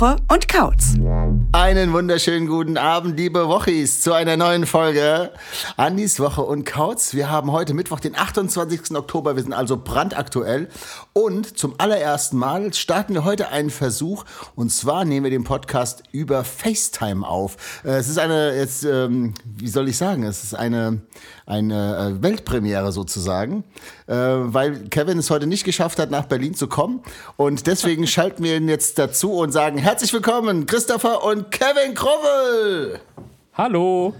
Woche 0.00 0.16
und 0.32 0.48
Kautz. 0.48 0.94
Einen 1.52 1.92
wunderschönen 1.92 2.46
guten 2.46 2.78
Abend, 2.78 3.18
liebe 3.18 3.48
Wochis, 3.48 4.00
zu 4.00 4.14
einer 4.14 4.38
neuen 4.38 4.64
Folge 4.64 5.30
Andis 5.76 6.20
Woche 6.20 6.40
und 6.40 6.64
Kautz. 6.64 7.12
Wir 7.12 7.30
haben 7.30 7.52
heute 7.52 7.74
Mittwoch, 7.74 8.00
den 8.00 8.16
28. 8.16 8.96
Oktober. 8.96 9.36
Wir 9.36 9.42
sind 9.42 9.52
also 9.52 9.76
brandaktuell. 9.76 10.68
Und 11.12 11.58
zum 11.58 11.74
allerersten 11.76 12.38
Mal 12.38 12.72
starten 12.72 13.12
wir 13.12 13.24
heute 13.24 13.48
einen 13.48 13.68
Versuch. 13.68 14.24
Und 14.54 14.72
zwar 14.72 15.04
nehmen 15.04 15.24
wir 15.24 15.30
den 15.30 15.44
Podcast 15.44 16.02
über 16.12 16.44
FaceTime 16.44 17.26
auf. 17.26 17.82
Äh, 17.84 17.90
Es 17.90 18.08
ist 18.08 18.18
eine, 18.18 18.56
jetzt, 18.56 18.84
ähm, 18.84 19.34
wie 19.44 19.68
soll 19.68 19.86
ich 19.86 19.98
sagen, 19.98 20.22
es 20.22 20.44
ist 20.44 20.54
eine, 20.54 21.02
eine 21.44 22.16
äh, 22.18 22.22
Weltpremiere 22.22 22.92
sozusagen, 22.92 23.64
äh, 24.10 24.52
weil 24.52 24.88
Kevin 24.88 25.18
es 25.18 25.30
heute 25.30 25.46
nicht 25.46 25.62
geschafft 25.62 26.00
hat, 26.00 26.10
nach 26.10 26.24
Berlin 26.26 26.54
zu 26.54 26.66
kommen. 26.66 27.00
Und 27.36 27.68
deswegen 27.68 28.06
schalten 28.08 28.42
wir 28.42 28.56
ihn 28.56 28.68
jetzt 28.68 28.98
dazu 28.98 29.34
und 29.34 29.52
sagen 29.52 29.78
herzlich 29.78 30.12
willkommen, 30.12 30.66
Christopher 30.66 31.22
und 31.22 31.50
Kevin 31.52 31.94
Krummel. 31.94 32.98
Hallo. 33.54 34.14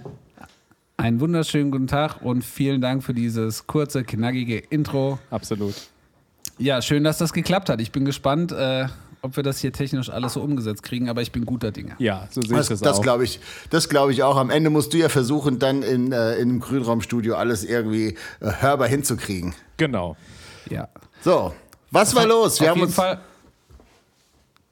Einen 0.96 1.18
wunderschönen 1.18 1.70
guten 1.70 1.88
Tag 1.88 2.22
und 2.22 2.44
vielen 2.44 2.80
Dank 2.80 3.02
für 3.02 3.14
dieses 3.14 3.66
kurze, 3.66 4.04
knackige 4.04 4.58
Intro. 4.58 5.18
Absolut. 5.30 5.74
Ja, 6.58 6.82
schön, 6.82 7.02
dass 7.02 7.18
das 7.18 7.32
geklappt 7.32 7.68
hat. 7.68 7.80
Ich 7.80 7.90
bin 7.90 8.04
gespannt, 8.04 8.52
äh, 8.52 8.86
ob 9.22 9.36
wir 9.36 9.42
das 9.42 9.58
hier 9.58 9.72
technisch 9.72 10.10
alles 10.10 10.32
so 10.34 10.40
umgesetzt 10.42 10.82
kriegen, 10.82 11.08
aber 11.08 11.22
ich 11.22 11.32
bin 11.32 11.44
guter 11.44 11.70
Dinge. 11.72 11.94
Ja, 11.98 12.26
so 12.30 12.40
sehe 12.40 12.52
ich 12.52 12.56
Das, 12.56 12.68
das, 12.68 12.80
das 12.80 12.98
auch. 12.98 13.02
glaube 13.02 13.24
ich, 13.24 13.40
das 13.70 13.88
glaube 13.88 14.12
ich 14.12 14.22
auch. 14.22 14.36
Am 14.36 14.50
Ende 14.50 14.70
musst 14.70 14.92
du 14.94 14.98
ja 14.98 15.08
versuchen, 15.08 15.58
dann 15.58 15.82
in, 15.82 16.12
äh, 16.12 16.36
in 16.36 16.48
einem 16.50 16.60
Grünraumstudio 16.60 17.34
alles 17.34 17.64
irgendwie 17.64 18.16
äh, 18.40 18.50
hörbar 18.60 18.88
hinzukriegen. 18.88 19.54
Genau. 19.76 20.16
Ja. 20.68 20.88
So, 21.22 21.54
was 21.90 22.14
war 22.14 22.26
los? 22.26 22.60
Wir 22.60 22.66
Auf 22.66 22.70
haben 22.70 22.76
jeden 22.78 22.86
uns 22.88 22.94
Fall. 22.94 23.20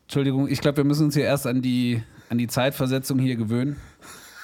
Entschuldigung, 0.05 0.49
ich 0.49 0.61
glaube, 0.61 0.79
wir 0.79 0.85
müssen 0.85 1.05
uns 1.07 1.15
hier 1.15 1.25
erst 1.25 1.47
an 1.47 1.61
die, 1.61 2.03
an 2.31 2.39
die 2.39 2.47
Zeitversetzung 2.47 3.19
hier 3.19 3.37
gewöhnen. 3.37 3.77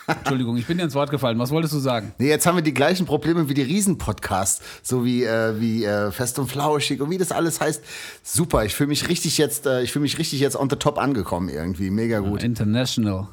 Entschuldigung, 0.07 0.57
ich 0.57 0.67
bin 0.67 0.79
dir 0.79 0.85
ins 0.85 0.95
Wort 0.95 1.11
gefallen. 1.11 1.39
Was 1.39 1.51
wolltest 1.51 1.75
du 1.75 1.79
sagen? 1.79 2.13
Nee, 2.19 2.29
jetzt 2.29 2.47
haben 2.47 2.57
wir 2.57 2.63
die 2.63 2.75
gleichen 2.75 3.07
Probleme 3.07 3.49
wie 3.49 3.55
die 3.55 3.63
Riesen-Podcasts, 3.63 4.63
so 4.83 5.05
wie, 5.05 5.25
äh, 5.25 5.61
wie 5.61 5.85
äh, 5.85 6.11
Fest 6.11 6.39
und 6.39 6.49
Flauschig 6.49 7.01
und 7.01 7.11
wie 7.11 7.19
das 7.19 7.33
alles 7.33 7.61
heißt. 7.61 7.83
Super, 8.23 8.65
ich 8.65 8.75
fühle 8.75 8.89
mich 8.89 9.09
richtig 9.09 9.39
jetzt, 9.39 9.67
äh, 9.67 9.83
ich 9.83 9.93
fühle 9.93 10.03
mich 10.03 10.19
richtig 10.19 10.41
jetzt 10.41 10.57
on 10.57 10.69
the 10.69 10.77
top 10.77 10.99
angekommen 10.99 11.49
irgendwie. 11.49 11.91
Mega 11.91 12.19
gut. 12.19 12.43
International. 12.43 13.29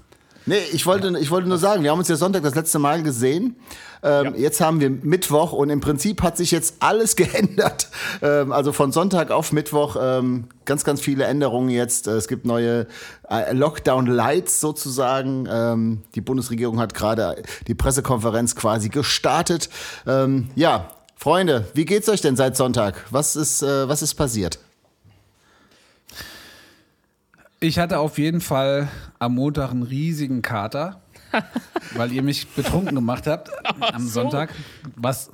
Nee, 0.46 0.58
ich 0.74 0.86
wollte, 0.86 1.18
ich 1.20 1.30
wollte 1.30 1.48
nur 1.48 1.58
sagen, 1.60 1.84
wir 1.84 1.92
haben 1.92 2.00
uns 2.00 2.08
ja 2.08 2.16
Sonntag 2.16 2.42
das 2.44 2.56
letzte 2.56 2.80
Mal 2.80 3.04
gesehen. 3.04 3.56
Ähm, 4.04 4.26
Ja. 4.26 4.32
Jetzt 4.36 4.60
haben 4.60 4.80
wir 4.80 4.90
Mittwoch 4.90 5.52
und 5.54 5.70
im 5.70 5.80
Prinzip 5.82 6.24
hat 6.24 6.36
sich 6.38 6.50
jetzt 6.50 6.76
alles 6.80 7.16
geändert. 7.16 7.90
Ähm, 8.24 8.52
also 8.52 8.72
von 8.72 8.92
Sonntag 8.92 9.30
auf 9.30 9.52
Mittwoch 9.52 9.96
ähm, 10.02 10.46
ganz, 10.66 10.84
ganz 10.84 11.02
viele 11.02 11.26
Änderungen 11.26 11.70
jetzt. 11.70 12.08
Äh, 12.08 12.12
Es 12.14 12.28
gibt 12.28 12.46
neue 12.46 12.88
äh, 13.30 13.54
Lockdown-Lights 13.54 14.60
sozusagen. 14.60 15.48
Ähm, 15.52 16.02
die 16.16 16.22
Bundesregierung 16.22 16.80
hat 16.80 16.94
gerade 16.96 17.44
die 17.68 17.76
Pressekonferenz 17.76 18.56
quasi 18.56 18.90
gestartet. 18.90 19.70
Ähm, 20.08 20.50
ja, 20.56 20.90
Freunde, 21.16 21.66
wie 21.76 21.86
geht's 21.86 22.10
euch 22.10 22.22
denn 22.22 22.36
seit 22.36 22.58
Sonntag? 22.58 22.96
Was 23.12 23.36
ist, 23.36 23.62
äh, 23.62 23.88
was 23.88 24.02
ist 24.02 24.16
passiert? 24.16 24.58
Ich 27.64 27.78
hatte 27.78 28.00
auf 28.00 28.18
jeden 28.18 28.42
Fall 28.42 28.90
am 29.20 29.36
Montag 29.36 29.70
einen 29.70 29.84
riesigen 29.84 30.42
Kater, 30.42 31.00
weil 31.96 32.12
ihr 32.12 32.24
mich 32.24 32.48
betrunken 32.48 32.96
gemacht 32.96 33.28
habt 33.28 33.52
am 33.94 34.08
Sonntag. 34.08 34.52
Was, 34.96 35.30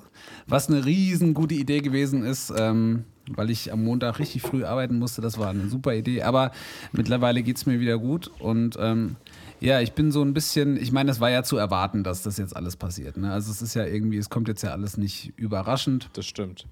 was 0.46 0.68
eine 0.68 0.84
riesen 0.84 1.34
gute 1.34 1.56
Idee 1.56 1.80
gewesen 1.80 2.26
ist, 2.26 2.52
ähm, 2.54 3.06
weil 3.30 3.50
ich 3.50 3.72
am 3.72 3.82
Montag 3.82 4.20
richtig 4.20 4.42
früh 4.42 4.66
arbeiten 4.66 5.00
musste. 5.00 5.22
Das 5.22 5.38
war 5.38 5.52
eine 5.52 5.70
super 5.70 5.96
Idee. 5.96 6.24
Aber 6.24 6.52
mittlerweile 6.92 7.44
geht 7.44 7.56
es 7.56 7.66
mir 7.66 7.80
wieder 7.80 7.98
gut. 7.98 8.30
Und 8.40 8.76
ähm, 8.78 9.16
ja, 9.62 9.80
ich 9.80 9.94
bin 9.94 10.12
so 10.12 10.22
ein 10.22 10.34
bisschen, 10.34 10.76
ich 10.76 10.92
meine, 10.92 11.12
es 11.12 11.22
war 11.22 11.30
ja 11.30 11.44
zu 11.44 11.56
erwarten, 11.56 12.04
dass 12.04 12.24
das 12.24 12.36
jetzt 12.36 12.58
alles 12.58 12.76
passiert. 12.76 13.16
Ne? 13.16 13.32
Also 13.32 13.52
es 13.52 13.62
ist 13.62 13.74
ja 13.74 13.86
irgendwie, 13.86 14.18
es 14.18 14.30
kommt 14.30 14.50
jetzt 14.50 14.64
ja 14.64 14.72
alles 14.72 14.98
nicht 14.98 15.32
überraschend. 15.38 16.10
Das 16.12 16.26
stimmt. 16.26 16.66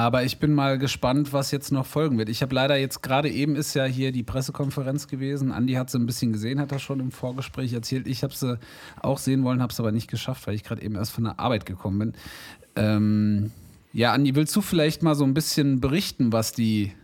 Aber 0.00 0.24
ich 0.24 0.38
bin 0.38 0.54
mal 0.54 0.78
gespannt, 0.78 1.34
was 1.34 1.50
jetzt 1.50 1.72
noch 1.72 1.84
folgen 1.84 2.16
wird. 2.16 2.30
Ich 2.30 2.40
habe 2.40 2.54
leider 2.54 2.74
jetzt 2.74 3.02
gerade 3.02 3.28
eben 3.28 3.54
ist 3.54 3.74
ja 3.74 3.84
hier 3.84 4.12
die 4.12 4.22
Pressekonferenz 4.22 5.08
gewesen. 5.08 5.52
Andi 5.52 5.74
hat 5.74 5.90
sie 5.90 5.98
ein 5.98 6.06
bisschen 6.06 6.32
gesehen, 6.32 6.58
hat 6.58 6.72
das 6.72 6.80
schon 6.80 7.00
im 7.00 7.10
Vorgespräch 7.10 7.74
erzählt. 7.74 8.06
Ich 8.06 8.22
habe 8.22 8.32
sie 8.32 8.58
auch 9.02 9.18
sehen 9.18 9.44
wollen, 9.44 9.60
habe 9.60 9.70
es 9.70 9.78
aber 9.78 9.92
nicht 9.92 10.08
geschafft, 10.08 10.46
weil 10.46 10.54
ich 10.54 10.64
gerade 10.64 10.80
eben 10.80 10.94
erst 10.94 11.12
von 11.12 11.24
der 11.24 11.38
Arbeit 11.38 11.66
gekommen 11.66 11.98
bin. 11.98 12.14
Ähm, 12.76 13.50
ja, 13.92 14.14
Andi, 14.14 14.34
willst 14.34 14.56
du 14.56 14.62
vielleicht 14.62 15.02
mal 15.02 15.14
so 15.14 15.24
ein 15.24 15.34
bisschen 15.34 15.80
berichten, 15.80 16.32
was 16.32 16.54
die, 16.54 16.94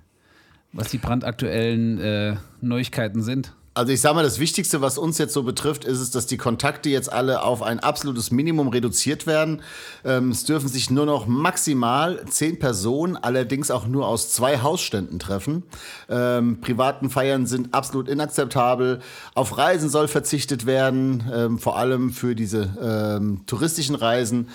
was 0.73 0.89
die 0.89 0.97
brandaktuellen 0.97 2.01
äh, 2.01 2.37
Neuigkeiten 2.63 3.21
sind? 3.21 3.53
Also 3.77 3.93
ich 3.93 4.01
sage 4.01 4.15
mal, 4.15 4.23
das 4.23 4.39
Wichtigste, 4.39 4.81
was 4.81 4.97
uns 4.97 5.19
jetzt 5.19 5.35
so 5.35 5.43
betrifft, 5.43 5.85
ist 5.85 6.01
es, 6.01 6.11
dass 6.11 6.25
die 6.25 6.39
Kontakte 6.39 6.89
jetzt 6.89 7.13
alle 7.13 7.43
auf 7.43 7.63
ein 7.63 7.79
absolutes 7.79 8.31
Minimum 8.31 8.69
reduziert 8.69 9.27
werden. 9.27 9.61
Ähm, 10.03 10.31
es 10.31 10.45
dürfen 10.45 10.67
sich 10.67 10.89
nur 10.89 11.05
noch 11.05 11.27
maximal 11.27 12.25
zehn 12.27 12.59
Personen, 12.59 13.19
allerdings 13.19 13.71
auch 13.71 13.87
nur 13.87 14.09
aus 14.09 14.33
zwei 14.33 14.61
Hausständen 14.63 15.19
treffen. 15.19 15.63
Ähm, 16.09 16.63
privaten 16.63 17.11
Feiern 17.11 17.47
sind 17.47 17.75
absolut 17.75 18.09
inakzeptabel. 18.09 19.01
Auf 19.35 19.59
Reisen 19.59 19.91
soll 19.91 20.09
verzichtet 20.09 20.65
werden, 20.65 21.31
ähm, 21.31 21.59
vor 21.59 21.77
allem 21.77 22.15
für 22.15 22.35
diese 22.35 22.71
ähm, 22.81 23.43
touristischen 23.45 23.95
Reisen. 23.95 24.49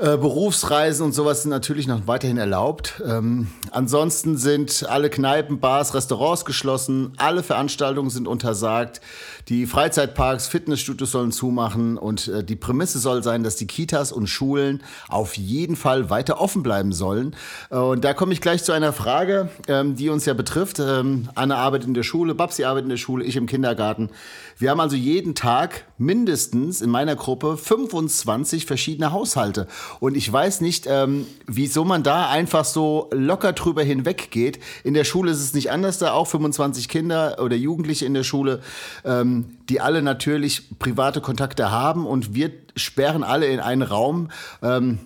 Äh, 0.00 0.16
Berufsreisen 0.16 1.04
und 1.04 1.12
sowas 1.12 1.42
sind 1.42 1.50
natürlich 1.50 1.86
noch 1.86 2.06
weiterhin 2.06 2.38
erlaubt. 2.38 3.02
Ähm, 3.06 3.48
ansonsten 3.70 4.38
sind 4.38 4.86
alle 4.88 5.10
Kneipen, 5.10 5.60
Bars, 5.60 5.92
Restaurants 5.92 6.46
geschlossen. 6.46 7.12
Alle 7.18 7.42
Veranstaltungen 7.42 8.08
sind 8.08 8.26
untersagt. 8.26 9.02
Die 9.48 9.66
Freizeitparks, 9.66 10.46
Fitnessstudios 10.46 11.10
sollen 11.10 11.32
zumachen. 11.32 11.96
Und 11.96 12.28
äh, 12.28 12.44
die 12.44 12.56
Prämisse 12.56 12.98
soll 12.98 13.22
sein, 13.22 13.42
dass 13.42 13.56
die 13.56 13.66
Kitas 13.66 14.12
und 14.12 14.26
Schulen 14.26 14.82
auf 15.08 15.36
jeden 15.36 15.76
Fall 15.76 16.10
weiter 16.10 16.40
offen 16.40 16.62
bleiben 16.62 16.92
sollen. 16.92 17.34
Äh, 17.70 17.76
und 17.76 18.04
da 18.04 18.14
komme 18.14 18.32
ich 18.32 18.40
gleich 18.40 18.64
zu 18.64 18.72
einer 18.72 18.92
Frage, 18.92 19.48
ähm, 19.68 19.96
die 19.96 20.08
uns 20.08 20.24
ja 20.26 20.34
betrifft. 20.34 20.78
Ähm, 20.80 21.28
Anne 21.34 21.56
arbeitet 21.56 21.88
in 21.88 21.94
der 21.94 22.02
Schule, 22.02 22.34
Babsi 22.34 22.64
arbeitet 22.64 22.84
in 22.84 22.90
der 22.90 22.96
Schule, 22.96 23.24
ich 23.24 23.36
im 23.36 23.46
Kindergarten. 23.46 24.10
Wir 24.58 24.70
haben 24.70 24.80
also 24.80 24.96
jeden 24.96 25.34
Tag 25.34 25.84
mindestens 25.96 26.80
in 26.82 26.90
meiner 26.90 27.16
Gruppe 27.16 27.56
25 27.56 28.66
verschiedene 28.66 29.12
Haushalte. 29.12 29.66
Und 30.00 30.16
ich 30.16 30.30
weiß 30.30 30.60
nicht, 30.60 30.86
ähm, 30.86 31.26
wieso 31.46 31.84
man 31.84 32.02
da 32.02 32.28
einfach 32.28 32.64
so 32.64 33.08
locker 33.12 33.52
drüber 33.52 33.82
hinweggeht. 33.82 34.58
In 34.84 34.94
der 34.94 35.04
Schule 35.04 35.30
ist 35.30 35.40
es 35.40 35.54
nicht 35.54 35.70
anders, 35.70 35.98
da 35.98 36.12
auch 36.12 36.26
25 36.26 36.88
Kinder 36.88 37.38
oder 37.40 37.56
Jugendliche 37.56 38.04
in 38.06 38.14
der 38.14 38.24
Schule, 38.24 38.60
ähm, 39.04 39.29
die 39.68 39.80
alle 39.80 40.02
natürlich 40.02 40.78
private 40.78 41.20
Kontakte 41.20 41.70
haben 41.70 42.06
und 42.06 42.34
wir 42.34 42.50
sperren 42.76 43.22
alle 43.22 43.46
in 43.46 43.60
einen 43.60 43.82
Raum. 43.82 44.30
Ähm, 44.62 44.98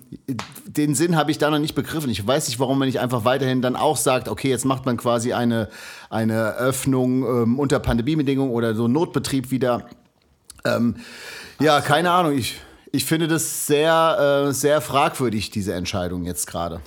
den 0.65 0.95
Sinn 0.95 1.15
habe 1.15 1.31
ich 1.31 1.37
da 1.37 1.49
noch 1.49 1.59
nicht 1.59 1.75
begriffen. 1.75 2.09
Ich 2.09 2.25
weiß 2.25 2.47
nicht, 2.47 2.59
warum 2.59 2.79
man 2.79 2.87
nicht 2.87 2.99
einfach 2.99 3.25
weiterhin 3.25 3.61
dann 3.61 3.75
auch 3.75 3.97
sagt, 3.97 4.27
okay, 4.29 4.49
jetzt 4.49 4.65
macht 4.65 4.85
man 4.85 4.97
quasi 4.97 5.33
eine, 5.33 5.69
eine 6.09 6.55
Öffnung 6.55 7.23
ähm, 7.23 7.59
unter 7.59 7.79
Pandemiebedingungen 7.79 8.51
oder 8.53 8.75
so 8.75 8.87
Notbetrieb 8.87 9.51
wieder. 9.51 9.87
Ähm, 10.63 10.95
ja, 11.59 11.81
keine 11.81 12.11
Ahnung. 12.11 12.37
Ich, 12.37 12.59
ich 12.91 13.05
finde 13.05 13.27
das 13.27 13.67
sehr, 13.67 14.45
äh, 14.49 14.53
sehr 14.53 14.81
fragwürdig, 14.81 15.49
diese 15.51 15.73
Entscheidung 15.73 16.23
jetzt 16.25 16.47
gerade. 16.47 16.81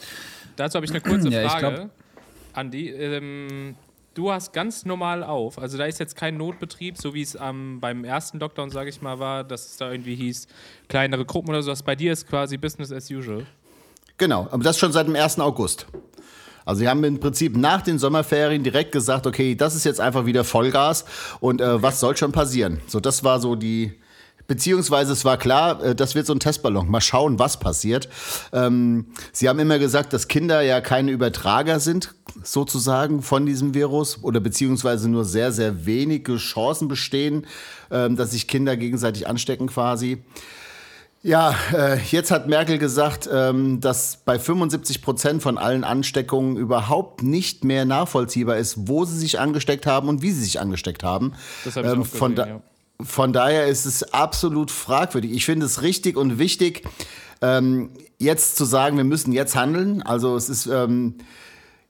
Dazu 0.56 0.76
habe 0.76 0.86
ich 0.86 0.90
eine 0.92 1.00
kurze 1.00 1.28
Ja, 1.28 1.44
ich 1.44 1.52
Frage. 1.52 1.74
glaub- 1.76 1.90
Andi, 2.54 2.88
ähm, 2.90 3.76
du 4.18 4.32
hast 4.32 4.52
ganz 4.52 4.84
normal 4.84 5.22
auf. 5.22 5.58
Also 5.58 5.78
da 5.78 5.84
ist 5.84 6.00
jetzt 6.00 6.16
kein 6.16 6.36
Notbetrieb, 6.36 6.98
so 6.98 7.14
wie 7.14 7.22
es 7.22 7.38
ähm, 7.40 7.78
beim 7.80 8.04
ersten 8.04 8.40
Lockdown, 8.40 8.70
sage 8.70 8.90
ich 8.90 9.00
mal, 9.00 9.20
war, 9.20 9.44
dass 9.44 9.66
es 9.66 9.76
da 9.76 9.92
irgendwie 9.92 10.16
hieß, 10.16 10.48
kleinere 10.88 11.24
Gruppen 11.24 11.50
oder 11.50 11.62
sowas. 11.62 11.84
Bei 11.84 11.94
dir 11.94 12.12
ist 12.12 12.26
quasi 12.28 12.56
Business 12.56 12.90
as 12.90 13.08
usual. 13.10 13.46
Genau, 14.16 14.48
aber 14.50 14.64
das 14.64 14.76
schon 14.76 14.90
seit 14.90 15.06
dem 15.06 15.14
1. 15.14 15.38
August. 15.38 15.86
Also 16.64 16.80
sie 16.80 16.88
haben 16.88 17.04
im 17.04 17.20
Prinzip 17.20 17.56
nach 17.56 17.82
den 17.82 17.98
Sommerferien 17.98 18.64
direkt 18.64 18.90
gesagt, 18.90 19.26
okay, 19.26 19.54
das 19.54 19.76
ist 19.76 19.84
jetzt 19.84 20.00
einfach 20.00 20.26
wieder 20.26 20.42
Vollgas 20.42 21.04
und 21.38 21.60
äh, 21.60 21.80
was 21.80 22.00
soll 22.00 22.16
schon 22.16 22.32
passieren? 22.32 22.80
So, 22.88 22.98
das 22.98 23.22
war 23.22 23.38
so 23.40 23.54
die, 23.54 23.98
beziehungsweise 24.48 25.12
es 25.12 25.24
war 25.24 25.36
klar, 25.36 25.80
äh, 25.84 25.94
das 25.94 26.16
wird 26.16 26.26
so 26.26 26.32
ein 26.32 26.40
Testballon. 26.40 26.90
Mal 26.90 27.00
schauen, 27.00 27.38
was 27.38 27.60
passiert. 27.60 28.08
Ähm, 28.52 29.06
sie 29.32 29.48
haben 29.48 29.60
immer 29.60 29.78
gesagt, 29.78 30.12
dass 30.12 30.26
Kinder 30.26 30.62
ja 30.62 30.80
keine 30.80 31.12
Übertrager 31.12 31.78
sind, 31.78 32.14
sozusagen, 32.42 33.22
von 33.22 33.46
diesem 33.46 33.74
Virus 33.74 34.24
oder 34.24 34.40
beziehungsweise 34.40 35.08
nur 35.08 35.24
sehr, 35.24 35.52
sehr 35.52 35.86
wenige 35.86 36.36
Chancen 36.36 36.88
bestehen, 36.88 37.46
ähm, 37.92 38.16
dass 38.16 38.32
sich 38.32 38.48
Kinder 38.48 38.76
gegenseitig 38.76 39.28
anstecken 39.28 39.68
quasi. 39.68 40.24
Ja, 41.22 41.54
äh, 41.74 41.98
jetzt 42.10 42.30
hat 42.30 42.46
Merkel 42.46 42.78
gesagt, 42.78 43.28
ähm, 43.30 43.80
dass 43.80 44.18
bei 44.24 44.38
75 44.38 45.02
Prozent 45.02 45.42
von 45.42 45.58
allen 45.58 45.82
Ansteckungen 45.82 46.56
überhaupt 46.56 47.22
nicht 47.24 47.64
mehr 47.64 47.84
nachvollziehbar 47.84 48.56
ist, 48.56 48.88
wo 48.88 49.04
sie 49.04 49.18
sich 49.18 49.40
angesteckt 49.40 49.84
haben 49.84 50.08
und 50.08 50.22
wie 50.22 50.30
sie 50.30 50.44
sich 50.44 50.60
angesteckt 50.60 51.02
haben. 51.02 51.32
Das 51.64 51.76
habe 51.76 51.88
ich 51.88 51.92
auch 51.92 52.06
von, 52.06 52.34
gesehen, 52.34 52.36
da, 52.36 52.46
ja. 52.46 52.62
Von 53.00 53.32
daher 53.32 53.66
ist 53.66 53.84
es 53.84 54.12
absolut 54.12 54.70
fragwürdig. 54.70 55.32
Ich 55.32 55.44
finde 55.44 55.66
es 55.66 55.82
richtig 55.82 56.16
und 56.16 56.38
wichtig, 56.38 56.82
ähm, 57.40 57.90
jetzt 58.18 58.56
zu 58.56 58.64
sagen, 58.64 58.96
wir 58.96 59.04
müssen 59.04 59.32
jetzt 59.32 59.54
handeln. 59.54 60.02
Also 60.02 60.36
es 60.36 60.48
ist, 60.48 60.66
ähm, 60.66 61.14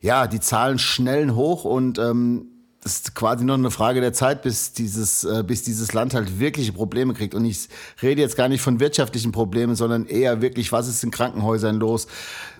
ja, 0.00 0.26
die 0.26 0.40
Zahlen 0.40 0.78
schnellen 0.78 1.34
hoch 1.34 1.64
und 1.64 1.98
ähm, 1.98 2.57
ist 2.88 3.14
quasi 3.14 3.44
nur 3.44 3.56
eine 3.56 3.70
Frage 3.70 4.00
der 4.00 4.14
Zeit, 4.14 4.40
bis 4.40 4.72
dieses, 4.72 5.22
äh, 5.22 5.44
bis 5.46 5.62
dieses 5.62 5.92
Land 5.92 6.14
halt 6.14 6.40
wirkliche 6.40 6.72
Probleme 6.72 7.12
kriegt. 7.12 7.34
Und 7.34 7.44
ich 7.44 7.68
rede 8.02 8.22
jetzt 8.22 8.34
gar 8.34 8.48
nicht 8.48 8.62
von 8.62 8.80
wirtschaftlichen 8.80 9.30
Problemen, 9.30 9.74
sondern 9.76 10.06
eher 10.06 10.40
wirklich, 10.40 10.72
was 10.72 10.88
ist 10.88 11.04
in 11.04 11.10
Krankenhäusern 11.10 11.76
los? 11.76 12.06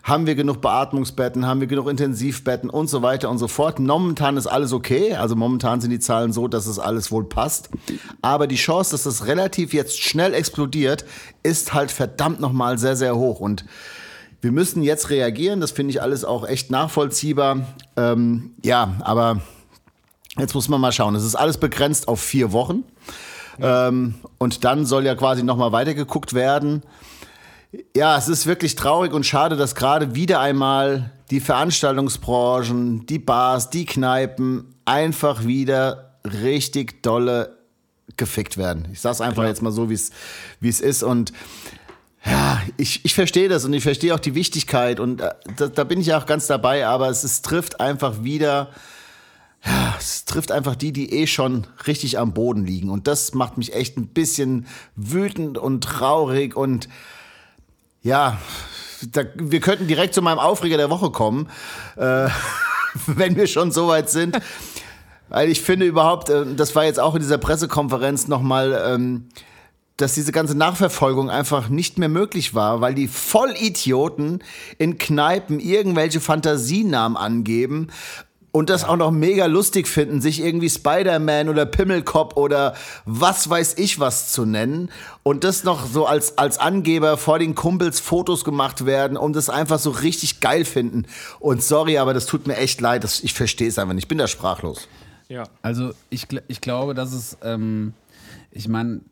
Haben 0.02 0.26
wir 0.26 0.34
genug 0.34 0.60
Beatmungsbetten? 0.60 1.46
Haben 1.46 1.60
wir 1.60 1.66
genug 1.66 1.88
Intensivbetten 1.88 2.68
und 2.68 2.90
so 2.90 3.00
weiter 3.00 3.30
und 3.30 3.38
so 3.38 3.48
fort? 3.48 3.78
Momentan 3.78 4.36
ist 4.36 4.46
alles 4.46 4.74
okay. 4.74 5.14
Also 5.14 5.34
momentan 5.34 5.80
sind 5.80 5.90
die 5.90 5.98
Zahlen 5.98 6.32
so, 6.32 6.46
dass 6.46 6.66
es 6.66 6.78
alles 6.78 7.10
wohl 7.10 7.24
passt. 7.24 7.70
Aber 8.20 8.46
die 8.46 8.56
Chance, 8.56 8.90
dass 8.90 9.04
das 9.04 9.26
relativ 9.26 9.72
jetzt 9.72 9.98
schnell 9.98 10.34
explodiert, 10.34 11.06
ist 11.42 11.72
halt 11.72 11.90
verdammt 11.90 12.38
nochmal 12.38 12.78
sehr, 12.78 12.96
sehr 12.96 13.16
hoch. 13.16 13.40
Und 13.40 13.64
wir 14.40 14.52
müssen 14.52 14.82
jetzt 14.82 15.10
reagieren. 15.10 15.60
Das 15.60 15.70
finde 15.70 15.92
ich 15.92 16.02
alles 16.02 16.24
auch 16.24 16.46
echt 16.46 16.70
nachvollziehbar. 16.70 17.66
Ähm, 17.96 18.52
ja, 18.62 18.94
aber 19.00 19.40
jetzt 20.38 20.54
muss 20.54 20.68
man 20.68 20.80
mal 20.80 20.92
schauen. 20.92 21.14
Es 21.14 21.24
ist 21.24 21.34
alles 21.34 21.58
begrenzt 21.58 22.08
auf 22.08 22.20
vier 22.20 22.52
Wochen. 22.52 22.84
Ähm, 23.60 24.14
und 24.38 24.64
dann 24.64 24.86
soll 24.86 25.04
ja 25.04 25.14
quasi 25.14 25.42
nochmal 25.42 25.72
weitergeguckt 25.72 26.34
werden. 26.34 26.82
Ja, 27.94 28.16
es 28.16 28.28
ist 28.28 28.46
wirklich 28.46 28.76
traurig 28.76 29.12
und 29.12 29.26
schade, 29.26 29.56
dass 29.56 29.74
gerade 29.74 30.14
wieder 30.14 30.40
einmal 30.40 31.10
die 31.30 31.40
Veranstaltungsbranchen, 31.40 33.04
die 33.06 33.18
Bars, 33.18 33.68
die 33.68 33.84
Kneipen 33.84 34.74
einfach 34.84 35.44
wieder 35.44 36.18
richtig 36.24 37.02
dolle 37.02 37.58
gefickt 38.16 38.56
werden. 38.56 38.88
Ich 38.92 39.00
sag's 39.00 39.20
einfach 39.20 39.44
jetzt 39.44 39.60
mal 39.60 39.70
so, 39.70 39.90
wie 39.90 39.94
es 39.94 40.10
wie 40.60 40.68
es 40.68 40.80
ist 40.80 41.02
und 41.02 41.32
ja, 42.24 42.60
ich, 42.76 43.04
ich 43.04 43.14
verstehe 43.14 43.48
das 43.48 43.64
und 43.64 43.72
ich 43.72 43.82
verstehe 43.82 44.14
auch 44.14 44.18
die 44.18 44.34
Wichtigkeit 44.34 44.98
und 44.98 45.20
äh, 45.20 45.30
da, 45.56 45.68
da 45.68 45.84
bin 45.84 46.00
ich 46.00 46.12
auch 46.14 46.26
ganz 46.26 46.46
dabei, 46.46 46.86
aber 46.86 47.08
es, 47.08 47.22
es 47.22 47.42
trifft 47.42 47.80
einfach 47.80 48.24
wieder, 48.24 48.70
ja, 49.68 49.94
es 49.98 50.24
trifft 50.24 50.50
einfach 50.50 50.76
die, 50.76 50.92
die 50.92 51.12
eh 51.12 51.26
schon 51.26 51.66
richtig 51.86 52.18
am 52.18 52.32
Boden 52.32 52.64
liegen 52.64 52.88
und 52.88 53.06
das 53.06 53.34
macht 53.34 53.58
mich 53.58 53.74
echt 53.74 53.98
ein 53.98 54.08
bisschen 54.08 54.66
wütend 54.96 55.58
und 55.58 55.84
traurig 55.84 56.56
und 56.56 56.88
ja, 58.02 58.38
da, 59.12 59.24
wir 59.34 59.60
könnten 59.60 59.86
direkt 59.86 60.14
zu 60.14 60.22
meinem 60.22 60.38
Aufreger 60.38 60.78
der 60.78 60.88
Woche 60.88 61.10
kommen, 61.10 61.50
äh, 61.96 62.28
wenn 63.06 63.36
wir 63.36 63.46
schon 63.46 63.70
so 63.70 63.88
weit 63.88 64.08
sind. 64.08 64.40
Weil 65.28 65.50
ich 65.50 65.60
finde 65.60 65.84
überhaupt, 65.84 66.30
äh, 66.30 66.46
das 66.56 66.74
war 66.74 66.84
jetzt 66.84 66.98
auch 66.98 67.14
in 67.14 67.20
dieser 67.20 67.36
Pressekonferenz 67.36 68.26
nochmal, 68.26 68.80
ähm, 68.86 69.28
dass 69.98 70.14
diese 70.14 70.32
ganze 70.32 70.56
Nachverfolgung 70.56 71.28
einfach 71.28 71.68
nicht 71.68 71.98
mehr 71.98 72.08
möglich 72.08 72.54
war, 72.54 72.80
weil 72.80 72.94
die 72.94 73.08
Vollidioten 73.08 74.42
in 74.78 74.96
Kneipen 74.96 75.60
irgendwelche 75.60 76.20
Fantasienamen 76.20 77.18
angeben 77.18 77.88
und 78.58 78.70
das 78.70 78.82
auch 78.82 78.96
noch 78.96 79.12
mega 79.12 79.46
lustig 79.46 79.86
finden, 79.86 80.20
sich 80.20 80.40
irgendwie 80.40 80.68
Spider-Man 80.68 81.48
oder 81.48 81.64
Pimmelkopf 81.64 82.36
oder 82.36 82.74
was 83.04 83.48
weiß 83.48 83.74
ich 83.78 84.00
was 84.00 84.32
zu 84.32 84.44
nennen 84.46 84.90
und 85.22 85.44
das 85.44 85.62
noch 85.62 85.86
so 85.86 86.06
als, 86.06 86.38
als 86.38 86.58
Angeber 86.58 87.18
vor 87.18 87.38
den 87.38 87.54
Kumpels 87.54 88.00
Fotos 88.00 88.42
gemacht 88.42 88.84
werden 88.84 89.16
und 89.16 89.36
das 89.36 89.48
einfach 89.48 89.78
so 89.78 89.90
richtig 89.90 90.40
geil 90.40 90.64
finden. 90.64 91.06
Und 91.38 91.62
sorry, 91.62 91.98
aber 91.98 92.14
das 92.14 92.26
tut 92.26 92.48
mir 92.48 92.56
echt 92.56 92.80
leid, 92.80 93.04
das, 93.04 93.22
ich 93.22 93.32
verstehe 93.32 93.68
es 93.68 93.78
einfach 93.78 93.94
nicht, 93.94 94.06
ich 94.06 94.08
bin 94.08 94.18
da 94.18 94.26
sprachlos. 94.26 94.88
Ja. 95.28 95.44
Also 95.62 95.92
ich, 96.10 96.26
ich 96.48 96.60
glaube, 96.60 96.94
dass 96.94 97.12
es, 97.12 97.38
ähm, 97.44 97.92
ich 98.50 98.66
meine, 98.66 99.02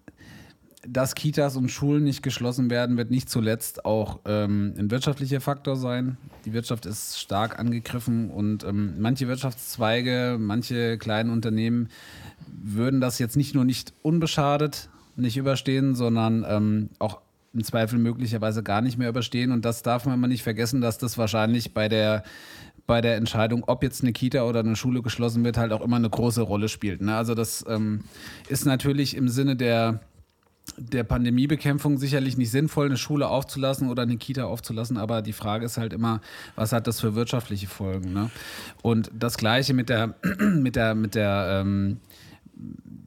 dass 0.88 1.14
Kitas 1.14 1.56
und 1.56 1.70
Schulen 1.70 2.04
nicht 2.04 2.22
geschlossen 2.22 2.70
werden, 2.70 2.96
wird 2.96 3.10
nicht 3.10 3.28
zuletzt 3.28 3.84
auch 3.84 4.20
ähm, 4.24 4.74
ein 4.78 4.90
wirtschaftlicher 4.90 5.40
Faktor 5.40 5.76
sein. 5.76 6.16
Die 6.44 6.52
Wirtschaft 6.52 6.86
ist 6.86 7.18
stark 7.18 7.58
angegriffen 7.58 8.30
und 8.30 8.64
ähm, 8.64 8.94
manche 8.98 9.28
Wirtschaftszweige, 9.28 10.36
manche 10.38 10.98
kleinen 10.98 11.30
Unternehmen 11.30 11.88
würden 12.46 13.00
das 13.00 13.18
jetzt 13.18 13.36
nicht 13.36 13.54
nur 13.54 13.64
nicht 13.64 13.92
unbeschadet 14.02 14.88
nicht 15.16 15.36
überstehen, 15.36 15.94
sondern 15.94 16.44
ähm, 16.46 16.90
auch 16.98 17.20
im 17.54 17.64
Zweifel 17.64 17.98
möglicherweise 17.98 18.62
gar 18.62 18.82
nicht 18.82 18.98
mehr 18.98 19.08
überstehen. 19.08 19.50
Und 19.50 19.64
das 19.64 19.82
darf 19.82 20.04
man 20.04 20.14
immer 20.14 20.28
nicht 20.28 20.42
vergessen, 20.42 20.80
dass 20.80 20.98
das 20.98 21.16
wahrscheinlich 21.18 21.74
bei 21.74 21.88
der 21.88 22.22
bei 22.86 23.00
der 23.00 23.16
Entscheidung, 23.16 23.64
ob 23.66 23.82
jetzt 23.82 24.02
eine 24.02 24.12
Kita 24.12 24.44
oder 24.44 24.60
eine 24.60 24.76
Schule 24.76 25.02
geschlossen 25.02 25.42
wird, 25.42 25.56
halt 25.56 25.72
auch 25.72 25.80
immer 25.80 25.96
eine 25.96 26.08
große 26.08 26.42
Rolle 26.42 26.68
spielt. 26.68 27.02
Ne? 27.02 27.16
Also 27.16 27.34
das 27.34 27.64
ähm, 27.68 28.04
ist 28.48 28.64
natürlich 28.64 29.16
im 29.16 29.28
Sinne 29.28 29.56
der 29.56 30.02
der 30.76 31.04
Pandemiebekämpfung 31.04 31.98
sicherlich 31.98 32.36
nicht 32.36 32.50
sinnvoll, 32.50 32.86
eine 32.86 32.96
Schule 32.96 33.28
aufzulassen 33.28 33.88
oder 33.88 34.02
eine 34.02 34.16
Kita 34.16 34.44
aufzulassen, 34.44 34.96
aber 34.96 35.22
die 35.22 35.32
Frage 35.32 35.64
ist 35.64 35.78
halt 35.78 35.92
immer, 35.92 36.20
was 36.54 36.72
hat 36.72 36.86
das 36.86 37.00
für 37.00 37.14
wirtschaftliche 37.14 37.66
Folgen? 37.66 38.12
Ne? 38.12 38.30
Und 38.82 39.10
das 39.18 39.36
Gleiche 39.36 39.74
mit 39.74 39.88
der, 39.88 40.14
mit 40.38 40.76
der, 40.76 40.94
mit 40.94 41.14
der, 41.14 41.62
ähm, 41.62 41.98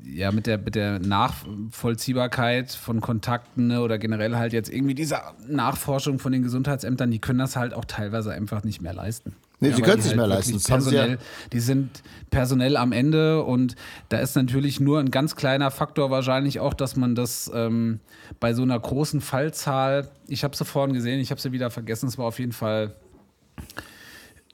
ja, 0.04 0.32
mit 0.32 0.48
der, 0.48 0.58
mit 0.58 0.76
der 0.76 1.00
Nachvollziehbarkeit 1.00 2.72
von 2.72 3.02
Kontakten 3.02 3.68
ne, 3.68 3.82
oder 3.82 3.98
generell 3.98 4.36
halt 4.36 4.54
jetzt 4.54 4.72
irgendwie 4.72 4.96
diese 4.96 5.20
Nachforschung 5.48 6.20
von 6.20 6.32
den 6.32 6.44
Gesundheitsämtern, 6.44 7.12
die 7.12 7.20
können 7.20 7.40
das 7.40 7.56
halt 7.56 7.74
auch 7.74 7.86
teilweise 7.86 8.32
einfach 8.32 8.64
nicht 8.64 8.82
mehr 8.82 8.94
leisten. 8.94 9.36
Nee, 9.60 9.70
ja, 9.70 9.76
sie 9.76 9.82
können 9.82 10.00
es 10.00 10.06
nicht 10.06 10.18
halt 10.18 10.18
mehr 10.18 10.28
leisten. 10.28 10.60
Personell, 10.62 11.12
ja 11.12 11.18
die 11.52 11.60
sind 11.60 12.02
personell 12.30 12.78
am 12.78 12.92
Ende 12.92 13.44
und 13.44 13.76
da 14.08 14.20
ist 14.20 14.36
natürlich 14.36 14.80
nur 14.80 15.00
ein 15.00 15.12
ganz 15.12 15.36
kleiner 15.36 15.70
Faktor 15.72 16.10
wahrscheinlich 16.12 16.60
auch, 16.60 16.74
dass 16.74 16.96
man 16.96 17.16
das 17.16 17.52
ähm, 17.54 18.00
bei 18.40 18.54
so 18.54 18.62
einer 18.62 18.80
großen 18.80 19.20
Fallzahl, 19.20 20.10
ich 20.28 20.44
habe 20.44 20.56
sie 20.56 20.64
vorhin 20.64 20.94
gesehen, 20.94 21.20
ich 21.20 21.32
habe 21.32 21.42
sie 21.42 21.52
wieder 21.52 21.70
vergessen, 21.72 22.08
es 22.08 22.18
war 22.18 22.26
auf 22.26 22.40
jeden 22.40 22.54
Fall 22.54 22.96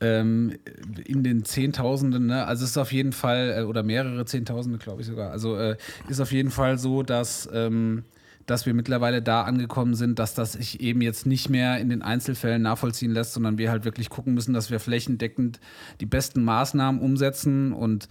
ähm, 0.02 0.58
in 1.06 1.24
den 1.24 1.46
Zehntausenden, 1.46 2.26
ne? 2.26 2.46
also 2.46 2.64
es 2.64 2.72
ist 2.72 2.78
auf 2.78 2.92
jeden 2.92 3.12
Fall, 3.12 3.56
äh, 3.60 3.64
oder 3.64 3.84
mehrere 3.84 4.26
Zehntausende, 4.26 4.80
glaube 4.80 5.02
ich 5.02 5.08
sogar, 5.08 5.32
also 5.32 5.56
äh, 5.56 5.78
ist 6.10 6.20
auf 6.20 6.32
jeden 6.32 6.52
Fall 6.52 6.78
so, 6.78 7.04
dass 7.04 7.48
ähm, 7.54 8.04
dass 8.46 8.66
wir 8.66 8.74
mittlerweile 8.74 9.22
da 9.22 9.42
angekommen 9.42 9.96
sind, 9.96 10.20
dass 10.20 10.36
das 10.36 10.54
sich 10.54 10.80
eben 10.80 11.02
jetzt 11.02 11.26
nicht 11.26 11.50
mehr 11.50 11.80
in 11.80 11.90
den 11.90 12.02
Einzelfällen 12.02 12.62
nachvollziehen 12.62 13.12
lässt, 13.12 13.34
sondern 13.34 13.58
wir 13.58 13.72
halt 13.72 13.86
wirklich 13.86 14.10
gucken 14.10 14.34
müssen, 14.34 14.54
dass 14.54 14.70
wir 14.70 14.80
flächendeckend 14.80 15.60
die 16.00 16.06
besten 16.06 16.44
Maßnahmen 16.44 17.02
umsetzen. 17.02 17.74
Und 17.74 18.08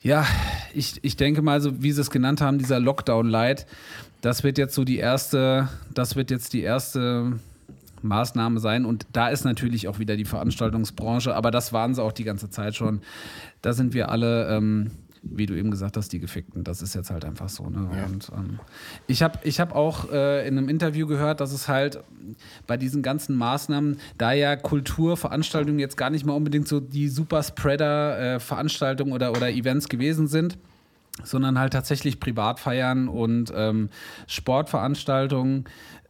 ja, 0.00 0.26
ich, 0.74 0.98
ich 1.02 1.16
denke 1.16 1.42
mal, 1.42 1.60
so 1.60 1.82
wie 1.82 1.92
Sie 1.92 2.00
es 2.00 2.10
genannt 2.10 2.40
haben, 2.40 2.58
dieser 2.58 2.80
Lockdown-Light, 2.80 3.66
das 4.20 4.42
wird 4.42 4.58
jetzt 4.58 4.74
so 4.74 4.84
die 4.84 4.98
erste, 4.98 5.68
das 5.92 6.16
wird 6.16 6.30
jetzt 6.30 6.52
die 6.52 6.62
erste 6.62 7.38
Maßnahme 8.02 8.58
sein. 8.58 8.84
Und 8.84 9.06
da 9.12 9.28
ist 9.28 9.44
natürlich 9.44 9.86
auch 9.86 9.98
wieder 9.98 10.16
die 10.16 10.24
Veranstaltungsbranche, 10.24 11.34
aber 11.34 11.50
das 11.50 11.72
waren 11.72 11.94
sie 11.94 12.02
auch 12.02 12.12
die 12.12 12.24
ganze 12.24 12.50
Zeit 12.50 12.74
schon. 12.74 13.02
Da 13.62 13.72
sind 13.72 13.94
wir 13.94 14.10
alle. 14.10 14.48
Ähm, 14.48 14.90
wie 15.30 15.46
du 15.46 15.54
eben 15.54 15.70
gesagt 15.70 15.96
hast, 15.96 16.12
die 16.12 16.18
Gefickten. 16.18 16.64
Das 16.64 16.82
ist 16.82 16.94
jetzt 16.94 17.08
halt 17.10 17.24
einfach 17.24 17.48
so. 17.48 17.70
Ne? 17.70 17.88
Ja. 17.96 18.04
Und 18.06 18.30
ähm, 18.34 18.58
ich 19.06 19.22
habe 19.22 19.38
ich 19.42 19.60
hab 19.60 19.72
auch 19.74 20.12
äh, 20.12 20.46
in 20.46 20.58
einem 20.58 20.68
Interview 20.68 21.06
gehört, 21.06 21.40
dass 21.40 21.52
es 21.52 21.68
halt 21.68 22.00
bei 22.66 22.76
diesen 22.76 23.02
ganzen 23.02 23.34
Maßnahmen, 23.36 23.98
da 24.18 24.32
ja 24.32 24.56
Kulturveranstaltungen 24.56 25.78
jetzt 25.78 25.96
gar 25.96 26.10
nicht 26.10 26.26
mal 26.26 26.34
unbedingt 26.34 26.68
so 26.68 26.80
die 26.80 27.08
Superspreader-Veranstaltungen 27.08 29.12
äh, 29.12 29.14
oder, 29.14 29.30
oder 29.32 29.50
Events 29.50 29.88
gewesen 29.88 30.28
sind, 30.28 30.58
sondern 31.22 31.58
halt 31.58 31.72
tatsächlich 31.72 32.20
Privatfeiern 32.20 33.08
und 33.08 33.50
ähm, 33.54 33.88
Sportveranstaltungen. 34.26 35.64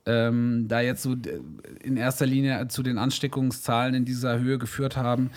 Ähm, 0.06 0.66
da 0.68 0.82
jetzt 0.82 1.02
so 1.02 1.16
in 1.82 1.96
erster 1.96 2.26
Linie 2.26 2.68
zu 2.68 2.82
den 2.82 2.98
Ansteckungszahlen 2.98 3.94
in 3.94 4.04
dieser 4.04 4.38
Höhe 4.38 4.58
geführt 4.58 4.98
haben, 4.98 5.30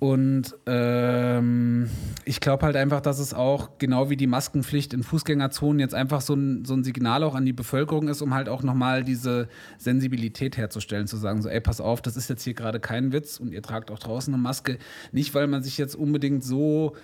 und 0.00 0.54
ähm, 0.66 1.90
ich 2.24 2.40
glaube 2.40 2.64
halt 2.64 2.76
einfach, 2.76 3.00
dass 3.00 3.18
es 3.18 3.34
auch 3.34 3.78
genau 3.78 4.10
wie 4.10 4.16
die 4.16 4.28
Maskenpflicht 4.28 4.94
in 4.94 5.02
Fußgängerzonen 5.02 5.80
jetzt 5.80 5.94
einfach 5.94 6.20
so 6.20 6.34
ein, 6.34 6.64
so 6.64 6.74
ein 6.74 6.84
Signal 6.84 7.24
auch 7.24 7.34
an 7.34 7.44
die 7.44 7.52
Bevölkerung 7.52 8.06
ist, 8.06 8.22
um 8.22 8.32
halt 8.32 8.48
auch 8.48 8.62
nochmal 8.62 9.02
diese 9.02 9.48
Sensibilität 9.76 10.56
herzustellen, 10.56 11.08
zu 11.08 11.16
sagen, 11.16 11.42
so, 11.42 11.48
ey, 11.48 11.60
pass 11.60 11.80
auf, 11.80 12.00
das 12.00 12.16
ist 12.16 12.30
jetzt 12.30 12.44
hier 12.44 12.54
gerade 12.54 12.78
kein 12.78 13.12
Witz 13.12 13.40
und 13.40 13.52
ihr 13.52 13.62
tragt 13.62 13.90
auch 13.90 13.98
draußen 13.98 14.32
eine 14.32 14.40
Maske. 14.40 14.78
Nicht, 15.10 15.34
weil 15.34 15.48
man 15.48 15.64
sich 15.64 15.78
jetzt 15.78 15.96
unbedingt 15.96 16.44
so 16.44 16.94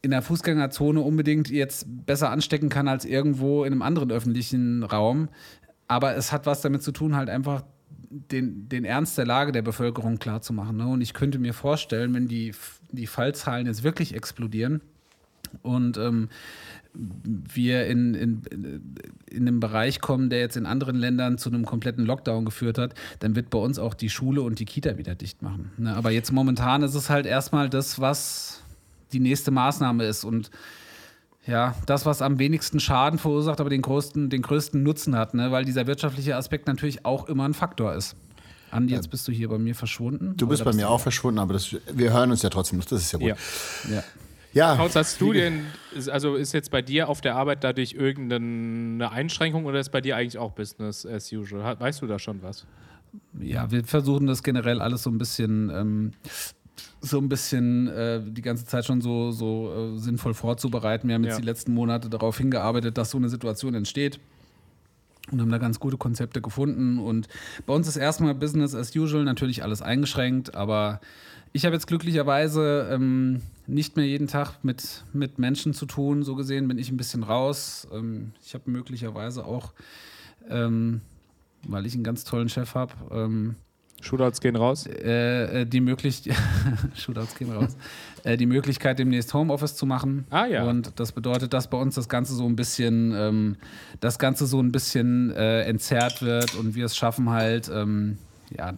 in 0.00 0.10
der 0.10 0.22
Fußgängerzone 0.22 1.00
unbedingt 1.00 1.50
jetzt 1.50 1.86
besser 2.06 2.30
anstecken 2.30 2.70
kann 2.70 2.88
als 2.88 3.04
irgendwo 3.04 3.64
in 3.64 3.72
einem 3.72 3.82
anderen 3.82 4.10
öffentlichen 4.10 4.84
Raum. 4.84 5.28
Aber 5.86 6.16
es 6.16 6.32
hat 6.32 6.46
was 6.46 6.62
damit 6.62 6.82
zu 6.82 6.92
tun, 6.92 7.14
halt 7.14 7.28
einfach 7.28 7.62
den, 8.10 8.68
den 8.68 8.84
Ernst 8.84 9.18
der 9.18 9.26
Lage 9.26 9.52
der 9.52 9.62
Bevölkerung 9.62 10.18
klarzumachen. 10.18 10.76
Ne? 10.76 10.86
Und 10.86 11.00
ich 11.00 11.14
könnte 11.14 11.38
mir 11.38 11.54
vorstellen, 11.54 12.14
wenn 12.14 12.28
die, 12.28 12.52
die 12.90 13.06
Fallzahlen 13.06 13.66
jetzt 13.66 13.82
wirklich 13.82 14.14
explodieren 14.14 14.80
und 15.62 15.96
ähm, 15.96 16.28
wir 16.94 17.86
in, 17.86 18.14
in, 18.14 18.42
in 19.30 19.42
einem 19.42 19.60
Bereich 19.60 20.00
kommen, 20.00 20.30
der 20.30 20.40
jetzt 20.40 20.56
in 20.56 20.66
anderen 20.66 20.96
Ländern 20.96 21.38
zu 21.38 21.50
einem 21.50 21.66
kompletten 21.66 22.06
Lockdown 22.06 22.44
geführt 22.44 22.78
hat, 22.78 22.94
dann 23.18 23.36
wird 23.36 23.50
bei 23.50 23.58
uns 23.58 23.78
auch 23.78 23.94
die 23.94 24.08
Schule 24.08 24.42
und 24.42 24.58
die 24.58 24.64
Kita 24.64 24.96
wieder 24.96 25.14
dicht 25.14 25.42
machen. 25.42 25.72
Ne? 25.76 25.94
Aber 25.94 26.10
jetzt 26.10 26.32
momentan 26.32 26.82
ist 26.82 26.94
es 26.94 27.10
halt 27.10 27.26
erstmal 27.26 27.68
das, 27.68 28.00
was 28.00 28.62
die 29.12 29.20
nächste 29.20 29.50
Maßnahme 29.50 30.04
ist. 30.04 30.24
Und 30.24 30.50
ja, 31.46 31.74
das, 31.86 32.06
was 32.06 32.22
am 32.22 32.38
wenigsten 32.38 32.80
Schaden 32.80 33.18
verursacht, 33.18 33.60
aber 33.60 33.70
den 33.70 33.82
größten, 33.82 34.30
den 34.30 34.42
größten 34.42 34.82
Nutzen 34.82 35.16
hat, 35.16 35.34
ne? 35.34 35.50
weil 35.52 35.64
dieser 35.64 35.86
wirtschaftliche 35.86 36.36
Aspekt 36.36 36.66
natürlich 36.66 37.04
auch 37.04 37.28
immer 37.28 37.44
ein 37.44 37.54
Faktor 37.54 37.94
ist. 37.94 38.16
Andi, 38.70 38.94
jetzt 38.94 39.10
bist 39.10 39.26
du 39.28 39.32
hier 39.32 39.48
bei 39.48 39.58
mir 39.58 39.74
verschwunden. 39.74 40.34
Du 40.36 40.48
bist 40.48 40.64
bei 40.64 40.72
mir 40.72 40.90
auch 40.90 41.00
verschwunden, 41.00 41.38
aber 41.38 41.52
das, 41.52 41.74
wir 41.92 42.12
hören 42.12 42.32
uns 42.32 42.42
ja 42.42 42.50
trotzdem 42.50 42.78
noch, 42.78 42.84
das 42.84 43.02
ist 43.02 43.12
ja 43.12 43.18
gut. 43.18 43.28
Ja. 43.28 43.36
ja. 43.96 44.04
Ja. 44.56 44.78
Haus, 44.78 44.96
hast 44.96 45.20
du 45.20 45.34
denn, 45.34 45.66
also 46.10 46.34
ist 46.34 46.54
jetzt 46.54 46.70
bei 46.70 46.80
dir 46.80 47.10
auf 47.10 47.20
der 47.20 47.36
Arbeit 47.36 47.62
dadurch 47.62 47.92
irgendeine 47.92 49.10
Einschränkung 49.10 49.66
oder 49.66 49.78
ist 49.78 49.90
bei 49.90 50.00
dir 50.00 50.16
eigentlich 50.16 50.38
auch 50.38 50.52
Business 50.52 51.04
as 51.04 51.30
usual? 51.30 51.78
Weißt 51.78 52.00
du 52.00 52.06
da 52.06 52.18
schon 52.18 52.42
was? 52.42 52.64
Ja, 53.38 53.70
wir 53.70 53.84
versuchen 53.84 54.26
das 54.26 54.42
generell 54.42 54.80
alles 54.80 55.02
so 55.02 55.10
ein 55.10 55.18
bisschen, 55.18 55.68
ähm, 55.68 56.12
so 57.00 57.18
ein 57.18 57.28
bisschen 57.28 57.88
äh, 57.88 58.20
die 58.24 58.42
ganze 58.42 58.64
Zeit 58.66 58.84
schon 58.84 59.00
so, 59.00 59.30
so 59.30 59.94
äh, 59.94 59.98
sinnvoll 59.98 60.34
vorzubereiten. 60.34 61.08
Wir 61.08 61.14
haben 61.14 61.24
jetzt 61.24 61.34
Ja. 61.34 61.40
die 61.40 61.46
letzten 61.46 61.72
Monate 61.74 62.08
darauf 62.10 62.38
hingearbeitet, 62.38 62.98
dass 62.98 63.10
so 63.10 63.18
eine 63.18 63.28
Situation 63.28 63.74
entsteht. 63.74 64.18
Und 65.32 65.40
haben 65.40 65.50
da 65.50 65.58
ganz 65.58 65.80
gute 65.80 65.96
Konzepte 65.96 66.40
gefunden. 66.40 66.98
Und 67.00 67.26
bei 67.66 67.74
uns 67.74 67.88
ist 67.88 67.96
erstmal 67.96 68.34
Business 68.34 68.74
as 68.76 68.94
usual, 68.94 69.24
natürlich 69.24 69.64
alles 69.64 69.82
eingeschränkt, 69.82 70.54
aber 70.54 71.00
ich 71.52 71.64
habe 71.64 71.74
jetzt 71.74 71.86
glücklicherweise 71.88 72.88
ähm, 72.92 73.40
nicht 73.66 73.96
mehr 73.96 74.06
jeden 74.06 74.28
Tag 74.28 74.62
mit, 74.62 75.04
mit 75.12 75.38
Menschen 75.40 75.74
zu 75.74 75.86
tun. 75.86 76.22
So 76.22 76.36
gesehen 76.36 76.68
bin 76.68 76.78
ich 76.78 76.90
ein 76.92 76.96
bisschen 76.96 77.24
raus. 77.24 77.88
Ähm, 77.92 78.32
ich 78.44 78.54
habe 78.54 78.70
möglicherweise 78.70 79.44
auch, 79.44 79.72
ähm, 80.48 81.00
weil 81.66 81.86
ich 81.86 81.94
einen 81.94 82.04
ganz 82.04 82.22
tollen 82.22 82.48
Chef 82.48 82.74
habe, 82.76 82.94
ähm, 83.10 83.56
Shootouts 84.06 84.40
gehen 84.40 84.56
raus. 84.56 84.86
äh, 84.86 85.62
äh, 85.62 85.66
die 85.66 85.80
Möglichkeit, 85.80 86.36
Shootouts 86.94 87.34
gehen 87.38 87.52
raus, 87.52 87.76
äh, 88.24 88.36
die 88.36 88.46
Möglichkeit, 88.46 88.98
demnächst 88.98 89.34
Homeoffice 89.34 89.76
zu 89.76 89.86
machen. 89.86 90.26
Ah, 90.30 90.46
ja. 90.46 90.64
Und 90.64 90.98
das 90.98 91.12
bedeutet, 91.12 91.52
dass 91.52 91.68
bei 91.68 91.76
uns 91.76 91.96
das 91.96 92.08
Ganze 92.08 92.34
so 92.34 92.46
ein 92.46 92.56
bisschen, 92.56 93.12
ähm, 93.14 93.56
das 94.00 94.18
Ganze 94.18 94.46
so 94.46 94.60
ein 94.60 94.72
bisschen 94.72 95.32
äh, 95.32 95.62
entzerrt 95.62 96.22
wird 96.22 96.54
und 96.54 96.74
wir 96.74 96.86
es 96.86 96.96
schaffen 96.96 97.30
halt, 97.30 97.68
ähm, 97.72 98.18
ja, 98.56 98.74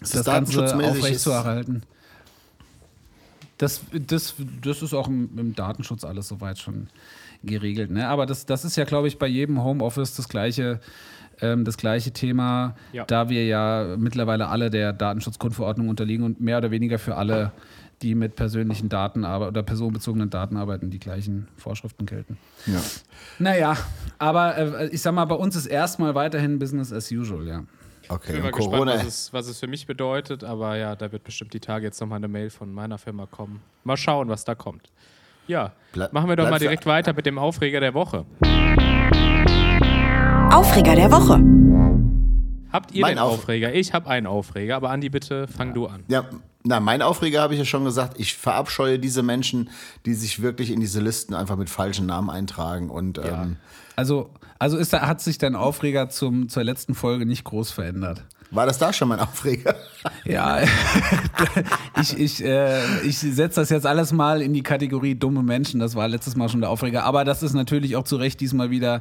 das 0.00 0.10
das 0.10 0.26
Ganze 0.26 0.74
aufrechtzuerhalten. 0.74 1.84
Das, 3.58 3.82
das, 3.92 4.34
das 4.60 4.82
ist 4.82 4.92
auch 4.92 5.06
im, 5.06 5.38
im 5.38 5.54
Datenschutz 5.54 6.04
alles 6.04 6.26
soweit 6.26 6.58
schon 6.58 6.88
geregelt. 7.44 7.90
Ne? 7.90 8.08
Aber 8.08 8.26
das, 8.26 8.46
das 8.46 8.64
ist 8.64 8.76
ja, 8.76 8.84
glaube 8.84 9.08
ich, 9.08 9.18
bei 9.18 9.26
jedem 9.26 9.62
Homeoffice 9.62 10.16
das 10.16 10.28
gleiche, 10.28 10.80
ähm, 11.42 11.64
das 11.64 11.76
gleiche 11.76 12.12
Thema, 12.12 12.74
Ja. 12.92 13.04
da 13.04 13.28
wir 13.28 13.44
ja 13.46 13.96
mittlerweile 13.98 14.48
alle 14.48 14.70
der 14.70 14.92
Datenschutzgrundverordnung 14.92 15.88
unterliegen 15.88 16.24
und 16.24 16.40
mehr 16.40 16.58
oder 16.58 16.70
weniger 16.70 16.98
für 16.98 17.16
alle, 17.16 17.52
die 18.00 18.14
mit 18.16 18.34
persönlichen 18.34 18.88
Daten 18.88 19.24
oder 19.24 19.62
personenbezogenen 19.62 20.28
Daten 20.30 20.56
arbeiten, 20.56 20.90
die 20.90 20.98
gleichen 20.98 21.46
Vorschriften 21.56 22.04
gelten. 22.06 22.36
Ja. 22.66 22.80
Naja, 23.38 23.76
aber 24.18 24.56
äh, 24.56 24.86
ich 24.88 25.02
sag 25.02 25.12
mal, 25.14 25.24
bei 25.26 25.36
uns 25.36 25.54
ist 25.54 25.66
erstmal 25.66 26.14
weiterhin 26.14 26.58
Business 26.58 26.92
as 26.92 27.12
usual, 27.12 27.46
ja. 27.46 27.62
Okay, 28.08 28.24
Ich 28.30 28.32
bin 28.34 28.42
mal 28.42 28.50
gespannt, 28.50 28.72
Corona. 28.72 28.94
was 28.94 29.06
es, 29.06 29.32
was 29.32 29.46
es 29.46 29.60
für 29.60 29.68
mich 29.68 29.86
bedeutet, 29.86 30.42
aber 30.42 30.76
ja, 30.76 30.96
da 30.96 31.12
wird 31.12 31.22
bestimmt 31.22 31.54
die 31.54 31.60
Tage 31.60 31.84
jetzt 31.86 32.00
nochmal 32.00 32.16
eine 32.16 32.26
Mail 32.28 32.50
von 32.50 32.72
meiner 32.72 32.98
Firma 32.98 33.26
kommen. 33.26 33.60
Mal 33.84 33.96
schauen, 33.96 34.28
was 34.28 34.44
da 34.44 34.56
kommt. 34.56 34.90
Ja, 35.46 35.72
Bleib- 35.92 36.12
machen 36.12 36.28
wir 36.28 36.34
doch 36.36 36.50
mal 36.50 36.58
direkt 36.58 36.84
weiter 36.86 37.12
mit 37.12 37.26
dem 37.26 37.38
Aufreger 37.38 37.78
der 37.78 37.94
Woche. 37.94 38.24
Aufreger 40.52 40.94
der 40.94 41.10
Woche. 41.10 41.40
Habt 42.72 42.92
ihr 42.92 43.02
Mein 43.02 43.14
den 43.14 43.18
Auf- 43.20 43.34
Aufreger? 43.34 43.74
Ich 43.74 43.92
habe 43.94 44.08
einen 44.08 44.26
Aufreger, 44.26 44.76
aber 44.76 44.90
Andi, 44.90 45.08
bitte 45.08 45.46
fang 45.48 45.72
du 45.74 45.86
an. 45.86 46.02
Ja, 46.08 46.24
na, 46.64 46.80
mein 46.80 47.02
Aufreger 47.02 47.40
habe 47.42 47.54
ich 47.54 47.58
ja 47.60 47.64
schon 47.64 47.84
gesagt. 47.84 48.18
Ich 48.20 48.34
verabscheue 48.36 48.98
diese 48.98 49.22
Menschen, 49.22 49.70
die 50.06 50.14
sich 50.14 50.42
wirklich 50.42 50.70
in 50.70 50.80
diese 50.80 51.00
Listen 51.00 51.34
einfach 51.34 51.56
mit 51.56 51.70
falschen 51.70 52.06
Namen 52.06 52.30
eintragen. 52.30 52.90
Und 52.90 53.18
ähm, 53.18 53.56
Also, 53.96 54.30
also 54.58 54.76
ist 54.78 54.92
da, 54.92 55.06
hat 55.06 55.20
sich 55.20 55.38
dein 55.38 55.56
Aufreger 55.56 56.08
zum, 56.08 56.48
zur 56.48 56.64
letzten 56.64 56.94
Folge 56.94 57.26
nicht 57.26 57.44
groß 57.44 57.70
verändert. 57.70 58.24
War 58.52 58.66
das 58.66 58.78
da 58.78 58.92
schon 58.92 59.08
mein 59.08 59.20
Aufreger? 59.20 59.74
Ja, 60.24 60.58
ich, 62.00 62.18
ich, 62.18 62.44
äh, 62.44 62.80
ich 63.04 63.18
setze 63.18 63.60
das 63.60 63.70
jetzt 63.70 63.86
alles 63.86 64.12
mal 64.12 64.42
in 64.42 64.52
die 64.52 64.64
Kategorie 64.64 65.14
dumme 65.14 65.44
Menschen. 65.44 65.78
Das 65.78 65.94
war 65.94 66.08
letztes 66.08 66.34
Mal 66.34 66.48
schon 66.48 66.60
der 66.60 66.70
Aufreger. 66.70 67.04
Aber 67.04 67.24
das 67.24 67.44
ist 67.44 67.52
natürlich 67.52 67.94
auch 67.94 68.02
zu 68.02 68.16
Recht 68.16 68.40
diesmal 68.40 68.70
wieder 68.70 69.00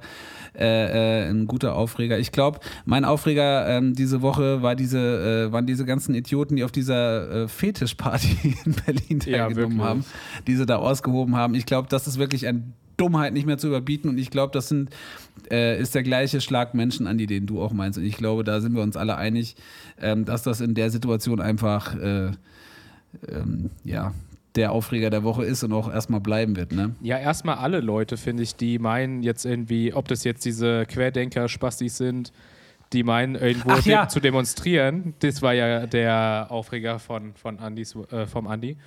äh, 0.56 1.24
äh, 1.24 1.30
ein 1.30 1.48
guter 1.48 1.76
Aufreger. 1.76 2.20
Ich 2.20 2.32
glaube, 2.32 2.60
mein 2.86 3.04
Aufreger 3.04 3.68
ähm, 3.68 3.96
diese 3.96 4.22
Woche 4.22 4.62
war 4.62 4.76
diese, 4.76 5.48
äh, 5.50 5.52
waren 5.52 5.66
diese 5.66 5.86
ganzen 5.86 6.14
Idioten, 6.14 6.56
die 6.56 6.64
auf 6.64 6.72
dieser 6.72 7.46
äh, 7.46 7.48
Fetischparty 7.48 8.58
in 8.66 8.74
Berlin 8.86 9.20
Ja, 9.26 9.46
teilgenommen 9.46 9.78
wirklich. 9.78 9.82
haben, 9.82 10.06
die 10.46 10.56
sie 10.56 10.68
da 10.68 10.76
ausgehoben 10.76 11.36
haben. 11.36 11.56
Ich 11.56 11.66
glaube, 11.66 11.88
das 11.90 12.06
ist 12.06 12.20
wirklich 12.20 12.48
an 12.48 12.74
Dummheit 12.98 13.34
nicht 13.34 13.48
mehr 13.48 13.58
zu 13.58 13.68
überbieten. 13.68 14.08
Und 14.10 14.20
ich 14.20 14.30
glaube, 14.30 14.54
das 14.54 14.70
sind, 14.70 14.92
äh, 15.50 15.80
ist 15.80 15.96
der 15.96 16.04
gleiche 16.04 16.42
Schlag 16.42 16.74
Menschen 16.74 17.08
an, 17.08 17.18
die 17.18 17.28
den 17.28 17.46
du 17.46 17.62
auch 17.62 17.72
meinst. 17.72 17.98
Und 17.98 18.06
ich 18.06 18.18
glaube, 18.18 18.44
da 18.44 18.60
sind 18.60 18.76
wir 18.76 18.82
uns 18.82 18.98
alle 18.98 19.18
einig, 19.18 19.56
ähm, 20.00 20.26
dass 20.26 20.44
das 20.44 20.62
in 20.62 20.76
der 20.76 20.90
Situation 20.90 21.40
einfach 21.40 21.96
äh, 21.96 22.32
ähm, 23.28 23.70
ja, 23.84 24.14
der 24.56 24.72
Aufreger 24.72 25.10
der 25.10 25.24
Woche 25.24 25.46
ist 25.46 25.64
und 25.64 25.72
auch 25.74 25.92
erstmal 25.92 26.20
bleiben 26.20 26.56
wird. 26.56 26.72
Ne? 26.74 26.96
Ja, 27.02 27.18
erstmal 27.18 27.56
alle 27.56 27.80
Leute, 27.80 28.18
finde 28.18 28.44
ich, 28.44 28.56
die 28.56 28.80
meinen 28.80 29.24
jetzt 29.24 29.46
irgendwie, 29.46 29.94
ob 29.94 30.08
das 30.08 30.24
jetzt 30.24 30.44
diese 30.46 30.86
Querdenker-Spastis 30.86 31.98
sind, 31.98 32.34
die 32.94 33.04
meinen, 33.04 33.36
irgendwo 33.36 33.74
ja. 33.90 34.08
zu 34.08 34.20
demonstrieren. 34.20 35.14
Das 35.20 35.42
war 35.42 35.54
ja 35.54 35.88
der 35.88 36.48
Aufreger 36.50 37.00
von, 37.00 37.34
von 37.36 37.60
Andis, 37.60 37.96
äh, 38.12 38.26
vom 38.26 38.48
Andi. 38.48 38.78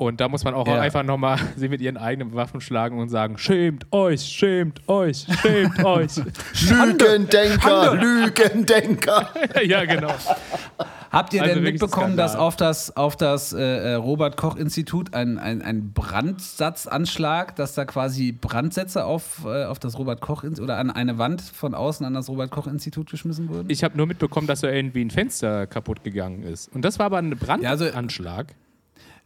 Und 0.00 0.18
da 0.18 0.28
muss 0.30 0.44
man 0.44 0.54
auch 0.54 0.66
Ja. 0.66 0.80
einfach 0.80 1.02
nochmal 1.02 1.36
sie 1.56 1.68
mit 1.68 1.82
ihren 1.82 1.98
eigenen 1.98 2.32
Waffen 2.34 2.62
schlagen 2.62 2.98
und 2.98 3.10
sagen: 3.10 3.36
Schämt 3.36 3.84
euch, 3.92 4.22
schämt 4.22 4.88
euch, 4.88 5.26
schämt 5.42 5.84
euch. 5.84 6.12
Lügendenker, 6.70 7.94
Lügendenker. 7.96 9.28
ja, 9.62 9.84
genau. 9.84 10.12
Habt 11.10 11.34
ihr 11.34 11.42
Also 11.42 11.54
denn 11.56 11.64
mitbekommen, 11.64 12.06
Skandal. 12.14 12.24
dass 12.26 12.34
auf 12.36 12.56
das, 12.56 12.96
auf 12.96 13.16
das 13.16 13.52
äh, 13.52 13.60
äh, 13.60 13.94
Robert-Koch-Institut 13.94 15.12
ein, 15.12 15.38
ein, 15.38 15.60
ein 15.60 15.92
Brandsatzanschlag, 15.92 17.56
dass 17.56 17.74
da 17.74 17.84
quasi 17.84 18.32
Brandsätze 18.32 19.04
auf, 19.04 19.44
äh, 19.44 19.64
auf 19.64 19.78
das 19.80 19.98
Robert-Koch-Institut 19.98 20.64
oder 20.64 20.78
an 20.78 20.90
eine 20.90 21.18
Wand 21.18 21.42
von 21.42 21.74
außen 21.74 22.06
an 22.06 22.14
das 22.14 22.28
Robert-Koch-Institut 22.30 23.10
geschmissen 23.10 23.48
wurden? 23.50 23.68
Ich 23.68 23.84
habe 23.84 23.96
nur 23.98 24.06
mitbekommen, 24.06 24.46
dass 24.46 24.60
da 24.60 24.70
irgendwie 24.70 25.04
ein 25.04 25.10
Fenster 25.10 25.66
kaputt 25.66 26.04
gegangen 26.04 26.42
ist. 26.44 26.72
Und 26.74 26.84
das 26.86 26.98
war 26.98 27.06
aber 27.06 27.18
ein 27.18 27.36
Ja, 27.60 27.70
also- 27.70 27.84
Brandanschlag. 27.86 28.54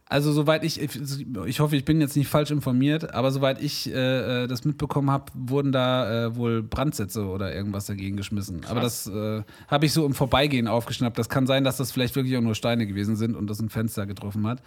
Also 0.07 0.31
soweit 0.33 0.63
ich, 0.63 0.79
ich 0.79 1.59
hoffe, 1.59 1.75
ich 1.75 1.83
bin 1.83 1.99
jetzt 1.99 2.15
nicht 2.15 2.27
falsch 2.27 2.51
informiert, 2.51 3.15
aber 3.15 3.31
soweit 3.31 3.59
ich 3.59 3.91
äh, 3.91 4.43
äh, 4.43 4.47
das 4.47 4.63
mitbekommen 4.63 5.09
habe, 5.09 5.31
wurden 5.33 5.71
da 5.71 6.27
äh, 6.27 6.35
wohl 6.35 6.61
Brandsätze 6.61 7.25
oder 7.25 7.55
irgendwas 7.55 7.87
dagegen 7.87 8.15
geschmissen. 8.15 8.61
Aber 8.69 8.81
das 8.81 9.07
äh, 9.07 9.41
habe 9.67 9.85
ich 9.87 9.93
so 9.93 10.05
im 10.05 10.13
Vorbeigehen 10.13 10.67
aufgeschnappt. 10.67 11.17
Das 11.17 11.27
kann 11.27 11.47
sein, 11.47 11.63
dass 11.63 11.77
das 11.77 11.91
vielleicht 11.91 12.15
wirklich 12.15 12.37
auch 12.37 12.41
nur 12.41 12.53
Steine 12.53 12.85
gewesen 12.85 13.15
sind 13.15 13.35
und 13.35 13.49
das 13.49 13.59
ein 13.59 13.69
Fenster 13.69 14.05
getroffen 14.05 14.45
hat. 14.45 14.61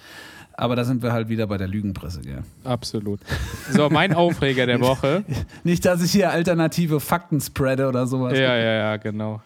Aber 0.54 0.74
da 0.74 0.82
sind 0.82 1.04
wir 1.04 1.12
halt 1.12 1.28
wieder 1.28 1.46
bei 1.46 1.56
der 1.56 1.68
Lügenpresse, 1.68 2.20
gell? 2.22 2.42
Absolut. 2.64 3.20
So, 3.70 3.88
mein 3.90 4.12
Aufreger 4.14 4.66
der 4.66 4.80
Woche. 4.80 5.24
Nicht, 5.62 5.84
dass 5.84 6.02
ich 6.02 6.10
hier 6.10 6.32
alternative 6.32 6.98
Fakten 6.98 7.40
spreade 7.40 7.86
oder 7.86 8.08
sowas. 8.08 8.32
Ja, 8.32 8.56
ja, 8.56 8.72
ja, 8.72 8.96
genau. 8.96 9.40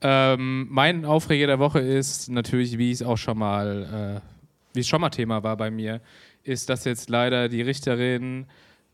Ähm, 0.00 0.66
mein 0.68 1.04
Aufreger 1.04 1.46
der 1.46 1.60
Woche 1.60 1.78
ist 1.78 2.28
natürlich, 2.28 2.76
wie 2.76 2.90
es 2.90 3.04
auch 3.04 3.18
schon 3.18 3.38
mal, 3.38 4.20
äh, 4.20 4.31
wie 4.74 4.80
es 4.80 4.88
schon 4.88 5.00
mal 5.00 5.10
Thema 5.10 5.42
war 5.42 5.56
bei 5.56 5.70
mir, 5.70 6.00
ist, 6.42 6.68
dass 6.68 6.84
jetzt 6.84 7.10
leider 7.10 7.48
die 7.48 7.62
Richterin 7.62 8.46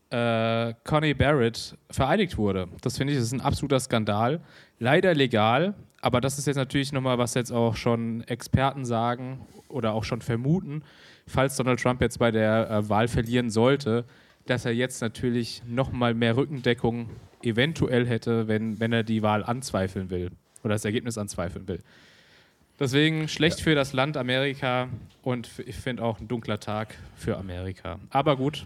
äh, 0.09 0.73
Connie 0.83 1.13
Barrett 1.13 1.77
vereidigt 1.89 2.37
wurde. 2.37 2.67
Das 2.81 2.97
finde 2.97 3.13
ich, 3.13 3.19
das 3.19 3.27
ist 3.27 3.33
ein 3.33 3.41
absoluter 3.41 3.79
Skandal. 3.79 4.41
Leider 4.79 5.13
legal, 5.13 5.75
aber 6.01 6.21
das 6.21 6.39
ist 6.39 6.47
jetzt 6.47 6.55
natürlich 6.55 6.91
nochmal, 6.91 7.17
was 7.17 7.33
jetzt 7.33 7.51
auch 7.51 7.75
schon 7.75 8.21
Experten 8.21 8.85
sagen 8.85 9.45
oder 9.67 9.93
auch 9.93 10.03
schon 10.03 10.21
vermuten, 10.21 10.83
falls 11.27 11.55
Donald 11.57 11.79
Trump 11.79 12.01
jetzt 12.01 12.19
bei 12.19 12.31
der 12.31 12.69
äh, 12.69 12.89
Wahl 12.89 13.07
verlieren 13.07 13.49
sollte, 13.49 14.05
dass 14.45 14.65
er 14.65 14.71
jetzt 14.71 15.01
natürlich 15.01 15.61
nochmal 15.67 16.13
mehr 16.13 16.35
Rückendeckung 16.35 17.09
eventuell 17.43 18.07
hätte, 18.07 18.47
wenn, 18.47 18.79
wenn 18.79 18.91
er 18.91 19.03
die 19.03 19.21
Wahl 19.21 19.43
anzweifeln 19.43 20.09
will 20.09 20.31
oder 20.63 20.73
das 20.73 20.85
Ergebnis 20.85 21.17
anzweifeln 21.17 21.67
will. 21.67 21.81
Deswegen 22.79 23.27
schlecht 23.27 23.59
für 23.59 23.75
das 23.75 23.91
Land 23.91 24.15
Amerika 24.15 24.87
und 25.21 25.49
ich 25.65 25.75
finde 25.75 26.03
auch 26.03 26.19
ein 26.19 26.27
dunkler 26.29 26.59
Tag 26.59 26.95
für 27.15 27.37
Amerika. 27.37 27.99
Aber 28.09 28.37
gut, 28.37 28.65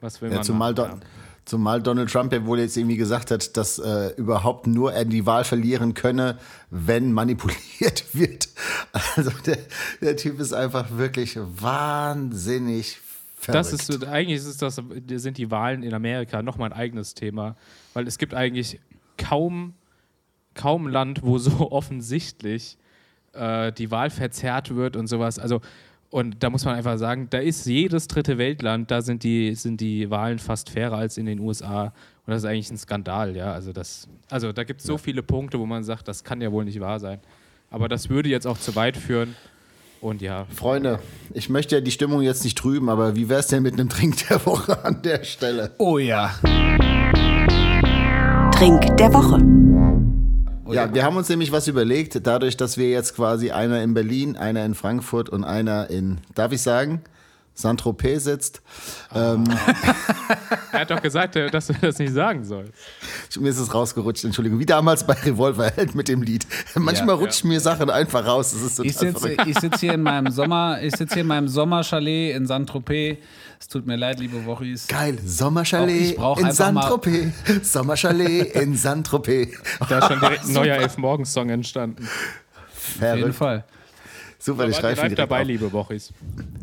was 0.00 0.22
will 0.22 0.30
Ja, 0.30 0.36
man 0.36 0.44
zumal, 0.44 0.72
machen? 0.74 1.00
Don, 1.00 1.08
zumal 1.44 1.82
Donald 1.82 2.10
Trump 2.10 2.32
ja 2.32 2.46
wohl 2.46 2.60
jetzt 2.60 2.76
irgendwie 2.76 2.96
gesagt 2.96 3.32
hat, 3.32 3.56
dass 3.56 3.80
äh, 3.80 4.10
überhaupt 4.16 4.68
nur 4.68 4.92
er 4.92 5.04
die 5.04 5.26
Wahl 5.26 5.42
verlieren 5.42 5.94
könne, 5.94 6.38
wenn 6.70 7.12
manipuliert 7.12 8.04
wird. 8.14 8.48
Also 9.16 9.32
der, 9.44 9.58
der 10.00 10.16
Typ 10.16 10.38
ist 10.38 10.52
einfach 10.52 10.96
wirklich 10.96 11.36
wahnsinnig 11.36 13.00
verrückt. 13.34 13.72
Das 13.72 13.72
ist 13.72 14.04
eigentlich 14.06 14.38
ist 14.38 14.62
das, 14.62 14.80
sind 15.16 15.38
die 15.38 15.50
Wahlen 15.50 15.82
in 15.82 15.94
Amerika 15.94 16.42
nochmal 16.42 16.70
ein 16.70 16.78
eigenes 16.78 17.14
Thema, 17.14 17.56
weil 17.92 18.06
es 18.06 18.18
gibt 18.18 18.34
eigentlich 18.34 18.78
kaum, 19.18 19.74
kaum 20.54 20.86
Land, 20.86 21.22
wo 21.24 21.38
so 21.38 21.72
offensichtlich 21.72 22.78
äh, 23.34 23.72
die 23.72 23.90
Wahl 23.90 24.10
verzerrt 24.10 24.74
wird 24.74 24.96
und 24.96 25.06
sowas. 25.06 25.38
Also 25.38 25.60
und 26.14 26.44
da 26.44 26.48
muss 26.48 26.64
man 26.64 26.76
einfach 26.76 26.96
sagen, 26.96 27.26
da 27.30 27.38
ist 27.38 27.66
jedes 27.66 28.06
dritte 28.06 28.38
Weltland, 28.38 28.88
da 28.88 29.02
sind 29.02 29.24
die, 29.24 29.56
sind 29.56 29.80
die 29.80 30.10
Wahlen 30.10 30.38
fast 30.38 30.70
fairer 30.70 30.96
als 30.96 31.18
in 31.18 31.26
den 31.26 31.40
USA. 31.40 31.86
Und 31.86 32.30
das 32.30 32.44
ist 32.44 32.48
eigentlich 32.48 32.70
ein 32.70 32.78
Skandal, 32.78 33.34
ja. 33.34 33.52
Also, 33.52 33.72
das, 33.72 34.06
also 34.30 34.52
da 34.52 34.62
gibt 34.62 34.78
es 34.78 34.86
so 34.86 34.96
viele 34.96 35.24
Punkte, 35.24 35.58
wo 35.58 35.66
man 35.66 35.82
sagt, 35.82 36.06
das 36.06 36.22
kann 36.22 36.40
ja 36.40 36.52
wohl 36.52 36.66
nicht 36.66 36.78
wahr 36.78 37.00
sein. 37.00 37.18
Aber 37.68 37.88
das 37.88 38.10
würde 38.10 38.28
jetzt 38.28 38.46
auch 38.46 38.58
zu 38.58 38.76
weit 38.76 38.96
führen. 38.96 39.34
Und 40.00 40.22
ja, 40.22 40.46
Freunde, 40.54 41.00
ich 41.32 41.48
möchte 41.48 41.74
ja 41.74 41.80
die 41.80 41.90
Stimmung 41.90 42.22
jetzt 42.22 42.44
nicht 42.44 42.56
trüben, 42.56 42.90
aber 42.90 43.16
wie 43.16 43.28
wär's 43.28 43.48
denn 43.48 43.64
mit 43.64 43.72
einem 43.74 43.88
Trink 43.88 44.28
der 44.28 44.46
Woche 44.46 44.84
an 44.84 45.02
der 45.02 45.24
Stelle? 45.24 45.72
Oh 45.78 45.98
ja. 45.98 46.32
Trink 48.52 48.96
der 48.98 49.12
Woche. 49.12 49.73
Ja, 50.68 50.92
wir 50.94 51.04
haben 51.04 51.16
uns 51.16 51.28
nämlich 51.28 51.52
was 51.52 51.68
überlegt, 51.68 52.26
dadurch, 52.26 52.56
dass 52.56 52.76
wir 52.78 52.90
jetzt 52.90 53.14
quasi 53.16 53.50
einer 53.50 53.82
in 53.82 53.94
Berlin, 53.94 54.36
einer 54.36 54.64
in 54.64 54.74
Frankfurt 54.74 55.28
und 55.28 55.44
einer 55.44 55.90
in, 55.90 56.18
darf 56.34 56.52
ich 56.52 56.62
sagen, 56.62 57.02
Saint-Tropez 57.54 58.24
sitzt. 58.24 58.62
Ähm, 59.14 59.44
er 60.72 60.80
hat 60.80 60.90
doch 60.90 61.00
gesagt, 61.00 61.36
äh, 61.36 61.48
dass 61.50 61.68
du 61.68 61.74
das 61.80 61.98
nicht 61.98 62.12
sagen 62.12 62.44
sollst. 62.44 62.72
mir 63.38 63.48
ist 63.48 63.58
es 63.58 63.72
rausgerutscht, 63.72 64.24
Entschuldigung. 64.24 64.58
Wie 64.58 64.66
damals 64.66 65.06
bei 65.06 65.12
Revolverheld 65.14 65.94
mit 65.94 66.08
dem 66.08 66.22
Lied. 66.22 66.46
Manchmal 66.74 67.14
Ja. 67.16 67.22
rutschen 67.22 67.48
mir 67.48 67.60
Sachen 67.60 67.90
einfach 67.90 68.26
raus. 68.26 68.52
Das 68.52 68.62
ist 68.62 68.76
total 68.76 68.90
Ich 68.90 68.96
sitze 68.96 69.60
sitz 69.60 69.80
hier 69.80 69.94
in 69.94 70.02
meinem 70.02 70.32
Sommer, 70.32 70.82
ich 70.82 70.96
sitze 70.96 71.14
hier 71.14 71.22
in 71.22 71.28
meinem 71.28 71.48
Sommerchalet 71.48 72.34
in 72.34 72.46
Saint-Tropez. 72.46 73.18
Es 73.60 73.68
tut 73.68 73.86
mir 73.86 73.96
leid, 73.96 74.18
liebe 74.20 74.44
Wochis. 74.44 74.86
Geil, 74.88 75.18
Sommerchalet 75.24 76.16
in 76.38 76.52
Saint-Tropez. 76.52 77.32
Sommerchalet 77.62 78.54
in 78.54 78.76
Saint-Tropez. 78.76 79.48
Da 79.88 79.98
ist 79.98 80.08
schon 80.08 80.20
direkt 80.20 80.44
ein 80.44 80.52
neuer 80.52 80.76
Elf-Morgens-Song 80.76 81.50
entstanden. 81.50 82.04
Auf 82.06 83.00
jeden 83.00 83.18
Verrückt. 83.18 83.34
Fall. 83.36 83.64
Super, 84.44 84.68
ich 84.68 84.76
schreibe 84.76 84.96
direkt 84.96 85.18
dabei, 85.18 85.40
auf. 85.40 85.46
liebe 85.46 85.72
Wochis. 85.72 86.12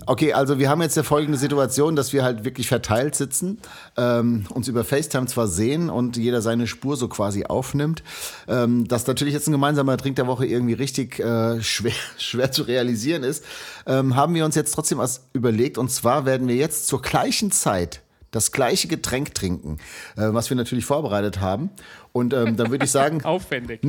Okay, 0.05 0.33
also 0.33 0.59
wir 0.59 0.69
haben 0.69 0.83
jetzt 0.83 0.95
ja 0.95 1.01
folgende 1.01 1.39
Situation, 1.39 1.95
dass 1.95 2.13
wir 2.13 2.23
halt 2.23 2.45
wirklich 2.45 2.67
verteilt 2.67 3.15
sitzen, 3.15 3.57
ähm, 3.97 4.45
uns 4.51 4.67
über 4.67 4.83
FaceTime 4.83 5.25
zwar 5.25 5.47
sehen 5.47 5.89
und 5.89 6.15
jeder 6.15 6.43
seine 6.43 6.67
Spur 6.67 6.95
so 6.95 7.07
quasi 7.07 7.45
aufnimmt. 7.45 8.03
Ähm, 8.47 8.87
dass 8.87 9.07
natürlich 9.07 9.33
jetzt 9.33 9.47
ein 9.47 9.51
gemeinsamer 9.51 9.97
Trink 9.97 10.15
der 10.17 10.27
Woche 10.27 10.45
irgendwie 10.45 10.73
richtig 10.73 11.17
äh, 11.17 11.59
schwer, 11.63 11.93
schwer 12.19 12.51
zu 12.51 12.61
realisieren 12.61 13.23
ist, 13.23 13.43
ähm, 13.87 14.15
haben 14.15 14.35
wir 14.35 14.45
uns 14.45 14.53
jetzt 14.53 14.73
trotzdem 14.73 14.99
was 14.99 15.29
überlegt. 15.33 15.79
Und 15.79 15.89
zwar 15.89 16.27
werden 16.27 16.47
wir 16.47 16.55
jetzt 16.55 16.85
zur 16.85 17.01
gleichen 17.01 17.49
Zeit 17.49 18.03
das 18.29 18.51
gleiche 18.51 18.89
Getränk 18.89 19.33
trinken, 19.33 19.77
äh, 20.17 20.27
was 20.31 20.51
wir 20.51 20.55
natürlich 20.55 20.85
vorbereitet 20.85 21.39
haben. 21.39 21.71
Und 22.13 22.33
ähm, 22.33 22.57
dann 22.57 22.69
würde 22.69 22.85
ich 22.85 22.91
sagen, 22.91 23.21
Aufwendig. 23.23 23.81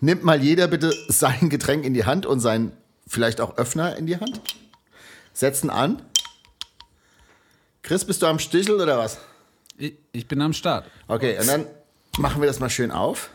Nimmt 0.00 0.22
mal 0.22 0.40
jeder 0.40 0.68
bitte 0.68 0.92
sein 1.08 1.48
Getränk 1.48 1.84
in 1.84 1.94
die 1.94 2.04
Hand 2.04 2.26
und 2.26 2.38
seinen 2.38 2.72
vielleicht 3.10 3.40
auch 3.40 3.58
Öffner 3.58 3.96
in 3.96 4.06
die 4.06 4.16
Hand. 4.18 4.40
Setzen 5.32 5.68
an. 5.68 6.00
Chris, 7.82 8.04
bist 8.04 8.22
du 8.22 8.26
am 8.26 8.38
Stichel 8.38 8.80
oder 8.80 8.98
was? 8.98 9.18
Ich, 9.76 9.94
ich 10.12 10.28
bin 10.28 10.40
am 10.42 10.52
Start. 10.52 10.86
Okay, 11.08 11.38
und 11.38 11.46
dann 11.48 11.66
machen 12.18 12.40
wir 12.40 12.46
das 12.46 12.60
mal 12.60 12.70
schön 12.70 12.90
auf. 12.90 13.30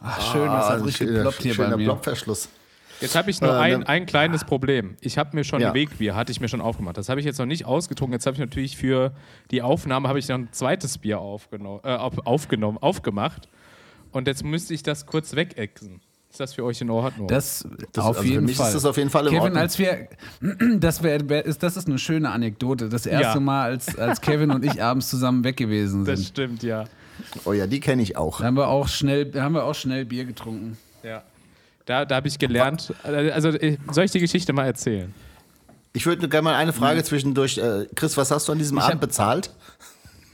Ach, 0.00 0.32
schön, 0.32 0.46
das 0.46 0.64
Ah, 0.66 0.68
hat 0.70 0.78
ein 0.78 0.80
richtig 0.82 0.96
schöner, 0.98 1.12
geploppt 1.18 1.42
hier 1.42 1.54
schöner 1.54 1.70
bei 1.70 1.76
mir. 1.76 1.84
Blockverschluss. 1.84 2.48
Jetzt 3.00 3.14
habe 3.14 3.30
ich 3.30 3.40
nur 3.40 3.50
Äh, 3.50 3.58
ein, 3.58 3.82
ein 3.84 4.06
kleines 4.06 4.44
Problem. 4.44 4.96
Ich 5.00 5.18
habe 5.18 5.36
mir 5.36 5.44
schon 5.44 5.60
Ja. 5.60 5.68
ein 5.68 5.74
Wegbier, 5.74 6.14
hatte 6.14 6.32
ich 6.32 6.40
mir 6.40 6.48
schon 6.48 6.60
aufgemacht. 6.62 6.96
Das 6.96 7.08
habe 7.10 7.20
ich 7.20 7.26
jetzt 7.26 7.38
noch 7.38 7.44
nicht 7.46 7.66
ausgetrunken. 7.66 8.14
Jetzt 8.14 8.24
habe 8.26 8.34
ich 8.34 8.40
natürlich 8.40 8.76
für 8.76 9.12
die 9.50 9.60
Aufnahme 9.62 10.08
habe 10.08 10.18
ich 10.18 10.26
noch 10.28 10.36
ein 10.38 10.48
zweites 10.52 10.96
Bier 10.98 11.18
aufgenommen, 11.18 11.80
äh, 11.84 11.88
auf- 11.94 12.26
aufgenommen, 12.26 12.78
aufgemacht. 12.78 13.48
Und 14.12 14.28
jetzt 14.28 14.44
müsste 14.44 14.72
ich 14.72 14.82
das 14.82 15.04
kurz 15.04 15.34
wegexen. 15.36 16.00
Ist 16.36 16.40
das 16.40 16.52
für 16.52 16.64
euch 16.64 16.78
in 16.82 16.90
Ordnung? 16.90 17.28
Das, 17.28 17.66
Das- 17.94 18.04
auf 18.04 18.08
also 18.18 18.20
für 18.22 18.28
jeden 18.28 18.42
mich 18.44 18.52
ist 18.52 18.58
Fall. 18.60 18.72
das 18.74 18.84
auf 18.84 18.96
jeden 18.98 19.08
Fall 19.08 19.22
in 19.24 19.30
Kevin, 19.30 19.42
Ordnung. 19.44 19.58
als 19.62 19.78
wir, 19.78 20.08
das, 20.78 21.02
wär, 21.02 21.26
wär, 21.30 21.46
ist, 21.46 21.62
das 21.62 21.78
ist 21.78 21.88
eine 21.88 21.98
schöne 21.98 22.30
Anekdote. 22.30 22.90
Das 22.90 23.06
erste 23.06 23.38
Ja. 23.38 23.40
Mal, 23.40 23.70
als, 23.70 23.96
als 23.96 24.20
Kevin 24.20 24.50
und 24.50 24.62
ich 24.62 24.82
abends 24.82 25.08
zusammen 25.08 25.44
weg 25.44 25.56
gewesen 25.56 26.04
das 26.04 26.18
sind, 26.20 26.28
stimmt, 26.28 26.62
ja. 26.62 26.84
Oh 27.46 27.54
ja, 27.54 27.66
die 27.66 27.80
kenne 27.80 28.02
ich 28.02 28.18
auch. 28.18 28.40
da 28.40 28.44
haben 28.44 28.56
wir 28.58 28.68
auch 28.68 28.86
schnell, 28.88 29.32
haben 29.40 29.54
wir 29.54 29.64
auch 29.64 29.74
schnell 29.74 30.04
Bier 30.04 30.26
getrunken. 30.26 30.76
ja. 31.02 31.22
Da, 31.86 32.04
da 32.04 32.16
habe 32.16 32.26
ich 32.28 32.38
gelernt. 32.38 32.92
Also, 33.04 33.48
äh, 33.50 33.78
soll 33.92 34.04
ich 34.04 34.10
die 34.10 34.18
Geschichte 34.20 34.52
mal 34.52 34.66
erzählen? 34.66 35.14
Ich 35.94 36.04
würde 36.04 36.28
gerne 36.28 36.42
mal 36.42 36.54
eine 36.56 36.72
Frage 36.74 37.02
zwischendurch. 37.04 37.56
Äh, 37.58 37.86
Chris, 37.94 38.16
was 38.18 38.30
hast 38.32 38.48
du 38.48 38.52
an 38.52 38.58
diesem 38.58 38.76
Abend 38.78 38.94
hab- 38.94 39.00
bezahlt? 39.00 39.50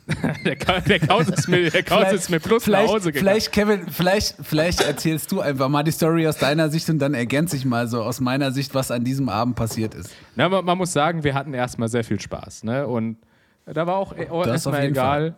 Der, 0.44 0.56
Ka 0.56 0.80
der 0.80 0.98
Kauz 0.98 1.28
ist 1.28 1.48
mir, 1.48 1.70
der 1.70 1.82
Kauz 1.84 2.12
ist 2.12 2.28
mir 2.28 2.40
plus 2.40 2.62
nach 2.62 2.64
vielleicht, 2.64 2.92
Hause 2.92 3.12
gegangen. 3.12 3.24
vielleicht, 3.24 3.52
Kevin, 3.52 3.88
vielleicht, 3.88 4.34
vielleicht 4.42 4.80
erzählst 4.80 5.30
du 5.30 5.40
einfach 5.40 5.68
mal 5.68 5.84
die 5.84 5.92
Story 5.92 6.26
aus 6.26 6.38
deiner 6.38 6.70
Sicht 6.70 6.90
und 6.90 6.98
dann 6.98 7.14
ergänze 7.14 7.56
ich 7.56 7.64
mal 7.64 7.86
so 7.86 8.02
aus 8.02 8.20
meiner 8.20 8.50
Sicht, 8.50 8.74
was 8.74 8.90
an 8.90 9.04
diesem 9.04 9.28
Abend 9.28 9.54
passiert 9.54 9.94
ist. 9.94 10.10
Na, 10.34 10.48
man, 10.48 10.64
man 10.64 10.76
muss 10.76 10.92
sagen, 10.92 11.22
wir 11.22 11.34
hatten 11.34 11.54
erstmal 11.54 11.88
sehr 11.88 12.02
viel 12.02 12.20
Spaß. 12.20 12.64
Ne? 12.64 12.84
Und 12.86 13.16
da 13.64 13.86
war 13.86 13.96
auch 13.96 14.12
Das 14.14 14.28
auf 14.30 14.46
erstmal 14.74 14.84
egal. 14.86 15.36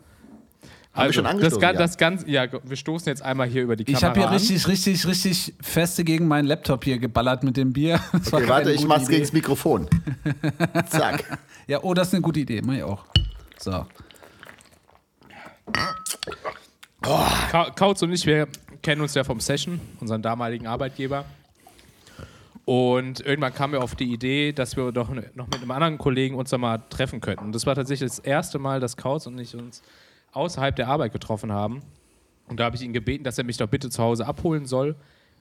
Haben 0.95 1.07
wir 1.09 1.13
schon 1.13 1.41
das, 1.41 1.61
ja. 1.61 1.73
das 1.73 1.99
Ganze, 1.99 2.31
ja, 2.31 2.47
wir 2.63 2.77
stoßen 2.77 3.09
jetzt 3.09 3.21
einmal 3.21 3.49
hier 3.49 3.65
über 3.65 3.75
die 3.75 3.85
Kamera 3.85 3.99
Ich 3.99 4.05
habe 4.05 4.21
hier 4.21 4.29
an. 4.29 4.35
richtig, 4.35 4.69
richtig, 4.69 5.07
richtig 5.07 5.53
feste 5.61 6.05
gegen 6.05 6.29
meinen 6.29 6.47
Laptop 6.47 6.85
hier 6.85 6.99
geballert 6.99 7.43
mit 7.43 7.57
dem 7.57 7.73
Bier. 7.73 8.01
Das 8.13 8.33
Okay, 8.33 8.49
warte, 8.49 8.73
ich 8.73 8.87
mach's 8.87 9.03
Idee. 9.05 9.13
gegen 9.13 9.25
das 9.25 9.33
Mikrofon. 9.33 9.89
Zack. 10.89 11.39
Ja, 11.67 11.81
oh, 11.83 11.95
das 11.95 12.09
ist 12.09 12.15
eine 12.15 12.23
gute 12.23 12.41
Idee, 12.41 12.63
mach 12.65 12.75
ich 12.75 12.83
auch. 12.85 13.05
So. 13.59 13.85
Ka 17.03 17.71
Kautz 17.77 18.03
und 18.03 18.13
ich, 18.13 18.27
wir 18.27 18.49
kennen 18.83 19.01
uns 19.01 19.15
ja 19.15 19.25
vom 19.25 19.41
Session, 19.41 19.81
unseren 20.01 20.23
damaligen 20.23 20.67
Arbeitgeber. 20.67 21.25
Und 22.65 23.21
irgendwann 23.21 23.53
kamen 23.53 23.75
wir 23.75 23.83
auf 23.83 23.95
die 23.95 24.11
Idee, 24.11 24.53
dass 24.53 24.77
wir 24.77 24.91
doch 24.91 25.11
ne- 25.11 25.31
noch 25.35 25.47
mit 25.47 25.57
einem 25.57 25.71
anderen 25.71 25.99
Kollegen 25.99 26.35
uns 26.35 26.49
da 26.51 26.57
mal 26.57 26.79
treffen 26.89 27.21
könnten. 27.21 27.45
Und 27.45 27.55
das 27.55 27.67
war 27.67 27.75
tatsächlich 27.75 28.09
das 28.09 28.19
erste 28.21 28.59
Mal, 28.59 28.81
dass 28.81 28.97
Kautz 28.97 29.27
und 29.27 29.39
ich 29.39 29.55
uns 29.55 29.83
außerhalb 30.33 30.75
der 30.75 30.89
Arbeit 30.89 31.13
getroffen 31.13 31.53
haben. 31.53 31.83
Und 32.49 32.61
da 32.61 32.65
habe 32.65 32.77
ich 32.77 32.83
ihn 32.83 32.95
gebeten, 32.95 33.23
dass 33.25 33.37
er 33.37 33.45
mich 33.45 33.59
doch 33.59 33.69
bitte 33.69 33.91
zu 33.91 34.03
Hause 34.03 34.27
abholen 34.27 34.65
soll, 34.65 34.97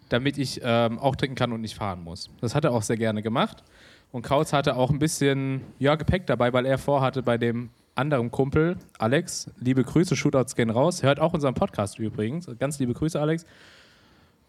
damit 0.10 0.38
ich 0.38 0.60
ähm, 0.64 1.00
auch 1.00 1.16
trinken 1.16 1.36
kann 1.36 1.54
und 1.54 1.62
nicht 1.62 1.76
fahren 1.76 2.04
muss. 2.04 2.30
Das 2.42 2.56
hat 2.56 2.66
er 2.66 2.72
auch 2.72 2.82
sehr 2.82 2.98
gerne 2.98 3.22
gemacht. 3.22 3.64
Und 4.14 4.22
Kautz 4.22 4.54
hatte 4.54 4.76
auch 4.76 4.92
ein 4.92 5.00
bisschen 5.00 5.62
ja, 5.80 5.96
Gepäck 5.96 6.28
dabei, 6.28 6.54
weil 6.54 6.68
er 6.68 6.78
vorhatte, 6.78 7.24
bei 7.24 7.40
dem 7.40 7.72
anderen 7.96 8.30
Kumpel, 8.30 8.78
Alex, 9.00 9.50
liebe 9.60 9.84
Grüße, 9.84 10.16
Shootouts 10.16 10.56
gehen 10.56 10.70
raus, 10.70 11.02
hört 11.02 11.20
auch 11.20 11.34
unseren 11.34 11.56
Podcast 11.56 11.98
übrigens. 11.98 12.48
Ganz 12.60 12.78
liebe 12.78 12.94
Grüße, 12.94 13.20
Alex. 13.20 13.48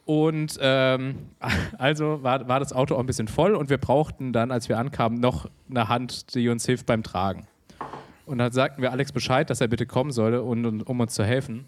Und 0.05 0.59
ähm, 0.61 1.31
also 1.79 2.23
war, 2.23 2.47
war 2.47 2.61
das 2.61 2.75
Auto 2.75 2.95
auch 2.95 3.01
ein 3.01 3.07
bisschen 3.07 3.27
voll 3.27 3.55
und 3.55 3.71
wir 3.71 3.79
brauchten 3.79 4.35
dann, 4.35 4.51
als 4.51 4.69
wir 4.69 4.79
ankamen, 4.79 5.19
noch 5.19 5.49
eine 5.71 5.89
Hand, 5.89 6.35
die 6.35 6.51
uns 6.51 6.67
hilft 6.67 6.85
beim 6.85 7.03
Tragen. 7.03 7.47
Und 8.27 8.37
dann 8.37 8.53
sagten 8.53 8.83
wir 8.83 8.93
Alex 8.93 9.13
Bescheid, 9.13 9.49
dass 9.49 9.63
er 9.63 9.69
bitte 9.69 9.87
kommen 9.87 10.13
solle, 10.13 10.43
und, 10.43 10.67
und, 10.67 10.83
um 10.83 11.01
uns 11.01 11.15
zu 11.15 11.25
helfen. 11.25 11.65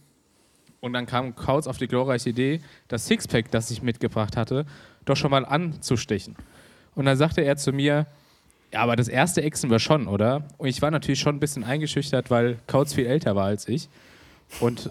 Und 0.80 0.92
dann 0.92 1.06
kam 1.06 1.34
Kautz 1.34 1.66
auf 1.66 1.78
die 1.78 1.88
glorreiche 1.88 2.28
Idee, 2.28 2.60
das 2.88 3.06
Sixpack, 3.06 3.50
das 3.50 3.70
ich 3.70 3.80
mitgebracht 3.80 4.36
hatte, 4.36 4.66
doch 5.06 5.16
schon 5.16 5.30
mal 5.30 5.46
anzustechen. 5.46 6.36
Und 6.96 7.04
dann 7.04 7.16
sagte 7.16 7.42
er 7.42 7.56
zu 7.56 7.72
mir, 7.72 8.06
ja, 8.72 8.80
aber 8.80 8.96
das 8.96 9.06
erste 9.06 9.42
Exen 9.42 9.70
wir 9.70 9.78
schon, 9.78 10.08
oder? 10.08 10.42
Und 10.58 10.66
ich 10.68 10.82
war 10.82 10.90
natürlich 10.90 11.20
schon 11.20 11.36
ein 11.36 11.40
bisschen 11.40 11.62
eingeschüchtert, 11.62 12.30
weil 12.30 12.56
Kautz 12.66 12.94
viel 12.94 13.06
älter 13.06 13.36
war 13.36 13.44
als 13.46 13.68
ich. 13.68 13.88
Und 14.60 14.88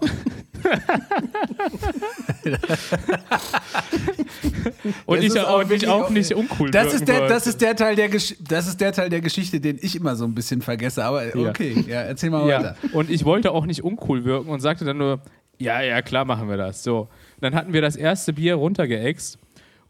und 5.06 5.16
Das 5.16 5.24
ich 5.24 5.40
auch, 5.40 5.60
und 5.60 5.72
ich 5.72 5.88
auch 5.88 6.10
nicht 6.10 6.34
uncool 6.34 6.70
Das 6.70 6.84
wirken 6.84 6.96
ist, 7.00 7.08
der, 7.08 7.20
wollte. 7.20 7.34
das, 7.34 7.46
ist 7.46 7.60
der 7.60 7.76
Teil 7.76 7.96
der 7.96 8.08
Gesch 8.08 8.36
das 8.40 8.66
ist 8.66 8.80
der 8.80 8.92
Teil 8.92 9.08
der 9.10 9.20
Geschichte, 9.20 9.60
den 9.60 9.78
ich 9.80 9.96
immer 9.96 10.16
so 10.16 10.24
ein 10.24 10.34
bisschen 10.34 10.62
vergesse. 10.62 11.04
Aber 11.04 11.34
Ja. 11.36 11.50
okay, 11.50 11.84
ja, 11.88 12.02
erzähl 12.02 12.30
mal 12.30 12.48
Ja, 12.48 12.58
weiter. 12.58 12.76
und 12.92 13.10
ich 13.10 13.24
wollte 13.24 13.52
auch 13.52 13.66
nicht 13.66 13.82
uncool 13.82 14.24
wirken 14.24 14.48
und 14.50 14.60
sagte 14.60 14.84
dann 14.84 14.98
nur, 14.98 15.20
ja, 15.58 15.80
ja, 15.80 16.02
klar 16.02 16.24
machen 16.24 16.48
wir 16.48 16.56
das. 16.58 16.82
So. 16.82 17.08
Dann 17.40 17.54
hatten 17.54 17.72
wir 17.72 17.80
das 17.80 17.96
erste 17.96 18.32
Bier 18.34 18.56
runtergeext 18.56 19.38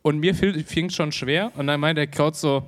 und 0.06 0.20
mir 0.20 0.36
fing 0.36 0.86
es 0.86 0.94
schon 0.94 1.10
schwer 1.10 1.50
und 1.56 1.66
dann 1.66 1.80
meinte 1.80 1.98
der 1.98 2.06
Kraut 2.06 2.36
so, 2.36 2.62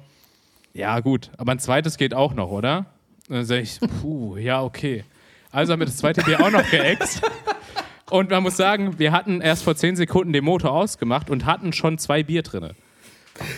ja 0.74 0.98
gut, 0.98 1.30
aber 1.36 1.52
ein 1.52 1.60
zweites 1.60 1.96
geht 1.96 2.12
auch 2.12 2.34
noch, 2.34 2.50
oder? 2.50 2.86
Und 3.28 3.36
dann 3.36 3.44
sage 3.44 3.60
ich, 3.60 3.78
puh, 4.02 4.36
ja, 4.38 4.60
okay. 4.60 5.04
Also 5.52 5.72
haben 5.72 5.78
wir 5.78 5.86
das 5.86 5.98
zweite 5.98 6.22
Bier 6.24 6.40
auch 6.40 6.50
noch 6.50 6.68
geäxt. 6.68 7.22
Und 8.10 8.30
man 8.30 8.42
muss 8.42 8.56
sagen, 8.56 8.98
wir 8.98 9.12
hatten 9.12 9.40
erst 9.40 9.62
vor 9.62 9.76
zehn 9.76 9.94
Sekunden 9.94 10.32
den 10.32 10.42
Motor 10.42 10.72
ausgemacht 10.72 11.30
und 11.30 11.46
hatten 11.46 11.72
schon 11.72 11.96
zwei 11.98 12.24
Bier 12.24 12.42
drin. 12.42 12.70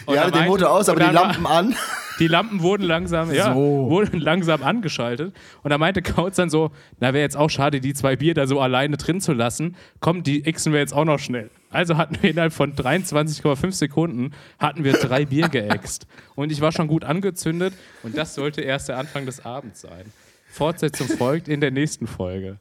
Ja, 0.06 0.30
den 0.30 0.44
Motor 0.44 0.72
aus, 0.72 0.90
aber 0.90 1.00
die 1.00 1.14
Lampen 1.14 1.46
an. 1.46 1.74
Die 2.18 2.26
Lampen 2.26 2.60
wurden 2.60 2.82
langsam, 2.82 3.32
ja, 3.32 3.54
So. 3.54 3.88
wurden 3.88 4.20
langsam 4.20 4.62
angeschaltet. 4.62 5.34
Und 5.62 5.70
da 5.70 5.78
meinte 5.78 6.02
Kautz 6.02 6.36
dann 6.36 6.50
so, 6.50 6.70
na, 6.98 7.14
wäre 7.14 7.22
jetzt 7.22 7.36
auch 7.36 7.48
schade, 7.48 7.80
die 7.80 7.94
zwei 7.94 8.16
Bier 8.16 8.34
da 8.34 8.46
so 8.46 8.60
alleine 8.60 8.98
drin 8.98 9.22
zu 9.22 9.32
lassen. 9.32 9.74
Komm, 10.00 10.22
die 10.22 10.42
xen 10.42 10.74
wir 10.74 10.80
jetzt 10.80 10.92
auch 10.92 11.06
noch 11.06 11.18
schnell. 11.18 11.48
Also 11.70 11.96
hatten 11.96 12.18
wir 12.20 12.30
innerhalb 12.30 12.52
von 12.52 12.74
23,5 12.74 13.72
Sekunden 13.72 14.32
hatten 14.58 14.82
wir 14.84 14.92
drei 14.94 15.24
Bier 15.24 15.48
geäxt. 15.48 16.06
Und 16.34 16.50
ich 16.50 16.60
war 16.60 16.72
schon 16.72 16.88
gut 16.88 17.04
angezündet. 17.04 17.72
Und 18.02 18.16
das 18.16 18.34
sollte 18.34 18.60
erst 18.60 18.88
der 18.88 18.98
Anfang 18.98 19.24
des 19.24 19.44
Abends 19.44 19.80
sein. 19.82 20.04
Fortsetzung 20.50 21.06
folgt 21.08 21.46
in 21.48 21.60
der 21.60 21.70
nächsten 21.70 22.06
Folge. 22.08 22.58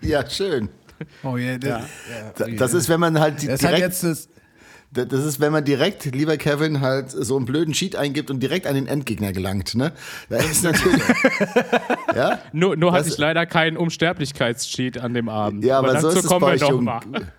Ja, 0.00 0.28
schön. 0.28 0.68
Oh 1.24 1.36
yeah, 1.36 1.58
das, 1.58 1.84
Da- 2.36 2.46
Das 2.48 2.72
ist, 2.72 2.88
wenn 2.88 3.00
man 3.00 3.18
halt 3.20 3.42
die- 3.42 3.48
das 3.48 3.60
hat 3.62 3.70
direkt, 3.72 3.80
jetzt 3.80 4.02
das, 4.04 4.28
das 5.04 5.24
ist, 5.24 5.40
wenn 5.40 5.52
man 5.52 5.64
direkt, 5.64 6.04
lieber 6.06 6.36
Kevin, 6.36 6.80
halt 6.80 7.10
so 7.10 7.36
einen 7.36 7.44
blöden 7.44 7.74
Cheat 7.74 7.96
eingibt 7.96 8.30
und 8.30 8.40
direkt 8.40 8.66
an 8.66 8.74
den 8.74 8.86
Endgegner 8.86 9.32
gelangt, 9.32 9.74
ne? 9.74 9.92
Da 10.30 10.36
ist 10.38 10.62
natürlich, 10.64 11.02
ja? 12.14 12.38
Nur, 12.52 12.76
nur 12.76 12.92
hatte 12.92 13.08
ich 13.08 13.18
leider 13.18 13.44
keinen 13.46 13.76
Unsterblichkeitscheat 13.76 14.98
an 14.98 15.14
dem 15.14 15.28
Abend. 15.28 15.64
Ja, 15.64 15.78
aber, 15.78 15.88
so 16.00 16.08
dazu 16.08 16.08
ist 16.18 16.24
es 16.24 16.26
kommen 16.26 16.40
bei 16.42 16.58
wir 16.58 16.64
euch 16.64 16.70
jungen. 16.70 16.84
mal. 16.84 17.00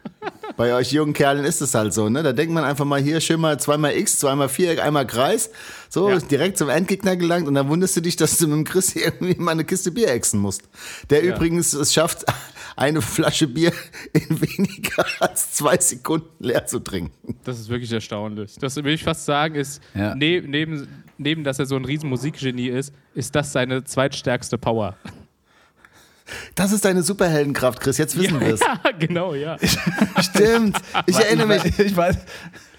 Bei 0.58 0.74
euch 0.74 0.92
jungen 0.92 1.14
Kerlen 1.14 1.46
ist 1.46 1.62
es 1.62 1.76
halt 1.76 1.94
so, 1.94 2.10
ne? 2.10 2.24
Da 2.24 2.34
denkt 2.34 2.52
man 2.52 2.64
einfach 2.64 2.84
mal 2.84 3.00
hier 3.00 3.22
schön 3.22 3.40
mal 3.40 3.60
zweimal 3.60 3.96
X, 3.96 4.18
zweimal 4.18 4.50
Viereck, 4.50 4.84
einmal 4.84 5.06
Kreis. 5.06 5.52
So, 5.88 6.10
Ja. 6.10 6.18
direkt 6.18 6.58
zum 6.58 6.70
Endgegner 6.70 7.16
gelangt 7.16 7.48
und 7.48 7.54
dann 7.54 7.70
wunderst 7.70 7.96
du 7.96 8.02
dich, 8.02 8.16
dass 8.16 8.40
du 8.40 8.48
mit 8.48 8.56
dem 8.56 8.64
Chris 8.64 8.96
irgendwie 8.96 9.36
mal 9.36 9.52
eine 9.52 9.66
Kiste 9.66 9.92
Bier 9.92 10.10
exen 10.10 10.40
musst. 10.40 10.64
Der 11.12 11.24
Ja. 11.24 11.36
übrigens 11.36 11.74
es 11.74 11.94
schafft, 11.94 12.26
eine 12.78 13.02
Flasche 13.02 13.48
Bier 13.48 13.74
in 14.14 14.42
weniger 14.42 15.06
als 15.20 15.52
zwei 15.54 15.78
Sekunden 15.78 16.28
leer 16.44 16.66
zu 16.66 16.80
trinken. 16.80 17.36
Das 17.44 17.60
ist 17.60 17.68
wirklich 17.70 17.92
erstaunlich. 17.92 18.56
Das 18.60 18.76
will 18.78 18.88
ich 18.94 19.04
fast 19.04 19.26
sagen, 19.26 19.56
ist 19.56 19.82
Ja. 19.94 20.16
ne, 20.16 20.42
neben, 20.42 20.88
neben, 21.18 21.44
dass 21.44 21.60
er 21.60 21.66
so 21.66 21.76
ein 21.76 21.84
riesen 21.86 22.10
Musikgenie 22.10 22.70
ist, 22.70 22.94
ist 23.16 23.36
das 23.36 23.52
seine 23.52 23.84
zweitstärkste 23.84 24.58
Power. 24.58 24.96
Das 26.56 26.72
ist 26.74 26.84
deine 26.84 27.04
Superheldenkraft, 27.04 27.80
Chris. 27.80 27.98
Jetzt 27.98 28.18
wissen 28.18 28.40
wir 28.40 28.54
es. 28.56 28.60
Ja, 28.84 28.92
genau, 29.00 29.34
ja. 29.34 29.58
Stimmt. 30.22 30.78
Ich 31.06 31.18
erinnere 31.18 31.48
mich. 31.48 31.80
Ich 31.80 31.96
weiß, 31.96 32.18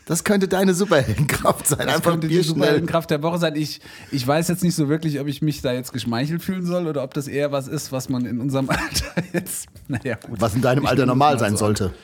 Das 0.08 0.24
könnte 0.24 0.48
deine 0.48 0.72
Superheldenkraft 0.72 1.66
sein. 1.66 1.80
das 1.80 1.96
Einfach 1.96 2.12
könnte 2.12 2.28
die. 2.28 2.40
Superheldenkraft 2.40 3.10
der 3.10 3.22
Woche 3.22 3.36
sein. 3.36 3.54
Ich, 3.56 3.82
ich 4.10 4.26
weiß 4.26 4.48
jetzt 4.48 4.62
nicht 4.62 4.74
so 4.74 4.88
wirklich, 4.88 5.20
ob 5.20 5.26
ich 5.26 5.42
mich 5.42 5.60
da 5.60 5.74
jetzt 5.74 5.92
geschmeichelt 5.92 6.42
fühlen 6.42 6.64
soll 6.64 6.86
oder 6.86 7.04
ob 7.04 7.12
das 7.12 7.28
eher 7.28 7.52
was 7.52 7.68
ist, 7.68 7.92
was 7.92 8.08
man 8.08 8.24
in 8.24 8.40
unserem 8.40 8.70
Alter 8.70 9.22
jetzt. 9.34 9.68
Naja, 9.86 10.14
gut. 10.14 10.40
Was 10.40 10.54
in 10.54 10.62
deinem 10.62 10.84
Ich 10.84 10.88
Alter 10.88 11.04
normal 11.04 11.38
sein 11.38 11.52
so 11.52 11.66
sollte. 11.66 11.94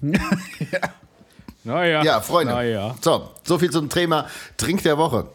Naja. 0.00 0.20
Ja, 1.64 2.20
Freunde. 2.20 2.54
Naja. 2.54 2.96
So, 3.02 3.30
so 3.44 3.56
viel 3.56 3.70
zum 3.70 3.88
Thema 3.88 4.26
Trink 4.56 4.82
der 4.82 4.98
Woche. 4.98 5.28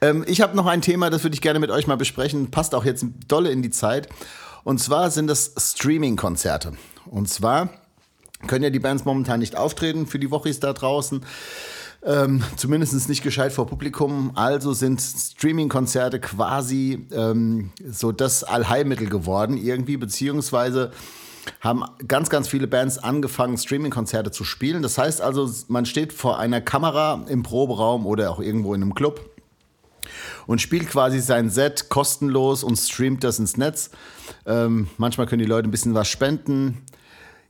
Ähm, 0.00 0.24
ich 0.28 0.40
habe 0.40 0.54
noch 0.54 0.66
ein 0.66 0.80
Thema, 0.80 1.10
das 1.10 1.24
würde 1.24 1.34
ich 1.34 1.40
gerne 1.40 1.58
mit 1.58 1.70
euch 1.72 1.88
mal 1.88 1.96
besprechen. 1.96 2.52
Passt 2.52 2.72
auch 2.72 2.84
jetzt 2.84 3.04
dolle 3.26 3.50
in 3.50 3.60
die 3.60 3.70
Zeit. 3.70 4.08
Und 4.62 4.78
zwar 4.78 5.10
sind 5.10 5.26
das 5.26 5.52
Streaming-Konzerte. 5.58 6.74
Und 7.06 7.28
zwar 7.28 7.70
können 8.46 8.64
ja 8.64 8.70
die 8.70 8.78
Bands 8.78 9.04
momentan 9.04 9.40
nicht 9.40 9.56
auftreten 9.56 10.06
für 10.06 10.18
die 10.18 10.30
Wochis 10.30 10.60
da 10.60 10.72
draußen. 10.72 11.24
Ähm, 12.06 12.42
zumindest 12.56 13.08
nicht 13.08 13.22
gescheit 13.22 13.52
vor 13.52 13.66
Publikum. 13.66 14.32
Also 14.34 14.74
sind 14.74 15.00
Streaming-Konzerte 15.00 16.20
quasi 16.20 17.06
ähm, 17.12 17.70
so 17.86 18.12
das 18.12 18.44
Allheilmittel 18.44 19.08
geworden 19.08 19.56
irgendwie, 19.56 19.96
beziehungsweise 19.96 20.90
haben 21.60 21.84
ganz, 22.06 22.30
ganz 22.30 22.48
viele 22.48 22.66
Bands 22.66 22.98
angefangen, 22.98 23.56
Streaming-Konzerte 23.56 24.30
zu 24.30 24.44
spielen. 24.44 24.82
Das 24.82 24.98
heißt 24.98 25.20
also, 25.20 25.50
man 25.68 25.86
steht 25.86 26.12
vor 26.12 26.38
einer 26.38 26.60
Kamera 26.60 27.24
im 27.28 27.42
Proberaum 27.42 28.06
oder 28.06 28.30
auch 28.30 28.40
irgendwo 28.40 28.74
in 28.74 28.82
einem 28.82 28.94
Club 28.94 29.30
und 30.46 30.60
spielt 30.60 30.88
quasi 30.88 31.20
sein 31.20 31.50
Set 31.50 31.88
kostenlos 31.88 32.64
und 32.64 32.76
streamt 32.76 33.24
das 33.24 33.38
ins 33.38 33.56
Netz. 33.56 33.90
Ähm, 34.46 34.88
manchmal 34.98 35.26
können 35.26 35.40
die 35.40 35.48
Leute 35.48 35.68
ein 35.68 35.70
bisschen 35.70 35.94
was 35.94 36.08
spenden. 36.08 36.82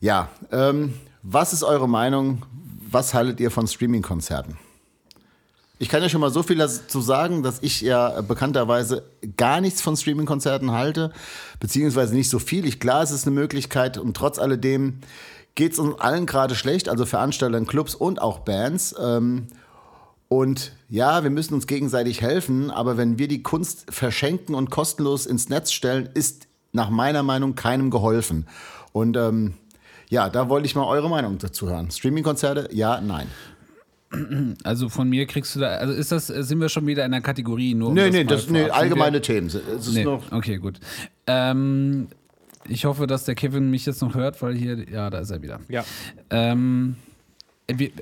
Ja, 0.05 0.29
ähm, 0.53 0.93
was 1.23 1.55
ist 1.55 1.62
eure 1.62 1.88
Meinung? 1.88 2.45
Was 2.90 3.14
haltet 3.14 3.40
ihr 3.40 3.51
von 3.51 3.67
Streaming-Konzerten? 3.67 4.59
Ich 5.79 5.88
kann 5.88 6.03
ja 6.03 6.11
schon 6.11 6.21
mal 6.21 6.31
so 6.31 6.43
viel 6.43 6.59
dazu 6.59 7.01
sagen, 7.01 7.43
dass 7.43 7.62
ich 7.62 7.81
ja 7.81 8.21
bekannterweise 8.21 9.05
gar 9.38 9.62
nichts 9.62 9.81
von 9.81 9.97
Streaming-Konzerten 9.97 10.73
halte, 10.73 11.11
beziehungsweise 11.59 12.14
nicht 12.14 12.29
so 12.29 12.38
viel. 12.38 12.67
Ich, 12.67 12.81
klar, 12.81 13.03
es 13.03 13.12
ist 13.12 13.27
eine 13.27 13.35
Möglichkeit 13.35 13.97
und 13.97 14.14
trotz 14.14 14.38
alledem 14.38 14.99
geht 15.55 15.73
es 15.73 15.79
uns 15.79 15.99
allen 15.99 16.27
gerade 16.27 16.55
schlecht, 16.55 16.90
also 16.90 17.07
Veranstaltern, 17.07 17.67
Clubs 17.67 17.95
und 17.95 18.21
auch 18.21 18.40
Bands. 18.40 18.95
Ähm, 19.03 19.47
und 20.29 20.73
ja, 20.90 21.23
wir 21.23 21.31
müssen 21.31 21.55
uns 21.55 21.67
gegenseitig 21.67 22.21
helfen, 22.21 22.71
aber 22.71 22.99
wenn 22.99 23.19
wir 23.19 23.27
die 23.27 23.43
Kunst 23.43 23.87
verschenken 23.88 24.55
und 24.55 24.69
kostenlos 24.69 25.25
ins 25.25 25.49
Netz 25.49 25.73
stellen, 25.73 26.11
ist 26.12 26.47
nach 26.73 26.90
meiner 26.90 27.23
Meinung 27.23 27.55
keinem 27.55 27.88
geholfen. 27.90 28.47
Und 28.93 29.17
ähm, 29.17 29.55
ja, 30.11 30.29
da 30.29 30.49
wollte 30.49 30.67
ich 30.67 30.75
mal 30.75 30.85
eure 30.87 31.09
Meinung 31.09 31.38
dazu 31.38 31.69
hören. 31.69 31.90
Streaming-Konzerte, 31.90 32.69
ja, 32.73 33.01
nein. 33.01 33.27
Also 34.62 34.88
von 34.88 35.09
mir 35.09 35.27
kriegst 35.27 35.57
du 35.57 35.61
da, 35.61 35.69
also 35.77 35.93
ist 35.93 36.12
das, 36.12 36.29
sind 36.29 36.61
wir 36.61 36.69
schon 36.69 36.87
wieder 36.87 37.05
in 37.05 37.11
der 37.11 37.21
Kategorie 37.21 37.75
nur 37.75 37.88
um 37.88 37.95
Nee, 37.95 38.11
nee, 38.11 38.23
das 38.25 38.49
nee, 38.49 38.61
vorab- 38.61 38.67
sind 38.67 38.71
allgemeine 38.71 39.14
wir- 39.17 39.23
Themen. 39.23 39.49
Es 39.49 39.55
ist 39.55 39.93
Nee, 39.95 40.05
noch, 40.05 40.31
okay, 40.31 40.59
gut. 40.59 40.79
Ähm, 41.27 42.07
ich 42.69 42.85
hoffe, 42.85 43.09
dass 43.09 43.25
der 43.25 43.35
Kevin 43.35 43.71
mich 43.71 43.87
jetzt 43.87 44.03
noch 44.03 44.14
hört, 44.14 44.40
weil 44.40 44.55
hier, 44.55 44.88
ja, 44.88 45.11
da 45.11 45.19
ist 45.19 45.31
er 45.31 45.43
wieder. 45.43 45.59
Ja. 45.69 45.85
Ähm, 46.31 46.95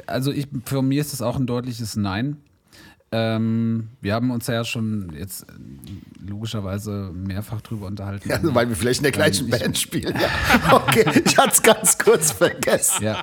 also 0.06 0.30
ich, 0.32 0.48
für 0.66 0.82
mich 0.82 0.98
ist 0.98 1.12
das 1.14 1.22
auch 1.22 1.36
ein 1.38 1.46
deutliches 1.46 1.96
Nein. 1.96 2.36
Ähm, 3.14 3.90
wir 4.00 4.14
haben 4.14 4.30
uns 4.30 4.46
ja 4.46 4.64
schon 4.64 5.12
jetzt 5.16 5.42
äh, 5.42 5.46
logischerweise 6.26 7.10
mehrfach 7.12 7.60
drüber 7.60 7.86
unterhalten. 7.86 8.28
ja, 8.28 8.38
weil 8.42 8.68
wir 8.70 8.76
vielleicht 8.76 9.00
in 9.00 9.04
der 9.04 9.12
gleichen 9.12 9.44
Ähm, 9.44 9.50
Band 9.50 9.78
spielen. 9.78 10.14
Ja. 10.18 10.28
Okay, 10.72 11.22
ich 11.24 11.36
hatte 11.36 11.50
es 11.52 11.62
ganz 11.62 11.98
kurz 11.98 12.32
vergessen. 12.32 13.04
ja. 13.04 13.22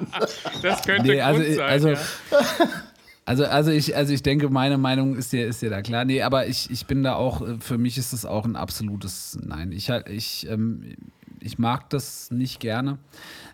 Das 0.62 0.84
könnte 0.84 1.08
Nee, 1.12 1.22
also, 1.22 1.42
sein. 1.42 1.60
also, 1.68 1.90
ja. 1.90 1.98
also, 3.26 3.46
also, 3.46 3.72
ich, 3.72 3.96
also 3.96 4.14
ich 4.14 4.22
denke, 4.22 4.50
meine 4.50 4.78
Meinung 4.78 5.16
ist 5.16 5.34
dir, 5.34 5.48
ist 5.48 5.62
dir 5.62 5.70
da 5.72 5.82
klar. 5.82 6.06
Nee, 6.06 6.22
aber 6.22 6.46
ich, 6.48 6.70
ich 6.70 6.86
bin 6.86 7.02
da 7.04 7.16
auch, 7.16 7.42
äh, 7.42 7.58
für 7.60 7.78
mich 7.80 7.98
ist 7.98 8.14
das 8.14 8.26
auch 8.26 8.46
ein 8.46 8.56
absolutes 8.56 9.40
Nein. 9.44 9.72
Ich, 9.72 9.90
ich, 9.90 10.48
ähm, 10.50 10.96
ich 11.40 11.58
mag 11.58 11.90
das 11.90 12.30
nicht 12.32 12.60
gerne. 12.60 13.00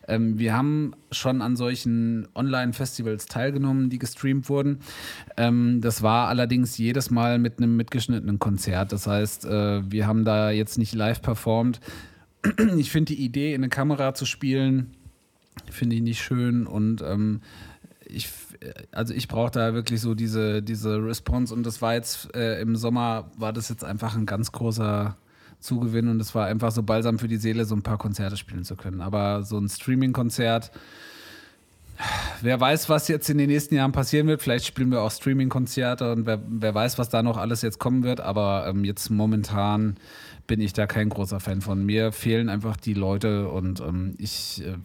Ähm, 0.07 0.37
wir 0.39 0.55
haben 0.55 0.93
schon 1.11 1.41
an 1.41 1.55
solchen 1.55 2.27
Online-Festivals 2.35 3.25
teilgenommen, 3.25 3.89
die 3.89 3.99
gestreamt 3.99 4.49
wurden. 4.49 4.79
Ähm, 5.37 5.81
das 5.81 6.01
war 6.01 6.27
allerdings 6.27 6.77
jedes 6.77 7.11
Mal 7.11 7.39
mit 7.39 7.57
einem 7.57 7.75
mitgeschnittenen 7.75 8.39
Konzert. 8.39 8.91
Das 8.91 9.07
heißt, 9.07 9.45
äh, 9.45 9.91
wir 9.91 10.07
haben 10.07 10.25
da 10.25 10.51
jetzt 10.51 10.77
nicht 10.77 10.93
live 10.93 11.21
performt. 11.21 11.79
Ich 12.77 12.91
finde 12.91 13.15
die 13.15 13.23
Idee, 13.23 13.53
in 13.53 13.61
eine 13.61 13.69
Kamera 13.69 14.13
zu 14.13 14.25
spielen, 14.25 14.91
finde 15.71 15.95
ich 15.95 16.01
nicht 16.03 16.21
schön 16.21 16.67
und 16.67 17.01
ähm, 17.01 17.41
ich, 18.05 18.29
also 18.91 19.13
ich 19.13 19.27
brauche 19.27 19.51
da 19.51 19.73
wirklich 19.73 20.01
so 20.01 20.13
diese, 20.13 20.61
diese 20.61 21.03
Response 21.03 21.53
und 21.53 21.65
das 21.65 21.81
war 21.81 21.95
jetzt 21.95 22.35
äh, 22.35 22.61
im 22.61 22.75
Sommer, 22.75 23.31
war 23.37 23.51
das 23.51 23.69
jetzt 23.69 23.83
einfach 23.83 24.15
ein 24.15 24.25
ganz 24.25 24.51
großer 24.51 25.17
Zugewinn 25.59 26.07
und 26.09 26.19
es 26.19 26.35
war 26.35 26.45
einfach 26.47 26.71
so 26.71 26.83
balsam 26.83 27.19
für 27.19 27.27
die 27.27 27.37
Seele, 27.37 27.65
so 27.65 27.75
ein 27.75 27.81
paar 27.83 27.97
Konzerte 27.97 28.37
spielen 28.37 28.63
zu 28.63 28.75
können. 28.75 29.01
Aber 29.01 29.43
so 29.43 29.57
ein 29.57 29.67
Streaming-Konzert, 29.69 30.71
wer 32.41 32.59
weiß, 32.59 32.89
was 32.89 33.07
jetzt 33.07 33.29
in 33.29 33.37
den 33.37 33.49
nächsten 33.49 33.75
Jahren 33.75 33.91
passieren 33.91 34.27
wird. 34.27 34.41
Vielleicht 34.41 34.65
spielen 34.65 34.91
wir 34.91 35.01
auch 35.01 35.11
Streaming-Konzerte 35.11 36.11
und 36.11 36.25
wer, 36.25 36.41
wer 36.47 36.75
weiß, 36.75 36.97
was 36.97 37.09
da 37.09 37.23
noch 37.23 37.37
alles 37.37 37.61
jetzt 37.61 37.79
kommen 37.79 38.03
wird. 38.03 38.21
Aber 38.21 38.65
ähm, 38.67 38.83
jetzt 38.83 39.09
momentan 39.09 39.95
bin 40.47 40.61
ich 40.61 40.73
da 40.73 40.85
kein 40.87 41.09
großer 41.09 41.39
Fan 41.39 41.61
von. 41.61 41.85
Mir 41.85 42.11
fehlen 42.11 42.49
einfach 42.49 42.77
die 42.77 42.93
Leute 42.93 43.49
und 43.49 43.79
ähm, 43.79 44.13
ich, 44.17 44.61
äh, 44.63 44.75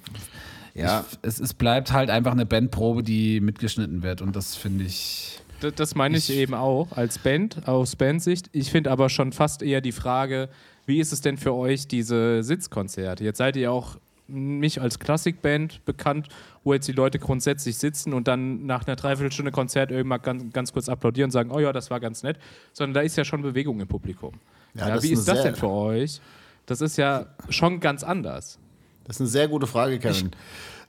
Ja. 0.81 1.05
ich 1.11 1.19
es, 1.23 1.41
es 1.41 1.53
bleibt 1.53 1.93
halt 1.93 2.11
einfach 2.11 2.33
eine 2.33 2.47
Bandprobe, 2.47 3.03
die 3.03 3.41
mitgeschnitten 3.41 4.03
wird 4.03 4.23
und 4.23 4.35
das 4.37 4.55
finde 4.57 4.85
ich. 4.85 5.41
Das, 5.61 5.95
meine 5.95 6.17
ich, 6.17 6.31
eben 6.31 6.55
auch 6.55 6.93
als 6.93 7.19
Band, 7.19 7.69
aus 7.69 7.97
Bandsicht. 7.97 8.49
Ich 8.53 8.71
finde 8.71 8.91
aber 8.91 9.09
schon 9.09 9.33
fast 9.33 9.63
eher 9.63 9.81
die 9.81 9.93
Frage, 9.93 10.49
wie 10.87 11.01
ist 11.01 11.13
es 11.13 11.21
denn 11.21 11.37
für 11.37 11.55
euch, 11.55 11.87
diese 11.87 12.43
Sitzkonzerte? 12.43 13.25
Jetzt 13.25 13.39
seid 13.39 13.57
ihr 13.57 13.71
auch 13.71 13.97
nicht 14.27 14.81
als 14.81 14.99
Klassikband 14.99 15.85
bekannt, 15.85 16.29
wo 16.63 16.73
jetzt 16.73 16.87
die 16.87 16.93
Leute 16.93 17.19
grundsätzlich 17.19 17.79
sitzen 17.79 18.13
und 18.13 18.29
dann 18.29 18.65
nach 18.65 18.87
einer 18.87 18.97
Dreiviertelstunde 18.97 19.51
Konzert 19.51 19.91
irgendwann 19.91 20.23
ganz, 20.23 20.53
ganz 20.53 20.73
kurz 20.73 20.89
applaudieren 20.89 21.29
und 21.29 21.33
sagen, 21.33 21.51
oh 21.51 21.59
ja, 21.59 21.73
das 21.73 21.91
war 21.91 22.01
ganz 22.01 22.23
nett, 22.23 22.39
sondern 22.73 22.95
da 22.95 23.01
ist 23.01 23.17
ja 23.17 23.25
schon 23.25 23.43
Bewegung 23.43 23.81
im 23.81 23.89
Publikum. 23.89 24.35
Ja, 24.75 24.89
Ja, 24.89 25.03
wie 25.03 25.11
ist 25.11 25.27
das 25.27 25.43
denn 25.43 25.57
für 25.57 25.69
euch? 25.69 26.21
Das 26.67 26.81
ist 26.81 26.97
ja 26.97 27.27
schon 27.49 27.81
ganz 27.81 28.05
anders. 28.05 28.59
Das 29.05 29.17
ist 29.17 29.21
eine 29.21 29.29
sehr 29.29 29.49
gute 29.49 29.67
Frage, 29.67 29.99
Kevin. 29.99 30.31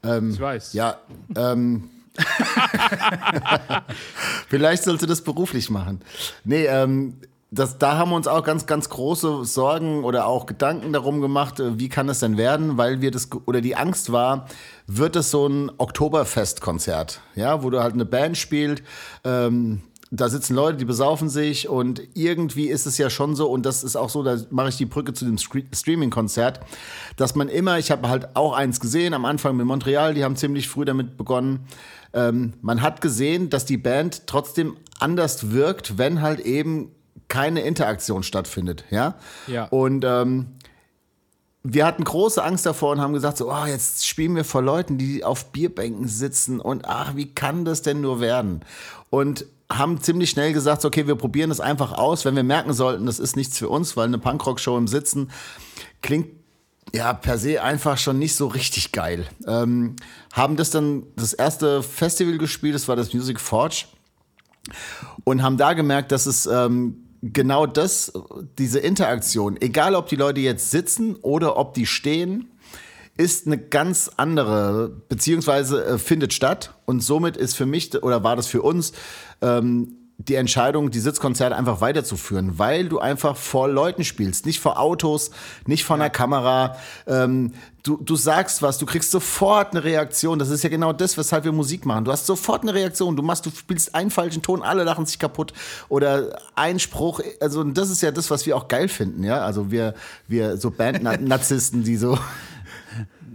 Ähm, 0.04 0.30
Ich 0.30 0.40
weiß. 0.40 0.72
Ja, 0.74 0.98
ähm, 1.36 1.90
vielleicht 4.48 4.84
sollst 4.84 5.02
du 5.02 5.06
das 5.06 5.22
beruflich 5.22 5.70
machen. 5.70 6.00
Nee, 6.44 6.66
ähm, 6.66 7.16
das, 7.52 7.76
da 7.76 7.98
haben 7.98 8.10
wir 8.10 8.16
uns 8.16 8.26
auch 8.26 8.42
ganz, 8.44 8.66
ganz 8.66 8.88
große 8.88 9.44
Sorgen 9.44 10.04
oder 10.04 10.26
auch 10.26 10.46
Gedanken 10.46 10.92
darum 10.92 11.20
gemacht, 11.20 11.60
äh, 11.60 11.78
wie 11.78 11.90
kann 11.90 12.08
es 12.08 12.20
denn 12.20 12.38
werden, 12.38 12.78
weil 12.78 13.02
wir 13.02 13.10
das, 13.10 13.28
oder 13.44 13.60
die 13.60 13.76
Angst 13.76 14.10
war, 14.10 14.46
wird 14.86 15.16
es 15.16 15.30
so 15.30 15.46
ein 15.46 15.70
Oktoberfestkonzert, 15.76 17.20
ja, 17.34 17.62
wo 17.62 17.68
du 17.68 17.82
halt 17.82 17.92
eine 17.92 18.06
Band 18.06 18.38
spielt, 18.38 18.82
ähm, 19.24 19.82
da 20.14 20.28
sitzen 20.28 20.54
Leute, 20.54 20.76
die 20.76 20.84
besaufen 20.84 21.30
sich 21.30 21.70
und 21.70 22.02
irgendwie 22.12 22.66
ist 22.66 22.84
es 22.84 22.98
ja 22.98 23.08
schon 23.08 23.34
so, 23.34 23.50
und 23.50 23.64
das 23.64 23.82
ist 23.82 23.96
auch 23.96 24.10
so, 24.10 24.22
da 24.22 24.36
mache 24.50 24.68
ich 24.68 24.76
die 24.76 24.84
Brücke 24.84 25.14
zu 25.14 25.24
dem 25.24 25.38
Streaming-Konzert, 25.38 26.60
dass 27.16 27.34
man 27.34 27.48
immer, 27.48 27.78
ich 27.78 27.90
habe 27.90 28.06
halt 28.08 28.36
auch 28.36 28.52
eins 28.52 28.78
gesehen 28.78 29.14
am 29.14 29.24
Anfang 29.24 29.56
mit 29.56 29.64
Montreal, 29.64 30.12
die 30.12 30.22
haben 30.22 30.36
ziemlich 30.36 30.68
früh 30.68 30.84
damit 30.84 31.16
begonnen. 31.16 31.60
Ähm, 32.12 32.52
man 32.60 32.82
hat 32.82 33.00
gesehen, 33.00 33.48
dass 33.48 33.64
die 33.64 33.78
Band 33.78 34.26
trotzdem 34.26 34.76
anders 35.00 35.50
wirkt, 35.50 35.96
wenn 35.96 36.20
halt 36.20 36.40
eben 36.40 36.90
keine 37.28 37.62
Interaktion 37.62 38.22
stattfindet, 38.22 38.84
ja. 38.90 39.14
Ja. 39.46 39.64
Und 39.68 40.04
ähm, 40.04 40.48
wir 41.62 41.86
hatten 41.86 42.04
große 42.04 42.44
Angst 42.44 42.66
davor 42.66 42.92
und 42.92 43.00
haben 43.00 43.14
gesagt, 43.14 43.38
so, 43.38 43.50
oh, 43.50 43.64
jetzt 43.66 44.06
spielen 44.06 44.36
wir 44.36 44.44
vor 44.44 44.60
Leuten, 44.60 44.98
die 44.98 45.24
auf 45.24 45.52
Bierbänken 45.52 46.06
sitzen 46.06 46.60
und 46.60 46.84
ach, 46.84 47.16
wie 47.16 47.32
kann 47.34 47.64
das 47.64 47.80
denn 47.80 48.02
nur 48.02 48.20
werden? 48.20 48.60
Und 49.08 49.46
haben 49.78 50.00
ziemlich 50.00 50.30
schnell 50.30 50.52
gesagt, 50.52 50.84
okay, 50.84 51.06
wir 51.06 51.14
probieren 51.14 51.50
das 51.50 51.60
einfach 51.60 51.92
aus, 51.92 52.24
wenn 52.24 52.36
wir 52.36 52.42
merken 52.42 52.72
sollten, 52.72 53.06
das 53.06 53.18
ist 53.18 53.36
nichts 53.36 53.58
für 53.58 53.68
uns, 53.68 53.96
weil 53.96 54.06
eine 54.06 54.18
Punkrock-Show 54.18 54.76
im 54.76 54.88
Sitzen 54.88 55.30
klingt 56.00 56.28
ja, 56.94 57.12
per 57.14 57.38
se 57.38 57.62
einfach 57.62 57.96
schon 57.96 58.18
nicht 58.18 58.34
so 58.34 58.48
richtig 58.48 58.92
geil. 58.92 59.26
Ähm, 59.46 59.96
haben 60.32 60.56
das 60.56 60.70
dann 60.70 61.04
das 61.16 61.32
erste 61.32 61.82
Festival 61.82 62.38
gespielt, 62.38 62.74
das 62.74 62.88
war 62.88 62.96
das 62.96 63.14
Music 63.14 63.40
Forge. 63.40 63.86
Und 65.24 65.42
haben 65.42 65.56
da 65.56 65.72
gemerkt, 65.72 66.12
dass 66.12 66.26
es 66.26 66.46
ähm, 66.46 67.08
genau 67.22 67.66
das, 67.66 68.12
diese 68.58 68.78
Interaktion, 68.78 69.56
egal 69.60 69.94
ob 69.94 70.08
die 70.08 70.16
Leute 70.16 70.40
jetzt 70.40 70.70
sitzen 70.70 71.16
oder 71.16 71.56
ob 71.56 71.74
die 71.74 71.86
stehen, 71.86 72.48
ist 73.16 73.46
eine 73.46 73.58
ganz 73.58 74.10
andere, 74.16 74.88
beziehungsweise 75.08 75.84
äh, 75.84 75.98
findet 75.98 76.32
statt. 76.32 76.74
Und 76.84 77.00
somit 77.00 77.36
ist 77.36 77.56
für 77.56 77.66
mich 77.66 78.02
oder 78.02 78.24
war 78.24 78.36
das 78.36 78.46
für 78.46 78.62
uns 78.62 78.92
ähm, 79.42 79.96
die 80.28 80.34
Entscheidung, 80.36 80.90
die 80.90 81.00
Sitzkonzerte 81.00 81.56
einfach 81.56 81.80
weiterzuführen, 81.80 82.58
weil 82.58 82.88
du 82.88 82.98
einfach 83.00 83.36
vor 83.36 83.68
Leuten 83.68 84.04
spielst, 84.04 84.46
nicht 84.46 84.60
vor 84.60 84.78
Autos, 84.78 85.30
nicht 85.66 85.84
vor 85.84 85.96
einer 85.96 86.10
Kamera. 86.10 86.76
Ähm, 87.06 87.52
du, 87.82 87.96
du 87.96 88.14
sagst 88.14 88.62
was, 88.62 88.78
du 88.78 88.86
kriegst 88.86 89.10
sofort 89.10 89.72
eine 89.72 89.82
Reaktion. 89.84 90.38
Das 90.38 90.50
ist 90.50 90.62
ja 90.62 90.70
genau 90.70 90.92
das, 90.92 91.16
weshalb 91.18 91.44
wir 91.44 91.52
Musik 91.52 91.86
machen. 91.86 92.04
Du 92.04 92.12
hast 92.12 92.26
sofort 92.26 92.62
eine 92.62 92.74
Reaktion. 92.74 93.16
Du 93.16 93.22
machst, 93.22 93.46
du 93.46 93.50
spielst 93.50 93.94
einen 93.94 94.10
falschen 94.10 94.42
Ton, 94.42 94.62
alle 94.62 94.84
lachen 94.84 95.06
sich 95.06 95.18
kaputt 95.18 95.52
oder 95.88 96.38
ein 96.54 96.78
Spruch. 96.78 97.20
Also 97.40 97.64
das 97.64 97.90
ist 97.90 98.02
ja 98.02 98.10
das, 98.12 98.30
was 98.30 98.46
wir 98.46 98.56
auch 98.56 98.68
geil 98.68 98.88
finden, 98.88 99.24
ja. 99.24 99.38
Also 99.38 99.70
wir, 99.70 99.94
wir 100.28 100.56
so 100.56 100.70
Bandnarzissten, 100.70 101.82
die 101.84 101.96
so 101.96 102.18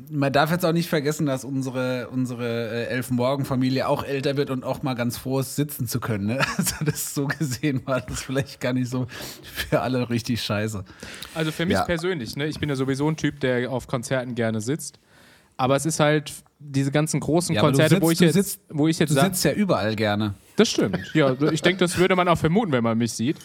man 0.10 0.32
darf 0.32 0.52
jetzt 0.52 0.66
auch 0.66 0.74
nicht 0.74 0.90
vergessen, 0.90 1.26
dass 1.26 1.44
unsere, 1.44 2.10
unsere 2.10 2.70
äh, 2.70 2.86
Elfenmorgen-Familie 2.88 3.88
auch 3.88 4.04
älter 4.04 4.38
wird 4.38 4.50
und 4.50 4.64
auch 4.64 4.84
mal 4.84 4.94
ganz 4.94 5.18
froh 5.18 5.40
ist, 5.40 5.56
sitzen 5.56 5.88
zu 5.88 6.00
können. 6.00 6.28
Ne? 6.28 6.40
Also 6.58 6.86
das 6.86 7.14
so 7.14 7.28
gesehen 7.28 7.82
war 7.86 8.02
das 8.02 8.24
vielleicht 8.24 8.60
gar 8.60 8.74
nicht 8.74 8.90
so 8.90 9.08
für 9.44 9.82
alle 9.82 10.10
richtig 10.10 10.42
scheiße. 10.42 10.84
Also 11.34 11.52
für 11.52 11.66
mich 11.66 11.76
ja. 11.76 11.84
persönlich, 11.84 12.36
ne? 12.36 12.48
ich 12.48 12.60
bin 12.60 12.70
ja 12.70 12.76
sowieso 12.76 13.08
ein 13.08 13.16
Typ, 13.16 13.40
der 13.40 13.72
auf 13.72 13.88
Konzerten 13.88 14.36
gerne 14.36 14.62
sitzt. 14.62 15.00
Aber 15.56 15.76
es 15.76 15.86
ist 15.86 16.00
halt 16.00 16.34
diese 16.60 16.92
ganzen 16.92 17.20
großen 17.20 17.54
ja, 17.56 17.62
Konzerte, 17.62 17.96
sitzt, 17.96 18.02
wo 18.02 18.12
ich 18.12 18.20
jetzt, 18.20 18.34
sitzt, 18.34 18.62
wo 18.70 18.88
ich 18.88 19.00
jetzt 19.00 19.16
du 19.16 19.22
sitzt 19.22 19.44
ja 19.44 19.54
überall 19.54 19.96
gerne. 19.96 20.36
Das 20.56 20.70
stimmt. 20.70 21.00
Ja, 21.14 21.36
ich 21.52 21.62
denke, 21.62 21.80
das 21.80 21.98
würde 21.98 22.16
man 22.16 22.28
auch 22.28 22.38
vermuten, 22.38 22.72
wenn 22.72 22.84
man 22.84 22.98
mich 22.98 23.14
sieht. 23.14 23.38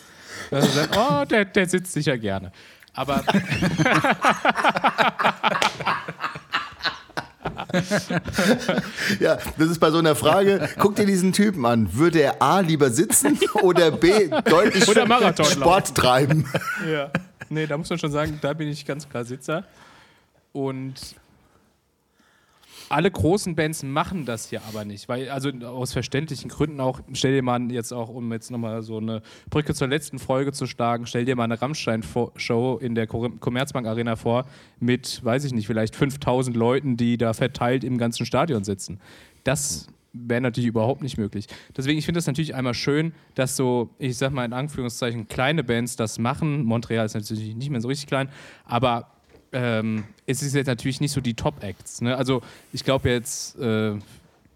Also 0.50 0.68
dann, 0.78 0.88
oh, 0.96 1.24
der, 1.24 1.44
der 1.44 1.68
sitzt 1.68 1.92
sicher 1.92 2.16
gerne. 2.18 2.52
Aber 2.94 3.22
ja, 9.20 9.38
das 9.58 9.70
ist 9.70 9.78
bei 9.78 9.90
so 9.90 9.98
einer 9.98 10.14
Frage. 10.14 10.68
Guck 10.78 10.96
dir 10.96 11.06
diesen 11.06 11.32
Typen 11.32 11.64
an. 11.66 11.94
Würde 11.94 12.20
er 12.20 12.42
A 12.42 12.60
lieber 12.60 12.90
sitzen 12.90 13.38
oder 13.62 13.90
B 13.90 14.28
deutlich 14.44 14.88
oder 14.88 15.06
Marathon 15.06 15.46
Sport 15.46 15.94
treiben? 15.94 16.46
Ja. 16.90 17.10
Nee, 17.48 17.66
da 17.66 17.76
muss 17.76 17.90
man 17.90 17.98
schon 17.98 18.10
sagen, 18.10 18.38
da 18.40 18.52
bin 18.54 18.68
ich 18.68 18.86
ganz 18.86 19.08
klar 19.08 19.24
Sitzer. 19.24 19.64
Und 20.52 21.16
alle 22.92 23.10
großen 23.10 23.54
Bands 23.54 23.82
machen 23.82 24.26
das 24.26 24.50
ja 24.50 24.60
aber 24.68 24.84
nicht, 24.84 25.08
weil, 25.08 25.30
also 25.30 25.50
aus 25.64 25.92
verständlichen 25.92 26.50
Gründen 26.50 26.80
auch, 26.80 27.00
stell 27.14 27.32
dir 27.32 27.42
mal 27.42 27.72
jetzt 27.72 27.92
auch, 27.92 28.10
um 28.10 28.30
jetzt 28.32 28.50
nochmal 28.50 28.82
so 28.82 28.98
eine 28.98 29.22
Brücke 29.48 29.74
zur 29.74 29.88
letzten 29.88 30.18
Folge 30.18 30.52
zu 30.52 30.66
schlagen, 30.66 31.06
stell 31.06 31.24
dir 31.24 31.34
mal 31.34 31.44
eine 31.44 31.60
Rammstein-Show 31.60 32.78
in 32.82 32.94
der 32.94 33.06
Commerzbank 33.06 33.86
Arena 33.86 34.16
vor 34.16 34.44
mit, 34.78 35.24
weiß 35.24 35.44
ich 35.44 35.52
nicht, 35.54 35.66
vielleicht 35.66 35.96
5000 35.96 36.54
Leuten, 36.54 36.96
die 36.96 37.16
da 37.16 37.32
verteilt 37.32 37.82
im 37.82 37.96
ganzen 37.96 38.26
Stadion 38.26 38.62
sitzen. 38.62 39.00
Das 39.42 39.88
wäre 40.12 40.42
natürlich 40.42 40.68
überhaupt 40.68 41.02
nicht 41.02 41.16
möglich. 41.16 41.46
Deswegen, 41.74 41.98
ich 41.98 42.04
finde 42.04 42.18
es 42.18 42.26
natürlich 42.26 42.54
einmal 42.54 42.74
schön, 42.74 43.14
dass 43.34 43.56
so, 43.56 43.88
ich 43.98 44.18
sag 44.18 44.32
mal 44.32 44.44
in 44.44 44.52
Anführungszeichen, 44.52 45.28
kleine 45.28 45.64
Bands 45.64 45.96
das 45.96 46.18
machen. 46.18 46.64
Montreal 46.64 47.06
ist 47.06 47.14
natürlich 47.14 47.54
nicht 47.54 47.70
mehr 47.70 47.80
so 47.80 47.88
richtig 47.88 48.06
klein, 48.06 48.28
aber 48.66 49.11
ähm, 49.52 50.04
es 50.26 50.42
ist 50.42 50.54
jetzt 50.54 50.66
natürlich 50.66 51.00
nicht 51.00 51.12
so 51.12 51.20
die 51.20 51.34
Top-Acts. 51.34 52.00
Ne? 52.00 52.16
Also 52.16 52.42
ich 52.72 52.84
glaube 52.84 53.10
jetzt, 53.10 53.58
äh, 53.58 53.94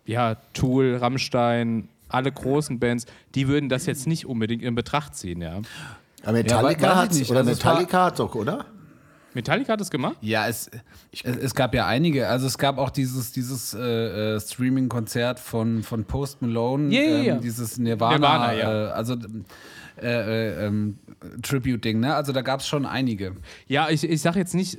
ja, 0.07 0.37
Tool, 0.55 0.97
Rammstein, 0.97 1.89
alle 2.09 2.33
großen 2.33 2.79
Bands, 2.79 3.07
die 3.35 3.49
würden 3.49 3.69
das 3.69 3.87
jetzt 3.87 4.07
nicht 4.07 4.27
unbedingt 4.27 4.63
in 4.63 4.75
Betracht 4.75 5.17
ziehen, 5.17 5.43
ja. 5.43 5.61
Aber 6.23 6.33
Metallica 6.33 6.87
ja, 6.87 6.97
hat 6.97 7.13
nicht. 7.13 7.31
oder 7.31 7.41
also 7.41 7.51
Metallica 7.51 8.05
hat 8.07 8.19
doch, 8.19 8.35
oder? 8.35 8.67
Metallica 9.35 9.75
hat 9.75 9.81
es 9.83 9.91
gemacht? 9.91 10.17
Ja, 10.23 10.49
es, 10.49 10.71
es, 11.13 11.37
es, 11.37 11.55
gab 11.55 11.75
ja 11.75 11.87
einige. 11.87 12.27
Also 12.29 12.47
es 12.47 12.57
gab 12.57 12.79
auch 12.79 12.89
dieses, 12.89 13.33
dieses 13.33 13.75
äh, 13.75 14.37
äh 14.37 14.41
Streaming-Konzert 14.41 15.39
von, 15.39 15.83
von 15.83 16.07
Post 16.07 16.41
Malone, 16.41 16.91
yeah, 16.91 17.03
yeah, 17.03 17.35
ähm, 17.35 17.43
dieses 17.43 17.77
Nirvana, 17.77 18.17
Nirvana 18.17 18.53
ja. 18.55 18.89
äh, 18.89 18.91
also 18.93 19.17
äh, 20.01 20.07
äh, 20.07 20.67
ähm, 20.67 20.99
Tribute-Ding, 21.43 22.01
ne? 22.01 22.15
Also 22.15 22.33
da 22.33 22.43
gab 22.43 22.61
es 22.61 22.69
schon 22.69 22.87
einige. 22.87 23.37
Ja, 23.67 23.89
ich, 23.89 24.05
ich 24.05 24.21
sag 24.21 24.37
jetzt 24.37 24.55
nicht 24.55 24.79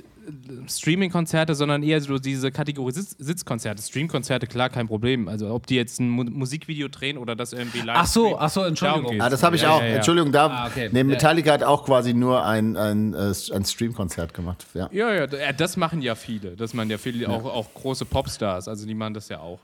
Streaming-Konzerte, 0.68 1.54
sondern 1.54 1.82
eher 1.82 2.00
so 2.00 2.18
diese 2.18 2.50
Kategorie 2.50 2.92
Sitz 2.92 3.16
Sitzkonzerte. 3.18 3.82
Stream-Konzerte, 3.82 4.46
klar, 4.46 4.68
kein 4.68 4.86
Problem. 4.86 5.28
Also 5.28 5.52
ob 5.52 5.66
die 5.66 5.76
jetzt 5.76 6.00
ein 6.00 6.08
Mu 6.08 6.24
Musikvideo 6.24 6.88
drehen 6.88 7.18
oder 7.18 7.34
das 7.34 7.52
irgendwie 7.52 7.80
live. 7.80 7.96
Ach 8.00 8.06
so, 8.06 8.38
ach 8.38 8.50
so, 8.50 8.62
Entschuldigung. 8.62 9.20
Ah, 9.20 9.30
das 9.30 9.42
habe 9.42 9.56
ich 9.56 9.62
ja, 9.62 9.70
auch. 9.70 9.80
Ja, 9.80 9.86
ja. 9.88 9.94
Entschuldigung, 9.96 10.32
da. 10.32 10.46
Ah, 10.46 10.66
okay. 10.66 10.90
nee, 10.92 11.04
Metallica 11.04 11.52
hat 11.52 11.62
auch 11.62 11.84
quasi 11.84 12.14
nur 12.14 12.44
ein, 12.44 12.76
ein, 12.76 13.14
äh, 13.14 13.32
ein 13.52 13.64
Stream-Konzert 13.64 14.34
gemacht. 14.34 14.66
Ja. 14.74 14.88
ja, 14.92 15.14
ja, 15.14 15.52
das 15.52 15.76
machen 15.76 16.02
ja 16.02 16.14
viele. 16.14 16.56
Das 16.56 16.74
machen 16.74 16.90
ja 16.90 16.98
viele, 16.98 17.28
auch, 17.28 17.44
auch 17.44 17.72
große 17.74 18.04
Popstars, 18.04 18.68
also 18.68 18.86
die 18.86 18.94
machen 18.94 19.14
das 19.14 19.28
ja 19.28 19.40
auch. 19.40 19.60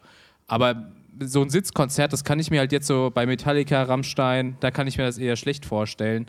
Aber 0.47 0.87
so 1.21 1.43
ein 1.43 1.51
Sitzkonzert, 1.51 2.13
das 2.13 2.25
kann 2.25 2.39
ich 2.39 2.51
mir 2.51 2.61
halt 2.61 2.73
jetzt 2.73 2.87
so 2.87 3.11
bei 3.13 3.27
Metallica, 3.27 3.83
Rammstein, 3.83 4.57
da 4.61 4.71
kann 4.71 4.87
ich 4.87 4.99
mir 4.99 5.05
das 5.05 5.19
eher 5.19 5.37
schlecht 5.37 5.65
vorstellen, 5.67 6.27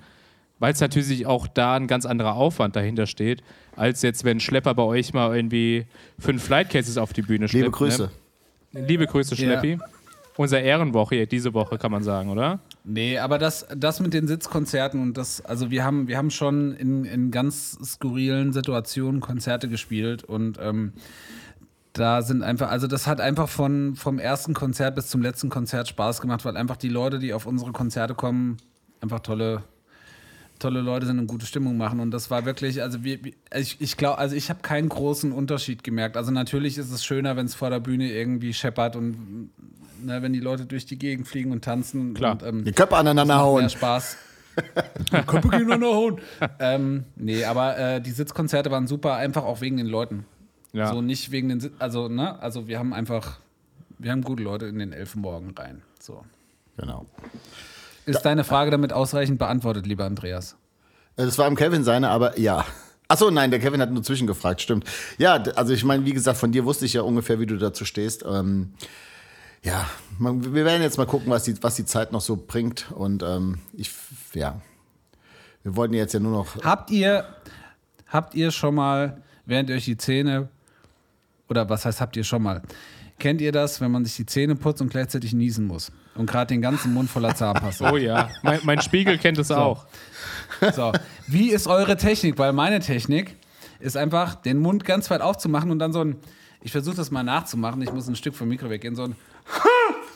weil 0.59 0.73
es 0.73 0.79
natürlich 0.79 1.25
auch 1.25 1.47
da 1.47 1.75
ein 1.75 1.87
ganz 1.87 2.05
anderer 2.05 2.35
Aufwand 2.35 2.75
dahinter 2.75 3.07
steht, 3.07 3.43
als 3.75 4.01
jetzt, 4.01 4.23
wenn 4.23 4.39
Schlepper 4.39 4.73
bei 4.73 4.83
euch 4.83 5.13
mal 5.13 5.35
irgendwie 5.35 5.85
fünf 6.19 6.43
Flightcases 6.43 6.97
auf 6.97 7.13
die 7.13 7.21
Bühne 7.21 7.47
schleppt. 7.47 7.65
Liebe 7.65 7.71
Grüße. 7.71 8.11
Ne? 8.71 8.85
Liebe 8.87 9.07
Grüße, 9.07 9.35
Schleppi. 9.35 9.71
Ja. 9.73 9.79
Unser 10.37 10.61
Ehrenwoche 10.61 11.27
diese 11.27 11.53
Woche, 11.53 11.77
kann 11.77 11.91
man 11.91 12.03
sagen, 12.03 12.29
oder? 12.29 12.59
Nee, 12.83 13.17
aber 13.17 13.39
das, 13.39 13.65
das 13.73 14.01
mit 14.01 14.13
den 14.13 14.27
Sitzkonzerten 14.27 15.01
und 15.01 15.17
das, 15.17 15.43
also 15.43 15.71
wir 15.71 15.85
haben, 15.85 16.09
wir 16.09 16.17
haben 16.17 16.29
schon 16.29 16.75
in, 16.75 17.05
in 17.05 17.31
ganz 17.31 17.77
skurrilen 17.83 18.51
Situationen 18.51 19.21
Konzerte 19.21 19.69
gespielt 19.69 20.25
und 20.25 20.59
ähm, 20.61 20.91
da 21.95 22.21
sind 22.21 22.43
einfach, 22.43 22.69
also 22.69 22.87
das 22.87 23.07
hat 23.07 23.21
einfach 23.21 23.47
von, 23.47 23.95
vom 23.95 24.19
ersten 24.19 24.53
Konzert 24.53 24.95
bis 24.95 25.07
zum 25.07 25.21
letzten 25.21 25.49
Konzert 25.49 25.87
Spaß 25.87 26.19
gemacht, 26.19 26.43
weil 26.43 26.57
einfach 26.57 26.75
die 26.75 26.89
Leute, 26.89 27.19
die 27.19 27.33
auf 27.33 27.45
unsere 27.45 27.71
Konzerte 27.71 28.15
kommen, 28.15 28.57
einfach 28.99 29.21
tolle, 29.21 29.63
tolle 30.59 30.81
Leute 30.81 31.05
sind 31.05 31.19
und 31.19 31.27
gute 31.27 31.45
Stimmung 31.45 31.77
machen. 31.77 32.01
Und 32.01 32.11
das 32.11 32.29
war 32.29 32.45
wirklich, 32.45 32.81
also 32.81 33.05
wir, 33.05 33.19
ich, 33.55 33.79
ich 33.79 33.95
glaube, 33.95 34.17
also 34.17 34.35
ich 34.35 34.49
habe 34.49 34.59
keinen 34.61 34.89
großen 34.89 35.31
Unterschied 35.31 35.85
gemerkt. 35.85 36.17
Also 36.17 36.31
natürlich 36.31 36.77
ist 36.77 36.91
es 36.91 37.05
schöner, 37.05 37.37
wenn 37.37 37.45
es 37.45 37.55
vor 37.55 37.69
der 37.69 37.79
Bühne 37.79 38.11
irgendwie 38.11 38.53
scheppert 38.53 38.97
und 38.97 39.51
ne, 40.03 40.21
wenn 40.21 40.33
die 40.33 40.41
Leute 40.41 40.65
durch 40.65 40.85
die 40.85 40.99
Gegend 40.99 41.29
fliegen 41.29 41.53
und 41.53 41.63
tanzen. 41.63 42.13
Klar. 42.13 42.33
Und, 42.33 42.43
ähm, 42.43 42.65
die 42.65 42.73
Köpfe 42.73 42.97
aneinander 42.97 43.39
hauen. 43.39 43.61
Mehr 43.61 43.69
Spaß. 43.69 44.17
Köpfe 45.27 45.47
gegeneinander 45.47 45.87
hauen. 45.87 46.19
ähm, 46.59 47.05
nee, 47.15 47.45
aber 47.45 47.77
äh, 47.77 48.01
die 48.01 48.11
Sitzkonzerte 48.11 48.69
waren 48.69 48.85
super, 48.85 49.15
einfach 49.15 49.45
auch 49.45 49.61
wegen 49.61 49.77
den 49.77 49.87
Leuten. 49.87 50.25
Ja. 50.75 50.91
So 50.91 51.01
nicht 51.01 51.31
wegen 51.31 51.47
den, 51.47 51.71
also, 51.79 52.09
ne, 52.09 52.37
also 52.41 52.67
wir 52.67 52.77
haben 52.79 52.93
einfach, 52.93 53.39
wir 53.97 54.11
haben 54.11 54.23
gute 54.23 54.43
Leute 54.43 54.65
in 54.65 54.77
den 54.77 54.91
Elfenmorgen 54.91 55.55
rein. 55.57 55.81
So. 56.01 56.25
Genau. 56.75 57.05
Ist 58.05 58.17
da, 58.17 58.23
deine 58.23 58.43
Frage 58.43 58.71
damit 58.71 58.91
ausreichend 58.91 59.39
beantwortet, 59.39 59.87
lieber 59.87 60.03
Andreas? 60.03 60.57
Äh, 61.15 61.23
das 61.23 61.37
war 61.37 61.47
im 61.47 61.55
Kevin 61.55 61.85
seine, 61.85 62.09
aber 62.09 62.37
ja. 62.37 62.65
Achso, 63.07 63.31
nein, 63.31 63.51
der 63.51 63.61
Kevin 63.61 63.79
hat 63.79 63.91
nur 63.91 64.03
zwischengefragt, 64.03 64.61
stimmt. 64.61 64.83
Ja, 65.17 65.35
also 65.55 65.71
ich 65.71 65.85
meine, 65.85 66.03
wie 66.03 66.11
gesagt, 66.11 66.37
von 66.37 66.51
dir 66.51 66.65
wusste 66.65 66.85
ich 66.85 66.93
ja 66.93 67.03
ungefähr, 67.03 67.39
wie 67.39 67.45
du 67.45 67.55
dazu 67.55 67.85
stehst. 67.85 68.25
Ähm, 68.27 68.73
ja, 69.63 69.85
man, 70.19 70.53
wir 70.53 70.65
werden 70.65 70.81
jetzt 70.81 70.97
mal 70.97 71.07
gucken, 71.07 71.31
was 71.31 71.43
die, 71.43 71.55
was 71.63 71.75
die 71.75 71.85
Zeit 71.85 72.11
noch 72.11 72.21
so 72.21 72.35
bringt. 72.35 72.91
Und 72.91 73.23
ähm, 73.23 73.59
ich, 73.71 73.91
ja, 74.33 74.59
wir 75.63 75.77
wollten 75.77 75.93
jetzt 75.93 76.13
ja 76.13 76.19
nur 76.19 76.33
noch. 76.33 76.61
Habt 76.65 76.91
ihr, 76.91 77.25
habt 78.07 78.35
ihr 78.35 78.51
schon 78.51 78.75
mal, 78.75 79.21
während 79.45 79.69
ihr 79.69 79.77
euch 79.77 79.85
die 79.85 79.97
Zähne 79.97 80.49
oder 81.49 81.69
was 81.69 81.85
heißt, 81.85 82.01
habt 82.01 82.15
ihr 82.17 82.23
schon 82.23 82.43
mal? 82.43 82.61
Kennt 83.17 83.39
ihr 83.39 83.51
das, 83.51 83.79
wenn 83.79 83.91
man 83.91 84.03
sich 84.03 84.15
die 84.15 84.25
Zähne 84.25 84.55
putzt 84.55 84.81
und 84.81 84.89
gleichzeitig 84.89 85.33
niesen 85.33 85.67
muss? 85.67 85.91
Und 86.15 86.29
gerade 86.29 86.47
den 86.47 86.61
ganzen 86.61 86.93
Mund 86.93 87.09
voller 87.09 87.33
Zahnpasta. 87.33 87.91
Oh 87.91 87.97
ja, 87.97 88.29
mein, 88.41 88.59
mein 88.63 88.81
Spiegel 88.81 89.17
kennt 89.17 89.37
es 89.37 89.47
so. 89.49 89.55
auch. 89.55 89.85
So, 90.73 90.91
wie 91.27 91.49
ist 91.49 91.67
eure 91.67 91.97
Technik? 91.97 92.37
Weil 92.37 92.53
meine 92.53 92.79
Technik 92.79 93.37
ist 93.79 93.95
einfach, 93.95 94.35
den 94.35 94.57
Mund 94.59 94.83
ganz 94.85 95.09
weit 95.09 95.21
aufzumachen 95.21 95.71
und 95.71 95.79
dann 95.79 95.93
so 95.93 96.03
ein, 96.03 96.17
ich 96.61 96.71
versuche 96.71 96.95
das 96.95 97.11
mal 97.11 97.23
nachzumachen, 97.23 97.81
ich 97.81 97.91
muss 97.91 98.07
ein 98.07 98.15
Stück 98.15 98.35
vom 98.35 98.49
Mikro 98.49 98.69
weggehen, 98.69 98.95
so 98.95 99.03
ein 99.03 99.15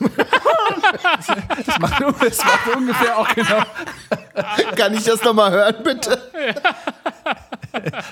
das, 1.66 1.78
macht, 1.78 2.02
das 2.02 2.44
macht 2.44 2.76
ungefähr 2.76 3.18
auch 3.18 3.28
genau. 3.34 3.62
Kann 4.76 4.94
ich 4.94 5.04
das 5.04 5.22
nochmal 5.22 5.52
hören, 5.52 5.76
bitte? 5.84 6.18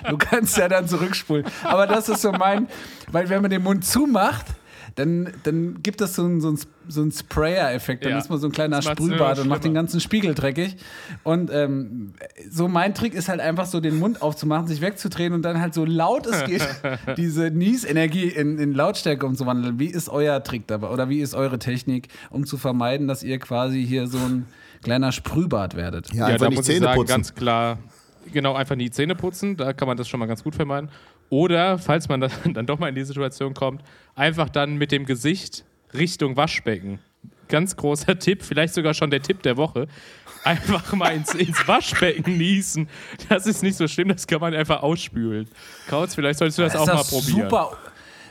Du 0.08 0.16
kannst 0.18 0.56
ja 0.56 0.68
dann 0.68 0.86
zurückspulen. 0.88 1.44
Aber 1.64 1.86
das 1.86 2.08
ist 2.08 2.22
so 2.22 2.32
mein, 2.32 2.68
weil 3.12 3.28
wenn 3.28 3.42
man 3.42 3.50
den 3.50 3.62
Mund 3.62 3.84
zumacht, 3.84 4.46
dann, 4.94 5.32
dann 5.44 5.80
gibt 5.82 6.00
es 6.00 6.14
so 6.14 6.24
einen, 6.24 6.40
so 6.40 6.48
einen, 6.48 6.58
so 6.88 7.02
einen 7.02 7.12
Sprayer-Effekt. 7.12 8.04
Dann 8.04 8.12
Ja. 8.12 8.18
ist 8.18 8.30
man 8.30 8.38
so 8.40 8.48
ein 8.48 8.52
kleiner 8.52 8.76
Das 8.76 8.86
Sprühbad 8.86 9.38
und 9.38 9.46
macht 9.46 9.62
den 9.62 9.74
ganzen 9.74 10.00
Spiegel 10.00 10.34
dreckig. 10.34 10.76
Und 11.22 11.50
ähm, 11.52 12.14
so 12.50 12.66
mein 12.66 12.94
Trick 12.94 13.14
ist 13.14 13.28
halt 13.28 13.40
einfach 13.40 13.66
so 13.66 13.78
den 13.78 13.98
Mund 14.00 14.22
aufzumachen, 14.22 14.66
sich 14.66 14.80
wegzudrehen 14.80 15.34
und 15.34 15.42
dann 15.42 15.60
halt 15.60 15.72
so 15.74 15.84
laut 15.84 16.26
es 16.26 16.42
geht, 16.46 16.66
diese 17.16 17.50
Nies-Energie 17.50 18.24
in, 18.28 18.58
in 18.58 18.72
Lautstärke 18.74 19.24
umzuwandeln. 19.24 19.78
Wie 19.78 19.86
ist 19.86 20.08
euer 20.08 20.42
Trick 20.42 20.66
dabei? 20.66 20.88
Oder 20.88 21.08
wie 21.08 21.20
ist 21.20 21.34
eure 21.34 21.60
Technik, 21.60 22.08
um 22.30 22.44
zu 22.44 22.56
vermeiden, 22.56 23.06
dass 23.06 23.22
ihr 23.22 23.38
quasi 23.38 23.86
hier 23.86 24.08
so 24.08 24.18
ein 24.18 24.46
kleiner 24.82 25.12
Sprühbad 25.12 25.76
werdet? 25.76 26.12
Ja, 26.12 26.20
Ja, 26.20 26.26
einfach 26.26 26.38
da 26.46 26.48
nicht 26.48 26.56
muss 26.58 26.68
ich 26.68 26.74
Zähne 26.74 26.86
sagen, 26.86 26.96
putzen. 27.00 27.12
ganz 27.14 27.34
klar, 27.36 27.78
genau, 28.32 28.54
einfach 28.54 28.76
nie 28.76 28.90
Zähne 28.90 29.14
putzen, 29.14 29.56
da 29.56 29.72
kann 29.72 29.88
man 29.88 29.96
das 29.96 30.08
schon 30.08 30.20
mal 30.20 30.26
ganz 30.26 30.42
gut 30.42 30.54
vermeiden. 30.54 30.90
Oder, 31.30 31.78
falls 31.78 32.08
man 32.08 32.20
dann, 32.20 32.30
dann 32.54 32.66
doch 32.66 32.78
mal 32.78 32.88
in 32.88 32.94
die 32.94 33.04
Situation 33.04 33.54
kommt, 33.54 33.82
einfach 34.14 34.48
dann 34.48 34.76
mit 34.76 34.92
dem 34.92 35.04
Gesicht 35.04 35.64
Richtung 35.94 36.36
Waschbecken. 36.36 37.00
Ganz 37.48 37.76
großer 37.76 38.18
Tipp, 38.18 38.42
vielleicht 38.42 38.74
sogar 38.74 38.94
schon 38.94 39.10
der 39.10 39.22
Tipp 39.22 39.42
der 39.42 39.56
Woche. 39.56 39.88
Einfach 40.44 40.92
mal 40.92 41.10
ins, 41.10 41.34
ins 41.34 41.66
Waschbecken 41.66 42.36
niesen. 42.36 42.88
Das 43.28 43.46
ist 43.46 43.62
nicht 43.62 43.76
so 43.76 43.88
schlimm, 43.88 44.08
das 44.08 44.26
kann 44.26 44.40
man 44.40 44.54
einfach 44.54 44.82
ausspülen. 44.82 45.48
Kautz, 45.88 46.14
vielleicht 46.14 46.38
solltest 46.38 46.58
du 46.58 46.62
das, 46.62 46.76
auch 46.76 46.86
mal 46.86 47.02
probieren. 47.02 47.50
Super, 47.50 47.76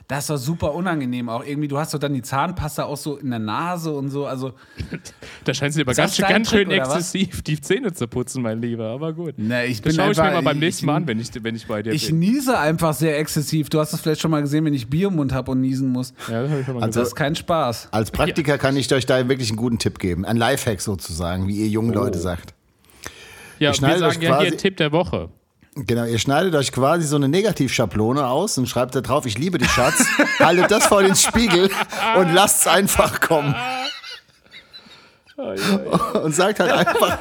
das 0.07 0.19
ist 0.23 0.29
doch 0.29 0.37
super 0.37 0.73
unangenehm 0.73 1.27
auch 1.27 1.43
irgendwie. 1.45 1.67
Du 1.67 1.77
hast 1.77 1.93
doch 1.93 1.99
dann 1.99 2.13
die 2.13 2.21
Zahnpasta 2.21 2.85
auch 2.85 2.95
so 2.95 3.17
in 3.17 3.29
der 3.29 3.39
Nase 3.39 3.91
und 3.91 4.09
so. 4.09 4.25
Also, 4.25 4.53
Da 5.43 5.53
scheinst 5.53 5.77
du 5.77 5.81
aber 5.81 5.93
ganz, 5.93 6.15
schön- 6.15 6.25
ganz 6.27 6.49
schön 6.49 6.71
exzessiv 6.71 7.41
die 7.41 7.59
Zähne 7.59 7.91
zu 7.91 8.07
putzen, 8.07 8.41
mein 8.41 8.61
Lieber. 8.61 8.85
Aber 8.85 9.11
gut. 9.11 9.37
ne, 9.37 9.65
ich 9.65 9.81
Das 9.81 9.93
bin 9.95 10.01
schaue 10.01 10.11
ich 10.13 10.17
mir 10.17 10.31
mal 10.31 10.41
beim 10.41 10.55
ich- 10.57 10.61
nächsten 10.61 10.85
Mal 10.85 10.95
an, 10.95 11.07
wenn 11.07 11.19
ich, 11.19 11.29
wenn 11.43 11.55
ich 11.55 11.67
bei 11.67 11.83
dir 11.83 11.91
Ich 11.91 12.07
bin. 12.07 12.19
niese 12.19 12.57
einfach 12.57 12.93
sehr 12.93 13.19
exzessiv. 13.19 13.69
Du 13.69 13.79
hast 13.79 13.91
es 13.91 13.99
vielleicht 13.99 14.21
schon 14.21 14.31
mal 14.31 14.41
gesehen, 14.41 14.63
wenn 14.63 14.73
ich 14.73 14.89
Bier 14.89 15.09
im 15.09 15.15
Mund 15.17 15.33
habe 15.33 15.51
und 15.51 15.59
niesen 15.59 15.89
muss. 15.89 16.13
Ja, 16.29 16.41
das 16.41 16.51
habe 16.51 16.59
ich 16.61 16.65
schon 16.65 16.75
mal 16.75 16.83
Also- 16.83 16.99
Das 17.01 17.09
ist 17.09 17.15
kein 17.15 17.35
Spaß. 17.35 17.89
Als 17.91 18.11
Praktiker 18.11 18.57
kann 18.57 18.77
ich 18.77 18.91
euch 18.93 19.05
da 19.05 19.27
wirklich 19.27 19.49
einen 19.49 19.57
guten 19.57 19.77
Tipp 19.77 19.99
geben. 19.99 20.23
Ein 20.23 20.37
Lifehack 20.37 20.79
sozusagen, 20.79 21.47
wie 21.49 21.57
ihr 21.57 21.67
jungen 21.67 21.93
Leute 21.93 22.17
sagt. 22.19 22.53
Ja, 23.59 23.71
Ich 23.71 23.77
schneide 23.77 23.99
wir 23.99 24.07
euch 24.07 24.13
sagen 24.13 24.23
ja 24.25 24.39
hier 24.39 24.47
quasi- 24.51 24.57
Tipp 24.57 24.77
der 24.77 24.91
Woche. 24.93 25.29
Genau, 25.85 26.05
ihr 26.05 26.17
schneidet 26.17 26.55
euch 26.55 26.71
quasi 26.71 27.05
so 27.05 27.17
eine 27.17 27.27
Negativschablone 27.27 28.25
aus 28.25 28.57
und 28.57 28.67
schreibt 28.67 28.95
da 28.95 29.01
drauf, 29.01 29.27
ich 29.27 29.37
liebe 29.37 29.59
dich, 29.59 29.69
Schatz. 29.69 30.03
haltet 30.39 30.71
das 30.71 30.87
vor 30.87 31.03
den 31.03 31.15
Spiegel 31.15 31.69
und 32.17 32.33
lasst 32.33 32.61
es 32.61 32.67
einfach 32.67 33.21
kommen. 33.21 33.53
Und 35.35 36.33
sagt 36.33 36.59
halt 36.59 36.71
einfach, 36.71 37.19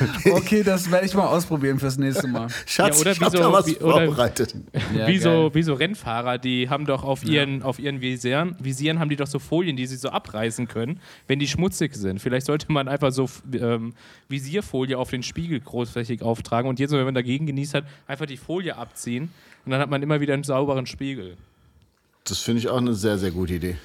Okay, 0.32 0.62
das 0.62 0.90
werde 0.90 1.06
ich 1.06 1.14
mal 1.14 1.26
ausprobieren 1.26 1.78
fürs 1.78 1.96
nächste 1.98 2.26
Mal. 2.28 2.48
Schatz, 2.66 2.96
Ja, 2.96 3.00
oder 3.00 3.12
ich 3.12 3.20
hab 3.20 3.32
wie 3.32 3.36
so- 3.36 3.42
da 3.42 3.52
was 3.52 3.66
wie- 3.66 3.76
oder- 3.76 4.04
vorbereitet. 4.06 4.54
Ja, 4.96 5.06
wie, 5.06 5.18
so, 5.18 5.50
wie 5.54 5.62
so 5.62 5.74
Rennfahrer, 5.74 6.38
die 6.38 6.68
haben 6.68 6.86
doch 6.86 7.04
auf 7.04 7.24
ihren, 7.24 7.62
auf 7.62 7.78
ihren 7.78 8.00
Visieren, 8.00 8.56
Visieren 8.58 8.98
haben 9.00 9.08
die 9.10 9.16
doch 9.16 9.26
so 9.26 9.38
Folien, 9.38 9.76
die 9.76 9.86
sie 9.86 9.96
so 9.96 10.08
abreißen 10.10 10.68
können, 10.68 11.00
wenn 11.26 11.38
die 11.38 11.48
schmutzig 11.48 11.94
sind. 11.94 12.20
Vielleicht 12.20 12.46
sollte 12.46 12.70
man 12.72 12.88
einfach 12.88 13.12
so 13.12 13.28
ähm, 13.52 13.92
Visierfolie 14.28 14.96
auf 14.98 15.10
den 15.10 15.22
Spiegel 15.22 15.60
großflächig 15.60 16.22
auftragen 16.22 16.68
und 16.68 16.78
jedes 16.78 16.92
Mal, 16.92 16.98
wenn 16.98 17.06
man 17.06 17.14
dagegen 17.14 17.46
genießt 17.46 17.74
hat, 17.74 17.84
einfach 18.06 18.26
die 18.26 18.36
Folie 18.36 18.76
abziehen 18.76 19.30
und 19.64 19.72
dann 19.72 19.80
hat 19.80 19.90
man 19.90 20.02
immer 20.02 20.20
wieder 20.20 20.34
einen 20.34 20.44
sauberen 20.44 20.86
Spiegel. 20.86 21.36
Das 22.24 22.38
finde 22.38 22.60
ich 22.60 22.68
auch 22.68 22.76
eine 22.78 22.94
sehr, 22.94 23.18
sehr 23.18 23.30
gute 23.30 23.54
Idee. 23.54 23.76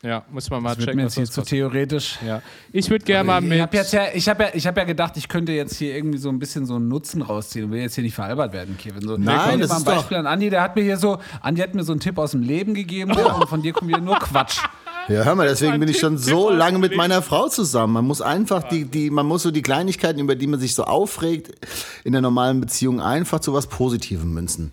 Ja, 0.00 0.22
muss 0.30 0.48
man 0.48 0.62
mal 0.62 0.68
Das 0.70 0.78
wird 0.78 0.86
checken. 0.90 1.00
mir 1.00 1.06
was 1.06 1.16
jetzt 1.16 1.34
hier 1.34 1.42
zu 1.44 1.48
theoretisch. 1.50 2.18
Ja. 2.24 2.40
Ich 2.72 2.88
würde 2.88 3.04
gerne 3.04 3.24
mal 3.26 3.42
Ich 3.42 3.48
mit. 3.48 3.60
habe 3.60 3.76
jetzt 3.76 3.92
ja, 3.92 4.02
ich 4.14 4.28
habe 4.28 4.44
ja, 4.44 4.50
ich 4.54 4.64
habe 4.66 4.78
ja 4.80 4.86
gedacht, 4.86 5.16
ich 5.16 5.26
könnte 5.28 5.50
jetzt 5.50 5.74
hier 5.76 5.96
irgendwie 5.96 6.18
so 6.18 6.28
ein 6.28 6.38
bisschen 6.38 6.66
so 6.66 6.76
einen 6.76 6.86
Nutzen 6.86 7.20
rausziehen 7.20 7.64
und 7.64 7.72
will 7.72 7.80
jetzt 7.80 7.96
hier 7.96 8.04
nicht 8.04 8.14
veralbert 8.14 8.52
werden, 8.52 8.76
Kevin. 8.78 9.02
So, 9.02 9.16
Nein, 9.16 9.56
ich 9.56 9.60
das 9.62 9.70
mal 9.70 9.74
ein 9.74 9.78
ist 9.80 9.86
doch- 9.88 9.94
Beispiel 9.96 10.16
an 10.18 10.26
Andi, 10.28 10.50
der 10.50 10.62
hat 10.62 10.76
mir 10.76 10.82
hier 10.82 10.98
so, 10.98 11.18
Andi 11.40 11.60
hat 11.62 11.74
mir 11.74 11.82
so 11.82 11.92
einen 11.92 12.00
Tipp 12.00 12.16
aus 12.18 12.30
dem 12.30 12.42
Leben 12.42 12.74
gegeben 12.74 13.10
und 13.10 13.48
von 13.48 13.60
dir 13.60 13.72
kommt 13.72 13.88
wieder 13.88 14.00
nur 14.00 14.18
Quatsch. 14.18 14.58
Ja, 15.08 15.22
hör 15.24 15.34
mal, 15.36 15.48
deswegen 15.48 15.80
bin 15.80 15.88
ich 15.88 15.98
schon 15.98 16.18
so 16.18 16.50
lange 16.50 16.78
mit 16.78 16.94
meiner 16.94 17.22
Frau 17.22 17.48
zusammen. 17.48 17.94
Man 17.94 18.04
muss 18.06 18.20
einfach 18.20 18.64
die, 18.64 18.84
die, 18.84 19.08
man 19.08 19.24
muss 19.24 19.42
so 19.42 19.50
die 19.50 19.62
Kleinigkeiten, 19.62 20.20
über 20.20 20.36
die 20.36 20.46
man 20.46 20.60
sich 20.60 20.74
so 20.74 20.84
aufregt, 20.84 21.66
in 22.04 22.12
der 22.12 22.20
normalen 22.20 22.60
Beziehung 22.60 23.00
einfach 23.00 23.40
zu 23.40 23.54
was 23.54 23.68
Positivem 23.68 24.34
münzen. 24.34 24.70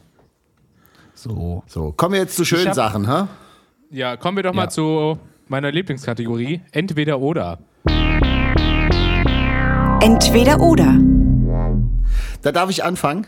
So. 1.14 1.64
So, 1.68 1.94
kommen 1.96 2.16
wir 2.16 2.20
jetzt 2.20 2.36
zu 2.36 2.44
schönen 2.44 2.68
hab- 2.68 2.76
Sachen, 2.76 3.10
hä? 3.10 3.28
Ja, 3.96 4.18
kommen 4.18 4.36
wir 4.38 4.44
doch 4.44 4.54
mal 4.54 4.64
Ja. 4.64 4.70
zu 4.70 5.18
meiner 5.48 5.72
Lieblingskategorie. 5.72 6.60
Entweder 6.74 7.18
oder. 7.22 7.60
Entweder 10.02 10.60
oder. 10.60 11.00
Da 12.42 12.52
darf 12.52 12.70
ich 12.70 12.84
anfangen. 12.84 13.26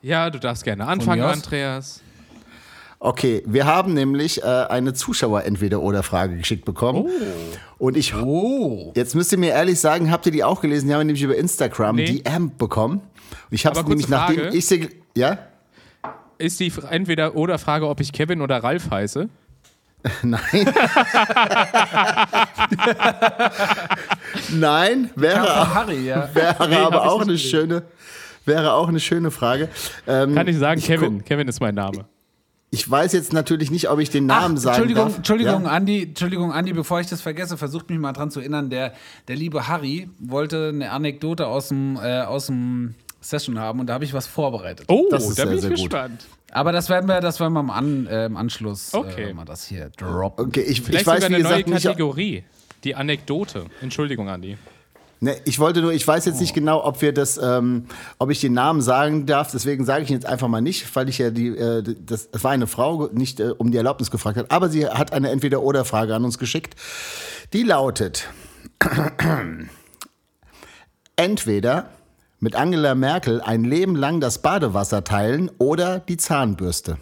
Ja, 0.00 0.30
du 0.30 0.38
darfst 0.40 0.64
gerne 0.64 0.86
anfangen? 0.86 1.20
Andreas. 1.22 2.00
Okay, 2.98 3.42
wir 3.46 3.66
haben 3.66 3.92
nämlich 3.92 4.42
äh, 4.42 4.46
eine 4.46 4.94
Zuschauer-Entweder-Oder-Frage 4.94 6.38
geschickt 6.38 6.64
bekommen. 6.64 7.06
Und 7.76 7.98
ich, 7.98 8.14
Oh. 8.16 8.94
jetzt 8.96 9.14
müsst 9.14 9.32
ihr 9.32 9.38
mir 9.38 9.50
ehrlich 9.50 9.78
sagen, 9.80 10.10
habt 10.10 10.24
ihr 10.24 10.32
die 10.32 10.44
auch 10.44 10.62
gelesen? 10.62 10.88
Die 10.88 10.94
haben 10.94 11.00
wir 11.00 11.04
nämlich 11.04 11.22
über 11.22 11.36
Instagram 11.36 11.96
Nee. 11.96 12.22
DM 12.22 12.56
bekommen. 12.56 13.02
Und 13.50 13.54
ich 13.54 13.66
habe 13.66 13.82
nämlich 13.86 14.08
nachdem 14.08 14.36
Frage. 14.44 14.56
ich 14.56 14.64
sie, 14.64 14.88
ja? 15.14 15.36
Ist 16.38 16.58
die 16.58 16.72
entweder 16.88 17.36
oder 17.36 17.58
Frage, 17.58 17.86
ob 17.86 18.00
ich 18.00 18.14
Kevin 18.14 18.40
oder 18.40 18.64
Ralf 18.64 18.90
heiße? 18.90 19.28
Nein. 20.22 20.40
Nein, 24.52 25.10
wäre, 25.16 25.74
Harry, 25.74 26.06
ja. 26.06 26.28
wäre 26.34 26.68
Nee, 26.68 26.76
aber 26.76 27.02
auch 27.10 27.24
nicht 27.24 27.28
eine 27.28 27.36
gelesen. 27.36 27.50
schöne, 27.50 27.82
wäre 28.44 28.72
auch 28.72 28.88
eine 28.88 29.00
schöne 29.00 29.30
Frage. 29.30 29.68
Ähm, 30.06 30.34
Kann 30.34 30.48
ich 30.48 30.56
sagen, 30.58 30.78
ich 30.78 30.86
Kevin. 30.86 31.24
Kevin 31.24 31.48
ist 31.48 31.60
mein 31.60 31.74
Name. 31.74 32.06
Ich 32.70 32.88
weiß 32.88 33.12
jetzt 33.14 33.32
natürlich 33.32 33.70
nicht, 33.70 33.88
ob 33.88 33.98
ich 33.98 34.10
den 34.10 34.30
Ach, 34.30 34.42
Namen 34.42 34.56
sagen 34.58 34.74
Entschuldigung, 34.76 35.04
darf. 35.06 35.16
Entschuldigung, 35.16 35.64
Ja? 35.64 35.70
Andi, 35.70 36.02
Entschuldigung, 36.02 36.52
Andi, 36.52 36.74
bevor 36.74 37.00
ich 37.00 37.06
das 37.06 37.22
vergesse, 37.22 37.56
versucht 37.56 37.88
mich 37.88 37.98
mal 37.98 38.12
dran 38.12 38.30
zu 38.30 38.40
erinnern. 38.40 38.68
Der, 38.68 38.92
der 39.26 39.36
liebe 39.36 39.68
Harry 39.68 40.10
wollte 40.18 40.68
eine 40.74 40.90
Anekdote 40.90 41.46
aus 41.46 41.68
dem, 41.68 41.96
äh, 41.96 42.20
aus 42.20 42.46
dem 42.46 42.94
Session 43.22 43.58
haben 43.58 43.80
und 43.80 43.86
da 43.86 43.94
habe 43.94 44.04
ich 44.04 44.12
was 44.12 44.26
vorbereitet. 44.26 44.84
Oh, 44.88 45.06
Das 45.10 45.22
ist 45.24 45.30
da 45.30 45.34
sehr, 45.34 45.46
bin 45.46 45.54
ich 45.56 45.62
sehr 45.62 45.70
gut. 45.70 46.10
Aber 46.58 46.72
das 46.72 46.88
werden 46.88 47.06
wir, 47.08 47.20
das 47.20 47.38
werden 47.38 47.52
wir 47.52 47.60
im, 47.60 47.70
An, 47.70 48.08
äh, 48.08 48.26
im 48.26 48.36
Anschluss 48.36 48.92
Okay. 48.92 49.30
äh, 49.30 49.32
mal 49.32 49.44
das 49.44 49.64
hier 49.64 49.90
droppen. 49.96 50.46
Okay, 50.46 50.62
ich, 50.62 50.82
Vielleicht 50.82 51.02
ich 51.02 51.06
weiß, 51.06 51.22
sogar 51.22 51.36
eine 51.36 51.44
neue 51.44 51.62
gesagt, 51.62 51.84
Kategorie. 51.84 52.42
Die 52.82 52.96
Anekdote. 52.96 53.66
Entschuldigung, 53.80 54.28
Andi. 54.28 54.58
ne, 55.20 55.36
ich 55.44 55.60
wollte 55.60 55.82
nur, 55.82 55.92
ich 55.92 56.06
weiß 56.06 56.24
jetzt 56.24 56.40
nicht 56.40 56.54
genau, 56.54 56.84
ob 56.84 57.00
wir 57.00 57.12
das, 57.14 57.38
ähm, 57.40 57.86
ob 58.18 58.30
ich 58.30 58.40
den 58.40 58.54
Namen 58.54 58.82
sagen 58.82 59.24
darf. 59.24 59.52
Deswegen 59.52 59.84
sage 59.84 60.02
ich 60.02 60.10
ihn 60.10 60.14
jetzt 60.14 60.26
einfach 60.26 60.48
mal 60.48 60.60
nicht, 60.60 60.96
weil 60.96 61.08
ich 61.08 61.18
ja 61.18 61.30
die, 61.30 61.48
äh, 61.56 61.84
das, 62.04 62.32
das 62.32 62.42
war 62.42 62.50
eine 62.50 62.66
Frau, 62.66 63.06
nicht 63.12 63.38
äh, 63.38 63.50
um 63.56 63.70
die 63.70 63.76
Erlaubnis 63.76 64.10
gefragt 64.10 64.36
hat, 64.36 64.50
aber 64.50 64.68
sie 64.68 64.84
hat 64.88 65.12
eine 65.12 65.30
Entweder-Oder-Frage 65.30 66.12
an 66.12 66.24
uns 66.24 66.38
geschickt. 66.38 66.74
Die 67.52 67.62
lautet: 67.62 68.28
Entweder 71.16 71.90
mit 72.40 72.54
Angela 72.54 72.94
Merkel 72.94 73.40
ein 73.40 73.64
Leben 73.64 73.96
lang 73.96 74.20
das 74.20 74.42
Badewasser 74.42 75.04
teilen 75.04 75.50
oder 75.58 75.98
die 75.98 76.16
Zahnbürste. 76.16 76.98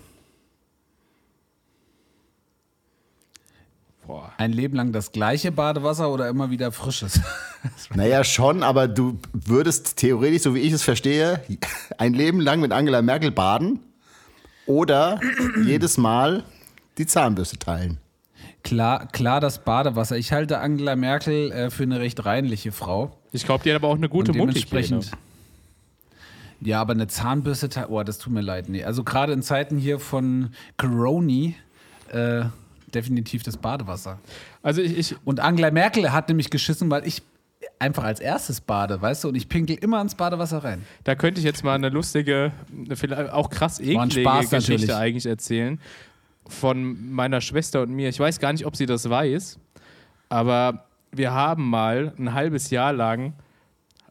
Boah. 4.07 4.33
Ein 4.39 4.53
Leben 4.53 4.77
lang 4.77 4.93
das 4.93 5.11
gleiche 5.11 5.51
Badewasser 5.51 6.11
oder 6.11 6.29
immer 6.29 6.51
wieder 6.51 6.73
frisches? 6.73 7.21
Naja, 7.95 8.23
schon, 8.23 8.63
aber 8.63 8.87
du 8.87 9.19
würdest 9.33 9.97
theoretisch, 9.97 10.43
so 10.43 10.55
wie 10.55 10.61
ich 10.61 10.73
es 10.73 10.85
verstehe, 10.85 11.43
ein 11.99 12.15
Leben 12.15 12.39
lang 12.39 12.61
mit 12.61 12.71
Angela 12.71 13.03
Merkel 13.03 13.33
baden 13.33 13.81
oder 14.67 15.19
jedes 15.65 15.97
Mal 15.97 16.45
die 16.97 17.07
Zahnbürste 17.07 17.59
teilen. 17.59 17.99
klar, 18.63 19.09
klar, 19.09 19.41
das 19.41 19.65
Badewasser. 19.65 20.17
Ich 20.17 20.31
halte 20.31 20.61
Angela 20.61 20.95
Merkel 20.95 21.51
äh, 21.51 21.71
für 21.71 21.83
eine 21.83 21.99
recht 21.99 22.25
reinliche 22.25 22.71
Frau. 22.71 23.17
Ich 23.33 23.45
glaube, 23.45 23.65
die 23.65 23.71
hat 23.71 23.77
aber 23.77 23.89
auch 23.89 23.97
eine 23.97 24.09
gute 24.09 24.31
dementsprechend. 24.31 25.11
Ja, 26.61 26.81
aber 26.81 26.93
eine 26.95 27.07
Zahnbürste, 27.07 27.69
te- 27.69 27.87
oh, 27.91 28.03
das 28.03 28.19
tut 28.19 28.33
mir 28.33 28.41
leid. 28.41 28.69
Nee. 28.69 28.85
Also 28.85 29.05
gerade 29.05 29.33
in 29.33 29.43
Zeiten 29.43 29.77
hier 29.79 29.99
von 29.99 30.51
Coroni 30.79 31.55
äh, 32.13 32.45
definitiv 32.95 33.43
das 33.43 33.57
Badewasser. 33.57 34.19
Also 34.63 34.81
ich, 34.81 34.97
ich, 34.97 35.17
Und 35.25 35.41
Angela 35.41 35.71
Merkel 35.71 36.13
hat 36.13 36.29
nämlich 36.29 36.49
geschissen, 36.51 36.91
weil 36.91 37.07
ich 37.07 37.23
einfach 37.79 38.05
als 38.05 38.21
erstes 38.21 38.61
bade, 38.61 39.03
weißt 39.03 39.25
du, 39.25 39.29
und 39.29 39.35
ich 39.35 39.49
pinkel 39.49 39.77
immer 39.77 40.01
ins 40.01 40.15
Badewasser 40.15 40.65
rein. 40.65 40.83
da 41.05 41.15
könnte 41.15 41.41
ich 41.41 41.45
jetzt 41.45 41.63
mal 41.63 41.75
eine 41.75 41.91
lustige, 41.91 42.53
vielleicht 42.95 43.31
auch 43.33 43.51
krass 43.51 43.81
eklige 43.81 44.23
Spaß 44.23 44.51
Geschichte 44.51 44.73
natürlich. 44.87 44.95
eigentlich 44.95 45.27
erzählen. 45.27 45.81
Von 46.49 47.11
meiner 47.13 47.41
Schwester 47.41 47.83
und 47.83 47.91
mir. 47.91 48.09
Ich 48.09 48.21
weiß 48.21 48.39
gar 48.39 48.53
nicht, 48.53 48.65
ob 48.67 48.77
sie 48.77 48.87
das 48.87 49.11
weiß, 49.11 49.59
aber 50.29 50.85
wir 51.11 51.33
haben 51.33 51.69
mal 51.69 52.13
ein 52.19 52.33
halbes 52.35 52.71
Jahr 52.71 52.93
lang 52.93 53.33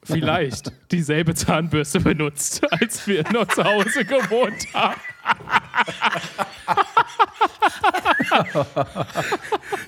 vielleicht 0.06 0.72
dieselbe 0.92 1.34
Zahnbürste 1.36 2.00
benutzt, 2.00 2.62
als 2.72 3.06
wir 3.08 3.24
noch 3.34 3.48
zu 3.48 3.64
Hause 3.64 4.06
gewohnt 4.06 4.66
haben. 4.74 5.00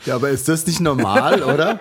Ja, 0.05 0.15
aber 0.15 0.29
ist 0.29 0.47
das 0.47 0.65
nicht 0.67 0.79
normal, 0.79 1.41
oder? 1.43 1.79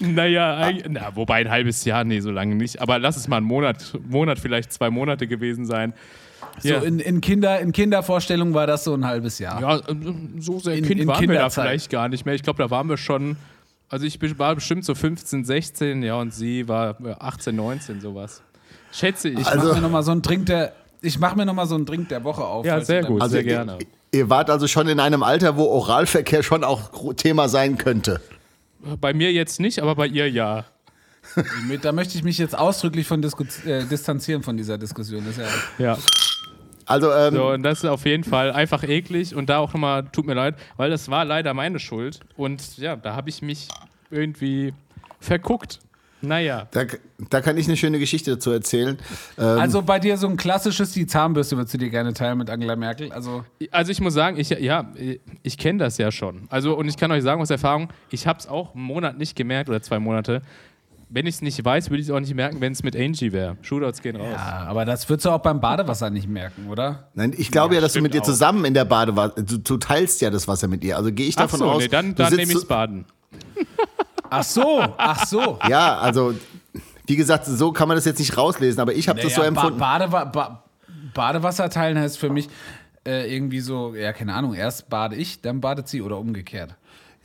Naja, 0.00 0.72
na, 0.88 1.14
wobei 1.14 1.36
ein 1.36 1.50
halbes 1.50 1.84
Jahr, 1.84 2.04
nee, 2.04 2.20
so 2.20 2.30
lange 2.30 2.54
nicht. 2.56 2.80
Aber 2.80 2.98
lass 2.98 3.16
es 3.16 3.28
mal 3.28 3.36
ein 3.38 3.44
Monat, 3.44 3.96
Monat, 4.08 4.38
vielleicht 4.38 4.72
zwei 4.72 4.90
Monate 4.90 5.26
gewesen 5.26 5.64
sein. 5.64 5.92
So 6.58 6.68
Ja. 6.70 6.78
in, 6.80 6.98
in, 6.98 7.20
Kinder, 7.20 7.60
in 7.60 7.72
Kindervorstellungen 7.72 8.52
war 8.52 8.66
das 8.66 8.84
so 8.84 8.94
ein 8.94 9.06
halbes 9.06 9.38
Jahr. 9.38 9.60
Ja, 9.60 9.80
so 10.38 10.58
sehr 10.58 10.74
In- 10.74 10.84
Kind 10.84 11.00
in 11.00 11.06
waren 11.06 11.20
wir 11.20 11.28
da 11.28 11.32
Kinderzeit. 11.34 11.64
vielleicht 11.68 11.90
gar 11.90 12.08
nicht 12.08 12.26
mehr. 12.26 12.34
Ich 12.34 12.42
glaube, 12.42 12.62
da 12.62 12.70
waren 12.70 12.88
wir 12.88 12.96
schon, 12.96 13.36
also 13.92 14.06
ich 14.06 14.18
bin- 14.18 14.36
war 14.38 14.54
bestimmt 14.56 14.84
so 14.84 14.94
15, 14.94 15.44
16, 15.44 16.02
ja, 16.02 16.16
und 16.16 16.34
sie 16.34 16.66
war 16.66 16.96
äh, 17.04 17.14
18, 17.18 17.54
19, 17.54 18.00
sowas. 18.00 18.42
Schätze 18.90 19.28
ich. 19.28 19.38
Ich 19.38 19.46
Also- 19.46 19.66
mache 19.68 19.76
mir 19.76 19.82
nochmal 19.82 20.02
so 20.02 20.10
einen 20.12 20.22
Drink 20.22 20.46
der. 20.46 20.72
Ich 21.00 21.18
mache 21.18 21.36
mir 21.36 21.44
nochmal 21.46 21.66
so 21.66 21.74
einen 21.74 21.86
Drink 21.86 22.08
der 22.08 22.24
Woche 22.24 22.44
auf. 22.44 22.64
ja, 22.66 22.80
sehr 22.80 23.02
gut, 23.04 23.20
damit- 23.20 23.30
sehr 23.32 23.40
ihr, 23.42 23.46
gerne. 23.46 23.78
ihr 24.12 24.30
wart 24.30 24.50
also 24.50 24.66
schon 24.66 24.88
in 24.88 24.98
einem 25.00 25.22
Alter, 25.22 25.56
wo 25.56 25.64
Oralverkehr 25.64 26.42
schon 26.42 26.64
auch 26.64 27.14
Thema 27.14 27.48
sein 27.48 27.76
könnte. 27.78 28.20
Bei 29.00 29.12
mir 29.14 29.32
jetzt 29.32 29.60
nicht, 29.60 29.80
aber 29.80 29.94
bei 29.94 30.06
ihr 30.08 30.28
ja. 30.30 30.64
Da 31.82 31.92
möchte 31.92 32.16
ich 32.18 32.24
mich 32.24 32.36
jetzt 32.38 32.58
ausdrücklich 32.58 33.06
von 33.06 33.22
disku 33.22 33.44
äh, 33.64 33.84
distanzieren 33.84 34.42
von 34.42 34.56
dieser 34.56 34.76
Diskussion. 34.76 35.24
Das 35.24 35.38
ist 35.38 35.44
ja, 35.78 35.84
Ja. 35.94 35.98
Also, 36.86 37.12
ähm, 37.12 37.34
So, 37.34 37.50
und 37.50 37.62
das 37.62 37.78
ist 37.84 37.88
auf 37.88 38.04
jeden 38.06 38.24
Fall 38.24 38.52
einfach 38.52 38.82
eklig 38.82 39.34
und 39.34 39.48
da 39.48 39.58
auch 39.58 39.72
nochmal, 39.72 40.04
tut 40.12 40.26
mir 40.26 40.34
leid, 40.34 40.56
weil 40.76 40.90
das 40.90 41.10
war 41.10 41.24
leider 41.24 41.54
meine 41.54 41.78
Schuld 41.78 42.20
und 42.36 42.78
ja, 42.78 42.96
da 42.96 43.14
habe 43.16 43.28
ich 43.30 43.42
mich 43.42 43.68
irgendwie 44.10 44.74
verguckt. 45.20 45.80
Naja. 46.24 46.68
da, 46.70 46.84
da 47.30 47.40
kann 47.40 47.56
ich 47.56 47.66
eine 47.66 47.76
schöne 47.76 47.98
Geschichte 47.98 48.30
dazu 48.30 48.52
erzählen. 48.52 48.96
Ähm, 49.36 49.44
Also 49.58 49.82
bei 49.82 49.98
dir 49.98 50.16
so 50.16 50.28
ein 50.28 50.36
klassisches, 50.36 50.92
die 50.92 51.04
Zahnbürste 51.04 51.56
würdest 51.56 51.74
du 51.74 51.78
dir 51.78 51.90
gerne 51.90 52.14
teilen 52.14 52.38
mit 52.38 52.48
Angela 52.48 52.76
Merkel. 52.76 53.10
Also 53.12 53.44
Also 53.72 53.90
ich 53.90 54.00
muss 54.00 54.14
sagen, 54.14 54.38
ich, 54.38 54.50
ja, 54.50 54.92
ich 55.42 55.58
kenne 55.58 55.80
das 55.80 55.98
ja 55.98 56.12
schon. 56.12 56.46
Also 56.48 56.76
und 56.76 56.86
ich 56.86 56.96
kann 56.96 57.10
euch 57.10 57.24
sagen 57.24 57.42
aus 57.42 57.50
Erfahrung, 57.50 57.88
ich 58.10 58.28
habe 58.28 58.38
es 58.38 58.46
auch 58.46 58.72
einen 58.72 58.84
Monat 58.84 59.18
nicht 59.18 59.34
gemerkt 59.34 59.68
oder 59.68 59.82
zwei 59.82 59.98
Monate. 59.98 60.42
Wenn 61.14 61.26
ich 61.26 61.34
es 61.36 61.42
nicht 61.42 61.62
weiß, 61.62 61.90
würde 61.90 62.00
ich 62.00 62.08
es 62.08 62.14
auch 62.14 62.20
nicht 62.20 62.34
merken, 62.34 62.60
wenn 62.62 62.72
es 62.72 62.82
mit 62.82 62.96
Angie 62.96 63.32
wäre. 63.32 63.58
Shootouts 63.60 64.00
gehen 64.00 64.16
raus. 64.16 64.28
ja, 64.32 64.64
aber 64.66 64.84
das 64.86 65.06
würdest 65.10 65.26
du 65.26 65.30
auch 65.30 65.40
beim 65.40 65.60
Badewasser 65.60 66.08
nicht 66.08 66.26
merken, 66.26 66.68
oder? 66.70 67.08
Nein, 67.14 67.34
ich 67.36 67.50
glaube 67.50 67.74
ja, 67.74 67.80
dass 67.82 67.92
du 67.92 68.00
mit 68.00 68.14
ihr 68.14 68.22
auch. 68.22 68.24
zusammen 68.26 68.64
in 68.64 68.72
der 68.72 68.86
Badewanne, 68.86 69.34
du, 69.36 69.58
du 69.58 69.76
teilst 69.76 70.22
ja 70.22 70.30
das 70.30 70.48
Wasser 70.48 70.68
mit 70.68 70.82
ihr. 70.84 70.96
Also 70.96 71.12
gehe 71.12 71.26
ich 71.26 71.36
Ach 71.36 71.42
davon 71.42 71.58
so, 71.58 71.70
aus. 71.70 71.82
nee, 71.82 71.88
dann, 71.88 72.14
du 72.14 72.22
dann 72.22 72.34
nehme 72.34 72.50
ich 72.52 72.58
so- 72.58 72.66
Baden. 72.66 73.04
Ach 74.30 74.42
so, 74.44 74.80
ach 74.96 75.26
so. 75.26 75.58
Ja, 75.68 75.98
also 75.98 76.34
wie 77.06 77.16
gesagt, 77.16 77.44
so 77.44 77.70
kann 77.72 77.86
man 77.88 77.98
das 77.98 78.06
jetzt 78.06 78.18
nicht 78.18 78.34
rauslesen, 78.38 78.80
aber 78.80 78.94
ich 78.94 79.06
habe 79.10 79.20
das 79.20 79.34
so 79.34 79.40
Naja, 79.42 79.50
ba 79.50 79.60
empfunden. 79.60 79.78
Badewa 79.78 80.24
ba 80.24 80.62
Badewasser 81.12 81.68
teilen 81.68 81.98
heißt 81.98 82.16
für 82.16 82.30
mich 82.30 82.48
äh, 83.06 83.30
irgendwie 83.34 83.60
so, 83.60 83.94
ja, 83.94 84.14
keine 84.14 84.32
Ahnung, 84.32 84.54
erst 84.54 84.88
bade 84.88 85.16
ich, 85.16 85.42
dann 85.42 85.60
badet 85.60 85.86
sie 85.88 86.00
oder 86.00 86.16
umgekehrt. 86.16 86.74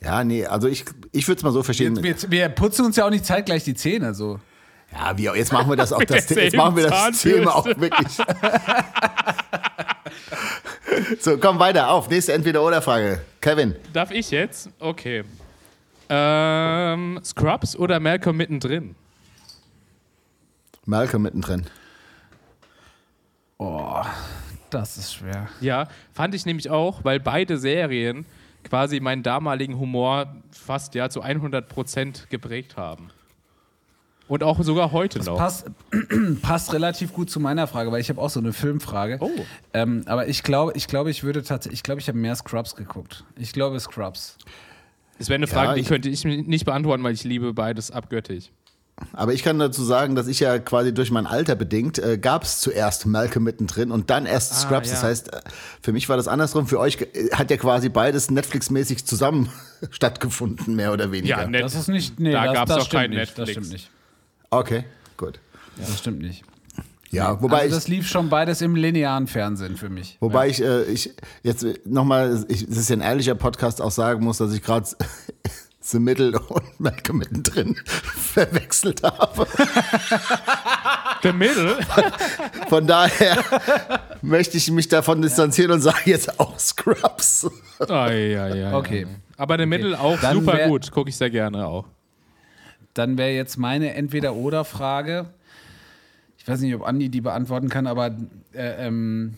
Ja, 0.02 0.22
nee, 0.24 0.46
also 0.46 0.68
ich, 0.68 0.84
ich 1.12 1.26
würde 1.26 1.38
es 1.38 1.42
mal 1.42 1.52
so 1.52 1.62
verstehen. 1.62 2.02
Wir, 2.02 2.16
wir 2.28 2.48
putzen 2.50 2.86
uns 2.86 2.96
ja 2.96 3.04
auch 3.04 3.10
nicht 3.10 3.24
zeitgleich 3.26 3.64
die 3.64 3.74
Zähne, 3.74 4.14
so. 4.14 4.38
Ja, 4.92 5.16
wie, 5.18 5.24
jetzt 5.24 5.52
machen 5.52 5.68
wir 5.68 5.76
das 5.76 5.92
auch 5.92 6.02
das, 6.04 6.28
jetzt 6.30 6.56
machen 6.56 6.76
wir 6.76 6.88
das 6.88 7.20
Thema 7.22 7.54
auch 7.54 7.66
wirklich. 7.66 8.08
so, 11.20 11.36
komm 11.38 11.58
weiter 11.58 11.90
auf. 11.90 12.08
Nächste 12.08 12.32
Entweder-Oder-Frage. 12.32 13.20
Kevin. 13.40 13.74
Darf 13.92 14.10
ich 14.10 14.30
jetzt? 14.30 14.70
Okay. 14.78 15.24
Ähm, 16.08 17.20
Scrubs 17.22 17.76
oder 17.76 18.00
Malcolm 18.00 18.36
mittendrin? 18.36 18.94
Malcolm 20.86 21.22
mittendrin. 21.22 21.66
Oh, 23.58 24.02
das 24.70 24.96
ist 24.96 25.14
schwer. 25.14 25.48
Ja, 25.60 25.88
fand 26.14 26.34
ich 26.34 26.46
nämlich 26.46 26.70
auch, 26.70 27.04
weil 27.04 27.20
beide 27.20 27.58
Serien 27.58 28.24
quasi 28.68 29.00
meinen 29.00 29.22
damaligen 29.22 29.78
Humor 29.78 30.34
fast 30.50 30.94
ja 30.94 31.08
zu 31.10 31.22
100% 31.22 32.28
geprägt 32.28 32.76
haben. 32.76 33.10
Und 34.28 34.42
auch 34.42 34.62
sogar 34.62 34.92
heute 34.92 35.20
noch. 35.20 35.38
Passt, 35.38 35.70
passt 36.42 36.74
relativ 36.74 37.14
gut 37.14 37.30
zu 37.30 37.40
meiner 37.40 37.66
Frage, 37.66 37.90
weil 37.90 38.00
ich 38.02 38.10
habe 38.10 38.20
auch 38.20 38.28
so 38.28 38.40
eine 38.40 38.52
Filmfrage. 38.52 39.16
Oh. 39.20 39.30
Ähm, 39.72 40.02
aber 40.06 40.28
ich 40.28 40.42
glaube, 40.42 40.72
ich 40.76 40.86
glaube, 40.86 41.10
ich 41.10 41.24
würde 41.24 41.42
tatsächlich, 41.42 41.78
ich 41.78 41.82
glaube, 41.82 42.00
ich 42.02 42.08
habe 42.08 42.18
mehr 42.18 42.34
Scrubs 42.36 42.76
geguckt. 42.76 43.24
Ich 43.36 43.52
glaube 43.52 43.80
Scrubs. 43.80 44.36
Das 45.16 45.30
wäre 45.30 45.36
eine 45.36 45.46
Frage, 45.46 45.74
die 45.74 45.80
ich- 45.80 45.88
könnte 45.88 46.10
ich 46.10 46.24
nicht 46.24 46.66
beantworten, 46.66 47.02
weil 47.02 47.14
ich 47.14 47.24
liebe 47.24 47.54
beides 47.54 47.90
abgöttig. 47.90 48.52
Aber 49.12 49.32
ich 49.32 49.42
kann 49.42 49.58
dazu 49.58 49.84
sagen, 49.84 50.14
dass 50.14 50.26
ich 50.26 50.40
ja 50.40 50.58
quasi 50.58 50.92
durch 50.94 51.10
mein 51.10 51.26
Alter 51.26 51.54
bedingt, 51.54 51.98
äh, 51.98 52.18
gab 52.18 52.42
es 52.44 52.60
zuerst 52.60 53.06
Malcolm 53.06 53.44
mittendrin 53.44 53.90
und 53.90 54.10
dann 54.10 54.26
erst 54.26 54.54
Scrubs. 54.60 54.88
ja. 54.88 54.94
Das 54.94 55.02
heißt, 55.02 55.32
äh, 55.34 55.40
für 55.80 55.92
mich 55.92 56.08
war 56.08 56.16
das 56.16 56.28
andersrum. 56.28 56.66
Für 56.66 56.78
euch 56.80 56.98
äh, 57.00 57.30
hat 57.32 57.50
ja 57.50 57.56
quasi 57.56 57.88
beides 57.88 58.30
Netflix-mäßig 58.30 59.04
zusammen 59.06 59.50
stattgefunden, 59.90 60.74
mehr 60.76 60.92
oder 60.92 61.12
weniger. 61.12 61.40
Ja, 61.42 61.46
net- 61.48 61.62
Das 61.62 61.74
ist 61.74 61.88
nicht, 61.88 62.18
nee, 62.20 62.32
Da 62.32 62.52
das 62.52 62.68
doch 62.68 62.86
stimmt 62.86 62.90
kein 63.00 63.10
nicht, 63.10 63.18
Netflix. 63.18 63.36
Das 63.36 63.50
stimmt 63.50 63.70
nicht. 63.72 63.90
Okay, 64.50 64.84
gut. 65.16 65.38
Das 65.76 65.98
stimmt 65.98 66.20
nicht. 66.20 66.42
Ja, 67.10 67.40
wobei 67.40 67.60
also 67.62 67.76
das 67.76 67.84
ich. 67.84 67.90
lief 67.90 68.06
schon 68.08 68.28
beides 68.28 68.60
im 68.60 68.74
linearen 68.76 69.26
Fernsehen 69.28 69.76
für 69.78 69.88
mich. 69.88 70.18
Wobei 70.20 70.48
ich, 70.48 70.62
äh, 70.62 70.82
ich 70.84 71.14
jetzt 71.42 71.64
nochmal, 71.86 72.28
es 72.48 72.62
ist 72.62 72.90
ja 72.90 72.96
ein 72.96 73.00
ehrlicher 73.00 73.34
Podcast, 73.34 73.80
auch 73.80 73.90
sagen 73.90 74.22
muss, 74.24 74.36
dass 74.38 74.52
ich 74.52 74.62
gerade 74.62 74.86
The 75.90 75.98
Middle 75.98 76.38
und 76.48 76.80
Malcolm 76.80 77.18
mittendrin 77.18 77.76
verwechselt 77.86 79.02
habe. 79.02 79.46
The 81.22 81.32
Middle? 81.32 81.78
Von 82.68 82.86
daher 82.86 83.38
möchte 84.22 84.56
ich 84.56 84.70
mich 84.70 84.88
davon 84.88 85.22
distanzieren 85.22 85.72
und 85.72 85.80
sage 85.80 86.02
jetzt 86.10 86.38
auch 86.38 86.58
Scrubs. 86.58 87.46
oh, 87.80 87.84
ja, 87.88 88.08
ja, 88.10 88.54
ja. 88.54 88.76
Okay. 88.76 89.06
Aber 89.36 89.58
The 89.58 89.66
Middle 89.66 89.98
auch 89.98 90.18
Dann 90.20 90.34
super 90.34 90.54
wär- 90.54 90.68
gut, 90.68 90.90
gucke 90.90 91.10
ich 91.10 91.16
sehr 91.16 91.30
gerne 91.30 91.66
auch. 91.66 91.86
Dann 92.94 93.16
wäre 93.16 93.30
jetzt 93.30 93.56
meine 93.58 93.94
Entweder-Oder-Frage. 93.94 95.26
Ich 96.36 96.46
weiß 96.48 96.60
nicht, 96.60 96.74
ob 96.74 96.82
Andi 96.86 97.08
die 97.08 97.20
beantworten 97.20 97.68
kann, 97.68 97.86
aber 97.86 98.06
äh, 98.52 98.86
ähm, 98.86 99.36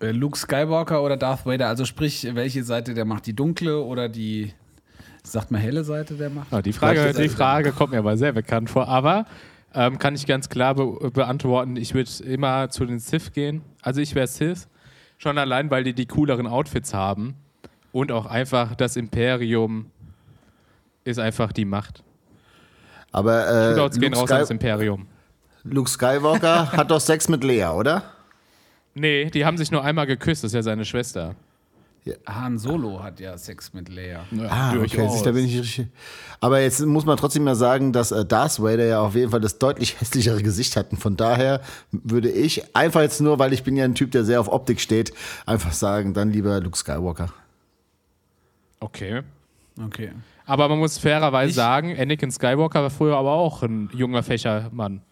äh, 0.00 0.10
Luke 0.10 0.36
Skywalker 0.38 1.02
oder 1.02 1.16
Darth 1.16 1.46
Vader, 1.46 1.68
also 1.68 1.84
sprich, 1.84 2.26
welche 2.34 2.64
Seite 2.64 2.94
der 2.94 3.04
macht? 3.04 3.26
Die 3.26 3.34
dunkle 3.36 3.80
oder 3.82 4.08
die, 4.08 4.54
sagt 5.22 5.50
man 5.50 5.60
helle 5.60 5.84
Seite 5.84 6.14
der 6.14 6.30
macht? 6.30 6.52
Ah, 6.52 6.62
die, 6.62 6.72
Frage, 6.72 7.12
die 7.12 7.28
Frage 7.28 7.72
kommt 7.72 7.92
mir 7.92 7.98
aber 7.98 8.16
sehr 8.16 8.32
bekannt 8.32 8.70
vor. 8.70 8.88
Aber 8.88 9.26
ähm, 9.74 9.98
kann 9.98 10.14
ich 10.14 10.26
ganz 10.26 10.48
klar 10.48 10.74
be 10.74 11.10
beantworten, 11.10 11.76
ich 11.76 11.94
würde 11.94 12.10
immer 12.24 12.70
zu 12.70 12.84
den 12.86 12.98
Sith 12.98 13.32
gehen. 13.32 13.62
Also 13.82 14.00
ich 14.00 14.14
wäre 14.14 14.26
Sith. 14.26 14.68
Schon 15.18 15.36
allein, 15.36 15.70
weil 15.70 15.84
die 15.84 15.92
die 15.92 16.06
cooleren 16.06 16.46
Outfits 16.46 16.94
haben. 16.94 17.34
Und 17.92 18.10
auch 18.12 18.26
einfach 18.26 18.74
das 18.74 18.96
Imperium 18.96 19.90
ist 21.04 21.18
einfach 21.18 21.52
die 21.52 21.64
Macht. 21.64 22.02
Aber 23.12 23.46
äh, 23.48 23.70
Shootouts 23.70 23.98
gehen 23.98 24.12
Luke, 24.12 24.20
raus 24.20 24.30
ans 24.30 24.46
Sky 24.46 24.54
Imperium. 24.54 25.06
Luke 25.64 25.90
Skywalker 25.90 26.72
hat 26.76 26.90
doch 26.90 27.00
Sex 27.00 27.28
mit 27.28 27.44
Lea, 27.44 27.66
oder? 27.66 28.02
Nee, 28.94 29.30
die 29.30 29.44
haben 29.44 29.56
sich 29.56 29.70
nur 29.70 29.84
einmal 29.84 30.06
geküsst, 30.06 30.42
das 30.44 30.50
ist 30.50 30.54
ja 30.54 30.62
seine 30.62 30.84
Schwester. 30.84 31.34
Han 32.26 32.58
Solo 32.58 33.02
hat 33.02 33.20
ja 33.20 33.36
Sex 33.36 33.72
mit 33.74 33.88
Leia. 33.88 34.24
Ah, 34.48 34.74
okay, 34.74 35.08
siehst, 35.10 35.26
da 35.26 35.32
bin 35.32 35.44
ich 35.44 35.58
richtig. 35.60 35.86
Aber 36.40 36.60
jetzt 36.60 36.80
muss 36.80 37.04
man 37.04 37.16
trotzdem 37.18 37.44
mal 37.44 37.54
sagen, 37.54 37.92
dass 37.92 38.10
äh, 38.10 38.24
Darth 38.24 38.60
Vader 38.62 38.84
ja 38.86 39.00
auf 39.00 39.14
jeden 39.14 39.30
Fall 39.30 39.40
das 39.40 39.58
deutlich 39.58 39.96
hässlichere 40.00 40.42
Gesicht 40.42 40.76
hat. 40.76 40.92
Und 40.92 40.98
von 40.98 41.16
daher 41.16 41.60
würde 41.92 42.30
ich 42.30 42.74
einfach 42.74 43.02
jetzt 43.02 43.20
nur, 43.20 43.38
weil 43.38 43.52
ich 43.52 43.62
bin 43.62 43.76
ja 43.76 43.84
ein 43.84 43.94
Typ, 43.94 44.10
der 44.12 44.24
sehr 44.24 44.40
auf 44.40 44.48
Optik 44.48 44.80
steht, 44.80 45.12
einfach 45.46 45.72
sagen, 45.72 46.14
dann 46.14 46.30
lieber 46.32 46.58
Luke 46.60 46.76
Skywalker. 46.78 47.32
Okay. 48.80 49.22
Okay. 49.82 50.12
Aber 50.46 50.68
man 50.68 50.78
muss 50.78 50.98
fairerweise 50.98 51.50
Ich- 51.50 51.54
sagen, 51.56 51.96
Anakin 51.98 52.30
Skywalker 52.30 52.82
war 52.82 52.90
früher 52.90 53.16
aber 53.16 53.32
auch 53.32 53.62
ein 53.62 53.88
junger 53.94 54.22
Fächermann. 54.22 55.02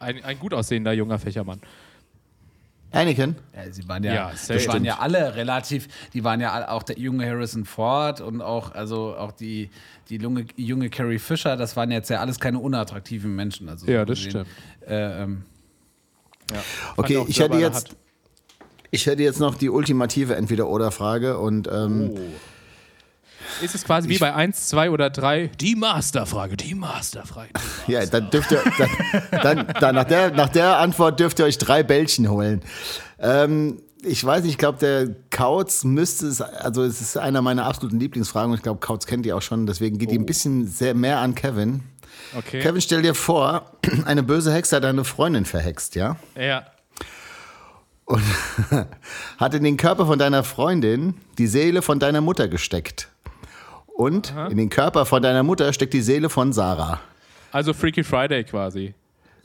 Ein, 0.00 0.22
ein 0.24 0.38
gut 0.38 0.54
aussehender 0.54 0.92
junger 0.92 1.18
Fächermann. 1.18 1.60
Anakin? 2.92 3.36
Ja, 3.54 3.72
sie 3.72 3.88
waren 3.88 4.02
ja, 4.04 4.14
Ja, 4.14 4.30
das 4.30 4.46
safe. 4.46 4.66
waren 4.68 4.84
ja 4.84 4.98
alle 4.98 5.34
relativ, 5.36 5.88
die 6.12 6.24
waren 6.24 6.40
ja 6.40 6.68
auch 6.70 6.82
der 6.82 6.98
junge 6.98 7.26
Harrison 7.26 7.64
Ford 7.64 8.20
und 8.20 8.42
auch, 8.42 8.72
also 8.72 9.14
auch 9.16 9.32
die, 9.32 9.70
die 10.08 10.16
junge, 10.16 10.46
junge 10.56 10.90
Carrie 10.90 11.18
Fisher, 11.18 11.56
das 11.56 11.76
waren 11.76 11.90
jetzt 11.90 12.10
ja 12.10 12.18
alles 12.20 12.40
keine 12.40 12.58
unattraktiven 12.58 13.34
Menschen. 13.36 13.68
Also 13.68 13.86
so 13.86 13.92
Ja, 13.92 14.04
das 14.04 14.18
gesehen. 14.18 14.30
stimmt. 14.30 14.48
Äh, 14.90 15.22
ähm, 15.22 15.44
Okay, 16.96 17.16
auch 17.18 17.28
ich 17.28 17.38
hätte 17.38 17.58
jetzt, 17.58 17.94
ich 18.90 19.06
hätte 19.06 19.22
jetzt 19.22 19.38
noch 19.38 19.54
die 19.54 19.70
ultimative 19.70 20.34
Entweder-Oder-Frage 20.34 21.38
und 21.38 21.68
ähm, 21.72 22.10
Ist 23.62 23.74
es 23.74 23.84
quasi 23.84 24.08
wie 24.08 24.18
bei 24.18 24.32
1, 24.34 24.68
2 24.68 24.90
oder 24.90 25.10
3? 25.10 25.48
Die 25.60 25.76
Masterfrage, 25.76 26.56
die 26.56 26.74
Masterfrage. 26.74 27.50
ja, 27.86 28.04
dann 28.06 28.30
dürft 28.30 28.50
ihr, 28.52 28.62
dann, 29.30 29.42
dann, 29.42 29.66
dann 29.80 29.94
nach, 29.94 30.04
der, 30.04 30.30
nach 30.30 30.48
der 30.48 30.78
Antwort 30.78 31.20
dürft 31.20 31.38
ihr 31.38 31.44
euch 31.44 31.58
drei 31.58 31.82
Bällchen 31.82 32.30
holen. 32.30 32.62
Ähm, 33.18 33.82
ich 34.02 34.24
weiß 34.24 34.42
nicht, 34.42 34.52
ich 34.52 34.58
glaube, 34.58 34.78
der 34.78 35.08
Kautz 35.30 35.84
müsste 35.84 36.26
es, 36.26 36.40
also 36.40 36.82
es 36.82 37.00
ist 37.00 37.16
einer 37.16 37.42
meiner 37.42 37.66
absoluten 37.66 38.00
Lieblingsfragen 38.00 38.50
und 38.50 38.56
ich 38.56 38.62
glaube, 38.62 38.80
Kautz 38.80 39.06
kennt 39.06 39.26
die 39.26 39.32
auch 39.32 39.42
schon, 39.42 39.66
deswegen 39.66 39.98
geht 39.98 40.10
die 40.10 40.18
ein 40.18 40.26
bisschen 40.26 40.66
sehr 40.66 40.94
mehr 40.94 41.18
an 41.18 41.34
Kevin. 41.34 41.82
Okay. 42.36 42.60
Kevin, 42.60 42.80
stell 42.80 43.02
dir 43.02 43.14
vor, 43.14 43.72
eine 44.04 44.22
böse 44.22 44.52
Hexe 44.52 44.76
hat 44.76 44.84
deine 44.84 45.04
Freundin 45.04 45.44
verhext, 45.44 45.94
ja? 45.94 46.16
Ja. 46.38 46.66
Und 48.04 48.22
hat 49.38 49.54
in 49.54 49.62
den 49.62 49.76
Körper 49.76 50.06
von 50.06 50.18
deiner 50.18 50.42
Freundin 50.44 51.14
die 51.38 51.46
Seele 51.46 51.82
von 51.82 51.98
deiner 51.98 52.20
Mutter 52.20 52.48
gesteckt. 52.48 53.08
Und 54.00 54.32
in 54.48 54.56
den 54.56 54.70
Körper 54.70 55.04
von 55.04 55.22
deiner 55.22 55.42
Mutter 55.42 55.74
steckt 55.74 55.92
die 55.92 56.00
Seele 56.00 56.30
von 56.30 56.54
Sarah. 56.54 57.00
Also 57.52 57.74
Freaky 57.74 58.02
Friday 58.02 58.44
quasi. 58.44 58.94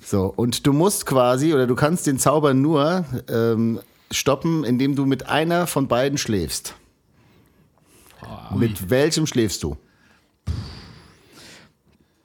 So, 0.01 0.31
und 0.33 0.65
du 0.65 0.71
musst 0.71 1.05
quasi, 1.05 1.53
oder 1.53 1.67
du 1.67 1.75
kannst 1.75 2.07
den 2.07 2.19
Zauber 2.19 2.53
nur 2.53 3.03
ähm, 3.27 3.81
stoppen, 4.11 4.63
indem 4.63 4.95
du 4.95 5.05
mit 5.05 5.27
einer 5.27 5.67
von 5.67 5.89
beiden 5.89 6.17
schläfst. 6.17 6.73
mit 8.55 8.89
welchem 8.89 9.27
schläfst 9.27 9.61
du? 9.61 9.75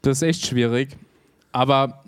Das 0.02 0.18
ist 0.18 0.22
echt 0.22 0.46
schwierig. 0.46 0.96
Aber 1.50 2.04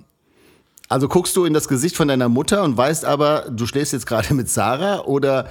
Also 0.89 1.09
guckst 1.09 1.35
du 1.35 1.45
in 1.47 1.53
das 1.53 1.67
Gesicht 1.67 1.97
von 1.97 2.07
deiner 2.07 2.29
Mutter 2.29 2.63
und 2.63 2.77
weißt 2.77 3.05
aber, 3.05 3.51
du 3.51 3.67
schläfst 3.67 3.93
jetzt 3.93 4.07
gerade 4.07 4.35
mit 4.35 4.49
Sarah 4.49 5.01
oder 5.01 5.49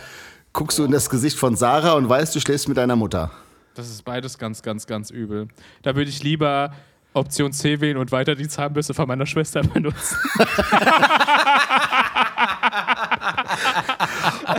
guckst 0.53 0.79
du 0.79 0.85
in 0.85 0.91
das 0.91 1.09
Gesicht 1.09 1.37
von 1.37 1.57
Sarah 1.57 1.93
und 1.93 2.07
weißt, 2.07 2.33
du 2.33 2.39
schläfst 2.39 2.69
mit 2.69 2.77
deiner 2.77 2.95
Mutter? 2.95 3.31
Das 3.75 3.89
ist 3.89 4.03
beides 4.03 4.37
ganz, 4.37 4.61
ganz, 4.61 4.85
ganz 4.85 5.09
übel. 5.09 5.47
Da 5.81 5.95
würde 5.95 6.09
ich 6.09 6.23
lieber 6.23 6.73
Option 7.13 7.51
C 7.51 7.81
wählen 7.81 7.97
und 7.97 8.11
weiter 8.11 8.35
die 8.35 8.47
Zahnbürste 8.47 8.93
von 8.93 9.07
meiner 9.07 9.25
Schwester 9.25 9.61
benutzen. 9.73 10.17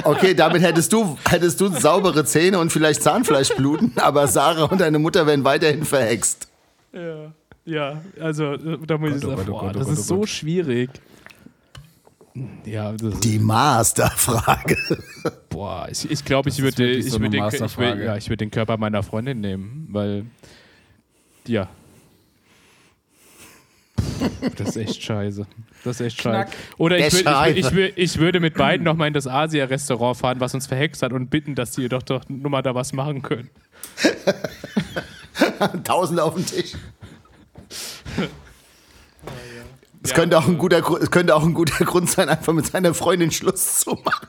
Okay, 0.04 0.34
damit 0.34 0.62
hättest 0.62 0.92
du, 0.92 1.16
hättest 1.28 1.60
du 1.60 1.68
saubere 1.68 2.24
Zähne 2.24 2.58
und 2.58 2.72
vielleicht 2.72 3.02
Zahnfleischbluten, 3.02 3.92
aber 3.96 4.26
Sarah 4.26 4.64
und 4.64 4.80
deine 4.80 4.98
Mutter 4.98 5.26
werden 5.26 5.44
weiterhin 5.44 5.84
verhext. 5.84 6.48
Ja, 6.92 7.32
ja 7.64 8.02
also 8.20 8.52
äh, 8.52 8.78
da 8.86 8.98
muss 8.98 9.16
ich 9.16 9.22
Gott, 9.22 9.38
sagen, 9.38 9.50
oh 9.50 9.60
oh 9.62 9.70
das 9.72 9.86
Gott, 9.86 9.92
ist 9.92 10.06
so 10.06 10.18
Gott. 10.20 10.28
schwierig. 10.28 10.90
Ja, 12.64 12.92
das 12.92 13.20
Die 13.20 13.38
Masterfrage. 13.38 14.76
boah, 15.50 15.86
ich, 15.90 16.10
ich 16.10 16.24
glaube, 16.24 16.48
ich 16.48 16.62
würde 16.62 16.90
ich 16.90 17.10
so 17.10 17.20
würd 17.20 17.32
den, 17.34 17.38
ich 17.38 17.40
Masterfrage. 17.40 18.04
ja, 18.04 18.16
ich 18.16 18.28
würd 18.30 18.40
den 18.40 18.50
Körper 18.50 18.76
meiner 18.78 19.02
Freundin 19.02 19.40
nehmen, 19.40 19.88
weil 19.90 20.24
ja. 21.46 21.68
Das 24.56 24.68
ist 24.70 24.76
echt 24.76 25.02
scheiße. 25.02 25.46
Das 25.84 26.00
ist 26.00 26.06
echt 26.06 26.18
Knack. 26.18 26.48
scheiße. 26.52 26.62
Oder 26.78 26.96
Der 26.96 27.08
ich, 27.08 27.12
würd, 27.12 27.22
ich, 27.22 27.28
Scheiße. 27.30 27.58
ich, 27.58 27.72
würd, 27.72 27.92
ich 27.96 28.18
würde 28.18 28.40
mit 28.40 28.54
beiden 28.54 28.84
nochmal 28.84 29.08
in 29.08 29.14
das 29.14 29.26
Asia-Restaurant 29.26 30.16
fahren, 30.16 30.40
was 30.40 30.54
uns 30.54 30.66
verhext 30.66 31.02
hat, 31.02 31.12
und 31.12 31.28
bitten, 31.28 31.54
dass 31.54 31.72
die 31.72 31.88
doch 31.88 32.02
doch 32.02 32.22
nur 32.28 32.50
mal 32.50 32.62
da 32.62 32.74
was 32.74 32.92
machen 32.92 33.20
können. 33.22 33.50
Tausend 35.84 36.20
auf 36.20 36.34
den 36.34 36.46
Tisch. 36.46 36.72
Es 40.02 40.10
Ja. 40.10 40.16
könnte, 40.16 40.38
auch 40.38 40.46
ein 40.48 40.58
guter, 40.58 40.78
es 41.00 41.10
könnte 41.10 41.34
auch 41.34 41.44
ein 41.44 41.54
guter 41.54 41.84
Grund 41.84 42.10
sein, 42.10 42.28
einfach 42.28 42.52
mit 42.52 42.66
seiner 42.66 42.92
Freundin 42.94 43.30
Schluss 43.30 43.80
zu 43.80 43.90
machen. 44.04 44.28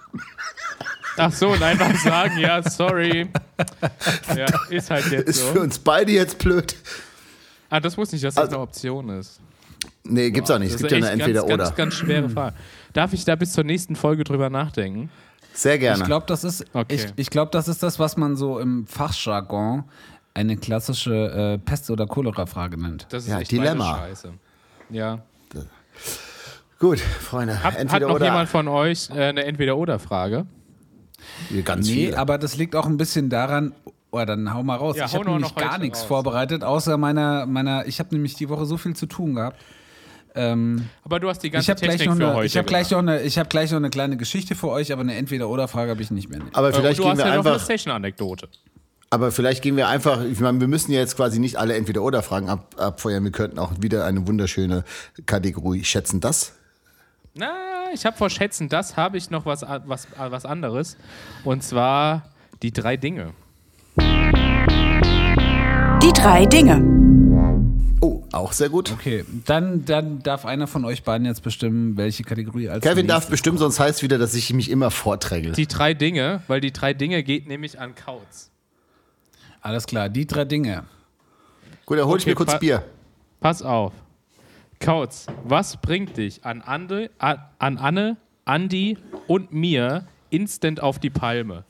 Ach 1.17 1.31
so, 1.31 1.49
und 1.49 1.61
einfach 1.61 1.95
sagen, 1.95 2.37
ja, 2.39 2.61
sorry. 2.67 3.29
Ja, 4.35 4.45
ist 4.69 4.89
halt 4.89 5.11
jetzt 5.11 5.29
Ist 5.29 5.41
für 5.41 5.53
so. 5.55 5.61
uns 5.61 5.77
beide 5.79 6.11
jetzt 6.11 6.37
blöd. 6.39 6.75
Ah, 7.69 7.79
das 7.79 7.97
wusste 7.97 8.15
nicht, 8.15 8.25
dass 8.25 8.35
das 8.35 8.45
Also- 8.45 8.55
eine 8.55 8.63
Option 8.63 9.09
ist. 9.09 9.39
Nee, 10.05 10.31
gibt's 10.31 10.49
auch 10.51 10.59
nicht. 10.59 10.67
Es 10.67 10.73
Das 10.73 10.81
gibt 10.81 10.91
ist 10.91 10.99
ja 11.05 11.11
eine 11.11 11.21
Entweder-Oder. 11.21 11.57
Ganz, 11.57 11.69
ganz, 11.69 11.77
ganz 11.77 11.93
schwere 11.93 12.29
Frage. 12.29 12.55
Darf 12.93 13.13
ich 13.13 13.23
da 13.25 13.35
bis 13.35 13.53
zur 13.53 13.63
nächsten 13.63 13.95
Folge 13.95 14.23
drüber 14.23 14.49
nachdenken? 14.49 15.09
Sehr 15.53 15.77
gerne. 15.77 15.99
Ich 15.99 16.05
glaube, 16.05 16.25
das 16.27 16.43
ist, 16.43 16.65
Okay. 16.73 16.95
ich, 16.95 17.05
ich 17.15 17.29
glaub, 17.29 17.51
das 17.51 17.67
ist 17.67 17.83
das, 17.83 17.99
was 17.99 18.17
man 18.17 18.35
so 18.35 18.59
im 18.59 18.85
Fachjargon 18.87 19.83
eine 20.33 20.57
klassische 20.57 21.13
äh, 21.13 21.57
Pest- 21.59 21.89
oder 21.91 22.05
Cholera-Frage 22.07 22.81
nennt. 22.81 23.05
Das 23.11 23.23
ist 23.23 23.29
Ja, 23.29 23.39
echt 23.39 23.51
Dilemma. 23.51 23.97
Scheiße. 23.99 24.33
Ja. 24.89 25.19
Gut, 26.79 26.99
Freunde. 26.99 27.63
Hat, 27.63 27.77
hat 27.91 28.01
noch 28.01 28.09
oder. 28.15 28.25
jemand 28.25 28.49
von 28.49 28.67
euch 28.67 29.09
äh, 29.09 29.13
eine 29.29 29.45
Entweder-Oder-Frage? 29.45 30.45
Ganz 31.63 31.87
Nee, 31.87 31.93
viele. 32.07 32.17
aber 32.17 32.37
das 32.37 32.57
liegt 32.57 32.75
auch 32.75 32.85
ein 32.85 32.97
bisschen 32.97 33.29
daran, 33.29 33.73
oh, 34.11 34.23
dann 34.25 34.53
hau 34.53 34.63
mal 34.63 34.75
raus. 34.75 34.97
Ja, 34.97 35.05
ich 35.05 35.13
habe 35.13 35.23
noch- 35.25 35.31
nämlich 35.33 35.49
noch 35.49 35.55
gar 35.55 35.77
nichts 35.77 35.99
raus. 36.01 36.07
vorbereitet, 36.07 36.63
außer 36.63 36.97
meiner, 36.97 37.45
meiner 37.45 37.85
ich 37.87 37.99
habe 37.99 38.13
nämlich 38.13 38.33
die 38.35 38.49
Woche 38.49 38.65
so 38.65 38.75
viel 38.77 38.95
zu 38.95 39.05
tun 39.05 39.35
gehabt. 39.35 39.61
Ähm, 40.35 40.89
Aber 41.03 41.19
du 41.19 41.29
hast 41.29 41.39
die 41.43 41.47
ich 41.47 41.53
ganze 41.53 41.71
habe 41.71 41.79
gleich, 41.81 41.97
Technik 41.99 42.09
noch 42.09 42.17
für 42.17 42.25
eine, 42.27 42.35
heute 42.35 42.45
ich 42.47 42.57
hab 42.57 42.65
gleich, 42.67 42.89
noch 42.91 42.97
eine, 42.99 43.21
ich 43.21 43.37
hab 43.37 43.49
gleich 43.49 43.69
noch 43.71 43.77
eine 43.77 43.89
kleine 43.91 44.17
Geschichte 44.17 44.55
für 44.55 44.67
euch, 44.69 44.91
aber 44.91 45.01
eine 45.01 45.15
Entweder-Oder-Frage 45.15 45.91
habe 45.91 46.01
ich 46.01 46.09
nicht 46.11 46.27
mehr. 46.29 46.41
aber 46.53 46.69
Äh, 46.69 46.73
vielleicht 46.73 46.99
und 46.99 47.05
du 47.05 47.09
gehen 47.09 47.11
hast 47.11 47.17
wir 47.19 47.25
ja 47.27 47.35
noch 47.37 47.45
eine 47.45 47.53
einfach. 47.53 47.65
Session-Anekdote. 47.65 48.49
Aber 49.13 49.31
vielleicht 49.31 49.61
gehen 49.61 49.77
wir 49.77 49.89
einfach. 49.89 50.23
Ich 50.23 50.39
meine, 50.39 50.59
wir 50.59 50.67
müssen 50.67 50.91
ja 50.91 50.99
jetzt 50.99 51.15
quasi 51.15 51.37
nicht 51.37 51.57
alle 51.57 51.75
Entweder-Oder-Fragen 51.75 52.49
ab, 52.49 52.73
abfeuern. 52.79 53.23
Wir 53.23 53.31
könnten 53.31 53.59
auch 53.59 53.71
wieder 53.79 54.05
eine 54.05 54.25
wunderschöne 54.25 54.83
Kategorie 55.27 55.83
schätzen 55.83 56.19
das. 56.19 56.53
Na, 57.35 57.53
ich 57.93 58.07
habe 58.07 58.17
vor 58.17 58.31
Schätzen, 58.31 58.69
das 58.69 58.97
habe 58.97 59.19
ich 59.19 59.29
noch 59.29 59.45
was, 59.45 59.61
was, 59.85 60.07
was 60.17 60.45
anderes. 60.45 60.97
Und 61.43 61.61
zwar 61.61 62.23
die 62.63 62.73
drei 62.73 62.97
Dinge. 62.97 63.33
Die 63.99 66.13
drei 66.15 66.47
Dinge. 66.47 66.81
Oh, 68.01 68.23
auch 68.31 68.51
sehr 68.51 68.69
gut. 68.69 68.91
Okay, 68.93 69.25
dann, 69.45 69.85
dann 69.85 70.23
darf 70.23 70.43
einer 70.43 70.65
von 70.65 70.85
euch 70.85 71.03
beiden 71.03 71.27
jetzt 71.27 71.43
bestimmen, 71.43 71.97
welche 71.97 72.23
Kategorie 72.23 72.67
als 72.67 72.83
Kevin 72.83 73.05
darf 73.05 73.27
bestimmt, 73.27 73.59
sonst 73.59 73.79
heißt 73.79 73.97
es 73.97 74.01
wieder, 74.01 74.17
dass 74.17 74.33
ich 74.33 74.51
mich 74.53 74.71
immer 74.71 74.89
vorträgle. 74.89 75.51
Die 75.51 75.67
drei 75.67 75.93
Dinge, 75.93 76.41
weil 76.47 76.61
die 76.61 76.73
drei 76.73 76.95
Dinge 76.95 77.21
geht 77.21 77.47
nämlich 77.47 77.79
an 77.79 77.93
Kauz. 77.93 78.49
Alles 79.63 79.85
klar, 79.87 80.09
die 80.09 80.27
drei 80.27 80.43
Dinge. 80.45 80.83
Gut, 81.85 81.97
dann 81.97 82.05
hol 82.05 82.17
ich 82.17 82.23
Okay, 82.23 82.31
mir 82.31 82.35
kurz 82.35 82.51
pa- 82.51 82.57
Bier. 82.57 82.83
Pass 83.39 83.61
auf. 83.61 83.93
Kauz, 84.79 85.25
was 85.45 85.77
bringt 85.77 86.17
dich 86.17 86.43
an, 86.45 86.61
Ande, 86.61 87.09
an 87.17 87.39
an 87.59 87.77
Anne, 87.77 88.17
Andi 88.43 88.97
und 89.27 89.53
mir 89.53 90.05
instant 90.29 90.81
auf 90.81 90.99
die 90.99 91.09
Palme? 91.09 91.63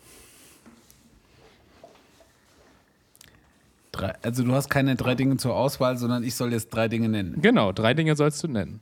Drei, 3.92 4.16
also 4.24 4.44
du 4.44 4.52
hast 4.54 4.70
keine 4.70 4.96
drei 4.96 5.14
Dinge 5.14 5.38
zur 5.38 5.56
Auswahl, 5.56 5.98
sondern 5.98 6.24
ich 6.24 6.34
soll 6.34 6.52
jetzt 6.52 6.70
drei 6.74 6.88
Dinge 6.88 7.10
nennen. 7.10 7.40
Genau, 7.42 7.72
drei 7.72 7.94
Dinge 7.94 8.16
sollst 8.16 8.44
du 8.44 8.48
nennen. 8.48 8.82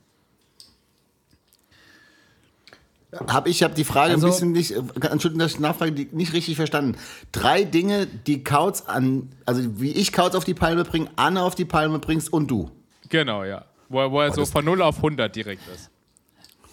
Hab 3.12 3.46
ich 3.46 3.62
habe 3.62 3.74
die 3.74 3.84
Frage 3.84 4.14
Also- 4.14 4.26
ein 4.28 4.30
bisschen 4.32 4.52
nicht, 4.52 4.70
äh, 4.72 4.78
Entschuldigung, 5.08 5.38
dass 5.40 5.52
ich 5.52 5.60
nachfrage, 5.60 5.92
die, 5.92 6.08
nicht 6.12 6.32
richtig 6.32 6.56
verstanden. 6.56 6.96
Drei 7.30 7.64
Dinge, 7.64 8.06
die 8.06 8.42
Kauz 8.42 8.82
an, 8.82 9.28
also 9.44 9.80
wie 9.80 9.90
ich 9.92 10.12
Kauz 10.12 10.34
auf 10.34 10.44
die 10.44 10.54
Palme 10.54 10.84
bringe, 10.84 11.10
Anne 11.16 11.42
auf 11.42 11.54
die 11.54 11.66
Palme 11.66 11.98
bringst 11.98 12.32
und 12.32 12.50
du. 12.50 12.70
Genau, 13.10 13.44
ja. 13.44 13.66
Wo, 13.90 14.00
er- 14.00 14.10
wo 14.12 14.20
er 14.22 14.32
so 14.32 14.40
das- 14.42 14.50
von 14.50 14.64
0 14.64 14.80
auf 14.80 15.02
100 15.02 15.36
direkt 15.36 15.62
ist. 15.74 15.90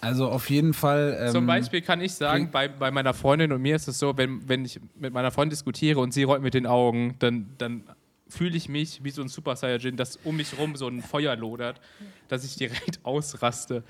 Also 0.00 0.30
auf 0.30 0.48
jeden 0.48 0.72
Fall. 0.72 1.14
Ähm, 1.20 1.32
Zum 1.32 1.46
Beispiel 1.46 1.82
kann 1.82 2.00
ich 2.00 2.14
sagen, 2.14 2.50
bei, 2.50 2.68
bei 2.68 2.90
meiner 2.90 3.12
Freundin 3.12 3.52
und 3.52 3.60
mir 3.60 3.76
ist 3.76 3.86
es 3.86 3.98
so, 3.98 4.16
wenn, 4.16 4.48
wenn 4.48 4.64
ich 4.64 4.80
mit 4.98 5.12
meiner 5.12 5.30
Freundin 5.30 5.50
diskutiere 5.50 6.00
und 6.00 6.14
sie 6.14 6.22
rollt 6.22 6.40
mit 6.40 6.54
den 6.54 6.66
Augen, 6.66 7.16
dann, 7.18 7.50
dann 7.58 7.82
fühle 8.26 8.56
ich 8.56 8.70
mich 8.70 9.04
wie 9.04 9.10
so 9.10 9.20
ein 9.20 9.28
Super 9.28 9.56
Saiyajin, 9.56 9.98
dass 9.98 10.18
um 10.24 10.36
mich 10.36 10.56
rum 10.58 10.74
so 10.76 10.88
ein 10.88 11.02
Feuer 11.02 11.36
lodert, 11.36 11.82
dass 12.28 12.44
ich 12.44 12.56
direkt 12.56 13.00
ausraste. 13.02 13.82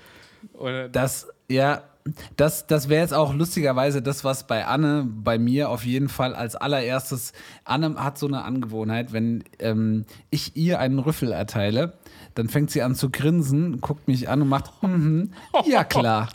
Oder 0.51 0.89
Das, 0.89 1.29
ja, 1.47 1.83
das, 2.35 2.67
das 2.67 2.89
wäre 2.89 3.01
jetzt 3.01 3.13
auch 3.13 3.33
lustigerweise 3.33 4.01
das, 4.01 4.23
was 4.23 4.47
bei 4.47 4.65
Anne, 4.65 5.05
bei 5.07 5.37
mir 5.37 5.69
auf 5.69 5.85
jeden 5.85 6.09
Fall 6.09 6.33
als 6.33 6.55
allererstes. 6.55 7.33
Anne 7.63 7.95
hat 8.03 8.17
so 8.17 8.27
eine 8.27 8.43
Angewohnheit, 8.43 9.13
wenn 9.13 9.43
ähm, 9.59 10.05
ich 10.29 10.55
ihr 10.55 10.79
einen 10.79 10.99
Rüffel 10.99 11.31
erteile, 11.31 11.93
dann 12.35 12.49
fängt 12.49 12.71
sie 12.71 12.81
an 12.81 12.95
zu 12.95 13.09
grinsen, 13.09 13.81
guckt 13.81 14.07
mich 14.07 14.29
an 14.29 14.41
und 14.41 14.49
macht, 14.49 14.71
mhm, 14.81 15.31
ja 15.65 15.83
klar. 15.83 16.29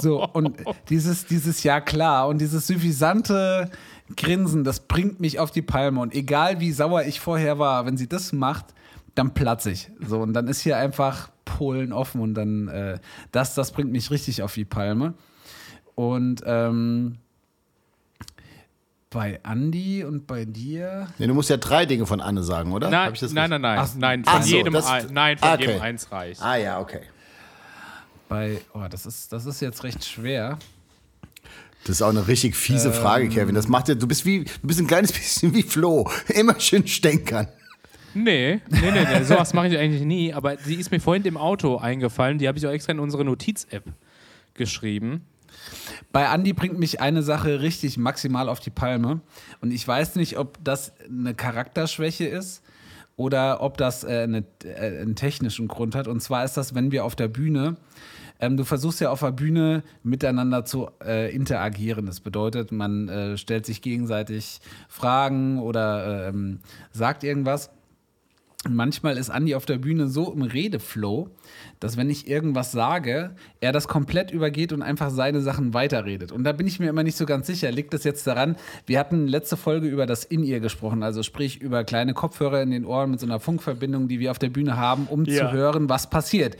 So, 0.00 0.26
und 0.26 0.56
dieses, 0.88 1.26
dieses 1.26 1.62
Ja 1.62 1.80
klar 1.80 2.28
und 2.28 2.40
dieses 2.40 2.66
suffisante 2.66 3.70
Grinsen, 4.16 4.64
das 4.64 4.80
bringt 4.80 5.20
mich 5.20 5.38
auf 5.38 5.50
die 5.50 5.62
Palme. 5.62 6.00
Und 6.00 6.14
egal 6.14 6.60
wie 6.60 6.72
sauer 6.72 7.04
ich 7.04 7.20
vorher 7.20 7.58
war, 7.58 7.86
wenn 7.86 7.96
sie 7.96 8.08
das 8.08 8.32
macht, 8.32 8.66
dann 9.14 9.34
platze 9.34 9.70
ich. 9.70 9.90
So, 10.06 10.20
und 10.20 10.32
dann 10.32 10.48
ist 10.48 10.60
hier 10.60 10.76
einfach 10.76 11.31
Polen 11.56 11.92
offen 11.92 12.20
und 12.20 12.34
dann, 12.34 12.68
äh, 12.68 12.98
das, 13.30 13.54
das 13.54 13.72
bringt 13.72 13.90
mich 13.92 14.10
richtig 14.10 14.42
auf 14.42 14.54
die 14.54 14.64
Palme. 14.64 15.14
Und 15.94 16.42
ähm, 16.46 17.18
bei 19.10 19.40
Andy 19.44 20.04
und 20.04 20.26
bei 20.26 20.44
dir. 20.46 21.08
Nee, 21.18 21.26
du 21.26 21.34
musst 21.34 21.50
ja 21.50 21.58
drei 21.58 21.84
Dinge 21.84 22.06
von 22.06 22.20
Anne 22.20 22.42
sagen, 22.42 22.72
oder? 22.72 22.88
nein, 22.90 23.06
Hab 23.08 23.14
ich 23.14 23.20
das 23.20 23.32
nein, 23.32 23.50
nein, 23.50 23.60
nein, 23.60 23.78
Ach, 23.78 23.90
nein, 23.96 24.22
ach 24.26 24.32
von 24.36 24.42
so, 24.42 24.56
jedem, 24.56 24.72
das- 24.72 24.86
ein, 24.86 25.06
nein, 25.12 25.36
von 25.38 25.48
ah, 25.48 25.54
okay. 25.54 25.66
jedem 25.66 25.82
eins 25.82 26.10
reicht. 26.10 26.42
Ah 26.42 26.56
ja, 26.56 26.80
okay. 26.80 27.02
Bei, 28.28 28.58
oh, 28.72 28.86
das 28.88 29.04
ist, 29.04 29.30
das 29.32 29.44
ist 29.44 29.60
jetzt 29.60 29.84
recht 29.84 30.02
schwer. 30.04 30.58
Das 31.82 31.96
ist 31.96 32.02
auch 32.02 32.08
eine 32.10 32.26
richtig 32.28 32.56
fiese 32.56 32.88
Ähm. 32.88 32.94
Frage, 32.94 33.28
Kevin. 33.28 33.54
Das 33.54 33.68
macht 33.68 33.88
ja, 33.88 33.94
du 33.94 34.06
bist 34.06 34.24
wie, 34.24 34.44
du 34.44 34.66
bist 34.66 34.80
ein 34.80 34.86
kleines 34.86 35.12
bisschen 35.12 35.52
wie 35.52 35.62
Flo. 35.62 36.08
Immer 36.28 36.58
schön 36.58 36.86
stänkern. 36.86 37.48
Nee, 38.14 38.60
nee, 38.68 38.90
nee, 38.90 39.04
nee 39.04 39.22
sowas 39.24 39.54
mache 39.54 39.68
ich 39.68 39.78
eigentlich 39.78 40.02
nie, 40.02 40.32
aber 40.32 40.56
die 40.56 40.74
ist 40.74 40.90
mir 40.90 41.00
vorhin 41.00 41.24
im 41.24 41.36
Auto 41.36 41.76
eingefallen, 41.76 42.38
die 42.38 42.48
habe 42.48 42.58
ich 42.58 42.66
auch 42.66 42.70
extra 42.70 42.92
in 42.92 42.98
unsere 42.98 43.24
Notiz-App 43.24 43.84
geschrieben. 44.54 45.26
Bei 46.12 46.32
Andy 46.32 46.52
bringt 46.52 46.78
mich 46.78 47.00
eine 47.00 47.22
Sache 47.22 47.60
richtig 47.60 47.96
maximal 47.96 48.48
auf 48.48 48.60
die 48.60 48.70
Palme. 48.70 49.20
Und 49.60 49.70
ich 49.70 49.86
weiß 49.86 50.16
nicht, 50.16 50.38
ob 50.38 50.62
das 50.62 50.92
eine 51.08 51.34
Charakterschwäche 51.34 52.26
ist 52.26 52.62
oder 53.16 53.62
ob 53.62 53.76
das 53.76 54.04
äh, 54.04 54.22
eine, 54.22 54.44
äh, 54.64 55.00
einen 55.00 55.14
technischen 55.14 55.68
Grund 55.68 55.94
hat. 55.94 56.08
Und 56.08 56.20
zwar 56.20 56.44
ist 56.44 56.56
das, 56.56 56.74
wenn 56.74 56.92
wir 56.92 57.04
auf 57.04 57.14
der 57.14 57.28
Bühne, 57.28 57.76
ähm, 58.40 58.56
du 58.56 58.64
versuchst 58.64 59.00
ja 59.00 59.10
auf 59.10 59.20
der 59.20 59.30
Bühne 59.30 59.84
miteinander 60.02 60.64
zu 60.64 60.90
äh, 61.04 61.34
interagieren. 61.34 62.06
Das 62.06 62.20
bedeutet, 62.20 62.72
man 62.72 63.08
äh, 63.08 63.38
stellt 63.38 63.66
sich 63.66 63.82
gegenseitig 63.82 64.60
Fragen 64.88 65.60
oder 65.60 66.28
ähm, 66.28 66.60
sagt 66.90 67.24
irgendwas. 67.24 67.70
Manchmal 68.68 69.16
ist 69.18 69.30
Andi 69.30 69.54
auf 69.54 69.66
der 69.66 69.78
Bühne 69.78 70.08
so 70.08 70.32
im 70.32 70.42
Redeflow, 70.42 71.30
dass 71.80 71.96
wenn 71.96 72.08
ich 72.10 72.28
irgendwas 72.28 72.70
sage, 72.72 73.34
er 73.60 73.72
das 73.72 73.88
komplett 73.88 74.30
übergeht 74.30 74.72
und 74.72 74.82
einfach 74.82 75.10
seine 75.10 75.40
Sachen 75.40 75.74
weiterredet. 75.74 76.30
Und 76.32 76.44
da 76.44 76.52
bin 76.52 76.66
ich 76.66 76.78
mir 76.78 76.88
immer 76.88 77.02
nicht 77.02 77.16
so 77.16 77.26
ganz 77.26 77.46
sicher. 77.46 77.70
Liegt 77.72 77.92
das 77.92 78.04
jetzt 78.04 78.26
daran? 78.26 78.56
Wir 78.86 78.98
hatten 78.98 79.26
letzte 79.26 79.56
Folge 79.56 79.88
über 79.88 80.06
das 80.06 80.24
In-Ear 80.24 80.60
gesprochen, 80.60 81.02
also 81.02 81.22
sprich 81.22 81.60
über 81.60 81.84
kleine 81.84 82.14
Kopfhörer 82.14 82.62
in 82.62 82.70
den 82.70 82.84
Ohren 82.84 83.10
mit 83.10 83.20
so 83.20 83.26
einer 83.26 83.40
Funkverbindung, 83.40 84.08
die 84.08 84.20
wir 84.20 84.30
auf 84.30 84.38
der 84.38 84.50
Bühne 84.50 84.76
haben, 84.76 85.06
um 85.08 85.24
Ja. 85.24 85.48
zu 85.48 85.52
hören, 85.52 85.88
was 85.88 86.08
passiert. 86.08 86.56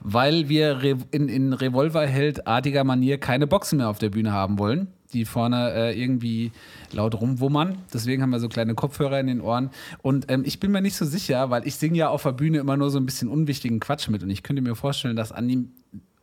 Weil 0.00 0.48
wir 0.48 0.80
in, 1.10 1.28
in 1.28 1.52
Revolverheld-artiger 1.52 2.84
Manier 2.84 3.18
keine 3.18 3.46
Boxen 3.46 3.78
mehr 3.78 3.88
auf 3.88 3.98
der 3.98 4.10
Bühne 4.10 4.32
haben 4.32 4.58
wollen 4.58 4.88
die 5.12 5.24
vorne 5.24 5.72
äh, 5.72 6.00
irgendwie 6.00 6.52
laut 6.92 7.14
rumwummern. 7.14 7.78
Deswegen 7.92 8.22
haben 8.22 8.30
wir 8.30 8.40
so 8.40 8.48
kleine 8.48 8.74
Kopfhörer 8.74 9.20
in 9.20 9.26
den 9.26 9.40
Ohren. 9.40 9.70
Und 10.02 10.30
ähm, 10.30 10.42
ich 10.44 10.60
bin 10.60 10.72
mir 10.72 10.80
nicht 10.82 10.96
so 10.96 11.04
sicher, 11.04 11.50
weil 11.50 11.66
ich 11.66 11.76
singe 11.76 11.98
ja 11.98 12.08
auf 12.08 12.22
der 12.22 12.32
Bühne 12.32 12.58
immer 12.58 12.76
nur 12.76 12.90
so 12.90 12.98
ein 12.98 13.06
bisschen 13.06 13.28
unwichtigen 13.28 13.80
Quatsch 13.80 14.08
mit. 14.08 14.22
Und 14.22 14.30
ich 14.30 14.42
könnte 14.42 14.62
mir 14.62 14.74
vorstellen, 14.74 15.16
dass 15.16 15.32
Andi 15.32 15.68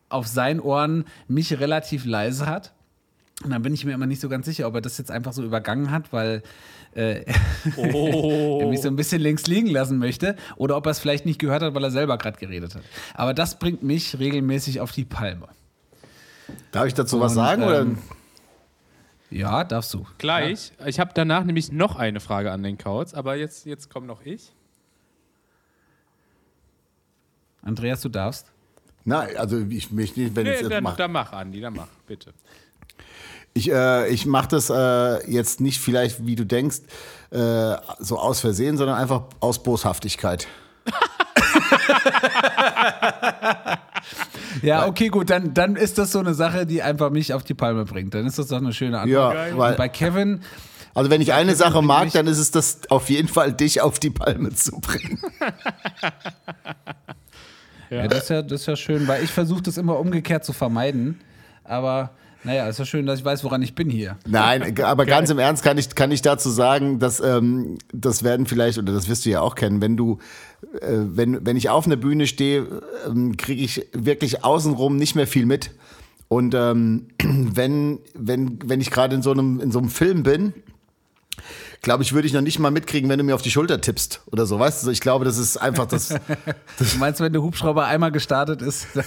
auf 0.09 0.27
seinen 0.27 0.59
Ohren 0.59 1.05
mich 1.27 1.59
relativ 1.59 2.05
leise 2.05 2.45
hat. 2.45 2.73
Und 3.43 3.49
dann 3.49 3.61
bin 3.63 3.73
ich 3.73 3.83
mir 3.83 3.93
immer 3.93 4.05
nicht 4.05 4.21
so 4.21 4.29
ganz 4.29 4.45
sicher, 4.45 4.67
ob 4.67 4.75
er 4.75 4.81
das 4.81 4.97
jetzt 4.97 5.09
einfach 5.11 5.33
so 5.33 5.43
übergangen 5.43 5.89
hat, 5.91 6.13
weil 6.13 6.43
äh, 6.93 7.25
er 7.77 8.67
mich 8.67 8.81
so 8.81 8.87
ein 8.87 8.95
bisschen 8.95 9.21
links 9.21 9.47
liegen 9.47 9.67
lassen 9.67 9.97
möchte. 9.97 10.35
Oder 10.55 10.77
ob 10.77 10.85
er 10.85 10.91
es 10.91 10.99
vielleicht 10.99 11.25
nicht 11.25 11.39
gehört 11.39 11.63
hat, 11.63 11.73
weil 11.73 11.83
er 11.83 11.91
selber 11.91 12.17
gerade 12.17 12.37
geredet 12.37 12.75
hat. 12.75 12.83
Aber 13.15 13.33
das 13.33 13.57
bringt 13.57 13.81
mich 13.83 14.19
regelmäßig 14.19 14.81
auf 14.81 14.91
die 14.91 15.05
Palme. 15.05 15.47
Darf 16.71 16.85
ich 16.85 16.93
dazu 16.93 17.19
was 17.19 17.31
Und, 17.31 17.37
sagen? 17.37 17.63
oder? 17.63 17.85
Ja, 19.33 19.63
darfst 19.63 19.93
du. 19.93 20.05
Gleich. 20.19 20.71
Ich 20.85 20.99
habe 20.99 21.11
danach 21.13 21.43
nämlich 21.43 21.71
noch 21.71 21.95
eine 21.95 22.19
Frage 22.19 22.51
an 22.51 22.61
den 22.61 22.77
Kauz, 22.77 23.13
aber 23.15 23.35
jetzt, 23.35 23.65
jetzt 23.65 23.89
komme 23.89 24.05
noch 24.05 24.21
ich. 24.25 24.53
Andreas, 27.63 28.01
du 28.01 28.09
darfst. 28.09 28.51
Nein, 29.05 29.35
also 29.37 29.59
ich 29.59 29.91
möchte 29.91 30.19
nicht, 30.19 30.35
wenn 30.35 30.45
ich 30.45 30.51
Nee, 30.51 30.55
es 30.55 30.61
jetzt 30.61 30.71
dann, 30.71 30.83
mache. 30.83 30.97
dann 30.97 31.11
mach, 31.11 31.33
Andi, 31.33 31.61
dann 31.61 31.73
mach, 31.73 31.87
bitte. 32.07 32.33
Ich, 33.53 33.71
äh, 33.71 34.07
ich 34.09 34.25
mache 34.25 34.49
das 34.49 34.69
äh, 34.69 35.29
jetzt 35.31 35.61
nicht 35.61 35.79
vielleicht, 35.79 36.25
wie 36.25 36.35
du 36.35 36.45
denkst, 36.45 36.79
äh, 37.31 37.75
so 37.99 38.19
aus 38.19 38.39
Versehen, 38.39 38.77
sondern 38.77 38.97
einfach 38.97 39.23
aus 39.39 39.61
Boshaftigkeit. 39.61 40.47
Ja, 44.61 44.87
okay, 44.87 45.09
gut, 45.09 45.29
dann, 45.29 45.53
dann 45.53 45.75
ist 45.75 45.97
das 45.97 46.11
so 46.11 46.19
eine 46.19 46.33
Sache, 46.33 46.65
die 46.65 46.81
einfach 46.81 47.09
mich 47.09 47.33
auf 47.33 47.43
die 47.43 47.53
Palme 47.53 47.85
bringt. 47.85 48.13
Dann 48.13 48.25
ist 48.25 48.39
das 48.39 48.47
doch 48.47 48.57
eine 48.57 48.73
schöne 48.73 48.99
Antwort. 48.99 49.35
Ja, 49.35 49.51
Und 49.51 49.57
weil, 49.57 49.75
bei 49.75 49.89
Kevin, 49.89 50.41
also 50.93 51.09
wenn 51.09 51.21
ich 51.21 51.33
eine 51.33 51.55
Sache 51.55 51.81
mag, 51.81 52.11
dann 52.13 52.27
ist 52.27 52.37
es 52.37 52.51
das 52.51 52.81
auf 52.89 53.09
jeden 53.09 53.27
Fall, 53.27 53.53
dich 53.53 53.81
auf 53.81 53.99
die 53.99 54.09
Palme 54.09 54.53
zu 54.53 54.79
bringen. 54.79 55.19
ja. 57.89 58.07
das, 58.07 58.23
ist 58.23 58.29
ja, 58.29 58.41
das 58.41 58.61
ist 58.61 58.67
ja 58.67 58.75
schön, 58.75 59.07
weil 59.07 59.23
ich 59.23 59.31
versuche 59.31 59.63
das 59.63 59.77
immer 59.77 59.99
umgekehrt 59.99 60.45
zu 60.45 60.53
vermeiden. 60.53 61.19
Aber 61.63 62.11
naja, 62.43 62.67
ist 62.67 62.79
ja 62.79 62.85
schön, 62.85 63.05
dass 63.05 63.19
ich 63.19 63.25
weiß, 63.25 63.43
woran 63.43 63.61
ich 63.61 63.75
bin 63.75 63.89
hier. 63.89 64.17
Nein, 64.27 64.79
aber 64.83 65.05
ganz 65.05 65.29
im 65.29 65.39
Ernst 65.39 65.63
kann 65.63 65.77
ich, 65.77 65.95
kann 65.95 66.11
ich 66.11 66.21
dazu 66.21 66.49
sagen, 66.49 66.99
dass 66.99 67.19
ähm, 67.19 67.77
das 67.93 68.23
werden 68.23 68.45
vielleicht, 68.45 68.77
oder 68.77 68.93
das 68.93 69.07
wirst 69.07 69.25
du 69.25 69.29
ja 69.29 69.41
auch 69.41 69.55
kennen, 69.55 69.81
wenn 69.81 69.97
du, 69.97 70.19
äh, 70.81 70.87
wenn, 70.91 71.45
wenn 71.45 71.57
ich 71.57 71.69
auf 71.69 71.85
einer 71.85 71.95
Bühne 71.95 72.27
stehe, 72.27 72.81
ähm, 73.07 73.37
kriege 73.37 73.63
ich 73.63 73.87
wirklich 73.93 74.43
außenrum 74.43 74.97
nicht 74.97 75.15
mehr 75.15 75.27
viel 75.27 75.45
mit. 75.45 75.71
Und 76.27 76.53
ähm, 76.55 77.07
wenn, 77.23 77.99
wenn, 78.13 78.59
wenn 78.65 78.81
ich 78.81 78.91
gerade 78.91 79.15
in 79.15 79.21
so 79.21 79.31
einem, 79.31 79.59
in 79.59 79.71
so 79.71 79.79
einem 79.79 79.89
Film 79.89 80.23
bin, 80.23 80.53
glaube 81.83 82.01
ich, 82.01 82.13
würde 82.13 82.25
ich 82.25 82.33
noch 82.33 82.41
nicht 82.41 82.57
mal 82.59 82.71
mitkriegen, 82.71 83.09
wenn 83.09 83.19
du 83.19 83.23
mir 83.25 83.35
auf 83.35 83.41
die 83.41 83.51
Schulter 83.51 83.79
tippst 83.79 84.21
oder 84.31 84.45
so. 84.45 84.57
Weißt 84.57 84.85
du, 84.85 84.89
ich 84.89 85.01
glaube, 85.01 85.25
das 85.25 85.37
ist 85.37 85.57
einfach 85.57 85.85
das. 85.85 86.09
Du 86.79 86.97
meinst, 86.97 87.19
wenn 87.19 87.31
der 87.31 87.43
Hubschrauber 87.43 87.85
einmal 87.85 88.11
gestartet 88.11 88.61
ist, 88.61 88.87
dann 88.95 89.05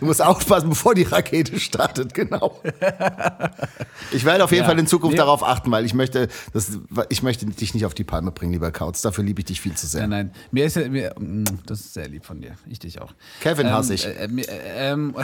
Du 0.00 0.04
musst 0.04 0.20
aufpassen, 0.20 0.68
bevor 0.68 0.94
die 0.94 1.04
Rakete 1.04 1.58
startet, 1.58 2.12
genau. 2.12 2.60
Ich 4.12 4.24
werde 4.24 4.44
auf 4.44 4.50
jeden 4.50 4.64
Ja. 4.64 4.68
Fall 4.68 4.78
in 4.78 4.86
Zukunft 4.86 5.12
Nee. 5.14 5.18
darauf 5.18 5.42
achten, 5.42 5.70
weil 5.70 5.86
ich 5.86 5.94
möchte, 5.94 6.28
das, 6.52 6.78
ich 7.08 7.22
möchte 7.22 7.46
dich 7.46 7.72
nicht 7.74 7.86
auf 7.86 7.94
die 7.94 8.04
Palme 8.04 8.32
bringen, 8.32 8.52
lieber 8.52 8.70
Kautz. 8.72 9.00
Dafür 9.02 9.24
liebe 9.24 9.40
ich 9.40 9.46
dich 9.46 9.60
viel 9.60 9.74
zu 9.74 9.86
sehr. 9.86 10.02
Nein, 10.02 10.10
nein. 10.10 10.30
Mir 10.50 10.66
ist 10.66 10.76
ja, 10.76 10.88
mir, 10.88 11.14
mm, 11.18 11.44
das 11.66 11.80
ist 11.80 11.94
sehr 11.94 12.08
lieb 12.08 12.26
von 12.26 12.40
dir. 12.40 12.56
Ich 12.66 12.80
dich 12.80 13.00
auch. 13.00 13.14
Kevin 13.40 13.70
hasse 13.70 13.94
ich. 13.94 14.04
Äh, 14.04 14.26
äh, 14.26 14.40
äh, 14.42 14.92
ähm, 14.92 15.14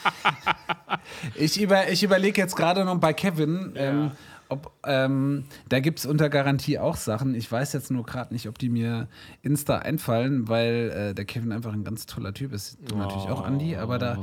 ich, 1.34 1.60
über, 1.60 1.88
ich 1.90 2.02
überlege 2.02 2.40
jetzt 2.40 2.56
gerade 2.56 2.84
noch 2.84 2.96
bei 2.98 3.12
Kevin, 3.12 3.72
ähm, 3.76 4.10
ob 4.50 4.72
ähm, 4.84 5.44
da 5.68 5.80
gibt 5.80 6.00
es 6.00 6.06
unter 6.06 6.28
Garantie 6.28 6.78
auch 6.78 6.96
Sachen. 6.96 7.34
Ich 7.34 7.50
weiß 7.50 7.72
jetzt 7.72 7.90
nur 7.90 8.04
gerade 8.04 8.32
nicht, 8.34 8.48
ob 8.48 8.58
die 8.58 8.68
mir 8.68 9.08
Insta 9.42 9.78
einfallen, 9.78 10.48
weil 10.48 10.90
äh, 10.90 11.14
der 11.14 11.24
Kevin 11.24 11.52
einfach 11.52 11.72
ein 11.72 11.84
ganz 11.84 12.06
toller 12.06 12.34
Typ 12.34 12.52
ist. 12.52 12.78
Du 12.86 12.96
natürlich 12.96 13.28
auch, 13.28 13.42
Andi, 13.42 13.76
aber 13.76 13.98
da. 13.98 14.18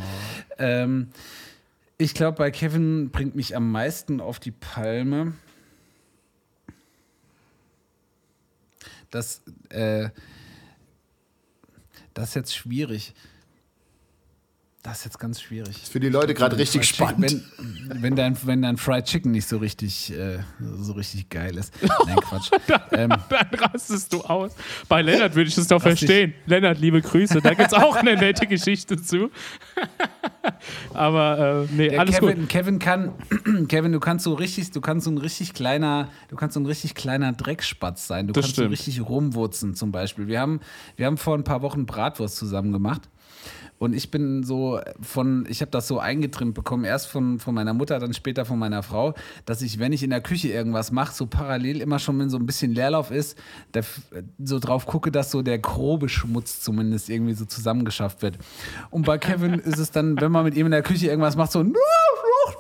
Ähm, 0.57 1.09
ich 1.97 2.13
glaube, 2.13 2.37
bei 2.37 2.51
Kevin 2.51 3.09
bringt 3.09 3.35
mich 3.35 3.55
am 3.55 3.71
meisten 3.71 4.21
auf 4.21 4.39
die 4.39 4.51
Palme. 4.51 5.33
Das, 9.09 9.41
äh, 9.69 10.09
das 12.13 12.29
ist 12.29 12.35
jetzt 12.35 12.55
schwierig. 12.55 13.15
Das 14.89 14.99
ist 14.99 15.03
jetzt 15.05 15.19
ganz 15.19 15.41
schwierig. 15.41 15.75
Für 15.91 15.99
die 15.99 16.07
Leute 16.07 16.33
gerade 16.33 16.57
richtig 16.57 16.85
spannend. 16.87 17.27
Chicken- 17.27 17.43
Wenn, 17.89 18.01
wenn, 18.03 18.15
dein, 18.15 18.37
wenn 18.45 18.61
dein 18.61 18.77
Fried 18.77 19.03
Chicken 19.03 19.31
nicht 19.31 19.45
so 19.45 19.57
richtig, 19.57 20.13
äh, 20.13 20.39
so 20.61 20.93
richtig 20.93 21.29
geil 21.29 21.57
ist. 21.57 21.73
Nein, 22.05 22.15
Quatsch. 22.21 22.51
ähm, 22.93 23.09
Dann 23.27 23.47
rastest 23.59 24.13
du 24.13 24.21
aus. 24.21 24.53
Bei 24.87 25.01
Lennart 25.01 25.35
würde 25.35 25.49
ich 25.49 25.55
das 25.55 25.67
doch 25.67 25.83
Rast 25.83 25.87
ich- 26.01 26.07
verstehen. 26.07 26.33
Lennart, 26.45 26.79
liebe 26.79 27.01
Grüße. 27.01 27.41
Da 27.41 27.53
gibt 27.53 27.67
es 27.67 27.73
auch 27.73 27.97
eine 27.97 28.15
nette 28.15 28.47
Geschichte 28.47 28.95
zu. 29.01 29.29
Aber 30.93 31.65
äh, 31.69 31.73
nee, 31.73 31.89
der 31.89 31.99
alles 31.99 32.15
Kevin, 32.19 32.39
gut. 32.39 32.49
Kevin 32.49 32.79
kann, 32.79 33.13
Kevin, 33.67 33.91
du 33.91 33.99
kannst 33.99 34.23
so 34.23 34.33
richtig, 34.35 34.71
du 34.71 34.79
kannst 34.79 35.03
so 35.03 35.11
ein 35.11 35.17
richtig 35.17 35.53
kleiner, 35.53 36.07
du 36.29 36.37
kannst 36.37 36.53
so 36.53 36.59
ein 36.61 36.65
richtig 36.65 36.95
kleiner 36.95 37.33
Dreckspatz 37.33 38.07
sein. 38.07 38.27
Du 38.27 38.33
Das 38.33 38.43
kannst 38.45 38.55
so 38.55 38.61
stimmt. 38.61 38.71
richtig 38.71 39.01
rumwurzen 39.01 39.75
zum 39.75 39.91
Beispiel. 39.91 40.27
Wir 40.27 40.39
haben, 40.39 40.61
wir 40.95 41.05
haben 41.07 41.17
vor 41.17 41.35
ein 41.35 41.43
paar 41.43 41.61
Wochen 41.61 41.85
Bratwurst 41.85 42.37
zusammen 42.37 42.71
gemacht. 42.71 43.09
Und 43.79 43.93
ich 43.93 44.09
bin 44.09 44.43
so 44.43 44.79
von, 45.01 45.45
ich 45.49 45.61
habe 45.61 45.69
das 45.69 45.87
so 45.87 45.99
eingetrimmt 45.99 46.55
bekommen, 46.55 46.83
erst 46.83 47.07
von, 47.07 47.37
von 47.39 47.53
meiner 47.53 47.73
Mutter, 47.73 47.99
dann 47.99 48.13
später 48.13 48.43
von 48.43 48.57
meiner 48.57 48.81
Frau, 48.81 49.13
dass 49.45 49.61
ich, 49.61 49.77
wenn 49.77 49.93
ich 49.93 50.01
in 50.01 50.09
der 50.09 50.21
Küche 50.21 50.47
irgendwas 50.49 50.91
mache, 50.91 51.13
so 51.13 51.27
parallel 51.27 51.81
immer 51.81 51.99
schon, 51.99 52.17
wenn 52.19 52.29
so 52.31 52.37
ein 52.37 52.45
bisschen 52.47 52.73
Leerlauf 52.73 53.11
ist, 53.11 53.37
f- 53.73 54.01
so 54.43 54.57
drauf 54.59 54.87
gucke, 54.87 55.11
dass 55.11 55.29
so 55.29 55.43
der 55.43 55.59
grobe 55.59 56.09
Schmutz 56.09 56.61
zumindest 56.61 57.09
irgendwie 57.09 57.33
so 57.33 57.45
zusammengeschafft 57.45 58.23
wird. 58.23 58.39
Und 58.89 59.05
bei 59.05 59.19
Kevin 59.19 59.53
ist 59.59 59.77
es 59.77 59.91
dann, 59.91 60.19
wenn 60.19 60.31
man 60.31 60.43
mit 60.45 60.55
ihm 60.55 60.65
in 60.65 60.71
der 60.71 60.81
Küche 60.83 61.07
irgendwas 61.07 61.35
macht, 61.35 61.51
so, 61.51 61.61
"Nö, 61.61 61.73
doch, 61.73 62.55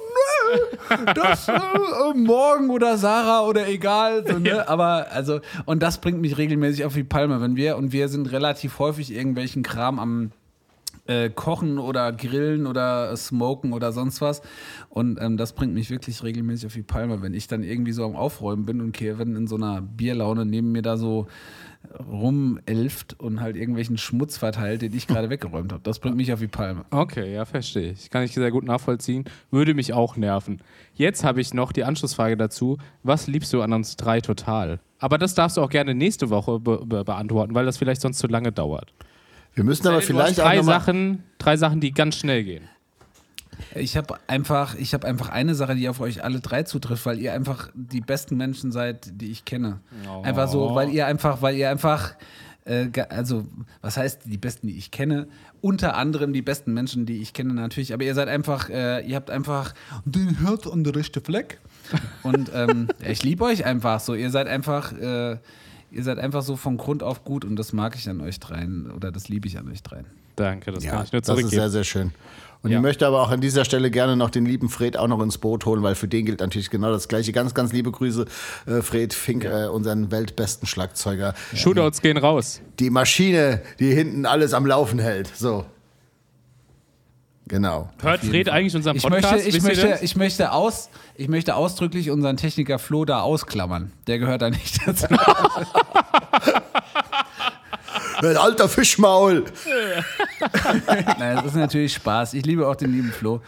nö, 0.99 1.13
das 1.15 1.47
äh, 1.47 1.53
äh, 1.53 2.13
morgen 2.15 2.69
oder 2.69 2.97
Sarah 2.97 3.41
oder 3.41 3.67
egal. 3.67 4.23
So, 4.27 4.37
ne? 4.39 4.67
Aber 4.69 5.07
also, 5.11 5.39
und 5.65 5.81
das 5.83 5.99
bringt 5.99 6.21
mich 6.21 6.37
regelmäßig 6.37 6.85
auf 6.85 6.93
die 6.93 7.03
Palme, 7.03 7.41
wenn 7.41 7.55
wir, 7.55 7.75
und 7.77 7.91
wir 7.91 8.07
sind 8.07 8.31
relativ 8.31 8.79
häufig 8.79 9.11
irgendwelchen 9.13 9.63
Kram 9.63 9.99
am 9.99 10.31
äh, 11.07 11.29
Kochen 11.29 11.79
oder 11.79 12.11
Grillen 12.11 12.67
oder 12.67 13.15
Smoken 13.15 13.73
oder 13.73 13.91
sonst 13.91 14.21
was. 14.21 14.41
Und 14.89 15.19
ähm, 15.21 15.37
das 15.37 15.53
bringt 15.53 15.73
mich 15.73 15.89
wirklich 15.89 16.23
regelmäßig 16.23 16.67
auf 16.67 16.73
die 16.73 16.83
Palme, 16.83 17.21
wenn 17.21 17.33
ich 17.33 17.47
dann 17.47 17.63
irgendwie 17.63 17.91
so 17.93 18.05
am 18.05 18.15
Aufräumen 18.15 18.65
bin 18.65 18.81
und 18.81 18.91
Kevin 18.91 19.35
in 19.35 19.47
so 19.47 19.55
einer 19.55 19.81
Bierlaune 19.81 20.45
neben 20.45 20.71
mir 20.71 20.81
da 20.81 20.97
so 20.97 21.27
rumelft 21.99 23.19
und 23.19 23.39
halt 23.39 23.55
irgendwelchen 23.55 23.97
Schmutz 23.97 24.37
verteilt, 24.37 24.81
den 24.81 24.93
ich 24.93 25.07
gerade 25.07 25.29
weggeräumt 25.29 25.71
habe. 25.71 25.81
Das 25.83 25.99
bringt 25.99 26.17
mich 26.17 26.31
auf 26.33 26.39
die 26.39 26.47
Palme. 26.47 26.85
Okay, 26.91 27.33
ja, 27.33 27.45
verstehe 27.45 27.91
ich. 27.91 28.09
Kann 28.09 28.23
ich 28.23 28.33
sehr 28.33 28.51
gut 28.51 28.65
nachvollziehen. 28.65 29.25
Würde 29.51 29.73
mich 29.73 29.93
auch 29.93 30.17
nerven. 30.17 30.61
Jetzt 30.95 31.23
habe 31.23 31.41
ich 31.41 31.53
noch 31.53 31.71
die 31.71 31.83
Anschlussfrage 31.83 32.37
dazu. 32.37 32.77
Was 33.03 33.27
liebst 33.27 33.53
du 33.53 33.61
an 33.61 33.73
uns 33.73 33.95
drei 33.95 34.21
total? 34.21 34.79
Aber 34.99 35.17
das 35.17 35.35
darfst 35.35 35.57
du 35.57 35.61
auch 35.61 35.69
gerne 35.69 35.93
nächste 35.93 36.29
Woche 36.29 36.59
be 36.59 36.83
be 36.85 37.03
beantworten, 37.03 37.53
weil 37.53 37.65
das 37.65 37.77
vielleicht 37.77 38.01
sonst 38.01 38.17
zu 38.17 38.27
lange 38.27 38.51
dauert. 38.51 38.93
Wir 39.57 39.63
müssen 39.63 39.87
aber 39.87 39.95
Du 39.95 40.01
hast 40.01 40.05
vielleicht 40.05 40.39
auch 40.39 40.45
drei 40.45 40.57
noch 40.57 40.65
mal, 40.65 40.79
Sachen, 40.79 41.23
drei 41.39 41.57
Sachen, 41.57 41.81
die 41.81 41.91
ganz 41.91 42.15
schnell 42.15 42.43
gehen. 42.43 42.69
Ich 43.73 43.97
habe 43.97 44.19
einfach, 44.27 44.75
ich 44.75 44.93
habe 44.93 45.07
einfach 45.07 45.29
eine 45.29 45.55
Sache, 45.55 45.73
die 45.73 45.89
auf 45.89 45.99
euch 45.99 46.23
alle 46.23 46.41
drei 46.41 46.61
zutrifft, 46.61 47.07
weil 47.07 47.17
ihr 47.17 47.33
einfach 47.33 47.71
die 47.73 48.01
besten 48.01 48.37
Menschen 48.37 48.71
seid, 48.71 49.19
die 49.19 49.31
ich 49.31 49.45
kenne. 49.45 49.79
Einfach 50.21 50.47
so, 50.47 50.75
weil 50.75 50.89
ihr 50.89 51.07
einfach, 51.07 51.41
weil 51.41 51.55
ihr 51.55 51.71
einfach, 51.71 52.13
äh, 52.65 52.89
also 53.09 53.47
was 53.81 53.97
heißt 53.97 54.25
die 54.25 54.37
besten, 54.37 54.67
die 54.67 54.77
ich 54.77 54.91
kenne? 54.91 55.27
Unter 55.59 55.97
anderem 55.97 56.33
die 56.33 56.43
besten 56.43 56.71
Menschen, 56.71 57.07
die 57.07 57.19
ich 57.23 57.33
kenne 57.33 57.55
natürlich. 57.55 57.95
Aber 57.95 58.03
ihr 58.03 58.13
seid 58.13 58.27
einfach, 58.27 58.69
äh, 58.69 59.03
ihr 59.07 59.15
habt 59.15 59.31
einfach 59.31 59.73
den 60.05 60.37
Herz 60.37 60.67
an 60.67 60.83
der 60.83 60.95
rechten 60.95 61.23
Fleck. 61.23 61.59
Und 62.21 62.51
ähm, 62.53 62.89
ich 63.09 63.23
liebe 63.23 63.43
euch 63.43 63.65
einfach 63.65 64.01
so. 64.01 64.13
Ihr 64.13 64.29
seid 64.29 64.45
einfach, 64.45 64.93
äh, 64.93 65.37
ihr 65.91 66.03
seid 66.03 66.19
einfach 66.19 66.41
so 66.43 66.55
von 66.55 66.77
Grund 66.77 67.03
auf 67.03 67.23
gut 67.23 67.45
und 67.45 67.55
das 67.55 67.73
mag 67.73 67.95
ich 67.95 68.09
an 68.09 68.21
euch 68.21 68.39
dreien 68.39 68.91
oder 68.91 69.11
das 69.11 69.29
liebe 69.29 69.47
ich 69.47 69.57
an 69.57 69.69
euch 69.71 69.81
dreien. 69.83 70.05
Danke, 70.35 70.71
das 70.71 70.83
kann 70.83 70.93
Ja, 70.99 71.03
ich 71.03 71.11
nur 71.11 71.21
das 71.21 71.29
ist 71.29 71.35
zurückgeben. 71.35 71.61
sehr, 71.61 71.69
sehr 71.69 71.83
schön. 71.83 72.11
Und 72.63 72.71
Ja. 72.71 72.77
ich 72.77 72.81
möchte 72.81 73.05
aber 73.07 73.21
auch 73.21 73.29
an 73.29 73.39
dieser 73.41 73.65
Stelle 73.65 73.89
gerne 73.91 74.15
noch 74.15 74.29
den 74.29 74.45
lieben 74.45 74.69
Fred 74.69 74.97
auch 74.97 75.07
noch 75.07 75.21
ins 75.21 75.37
Boot 75.37 75.65
holen, 75.65 75.81
weil 75.83 75.95
für 75.95 76.07
den 76.07 76.25
gilt 76.25 76.39
natürlich 76.41 76.69
genau 76.69 76.91
das 76.91 77.07
Gleiche. 77.07 77.31
Ganz, 77.31 77.53
ganz 77.53 77.71
liebe 77.71 77.91
Grüße, 77.91 78.25
äh, 78.65 78.81
Fred 78.81 79.13
Fink, 79.13 79.45
äh, 79.45 79.67
unseren 79.67 80.11
weltbesten 80.11 80.67
Schlagzeuger. 80.67 81.33
Shootouts 81.55 82.01
gehen 82.01 82.17
raus. 82.17 82.61
Die 82.79 82.89
Maschine, 82.89 83.61
die 83.79 83.93
hinten 83.93 84.25
alles 84.25 84.53
am 84.53 84.65
Laufen 84.65 84.99
hält. 84.99 85.31
So. 85.35 85.65
Genau. 87.47 87.89
Hört 88.01 88.21
Fred 88.21 88.49
eigentlich 88.49 88.75
unseren 88.75 88.97
Ich 88.97 89.03
Podcast? 89.03 89.31
möchte, 89.33 89.47
ich, 89.49 89.55
Wisst 89.55 89.65
ihr 89.77 89.85
möchte, 89.85 90.05
ich, 90.05 90.15
möchte 90.15 90.51
aus, 90.51 90.89
ich 91.15 91.27
möchte 91.27 91.55
ausdrücklich 91.55 92.09
unseren 92.11 92.35
Techniker 92.37 92.77
Flo 92.79 93.05
da 93.05 93.21
ausklammern. 93.21 93.91
Der 94.07 94.19
gehört 94.19 94.41
da 94.41 94.49
nicht 94.49 94.85
dazu. 94.85 95.07
Ein 98.21 98.37
alter 98.37 98.67
Fischmaul. 98.67 99.45
Nein, 101.19 101.35
das 101.37 101.45
ist 101.45 101.55
natürlich 101.55 101.93
Spaß. 101.93 102.33
Ich 102.33 102.45
liebe 102.45 102.67
auch 102.67 102.75
den 102.75 102.91
lieben 102.91 103.11
Flo. 103.11 103.41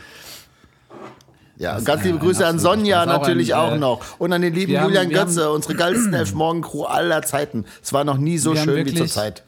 Ja, 1.58 1.74
Das 1.76 1.84
ganz 1.86 2.04
liebe 2.04 2.18
ein 2.18 2.20
Grüße 2.22 2.46
an 2.46 2.56
absoluter 2.56 2.78
Sonja 2.78 3.06
natürlich 3.06 3.54
ein, 3.54 3.60
auch 3.60 3.74
äh, 3.74 3.78
noch. 3.78 4.02
Und 4.20 4.32
an 4.32 4.42
den 4.42 4.54
lieben 4.54 4.72
wir 4.72 4.80
haben- 4.82 4.88
Julian 4.94 5.10
wir 5.10 5.18
Götze, 5.18 5.52
unsere 5.52 5.76
geilsten 5.76 6.14
Elfmorgen-Crew 6.14 6.84
aller 6.86 7.22
Zeiten. 7.24 7.66
Es 7.84 7.92
war 7.92 8.04
noch 8.06 8.18
nie 8.18 8.38
so 8.38 8.52
haben 8.52 8.64
schön 8.64 8.76
wie 8.76 8.86
wirklich- 8.86 8.98
zur 9.00 9.08
Zeit. 9.08 9.44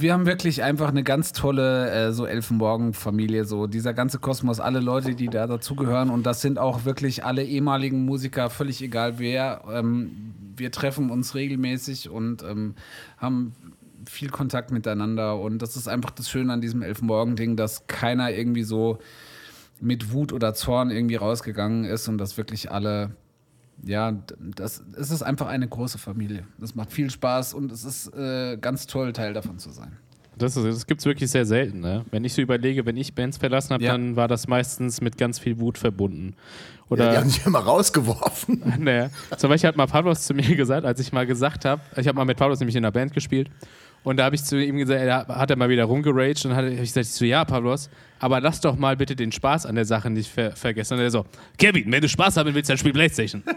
Wir 0.00 0.12
haben 0.12 0.26
wirklich 0.26 0.62
einfach 0.62 0.90
eine 0.90 1.02
ganz 1.02 1.32
tolle 1.32 1.90
äh, 1.90 2.12
so 2.12 2.24
Elfenmorgen-Familie, 2.24 3.44
so 3.44 3.66
dieser 3.66 3.94
ganze 3.94 4.20
Kosmos, 4.20 4.60
alle 4.60 4.78
Leute, 4.78 5.16
die 5.16 5.26
da 5.26 5.48
dazugehören 5.48 6.10
und 6.10 6.24
das 6.24 6.40
sind 6.40 6.56
auch 6.56 6.84
wirklich 6.84 7.24
alle 7.24 7.42
ehemaligen 7.42 8.04
Musiker, 8.04 8.48
völlig 8.48 8.80
egal 8.80 9.18
wer. 9.18 9.64
Ähm, 9.68 10.34
wir 10.56 10.70
treffen 10.70 11.10
uns 11.10 11.34
regelmäßig 11.34 12.10
und 12.10 12.44
ähm, 12.44 12.76
haben 13.16 13.56
viel 14.06 14.30
Kontakt 14.30 14.70
miteinander 14.70 15.36
und 15.36 15.62
das 15.62 15.74
ist 15.74 15.88
einfach 15.88 16.12
das 16.12 16.30
Schöne 16.30 16.52
an 16.52 16.60
diesem 16.60 16.82
Elfenmorgen-Ding, 16.82 17.56
dass 17.56 17.88
keiner 17.88 18.30
irgendwie 18.30 18.62
so 18.62 19.00
mit 19.80 20.12
Wut 20.12 20.32
oder 20.32 20.54
Zorn 20.54 20.92
irgendwie 20.92 21.16
rausgegangen 21.16 21.84
ist 21.84 22.06
und 22.06 22.18
dass 22.18 22.36
wirklich 22.36 22.70
alle 22.70 23.16
ja, 23.84 24.12
das, 24.56 24.82
es 24.98 25.10
ist 25.10 25.22
einfach 25.22 25.46
eine 25.46 25.68
große 25.68 25.98
Familie. 25.98 26.44
Das 26.58 26.74
macht 26.74 26.92
viel 26.92 27.10
Spaß 27.10 27.54
und 27.54 27.70
es 27.72 27.84
ist 27.84 28.08
äh, 28.14 28.56
ganz 28.60 28.86
toll, 28.86 29.12
Teil 29.12 29.32
davon 29.32 29.58
zu 29.58 29.70
sein. 29.70 29.96
Das, 30.36 30.56
ist- 30.56 30.64
das 30.64 30.86
gibt 30.86 31.00
es 31.00 31.06
wirklich 31.06 31.30
sehr 31.30 31.44
selten. 31.46 31.80
Ne? 31.80 32.04
Wenn 32.12 32.24
ich 32.24 32.32
so 32.34 32.40
überlege, 32.42 32.86
wenn 32.86 32.96
ich 32.96 33.14
Bands 33.14 33.38
verlassen 33.38 33.74
habe, 33.74 33.82
Ja. 33.84 33.92
dann 33.92 34.14
war 34.16 34.28
das 34.28 34.46
meistens 34.46 35.00
mit 35.00 35.18
ganz 35.18 35.38
viel 35.40 35.58
Wut 35.58 35.78
verbunden. 35.78 36.34
Ja, 36.36 36.84
Oder 36.90 37.10
die 37.10 37.16
haben 37.18 37.28
sich 37.28 37.44
immer 37.44 37.58
rausgeworfen. 37.58 38.62
Nee. 38.78 39.08
Zum 39.36 39.50
Beispiel 39.50 39.68
hat 39.68 39.76
mal 39.76 39.86
Pavlos 39.86 40.22
zu 40.22 40.34
mir 40.34 40.42
gesagt, 40.56 40.86
als 40.86 41.00
ich 41.00 41.12
mal 41.12 41.26
gesagt 41.26 41.64
habe, 41.64 41.82
ich 41.96 42.06
habe 42.06 42.16
mal 42.16 42.24
mit 42.24 42.36
Pavlos 42.36 42.60
nämlich 42.60 42.76
in 42.76 42.84
einer 42.84 42.92
Band 42.92 43.12
gespielt 43.12 43.50
und 44.08 44.16
da 44.16 44.24
habe 44.24 44.34
ich 44.36 44.42
zu 44.42 44.56
ihm 44.58 44.78
gesagt, 44.78 45.00
er 45.02 45.26
hat 45.28 45.50
er 45.50 45.56
mal 45.56 45.68
wieder 45.68 45.84
rumgeraged 45.84 46.46
und 46.46 46.56
habe 46.56 46.70
ich 46.70 46.80
gesagt, 46.80 47.06
ich 47.06 47.12
so, 47.12 47.26
ja, 47.26 47.44
Pavlos, 47.44 47.90
aber 48.18 48.40
lass 48.40 48.58
doch 48.60 48.74
mal 48.76 48.96
bitte 48.96 49.14
den 49.14 49.30
Spaß 49.32 49.66
an 49.66 49.74
der 49.74 49.84
Sache 49.84 50.08
nicht 50.08 50.30
ver 50.32 50.52
vergessen. 50.56 50.94
Und 50.94 51.00
er 51.00 51.10
so, 51.10 51.26
Kevin, 51.58 51.92
wenn 51.92 52.00
du 52.00 52.08
Spaß 52.08 52.38
haben 52.38 52.54
willst, 52.54 52.70
dann 52.70 52.78
spiel 52.78 52.92
Playstation. 52.94 53.42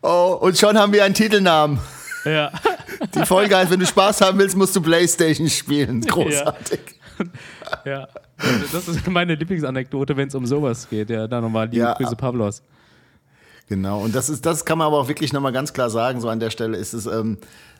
Oh, 0.00 0.38
und 0.40 0.56
schon 0.56 0.78
haben 0.78 0.92
wir 0.92 1.04
einen 1.04 1.14
Titelnamen. 1.14 1.78
ja. 2.24 2.52
Die 3.14 3.26
Folge 3.26 3.56
heißt, 3.56 3.70
wenn 3.70 3.80
du 3.80 3.86
Spaß 3.86 4.20
haben 4.20 4.38
willst, 4.38 4.56
musst 4.56 4.74
du 4.76 4.80
Playstation 4.80 5.48
spielen. 5.48 6.00
Großartig. 6.02 6.80
ja. 7.84 8.08
Das 8.72 8.86
ist 8.88 9.06
meine 9.08 9.34
Lieblingsanekdote, 9.34 10.16
wenn 10.16 10.28
es 10.28 10.34
um 10.34 10.46
sowas 10.46 10.88
geht. 10.88 11.10
Ja, 11.10 11.26
dann 11.26 11.42
nochmal 11.42 11.66
liebe 11.66 11.78
Ja. 11.78 11.94
Grüße, 11.94 12.14
Pavlos. 12.14 12.62
Genau, 13.68 14.00
und 14.00 14.14
das 14.14 14.30
ist, 14.30 14.46
das 14.46 14.64
kann 14.64 14.78
man 14.78 14.86
aber 14.86 14.98
auch 14.98 15.08
wirklich 15.08 15.32
nochmal 15.34 15.52
ganz 15.52 15.74
klar 15.74 15.90
sagen, 15.90 16.20
so 16.22 16.30
an 16.30 16.40
der 16.40 16.48
Stelle 16.48 16.78
ist 16.78 16.94
es, 16.94 17.04
ähm, 17.04 17.36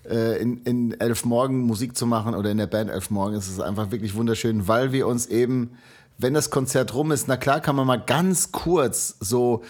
äh, 0.08 0.40
in, 0.40 0.58
in 0.64 1.00
Elf 1.00 1.24
Morgen 1.24 1.60
Musik 1.60 1.96
zu 1.96 2.06
machen 2.06 2.34
oder 2.34 2.50
in 2.50 2.58
der 2.58 2.66
Band 2.66 2.90
Elf 2.90 3.08
Morgen 3.10 3.34
ist 3.34 3.48
es 3.48 3.58
einfach 3.58 3.90
wirklich 3.90 4.14
wunderschön, 4.14 4.68
weil 4.68 4.92
wir 4.92 5.06
uns 5.06 5.26
eben, 5.26 5.70
wenn 6.18 6.34
das 6.34 6.50
Konzert 6.50 6.92
rum 6.92 7.10
ist, 7.10 7.26
na 7.26 7.38
klar 7.38 7.60
kann 7.60 7.74
man 7.74 7.86
mal 7.86 7.96
ganz 7.96 8.52
kurz 8.52 9.16
so, 9.18 9.62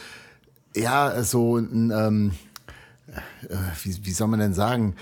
ja, 0.75 1.23
so 1.23 1.57
ein, 1.57 1.93
ähm, 1.95 2.33
äh, 3.49 3.55
wie, 3.85 4.05
wie 4.05 4.13
soll 4.13 4.27
man 4.27 4.41
denn 4.41 4.55
sagen, 4.55 4.97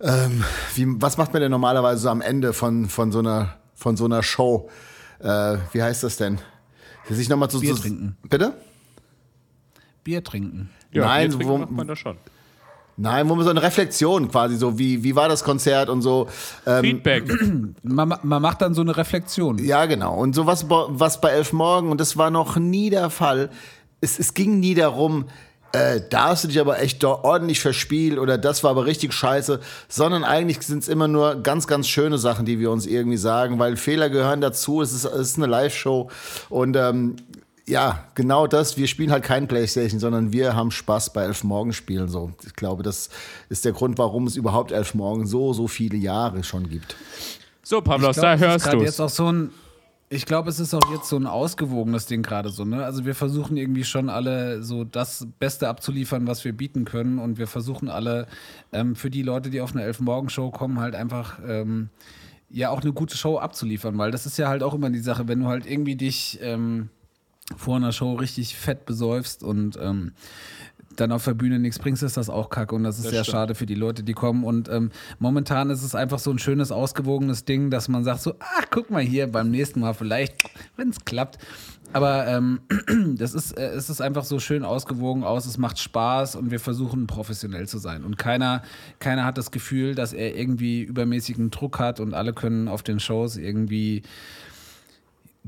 ähm, 0.00 0.44
wie, 0.74 0.86
was 1.00 1.16
macht 1.16 1.32
man 1.32 1.42
denn 1.42 1.50
normalerweise 1.50 2.02
so 2.02 2.10
am 2.10 2.22
Ende 2.22 2.52
von, 2.52 2.88
von, 2.88 3.12
so, 3.12 3.20
einer, 3.20 3.54
von 3.74 3.96
so 3.96 4.04
einer 4.04 4.24
Show? 4.24 4.68
Äh, 5.20 5.58
wie 5.72 5.82
heißt 5.82 6.02
das 6.02 6.16
denn? 6.16 6.40
Sich 7.08 7.28
nochmal 7.28 7.50
zu 7.50 7.60
Bier 7.60 7.74
so, 7.74 7.82
trinken. 7.82 8.16
Bitte? 8.28 8.54
Bier 10.08 10.24
trinken. 10.24 10.70
Ja, 10.90 11.04
Nein, 11.04 11.28
Bier 11.28 11.36
trinken 11.38 11.52
wo- 11.52 11.58
macht 11.58 11.70
man 11.70 11.86
das 11.86 11.98
schon. 11.98 12.16
Nein, 12.96 13.28
wo 13.28 13.34
man 13.34 13.44
so 13.44 13.50
eine 13.50 13.62
Reflexion 13.62 14.28
quasi 14.30 14.56
so, 14.56 14.78
wie, 14.78 15.04
wie 15.04 15.14
war 15.14 15.28
das 15.28 15.44
Konzert 15.44 15.90
und 15.90 16.00
so. 16.00 16.28
Ähm, 16.66 16.82
Feedback. 16.82 17.30
Man, 17.82 18.08
man 18.22 18.42
macht 18.42 18.62
dann 18.62 18.72
so 18.74 18.80
eine 18.80 18.96
Reflexion. 18.96 19.58
ja, 19.58 19.84
genau. 19.86 20.16
Und 20.16 20.34
so 20.34 20.46
was, 20.46 20.66
bei- 20.66 20.86
was 20.88 21.20
bei 21.20 21.28
Elf 21.28 21.52
Morgen, 21.52 21.90
und 21.90 22.00
das 22.00 22.16
war 22.16 22.30
noch 22.30 22.56
nie 22.56 22.88
der 22.90 23.10
Fall. 23.10 23.50
Es, 24.00 24.18
es 24.18 24.32
ging 24.34 24.58
nie 24.60 24.74
darum, 24.74 25.26
äh, 25.72 26.00
da 26.10 26.30
hast 26.30 26.44
du 26.44 26.48
dich 26.48 26.58
aber 26.58 26.80
echt 26.80 27.04
ordentlich 27.04 27.60
verspielt 27.60 28.18
oder 28.18 28.38
das 28.38 28.64
war 28.64 28.70
aber 28.70 28.86
richtig 28.86 29.12
scheiße, 29.12 29.60
sondern 29.88 30.24
eigentlich 30.24 30.62
sind 30.62 30.82
es 30.82 30.88
immer 30.88 31.06
nur 31.08 31.36
ganz, 31.42 31.66
ganz 31.66 31.86
schöne 31.88 32.16
Sachen, 32.16 32.46
die 32.46 32.58
wir 32.58 32.70
uns 32.70 32.86
irgendwie 32.86 33.18
sagen, 33.18 33.58
weil 33.58 33.76
Fehler 33.76 34.08
gehören 34.08 34.40
dazu. 34.40 34.80
Es 34.80 34.92
ist, 34.94 35.04
es 35.04 35.28
ist 35.32 35.36
eine 35.36 35.46
Live-Show 35.46 36.08
und 36.48 36.74
ähm, 36.74 37.16
ja, 37.68 38.04
genau 38.14 38.46
das. 38.46 38.76
Wir 38.76 38.86
spielen 38.86 39.10
halt 39.10 39.24
kein 39.24 39.46
Playstation, 39.46 40.00
sondern 40.00 40.32
wir 40.32 40.56
haben 40.56 40.70
Spaß 40.70 41.12
bei 41.12 41.24
Elf 41.24 41.44
Morgen 41.44 41.72
spielen. 41.72 42.08
So, 42.08 42.32
ich 42.44 42.54
glaube, 42.54 42.82
das 42.82 43.10
ist 43.48 43.64
der 43.64 43.72
Grund, 43.72 43.98
warum 43.98 44.26
es 44.26 44.36
überhaupt 44.36 44.72
Elf 44.72 44.94
Morgen 44.94 45.26
so, 45.26 45.52
so 45.52 45.68
viele 45.68 45.96
Jahre 45.96 46.42
schon 46.44 46.68
gibt. 46.68 46.96
So, 47.62 47.80
Pavlos, 47.82 48.16
Ich 48.16 48.22
glaub, 48.22 48.38
da 48.38 48.46
hörst 48.46 48.72
du 48.72 48.82
jetzt 48.82 49.00
auch 49.00 49.10
so 49.10 49.30
ein 49.30 49.50
ich 50.10 50.24
glaube, 50.24 50.48
es 50.48 50.58
ist 50.58 50.72
auch 50.72 50.90
jetzt 50.90 51.08
so 51.08 51.16
ein 51.16 51.26
ausgewogenes 51.26 52.06
Ding 52.06 52.22
gerade 52.22 52.48
so, 52.48 52.64
ne? 52.64 52.82
Also 52.82 53.04
wir 53.04 53.14
versuchen 53.14 53.58
irgendwie 53.58 53.84
schon 53.84 54.08
alle 54.08 54.62
so 54.62 54.84
das 54.84 55.26
Beste 55.38 55.68
abzuliefern, 55.68 56.26
was 56.26 56.44
wir 56.46 56.54
bieten 56.54 56.86
können 56.86 57.18
und 57.18 57.36
wir 57.36 57.46
versuchen 57.46 57.90
alle 57.90 58.26
ähm, 58.72 58.96
für 58.96 59.10
die 59.10 59.22
Leute, 59.22 59.50
die 59.50 59.60
auf 59.60 59.72
eine 59.72 59.82
Elf-Morgen-Show 59.82 60.50
kommen, 60.50 60.80
halt 60.80 60.94
einfach 60.94 61.38
ähm, 61.46 61.90
ja 62.48 62.70
auch 62.70 62.80
eine 62.80 62.94
gute 62.94 63.18
Show 63.18 63.38
abzuliefern, 63.38 63.98
weil 63.98 64.10
das 64.10 64.24
ist 64.24 64.38
ja 64.38 64.48
halt 64.48 64.62
auch 64.62 64.72
immer 64.72 64.88
die 64.88 64.98
Sache, 64.98 65.28
wenn 65.28 65.40
du 65.40 65.46
halt 65.46 65.66
irgendwie 65.66 65.96
dich 65.96 66.38
ähm, 66.40 66.88
vor 67.56 67.76
einer 67.76 67.92
Show 67.92 68.14
richtig 68.14 68.56
fett 68.56 68.84
besäufst 68.86 69.42
und 69.42 69.78
ähm, 69.80 70.12
dann 70.96 71.12
auf 71.12 71.24
der 71.24 71.34
Bühne 71.34 71.58
nichts 71.58 71.78
bringst, 71.78 72.02
ist 72.02 72.16
das 72.16 72.28
auch 72.28 72.50
kacke 72.50 72.74
und 72.74 72.82
das 72.82 72.96
ist 72.96 73.04
Das 73.04 73.12
sehr 73.12 73.24
stimmt. 73.24 73.32
schade 73.32 73.54
für 73.54 73.66
die 73.66 73.74
Leute, 73.76 74.02
die 74.02 74.14
kommen. 74.14 74.42
Und 74.44 74.68
ähm, 74.68 74.90
momentan 75.18 75.70
ist 75.70 75.82
es 75.84 75.94
einfach 75.94 76.18
so 76.18 76.30
ein 76.30 76.38
schönes, 76.38 76.72
ausgewogenes 76.72 77.44
Ding, 77.44 77.70
dass 77.70 77.88
man 77.88 78.02
sagt 78.04 78.20
so, 78.20 78.34
ach, 78.40 78.64
guck 78.70 78.90
mal 78.90 79.02
hier, 79.02 79.30
beim 79.30 79.50
nächsten 79.50 79.80
Mal 79.80 79.94
vielleicht, 79.94 80.34
wenn 80.76 80.90
es 80.90 81.04
klappt. 81.04 81.38
Aber 81.92 82.26
ähm, 82.26 82.60
das 83.16 83.32
ist, 83.32 83.52
äh, 83.52 83.68
es 83.68 83.88
ist 83.88 84.00
einfach 84.00 84.24
so 84.24 84.40
schön 84.40 84.64
ausgewogen 84.64 85.24
aus, 85.24 85.46
es 85.46 85.56
macht 85.56 85.78
Spaß 85.78 86.36
und 86.36 86.50
wir 86.50 86.60
versuchen 86.60 87.06
professionell 87.06 87.66
zu 87.68 87.78
sein. 87.78 88.04
Und 88.04 88.18
keiner, 88.18 88.62
keiner 88.98 89.24
hat 89.24 89.38
das 89.38 89.50
Gefühl, 89.50 89.94
dass 89.94 90.12
er 90.12 90.36
irgendwie 90.36 90.82
übermäßigen 90.82 91.50
Druck 91.50 91.78
hat 91.78 92.00
und 92.00 92.12
alle 92.12 92.32
können 92.34 92.68
auf 92.68 92.82
den 92.82 93.00
Shows 93.00 93.36
irgendwie 93.36 94.02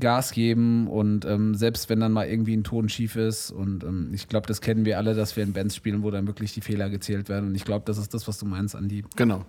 Gas 0.01 0.31
geben 0.33 0.87
und 0.87 1.23
ähm, 1.23 1.55
selbst 1.55 1.89
wenn 1.89 2.01
dann 2.01 2.11
mal 2.11 2.27
irgendwie 2.27 2.57
ein 2.57 2.65
Ton 2.65 2.89
schief 2.89 3.15
ist 3.15 3.51
und 3.51 3.83
ähm, 3.85 4.11
ich 4.13 4.27
glaube, 4.27 4.47
das 4.47 4.59
kennen 4.59 4.83
wir 4.83 4.97
alle, 4.97 5.15
dass 5.15 5.37
wir 5.37 5.43
in 5.43 5.53
Bands 5.53 5.75
spielen, 5.77 6.03
wo 6.03 6.11
dann 6.11 6.27
wirklich 6.27 6.53
die 6.53 6.59
Fehler 6.61 6.89
gezählt 6.89 7.29
werden 7.29 7.47
und 7.49 7.55
ich 7.55 7.63
glaube, 7.63 7.83
das 7.85 7.97
ist 7.97 8.13
das, 8.13 8.27
was 8.27 8.37
du 8.37 8.45
meinst, 8.45 8.75
Andi. 8.75 9.05
Genau. 9.15 9.45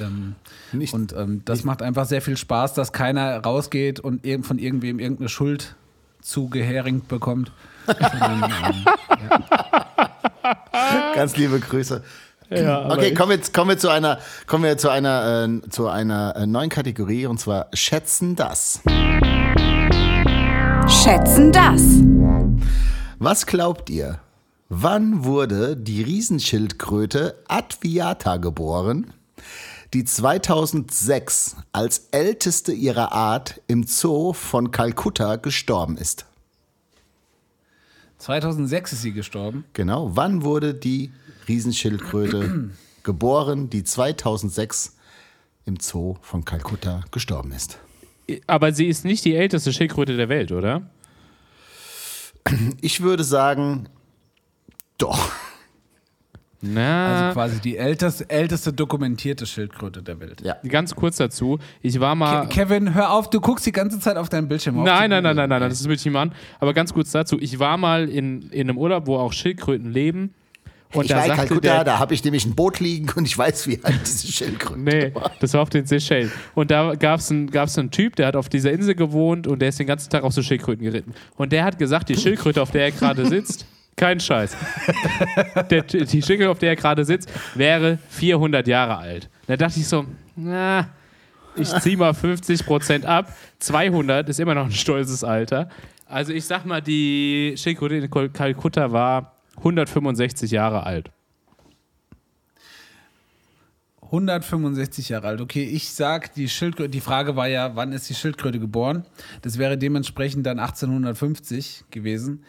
Ähm, 0.00 0.36
Nicht, 0.72 0.94
und 0.94 1.12
ähm, 1.14 1.42
das 1.44 1.64
macht 1.64 1.82
einfach 1.82 2.04
sehr 2.06 2.22
viel 2.22 2.36
Spaß, 2.36 2.74
dass 2.74 2.92
keiner 2.92 3.38
rausgeht 3.40 3.98
und 3.98 4.24
irg- 4.24 4.44
von 4.44 4.58
irgendwem 4.60 5.00
irgendeine 5.00 5.28
Schuld 5.28 5.74
zugeheringt 6.22 7.08
bekommt. 7.08 7.50
Sondern, 7.86 8.44
ähm, 8.44 8.84
ganz 11.14 11.36
liebe 11.36 11.58
Grüße. 11.58 12.02
Ja, 12.50 12.88
Okay, 12.90 13.12
kommen 13.14 13.30
wir, 13.30 13.36
jetzt- 13.38 13.52
kommen 13.52 13.70
wir 13.70 13.78
zu 13.78 13.88
einer, 13.88 14.18
kommen 14.46 14.62
wir 14.64 14.78
zu 14.78 14.88
einer, 14.88 15.48
äh, 15.64 15.68
zu 15.68 15.88
einer 15.88 16.36
äh, 16.36 16.46
neuen 16.46 16.70
Kategorie 16.70 17.26
und 17.26 17.40
zwar 17.40 17.66
Schätzen 17.74 18.36
das. 18.36 18.80
Schätzen 20.88 21.50
das. 21.50 21.82
Was 23.18 23.46
glaubt 23.46 23.90
ihr? 23.90 24.20
Wann 24.68 25.24
wurde 25.24 25.76
die 25.76 26.02
Riesenschildkröte 26.02 27.42
Adviata 27.48 28.36
geboren, 28.36 29.12
die 29.94 30.04
2006 30.04 31.56
als 31.72 32.08
älteste 32.12 32.72
ihrer 32.72 33.10
Art 33.10 33.60
im 33.66 33.84
Zoo 33.84 34.32
von 34.32 34.70
Kalkutta 34.70 35.36
gestorben 35.36 35.96
ist? 35.96 36.26
2006 38.18 38.92
ist 38.92 39.02
sie 39.02 39.12
gestorben. 39.12 39.64
Genau, 39.72 40.14
wann 40.14 40.44
wurde 40.44 40.72
die 40.72 41.12
Riesenschildkröte 41.48 42.70
geboren, 43.02 43.70
die 43.70 43.82
2006 43.82 44.96
im 45.64 45.78
Zoo 45.80 46.14
von 46.20 46.44
Kalkutta 46.44 47.02
gestorben 47.10 47.50
ist? 47.50 47.78
Aber 48.46 48.72
sie 48.72 48.86
ist 48.86 49.04
nicht 49.04 49.24
die 49.24 49.34
älteste 49.36 49.72
Schildkröte 49.72 50.16
der 50.16 50.28
Welt, 50.28 50.52
oder? 50.52 50.82
Ich 52.80 53.00
würde 53.02 53.24
sagen, 53.24 53.88
doch. 54.98 55.30
Na, 56.62 57.26
Also 57.28 57.34
quasi 57.34 57.60
die 57.60 57.76
älteste, 57.76 58.28
älteste 58.30 58.72
dokumentierte 58.72 59.46
Schildkröte 59.46 60.02
der 60.02 60.18
Welt. 60.20 60.40
Ja. 60.42 60.56
ganz 60.68 60.94
kurz 60.94 61.16
dazu. 61.16 61.58
Ich 61.82 62.00
war 62.00 62.14
mal. 62.14 62.42
Ke- 62.46 62.48
Kevin, 62.66 62.94
hör 62.94 63.12
auf, 63.12 63.28
du 63.30 63.40
guckst 63.40 63.66
die 63.66 63.72
ganze 63.72 64.00
Zeit 64.00 64.16
auf 64.16 64.28
deinen 64.28 64.48
Bildschirm. 64.48 64.78
auf 64.78 64.84
Nein, 64.84 65.10
nein, 65.10 65.22
nein, 65.22 65.36
nein, 65.36 65.48
nein, 65.48 65.60
das 65.60 65.84
will 65.86 65.94
ich 65.94 66.04
nicht 66.04 66.12
machen. 66.14 66.32
Aber 66.58 66.72
ganz 66.72 66.92
kurz 66.94 67.10
dazu. 67.12 67.38
Ich 67.38 67.58
war 67.58 67.76
mal 67.76 68.08
in, 68.08 68.42
in 68.50 68.68
einem 68.68 68.78
Urlaub, 68.78 69.06
wo 69.06 69.16
auch 69.18 69.32
Schildkröten 69.32 69.92
leben. 69.92 70.34
Und 70.92 71.04
ich 71.04 71.10
da 71.10 71.16
war 71.18 71.26
in 71.26 71.32
Kalkutta, 71.32 71.60
der, 71.60 71.84
da 71.84 71.98
habe 71.98 72.14
ich 72.14 72.22
nämlich 72.24 72.46
ein 72.46 72.54
Boot 72.54 72.80
liegen 72.80 73.08
und 73.16 73.24
ich 73.26 73.36
weiß, 73.36 73.66
wie 73.66 73.80
alt 73.82 74.00
diese 74.06 74.32
Schildkröte 74.32 74.80
Nee, 74.80 75.14
war. 75.14 75.30
das 75.40 75.52
war 75.54 75.62
auf 75.62 75.68
den 75.70 75.84
Seychellen. 75.86 76.30
Und 76.54 76.70
da 76.70 76.94
gab 76.94 77.20
es 77.20 77.30
einen, 77.30 77.50
gab's 77.50 77.76
einen 77.78 77.90
Typ, 77.90 78.16
der 78.16 78.28
hat 78.28 78.36
auf 78.36 78.48
dieser 78.48 78.70
Insel 78.72 78.94
gewohnt 78.94 79.46
und 79.46 79.60
der 79.60 79.70
ist 79.70 79.78
den 79.78 79.86
ganzen 79.86 80.10
Tag 80.10 80.22
auf 80.22 80.32
so 80.32 80.42
Schildkröten 80.42 80.84
geritten. 80.84 81.12
Und 81.36 81.52
der 81.52 81.64
hat 81.64 81.78
gesagt, 81.78 82.08
die 82.08 82.16
Schildkröte, 82.16 82.62
auf 82.62 82.70
der 82.70 82.84
er 82.84 82.90
gerade 82.92 83.26
sitzt, 83.28 83.66
kein 83.96 84.20
Scheiß. 84.20 84.56
Der, 85.70 85.82
die 85.82 86.22
Schildkröte, 86.22 86.50
auf 86.50 86.58
der 86.58 86.70
er 86.70 86.76
gerade 86.76 87.04
sitzt, 87.04 87.30
wäre 87.54 87.98
400 88.10 88.66
Jahre 88.68 88.96
alt. 88.98 89.28
Da 89.46 89.56
dachte 89.56 89.80
ich 89.80 89.88
so, 89.88 90.04
na, 90.36 90.88
ich 91.56 91.68
ziehe 91.80 91.96
mal 91.96 92.12
50 92.14 92.66
Prozent 92.66 93.06
ab. 93.06 93.32
200 93.60 94.28
ist 94.28 94.38
immer 94.40 94.54
noch 94.54 94.66
ein 94.66 94.72
stolzes 94.72 95.24
Alter. 95.24 95.68
Also 96.06 96.32
ich 96.32 96.44
sag 96.44 96.66
mal, 96.66 96.80
die 96.82 97.54
Schildkröte 97.56 97.96
in 97.96 98.10
Kal- 98.10 98.28
Kalkutta 98.28 98.92
war 98.92 99.35
165 99.58 100.50
Jahre 100.50 100.84
alt. 100.84 101.10
165 104.02 105.08
Jahre 105.08 105.28
alt. 105.28 105.40
Okay, 105.40 105.64
ich 105.64 105.90
sag, 105.90 106.32
die 106.34 106.48
Schildkröte, 106.48 106.90
die 106.90 107.00
Frage 107.00 107.36
war 107.36 107.48
ja, 107.48 107.74
wann 107.74 107.92
ist 107.92 108.08
die 108.08 108.14
Schildkröte 108.14 108.60
geboren? 108.60 109.04
Das 109.42 109.58
wäre 109.58 109.76
dementsprechend 109.76 110.46
dann 110.46 110.58
1850 110.58 111.84
gewesen. 111.90 112.44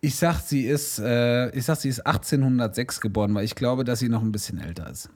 Ich 0.00 0.14
sag, 0.14 0.38
sie 0.40 0.64
ist, 0.64 1.00
äh, 1.00 1.50
ich 1.50 1.64
sag, 1.64 1.76
sie 1.76 1.88
ist 1.88 2.06
1806 2.06 3.00
geboren, 3.00 3.34
weil 3.34 3.44
ich 3.44 3.56
glaube, 3.56 3.82
dass 3.82 3.98
sie 3.98 4.08
noch 4.08 4.22
ein 4.22 4.30
bisschen 4.30 4.60
älter 4.60 4.88
ist. 4.88 5.10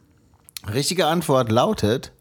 Richtige 0.72 1.06
Antwort 1.06 1.50
lautet: 1.50 2.12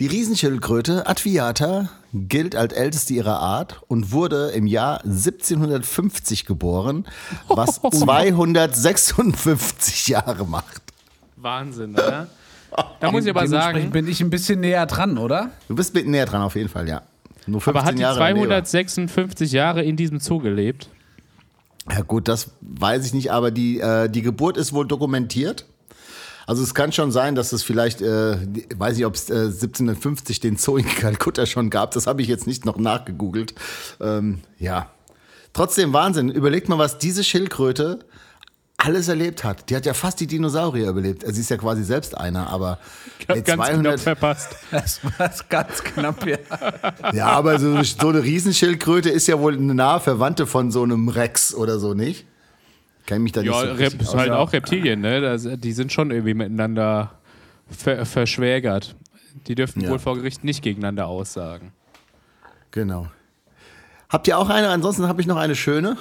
Die 0.00 0.06
Riesenschildkröte 0.06 1.06
Adviata 1.06 1.90
gilt 2.14 2.56
als 2.56 2.72
älteste 2.72 3.12
ihrer 3.12 3.38
Art 3.38 3.82
und 3.86 4.12
wurde 4.12 4.48
im 4.48 4.66
Jahr 4.66 5.04
1750 5.04 6.46
geboren, 6.46 7.06
was 7.48 7.82
256 7.90 10.08
Jahre 10.08 10.46
macht. 10.46 10.80
Wahnsinn, 11.36 11.92
oder? 11.92 12.28
Da 12.98 13.12
muss 13.12 13.24
ich 13.24 13.30
aber 13.30 13.46
sagen, 13.46 13.90
bin 13.90 14.08
ich 14.08 14.22
ein 14.22 14.30
bisschen 14.30 14.60
näher 14.60 14.86
dran, 14.86 15.18
oder? 15.18 15.50
Du 15.68 15.74
bist 15.74 15.92
mit 15.92 16.08
näher 16.08 16.24
dran 16.24 16.40
auf 16.40 16.56
jeden 16.56 16.70
Fall, 16.70 16.88
ja. 16.88 17.02
Nur 17.46 17.60
15 17.60 17.76
aber 17.76 17.86
hat 17.86 17.98
die 17.98 18.02
Jahre 18.02 18.20
daneben. 18.20 18.46
256 18.46 19.52
Jahre 19.52 19.82
in 19.82 19.96
diesem 19.96 20.18
Zoo 20.18 20.38
gelebt? 20.38 20.88
Ja 21.90 22.00
gut, 22.00 22.26
das 22.26 22.52
weiß 22.62 23.04
ich 23.04 23.12
nicht, 23.12 23.32
aber 23.32 23.50
die, 23.50 23.80
äh, 23.80 24.08
die 24.08 24.22
Geburt 24.22 24.56
ist 24.56 24.72
wohl 24.72 24.86
dokumentiert. 24.86 25.66
Also 26.50 26.64
es 26.64 26.74
kann 26.74 26.90
schon 26.90 27.12
sein, 27.12 27.36
dass 27.36 27.52
es 27.52 27.62
vielleicht, 27.62 28.02
äh, 28.02 28.36
weiß 28.74 28.96
nicht, 28.96 29.06
ob 29.06 29.14
es 29.14 29.30
äh, 29.30 29.34
1750 29.34 30.40
den 30.40 30.56
Zoo 30.56 30.78
in 30.78 30.84
Kalkutta 30.84 31.46
schon 31.46 31.70
gab. 31.70 31.92
Das 31.92 32.08
habe 32.08 32.22
ich 32.22 32.28
jetzt 32.28 32.48
nicht 32.48 32.64
noch 32.64 32.76
nachgegoogelt. 32.76 33.54
Ähm, 34.00 34.40
ja, 34.58 34.90
trotzdem 35.52 35.92
Wahnsinn. 35.92 36.28
Überlegt 36.28 36.68
mal, 36.68 36.76
was 36.76 36.98
diese 36.98 37.22
Schildkröte 37.22 38.00
alles 38.78 39.06
erlebt 39.06 39.44
hat. 39.44 39.70
Die 39.70 39.76
hat 39.76 39.86
ja 39.86 39.94
fast 39.94 40.18
die 40.18 40.26
Dinosaurier 40.26 40.90
überlebt. 40.90 41.22
Also 41.22 41.36
sie 41.36 41.42
ist 41.42 41.50
ja 41.50 41.56
quasi 41.56 41.84
selbst 41.84 42.18
einer, 42.18 42.50
aber 42.50 42.80
ey, 43.28 43.42
Ganz 43.42 43.68
knapp 43.68 44.00
verpasst. 44.00 44.56
Das 44.72 45.04
war 45.04 45.30
ganz 45.48 45.84
knapp, 45.84 46.26
ja. 46.26 46.38
ja, 47.12 47.26
aber 47.26 47.60
so, 47.60 47.80
so 47.84 48.08
eine 48.08 48.24
Riesenschildkröte 48.24 49.08
ist 49.08 49.28
ja 49.28 49.38
wohl 49.38 49.56
eine 49.56 49.72
nahe 49.76 50.00
Verwandte 50.00 50.48
von 50.48 50.72
so 50.72 50.82
einem 50.82 51.10
Rex 51.10 51.54
oder 51.54 51.78
so, 51.78 51.94
nicht? 51.94 52.26
Kenn 53.10 53.24
mich 53.24 53.32
da 53.32 53.40
nicht 53.42 53.50
Ja, 53.50 53.60
so 53.66 53.72
Rep 53.72 54.00
ist 54.00 54.14
halt 54.14 54.30
auch 54.30 54.52
Reptilien, 54.52 55.00
ne? 55.00 55.20
Das, 55.20 55.42
die 55.44 55.72
sind 55.72 55.92
schon 55.92 56.12
irgendwie 56.12 56.34
miteinander 56.34 57.10
ver 57.68 58.06
verschwägert. 58.06 58.94
Die 59.48 59.56
dürfen 59.56 59.82
Ja. 59.82 59.90
wohl 59.90 59.98
vor 59.98 60.14
Gericht 60.14 60.44
nicht 60.44 60.62
gegeneinander 60.62 61.08
aussagen. 61.08 61.72
Genau. 62.70 63.08
Habt 64.08 64.28
ihr 64.28 64.38
auch 64.38 64.48
eine? 64.48 64.68
Ansonsten 64.68 65.08
habe 65.08 65.20
ich 65.20 65.26
noch 65.26 65.38
eine 65.38 65.56
schöne. 65.56 65.96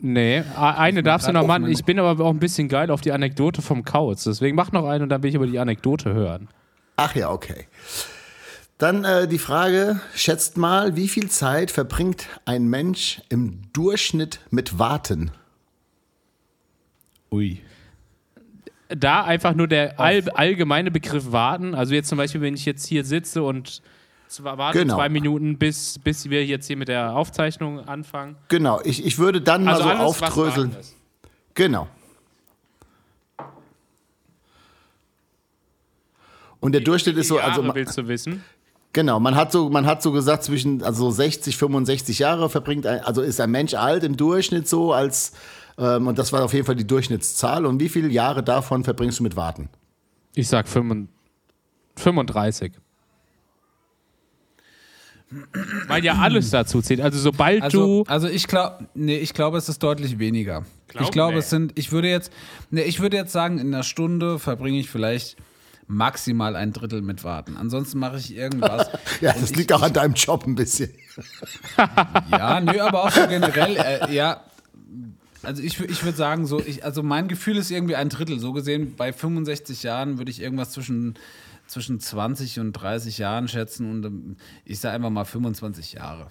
Nee, 0.00 0.42
eine 0.56 1.04
darfst 1.04 1.28
du 1.28 1.32
noch 1.32 1.46
machen. 1.46 1.68
Ich 1.68 1.84
bin 1.84 2.00
aber 2.00 2.24
auch 2.24 2.30
ein 2.30 2.40
bisschen 2.40 2.66
geil 2.68 2.90
auf 2.90 3.02
die 3.02 3.12
Anekdote 3.12 3.62
vom 3.62 3.84
Kauz. 3.84 4.24
Deswegen 4.24 4.56
mach 4.56 4.72
noch 4.72 4.88
eine 4.88 5.04
und 5.04 5.10
dann 5.10 5.22
will 5.22 5.28
ich 5.30 5.36
über 5.36 5.46
die 5.46 5.60
Anekdote 5.60 6.12
hören. 6.12 6.48
Ach 6.96 7.14
ja, 7.14 7.30
okay. 7.30 7.68
Dann 8.78 9.04
äh, 9.04 9.28
die 9.28 9.38
Frage, 9.38 10.00
schätzt 10.16 10.56
mal, 10.56 10.96
wie 10.96 11.06
viel 11.06 11.30
Zeit 11.30 11.70
verbringt 11.70 12.26
ein 12.46 12.66
Mensch 12.66 13.22
im 13.28 13.60
Durchschnitt 13.72 14.40
mit 14.50 14.80
Warten? 14.80 15.30
Ui. 17.32 17.60
Da 18.88 19.22
einfach 19.24 19.54
nur 19.54 19.68
der 19.68 20.00
all, 20.00 20.28
allgemeine 20.30 20.90
Begriff 20.90 21.30
warten. 21.30 21.74
Also 21.74 21.94
jetzt 21.94 22.08
zum 22.08 22.18
Beispiel, 22.18 22.40
wenn 22.40 22.54
ich 22.54 22.64
jetzt 22.64 22.86
hier 22.86 23.04
sitze 23.04 23.42
und 23.42 23.82
warte 24.40 24.78
Genau. 24.80 24.96
zwei 24.96 25.08
Minuten, 25.08 25.58
bis, 25.58 25.98
bis 25.98 26.28
wir 26.30 26.44
jetzt 26.44 26.66
hier 26.66 26.76
mit 26.76 26.88
der 26.88 27.14
Aufzeichnung 27.14 27.80
anfangen. 27.88 28.36
Genau, 28.48 28.80
ich, 28.84 29.04
ich 29.04 29.18
würde 29.18 29.40
dann 29.40 29.66
Also 29.68 29.84
mal 29.84 29.96
so 29.96 30.02
alles, 30.04 30.22
aufdröseln. 30.22 30.76
Genau. 31.54 31.88
Und 36.60 36.72
der 36.72 36.80
Durchschnitt 36.82 37.16
ist 37.16 37.28
so, 37.28 37.38
also 37.38 37.62
ma- 37.62 37.74
willst 37.74 37.96
du 37.96 38.06
wissen? 38.08 38.44
genau, 38.92 39.18
man 39.20 39.34
hat 39.34 39.50
so, 39.52 39.70
man 39.70 39.86
hat 39.86 40.02
so 40.02 40.12
gesagt 40.12 40.42
zwischen 40.44 40.82
also 40.82 41.10
60, 41.10 41.56
65 41.56 42.18
Jahre 42.18 42.50
verbringt, 42.50 42.86
ein, 42.86 43.00
also 43.00 43.22
ist 43.22 43.40
ein 43.40 43.50
Mensch 43.50 43.74
alt 43.74 44.04
im 44.04 44.16
Durchschnitt 44.16 44.68
so 44.68 44.92
als 44.92 45.32
und 45.84 46.18
das 46.18 46.32
war 46.32 46.42
auf 46.44 46.52
jeden 46.52 46.66
Fall 46.66 46.76
die 46.76 46.86
Durchschnittszahl. 46.86 47.64
Und 47.66 47.80
wie 47.80 47.88
viele 47.88 48.08
Jahre 48.08 48.42
davon 48.42 48.84
verbringst 48.84 49.18
du 49.18 49.22
mit 49.22 49.36
Warten? 49.36 49.68
Ich 50.34 50.48
sag 50.48 50.68
35. 50.68 51.08
35. 51.96 52.72
Weil 55.86 56.04
ja 56.04 56.14
alles 56.16 56.50
dazu 56.50 56.82
zählt. 56.82 57.00
Also 57.00 57.18
sobald 57.18 57.62
Also, 57.62 58.02
du. 58.04 58.10
also 58.10 58.28
ich 58.28 58.48
glaube, 58.48 58.88
nee, 58.94 59.18
ich 59.18 59.32
glaube, 59.32 59.58
es 59.58 59.68
ist 59.68 59.80
deutlich 59.82 60.18
weniger. 60.18 60.64
Glaub? 60.88 61.04
ich 61.04 61.10
glaube, 61.12 61.34
Nee. 61.34 61.38
es 61.38 61.50
sind, 61.50 61.78
ich 61.78 61.92
würde 61.92 62.08
jetzt, 62.08 62.32
nee, 62.70 62.82
ich 62.82 62.98
würde 62.98 63.16
jetzt 63.16 63.30
sagen, 63.32 63.58
in 63.58 63.72
einer 63.72 63.84
Stunde 63.84 64.40
verbringe 64.40 64.80
ich 64.80 64.90
vielleicht 64.90 65.36
maximal 65.86 66.56
ein 66.56 66.72
Drittel 66.72 67.00
mit 67.02 67.22
Warten. 67.22 67.56
Ansonsten 67.56 67.98
mache 68.00 68.16
ich 68.16 68.34
irgendwas. 68.34 68.88
Ja, 69.20 69.32
das 69.32 69.50
ich- 69.52 69.56
liegt 69.56 69.72
auch 69.72 69.82
an 69.82 69.92
deinem 69.92 70.14
Job 70.14 70.46
ein 70.46 70.56
bisschen. 70.56 70.90
Ja, 72.30 72.60
nö, 72.60 72.80
aber 72.80 73.04
auch 73.04 73.10
so 73.10 73.26
generell, 73.28 73.76
äh, 73.76 74.12
ja. 74.12 74.42
Also 75.42 75.62
ich, 75.62 75.80
ich 75.80 76.04
würde 76.04 76.16
sagen, 76.16 76.46
so, 76.46 76.60
ich, 76.60 76.84
also 76.84 77.02
mein 77.02 77.28
Gefühl 77.28 77.56
ist 77.56 77.70
irgendwie 77.70 77.96
ein 77.96 78.08
Drittel. 78.08 78.38
So 78.38 78.52
gesehen, 78.52 78.94
bei 78.96 79.12
65 79.12 79.82
Jahren 79.82 80.18
würde 80.18 80.30
ich 80.30 80.40
irgendwas 80.40 80.72
zwischen, 80.72 81.14
zwischen 81.66 82.00
20 82.00 82.60
und 82.60 82.72
30 82.72 83.18
Jahren 83.18 83.48
schätzen 83.48 83.90
und 83.90 84.04
ähm, 84.04 84.36
ich 84.64 84.80
sage 84.80 84.96
einfach 84.96 85.10
mal 85.10 85.24
25 85.24 85.94
Jahre. 85.94 86.28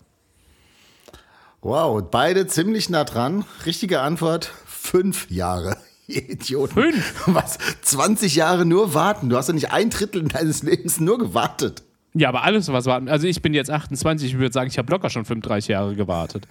Wow, 1.61 2.03
beide 2.09 2.47
ziemlich 2.47 2.89
nah 2.89 3.03
dran. 3.03 3.43
Richtige 3.65 4.01
Antwort: 4.01 4.51
fünf 4.65 5.29
Jahre. 5.29 5.75
Ihr 6.07 6.29
Idioten. 6.29 6.73
Fünf? 6.73 7.23
Was? 7.27 7.57
20 7.81 8.35
Jahre 8.35 8.65
nur 8.65 8.93
warten? 8.93 9.29
Du 9.29 9.37
hast 9.37 9.49
doch 9.49 9.53
nicht 9.53 9.71
ein 9.71 9.89
Drittel 9.89 10.23
deines 10.23 10.63
Lebens 10.63 10.99
nur 10.99 11.17
gewartet. 11.17 11.83
Ja, 12.13 12.29
aber 12.29 12.43
alles, 12.43 12.67
was 12.71 12.85
warten. 12.85 13.07
Also 13.07 13.27
ich 13.27 13.41
bin 13.41 13.53
jetzt 13.53 13.69
28, 13.69 14.33
ich 14.33 14.39
würde 14.39 14.53
sagen, 14.53 14.69
ich 14.69 14.77
habe 14.77 14.91
locker 14.91 15.09
schon 15.09 15.25
35 15.25 15.69
Jahre 15.69 15.95
gewartet. 15.95 16.47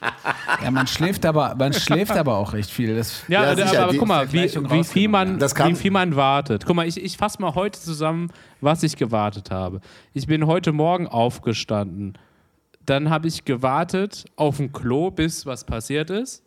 Ja, 0.62 0.70
man 0.70 0.86
schläft 0.86 1.24
aber, 1.24 1.54
man 1.56 1.72
schläft 1.72 2.12
aber 2.12 2.36
auch 2.36 2.52
recht 2.52 2.70
viel. 2.70 2.96
Das, 2.96 3.22
Ja, 3.28 3.44
Ja, 3.44 3.52
aber, 3.52 3.66
sicher, 3.66 3.82
aber 3.82 3.92
die 3.92 3.98
guck 3.98 4.08
mal, 4.08 4.32
wie, 4.32 4.42
wie, 4.42 4.84
viel 4.84 5.08
man, 5.08 5.40
wie 5.40 5.74
viel 5.74 5.90
man 5.90 6.16
wartet. 6.16 6.66
Guck 6.66 6.76
mal, 6.76 6.86
ich, 6.86 7.02
ich 7.02 7.16
fasse 7.16 7.40
mal 7.40 7.54
heute 7.54 7.78
zusammen, 7.80 8.30
was 8.60 8.82
ich 8.82 8.96
gewartet 8.96 9.50
habe. 9.50 9.80
Ich 10.14 10.26
bin 10.26 10.46
heute 10.46 10.72
Morgen 10.72 11.06
aufgestanden. 11.06 12.18
Dann 12.84 13.10
habe 13.10 13.28
ich 13.28 13.44
gewartet 13.44 14.24
auf 14.36 14.56
dem 14.56 14.72
Klo, 14.72 15.10
bis 15.10 15.46
was 15.46 15.64
passiert 15.64 16.10
ist. 16.10 16.42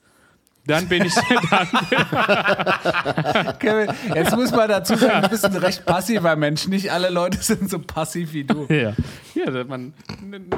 Dann 0.68 0.88
bin 0.88 1.04
ich, 1.06 1.14
dann, 1.50 1.68
Kevin, 3.58 3.90
jetzt 4.14 4.36
muss 4.36 4.52
man 4.52 4.70
dazu 4.70 4.96
sagen, 4.96 5.24
du 5.24 5.30
bist 5.30 5.44
ein 5.44 5.56
recht 5.56 5.86
passiver 5.86 6.36
Mensch. 6.36 6.68
Nicht 6.68 6.92
alle 6.92 7.10
Leute 7.10 7.40
sind 7.42 7.68
so 7.70 7.80
passiv 7.80 8.34
wie 8.34 8.44
du. 8.44 8.68
Ja, 8.70 8.94
ja 9.34 9.50
da, 9.50 9.64
man, 9.64 9.94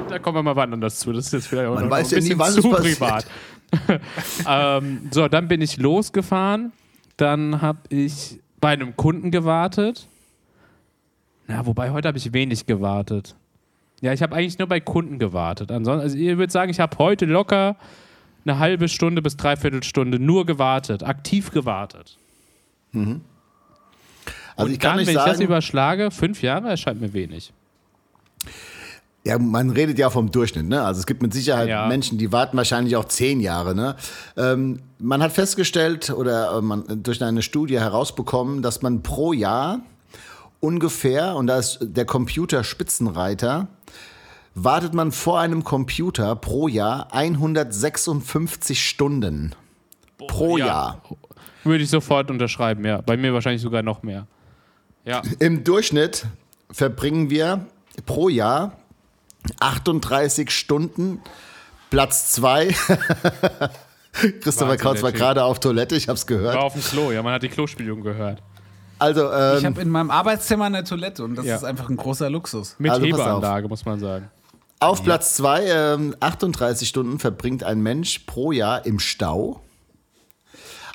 da 0.08 0.18
kommen 0.18 0.36
wir 0.36 0.42
mal 0.42 0.56
wann 0.56 0.74
anders 0.74 0.98
zu. 0.98 1.12
Das 1.12 1.26
ist 1.26 1.32
jetzt 1.32 1.46
vielleicht 1.46 1.68
auch 1.68 1.76
Man 1.76 1.84
noch 1.84 1.90
weiß 1.90 2.12
ein 2.12 2.18
ja 2.18 2.22
nie, 2.22 2.34
bisschen 2.34 2.38
was 2.38 2.56
es 2.56 2.62
zu 2.62 2.70
privat. 2.70 3.26
ähm, 4.46 5.08
so, 5.10 5.28
dann 5.28 5.48
bin 5.48 5.62
ich 5.62 5.78
losgefahren. 5.78 6.72
Dann 7.16 7.62
habe 7.62 7.78
ich 7.88 8.40
bei 8.60 8.70
einem 8.70 8.96
Kunden 8.96 9.30
gewartet. 9.30 10.06
Na, 11.46 11.64
wobei 11.64 11.90
heute 11.90 12.08
habe 12.08 12.18
ich 12.18 12.32
wenig 12.34 12.66
gewartet. 12.66 13.36
Ja, 14.02 14.12
ich 14.12 14.22
habe 14.22 14.36
eigentlich 14.36 14.58
nur 14.58 14.68
bei 14.68 14.80
Kunden 14.80 15.18
gewartet. 15.18 15.70
Ansonsten, 15.70 16.02
also 16.02 16.16
ihr 16.16 16.36
würdet 16.36 16.52
sagen, 16.52 16.70
ich 16.70 16.80
habe 16.80 16.98
heute 16.98 17.24
locker 17.24 17.76
eine 18.44 18.58
halbe 18.58 18.88
Stunde 18.88 19.22
bis 19.22 19.36
dreiviertel 19.36 19.82
Stunde 19.82 20.18
nur 20.18 20.46
gewartet, 20.46 21.02
aktiv 21.02 21.50
gewartet. 21.50 22.18
Also 22.92 23.10
Und 24.56 24.72
ich 24.72 24.78
kann 24.78 24.90
dann, 24.90 24.98
nicht 24.98 25.06
wenn 25.08 25.16
ich 25.16 25.22
das 25.22 25.36
sagen, 25.36 25.42
überschlage, 25.42 26.10
fünf 26.10 26.42
Jahre 26.42 26.68
erscheint 26.68 27.00
mir 27.00 27.12
wenig. 27.12 27.52
Ja, 29.26 29.38
man 29.38 29.70
redet 29.70 29.98
ja 29.98 30.10
vom 30.10 30.30
Durchschnitt, 30.30 30.68
ne? 30.68 30.82
Also 30.82 31.00
es 31.00 31.06
gibt 31.06 31.22
mit 31.22 31.32
Sicherheit 31.32 31.68
Ja. 31.68 31.86
Menschen, 31.86 32.18
die 32.18 32.30
warten 32.30 32.58
wahrscheinlich 32.58 32.94
auch 32.96 33.06
zehn 33.06 33.40
Jahre, 33.40 33.74
ne? 33.74 33.96
Ähm, 34.36 34.80
man 34.98 35.22
hat 35.22 35.32
festgestellt 35.32 36.10
oder 36.10 36.58
äh, 36.58 36.60
man 36.60 37.02
durch 37.02 37.22
eine 37.22 37.40
Studie 37.40 37.80
herausbekommen, 37.80 38.60
dass 38.60 38.82
man 38.82 39.02
pro 39.02 39.32
Jahr 39.32 39.80
ungefähr, 40.60 41.36
und 41.36 41.46
da 41.46 41.58
ist 41.58 41.78
der 41.80 42.04
Computer 42.04 42.64
Spitzenreiter, 42.64 43.68
wartet 44.54 44.94
man 44.94 45.12
vor 45.12 45.40
einem 45.40 45.64
Computer 45.64 46.34
pro 46.36 46.68
Jahr 46.68 47.12
156 47.12 48.86
Stunden. 48.88 49.54
Pro 50.28 50.56
ja. 50.58 50.66
Jahr. 50.66 51.02
Würde 51.64 51.82
ich 51.84 51.90
sofort 51.90 52.30
unterschreiben, 52.30 52.84
ja. 52.84 53.00
Bei 53.00 53.16
mir 53.16 53.32
wahrscheinlich 53.34 53.62
sogar 53.62 53.82
noch 53.82 54.02
mehr. 54.02 54.26
Ja. 55.04 55.22
Im 55.38 55.64
Durchschnitt 55.64 56.26
verbringen 56.70 57.30
wir 57.30 57.66
pro 58.06 58.28
Jahr 58.28 58.72
38 59.60 60.50
Stunden. 60.50 61.20
Platz 61.90 62.32
zwei. 62.32 62.68
Christopher 64.40 64.70
Wahnsinn, 64.70 64.78
Kraus 64.80 64.94
der 64.94 65.02
war 65.02 65.12
gerade 65.12 65.44
auf 65.44 65.58
Toilette, 65.60 65.96
ich 65.96 66.08
hab's 66.08 66.28
War 66.28 66.36
gehört. 66.36 66.56
auf 66.56 66.72
dem 66.72 66.82
Klo, 66.82 67.10
ja, 67.12 67.22
man 67.22 67.34
hat 67.34 67.42
die 67.42 67.48
Klospülung 67.48 68.00
gehört. 68.02 68.42
Also, 68.98 69.26
Ich 69.26 69.64
ähm, 69.64 69.70
habe 69.72 69.80
in 69.82 69.88
meinem 69.90 70.10
Arbeitszimmer 70.10 70.66
eine 70.66 70.84
Toilette 70.84 71.24
und 71.24 71.34
das 71.34 71.44
Ja. 71.44 71.56
ist 71.56 71.64
einfach 71.64 71.90
ein 71.90 71.96
großer 71.96 72.30
Luxus. 72.30 72.76
Mit 72.78 72.92
Also. 72.92 73.04
Hebeanlage, 73.04 73.68
muss 73.68 73.84
man 73.84 73.98
sagen. 73.98 74.30
Auf 74.84 75.02
Platz 75.02 75.36
zwei, 75.36 75.64
ähm, 75.66 76.14
38 76.20 76.88
Stunden 76.88 77.18
verbringt 77.18 77.64
ein 77.64 77.80
Mensch 77.80 78.20
pro 78.20 78.52
Jahr 78.52 78.84
im 78.84 78.98
Stau. 78.98 79.60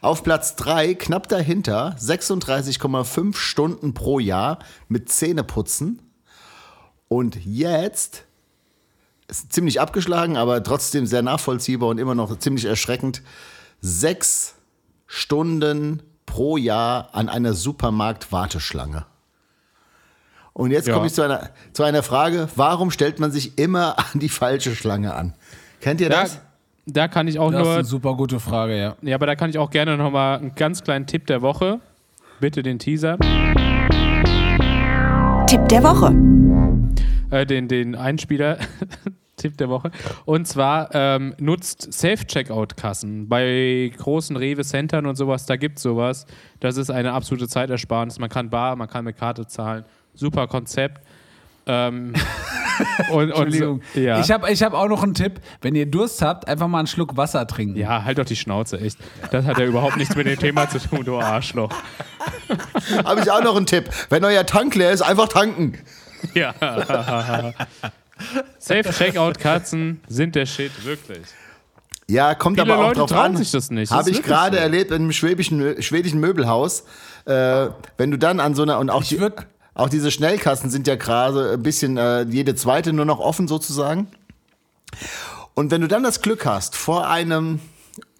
Auf 0.01 0.23
Platz 0.23 0.55
drei, 0.55 0.93
knapp 0.93 1.27
dahinter, 1.27 1.95
36,5 1.99 3.35
Stunden 3.35 3.93
pro 3.93 4.19
Jahr 4.19 4.59
mit 4.87 5.11
Zähneputzen. 5.11 6.01
Und 7.07 7.43
jetzt, 7.43 8.25
ist 9.27 9.51
ziemlich 9.51 9.81
abgeschlagen, 9.81 10.37
aber 10.37 10.63
trotzdem 10.63 11.07
sehr 11.07 11.23
nachvollziehbar 11.23 11.89
und 11.89 11.97
immer 11.97 12.15
noch 12.15 12.37
ziemlich 12.37 12.65
erschreckend, 12.65 13.23
sechs 13.81 14.53
Stunden 15.07 16.03
pro 16.27 16.57
Jahr 16.57 17.09
an 17.13 17.27
einer 17.27 17.53
Supermarkt-Warteschlange. 17.53 19.05
Und 20.53 20.71
jetzt 20.71 20.87
Ja. 20.87 20.93
komme 20.93 21.07
ich 21.07 21.13
zu 21.13 21.21
einer, 21.21 21.49
zu 21.73 21.83
einer 21.83 22.03
Frage, 22.03 22.47
warum 22.55 22.91
stellt 22.91 23.19
man 23.19 23.31
sich 23.31 23.57
immer 23.57 23.97
an 24.13 24.19
die 24.19 24.29
falsche 24.29 24.75
Schlange 24.75 25.13
an? 25.13 25.33
Kennt 25.81 26.01
ihr 26.01 26.09
Da, 26.09 26.21
das? 26.23 26.41
da 26.85 27.07
kann 27.07 27.27
ich 27.27 27.39
auch 27.39 27.51
Das 27.51 27.61
ist 27.61 27.65
nur 27.65 27.73
eine 27.75 27.83
super 27.85 28.15
gute 28.15 28.39
Frage, 28.39 28.77
ja. 28.77 28.95
Ja, 29.01 29.15
aber 29.15 29.25
da 29.27 29.35
kann 29.35 29.49
ich 29.49 29.57
auch 29.57 29.69
gerne 29.69 29.95
nochmal 29.97 30.39
einen 30.39 30.55
ganz 30.55 30.83
kleinen 30.83 31.05
Tipp 31.05 31.27
der 31.27 31.41
Woche. 31.41 31.79
Bitte 32.39 32.63
den 32.63 32.79
Teaser, 32.79 33.17
Tipp 35.47 35.67
der 35.69 35.83
Woche. 35.83 36.13
äh, 37.31 37.45
den, 37.45 37.67
den 37.67 37.95
Einspieler. 37.95 38.57
Tipp 39.35 39.57
der 39.57 39.69
Woche. 39.69 39.89
Und 40.25 40.47
zwar 40.47 40.89
ähm, 40.93 41.33
nutzt 41.39 41.93
Self-Checkout-Kassen 41.93 43.29
bei 43.29 43.89
großen 43.97 44.35
Rewe-Centern 44.35 45.05
und 45.05 45.15
sowas. 45.15 45.45
Da 45.45 45.55
gibt 45.55 45.77
es 45.77 45.83
sowas. 45.83 46.25
Das 46.59 46.75
ist 46.75 46.89
eine 46.91 47.13
absolute 47.13 47.47
Zeitersparnis. 47.47 48.19
Man 48.19 48.29
kann 48.29 48.49
bar, 48.49 48.75
man 48.75 48.89
kann 48.89 49.05
mit 49.05 49.15
Karte 49.17 49.47
zahlen. 49.47 49.85
Super 50.13 50.47
Konzept. 50.47 51.01
Ähm, 51.65 52.13
und, 53.11 53.15
und 53.15 53.29
Entschuldigung. 53.29 53.81
so, 53.93 53.99
ja. 53.99 54.19
Ich 54.21 54.31
habe 54.31 54.49
ich 54.51 54.63
hab 54.63 54.73
auch 54.73 54.87
noch 54.87 55.03
einen 55.03 55.13
Tipp. 55.13 55.39
Wenn 55.61 55.75
ihr 55.75 55.85
Durst 55.85 56.21
habt, 56.21 56.47
einfach 56.47 56.67
mal 56.67 56.79
einen 56.79 56.87
Schluck 56.87 57.15
Wasser 57.17 57.45
trinken. 57.45 57.77
ja, 57.77 58.03
halt 58.03 58.17
doch 58.17 58.25
die 58.25 58.35
Schnauze, 58.35 58.79
echt. 58.79 58.97
Das 59.31 59.45
hat 59.45 59.57
ja 59.59 59.65
überhaupt 59.65 59.97
nichts 59.97 60.15
mit 60.15 60.25
dem 60.25 60.39
Thema 60.39 60.67
zu 60.69 60.79
tun, 60.79 61.03
du 61.05 61.19
Arschloch. 61.19 61.69
Habe 63.05 63.21
ich 63.21 63.29
auch 63.31 63.43
noch 63.43 63.55
einen 63.55 63.65
Tipp. 63.67 63.89
Wenn 64.09 64.25
euer 64.25 64.45
Tank 64.45 64.73
leer 64.75 64.91
ist, 64.91 65.01
einfach 65.01 65.27
tanken. 65.27 65.77
Ja. 66.33 66.53
Safe-Checkout-Katzen 68.59 70.01
sind 70.07 70.35
der 70.35 70.45
Shit, 70.45 70.85
wirklich. 70.85 71.21
Ja, 72.07 72.33
kommt 72.33 72.59
Viele 72.59 72.73
aber 72.73 72.81
auch 72.83 72.87
Leute 72.87 72.99
drauf 73.01 73.09
trauen 73.11 73.25
an. 73.27 73.37
sich 73.37 73.51
das 73.51 73.69
nicht. 73.69 73.91
Habe 73.91 74.09
ich 74.09 74.23
gerade 74.23 74.57
so. 74.57 74.63
erlebt 74.63 74.89
in 74.91 74.95
einem 75.03 75.11
schwäbischen, 75.11 75.81
schwedischen 75.81 76.19
Möbelhaus. 76.19 76.83
Äh, 77.25 77.67
wenn 77.97 78.09
du 78.11 78.17
dann 78.17 78.39
an 78.39 78.55
so 78.55 78.63
einer 78.63 78.79
und 78.79 78.89
auch 78.89 79.03
die, 79.03 79.19
würd- 79.19 79.45
auch 79.79 79.89
diese 79.89 80.11
Schnellkassen 80.11 80.69
sind 80.69 80.87
ja 80.87 80.95
gerade 80.95 81.53
ein 81.53 81.63
bisschen 81.63 81.97
äh, 81.97 82.23
jede 82.23 82.55
zweite 82.55 82.93
nur 82.93 83.05
noch 83.05 83.19
offen 83.19 83.47
sozusagen. 83.47 84.07
Und 85.53 85.71
wenn 85.71 85.81
du 85.81 85.87
dann 85.87 86.03
das 86.03 86.21
Glück 86.21 86.45
hast 86.45 86.75
vor 86.75 87.07
einem 87.07 87.59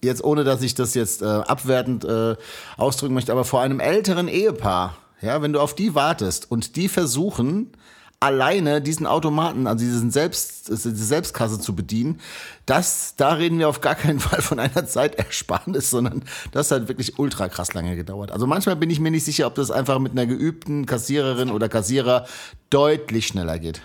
jetzt 0.01 0.23
ohne 0.23 0.43
dass 0.43 0.61
ich 0.61 0.75
das 0.75 0.93
jetzt 0.93 1.21
äh, 1.21 1.25
abwertend 1.25 2.05
äh, 2.05 2.35
ausdrücken 2.77 3.13
möchte, 3.13 3.31
aber 3.31 3.45
vor 3.45 3.61
einem 3.61 3.79
älteren 3.79 4.27
Ehepaar, 4.27 4.97
ja, 5.21 5.41
wenn 5.41 5.53
du 5.53 5.59
auf 5.59 5.75
die 5.75 5.95
wartest 5.95 6.49
und 6.49 6.75
die 6.75 6.87
versuchen 6.87 7.71
alleine 8.19 8.81
diesen 8.81 9.05
Automaten, 9.05 9.65
also 9.65 9.85
diesen 9.85 10.11
Selbst, 10.11 10.67
diese 10.67 10.93
Selbstkasse 10.95 11.59
zu 11.59 11.75
bedienen, 11.75 12.19
das, 12.65 13.15
da 13.15 13.33
reden 13.33 13.59
wir 13.59 13.69
auf 13.69 13.81
gar 13.81 13.95
keinen 13.95 14.19
Fall 14.19 14.41
von 14.41 14.59
einer 14.59 14.85
Zeitersparnis, 14.85 15.89
sondern 15.89 16.23
das 16.51 16.71
hat 16.71 16.87
wirklich 16.87 17.17
ultra 17.17 17.47
krass 17.47 17.73
lange 17.73 17.95
gedauert. 17.95 18.31
Also 18.31 18.47
manchmal 18.47 18.75
bin 18.75 18.89
ich 18.89 18.99
mir 18.99 19.11
nicht 19.11 19.25
sicher, 19.25 19.47
ob 19.47 19.55
das 19.55 19.71
einfach 19.71 19.99
mit 19.99 20.11
einer 20.11 20.25
geübten 20.25 20.85
Kassiererin 20.85 21.51
oder 21.51 21.69
Kassierer 21.69 22.25
deutlich 22.69 23.27
schneller 23.27 23.57
geht. 23.57 23.81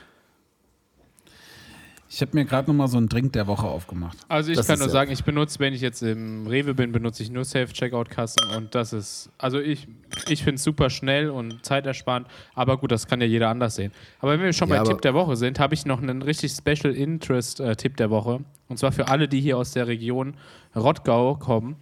Ich 2.15 2.21
habe 2.21 2.31
mir 2.35 2.45
gerade 2.45 2.71
noch 2.71 2.77
mal 2.77 2.87
so 2.87 2.97
einen 2.97 3.09
Drink 3.09 3.33
der 3.33 3.49
Woche 3.49 3.67
aufgemacht. 3.67 4.17
Also 4.29 4.53
ich 4.53 4.57
Das 4.57 4.69
kann 4.69 4.79
nur 4.79 4.89
sagen, 4.89 5.11
ich 5.11 5.25
benutze, 5.25 5.59
wenn 5.59 5.75
ich 5.75 5.81
jetzt 5.81 6.01
im 6.01 6.47
Rewe 6.47 6.73
bin, 6.73 6.93
benutze 6.93 7.25
ich 7.25 7.31
nur 7.31 7.45
Self-Checkout-Kassen 7.45 8.51
und 8.57 8.73
das 8.77 8.93
ist, 8.93 9.31
also 9.37 9.59
ich, 9.59 9.89
ich 10.29 10.45
finde 10.45 10.55
es 10.55 10.63
super 10.63 10.91
schnell 10.91 11.29
und 11.29 11.67
zeitersparend, 11.67 12.29
aber 12.55 12.79
gut, 12.79 12.93
das 12.93 13.09
kann 13.09 13.21
ja 13.21 13.27
jeder 13.27 13.49
anders 13.49 13.75
sehen. 13.75 13.91
Aber 14.21 14.31
wenn 14.31 14.43
wir 14.43 14.53
schon 14.53 14.69
Ja, 14.69 14.85
bei 14.85 14.89
Tipp 14.89 15.03
der 15.03 15.13
Woche 15.13 15.35
sind, 15.35 15.59
habe 15.59 15.75
ich 15.75 15.87
noch 15.87 16.01
einen 16.01 16.23
richtig 16.23 16.53
Special 16.53 16.95
Interest 16.95 17.59
äh, 17.59 17.75
Tipp 17.75 17.97
der 17.97 18.11
Woche 18.11 18.45
und 18.69 18.79
zwar 18.79 18.93
für 18.93 19.09
alle, 19.09 19.27
die 19.27 19.41
hier 19.41 19.59
aus 19.59 19.73
der 19.73 19.89
Region 19.89 20.35
Rottgau 20.77 21.35
kommen. 21.35 21.75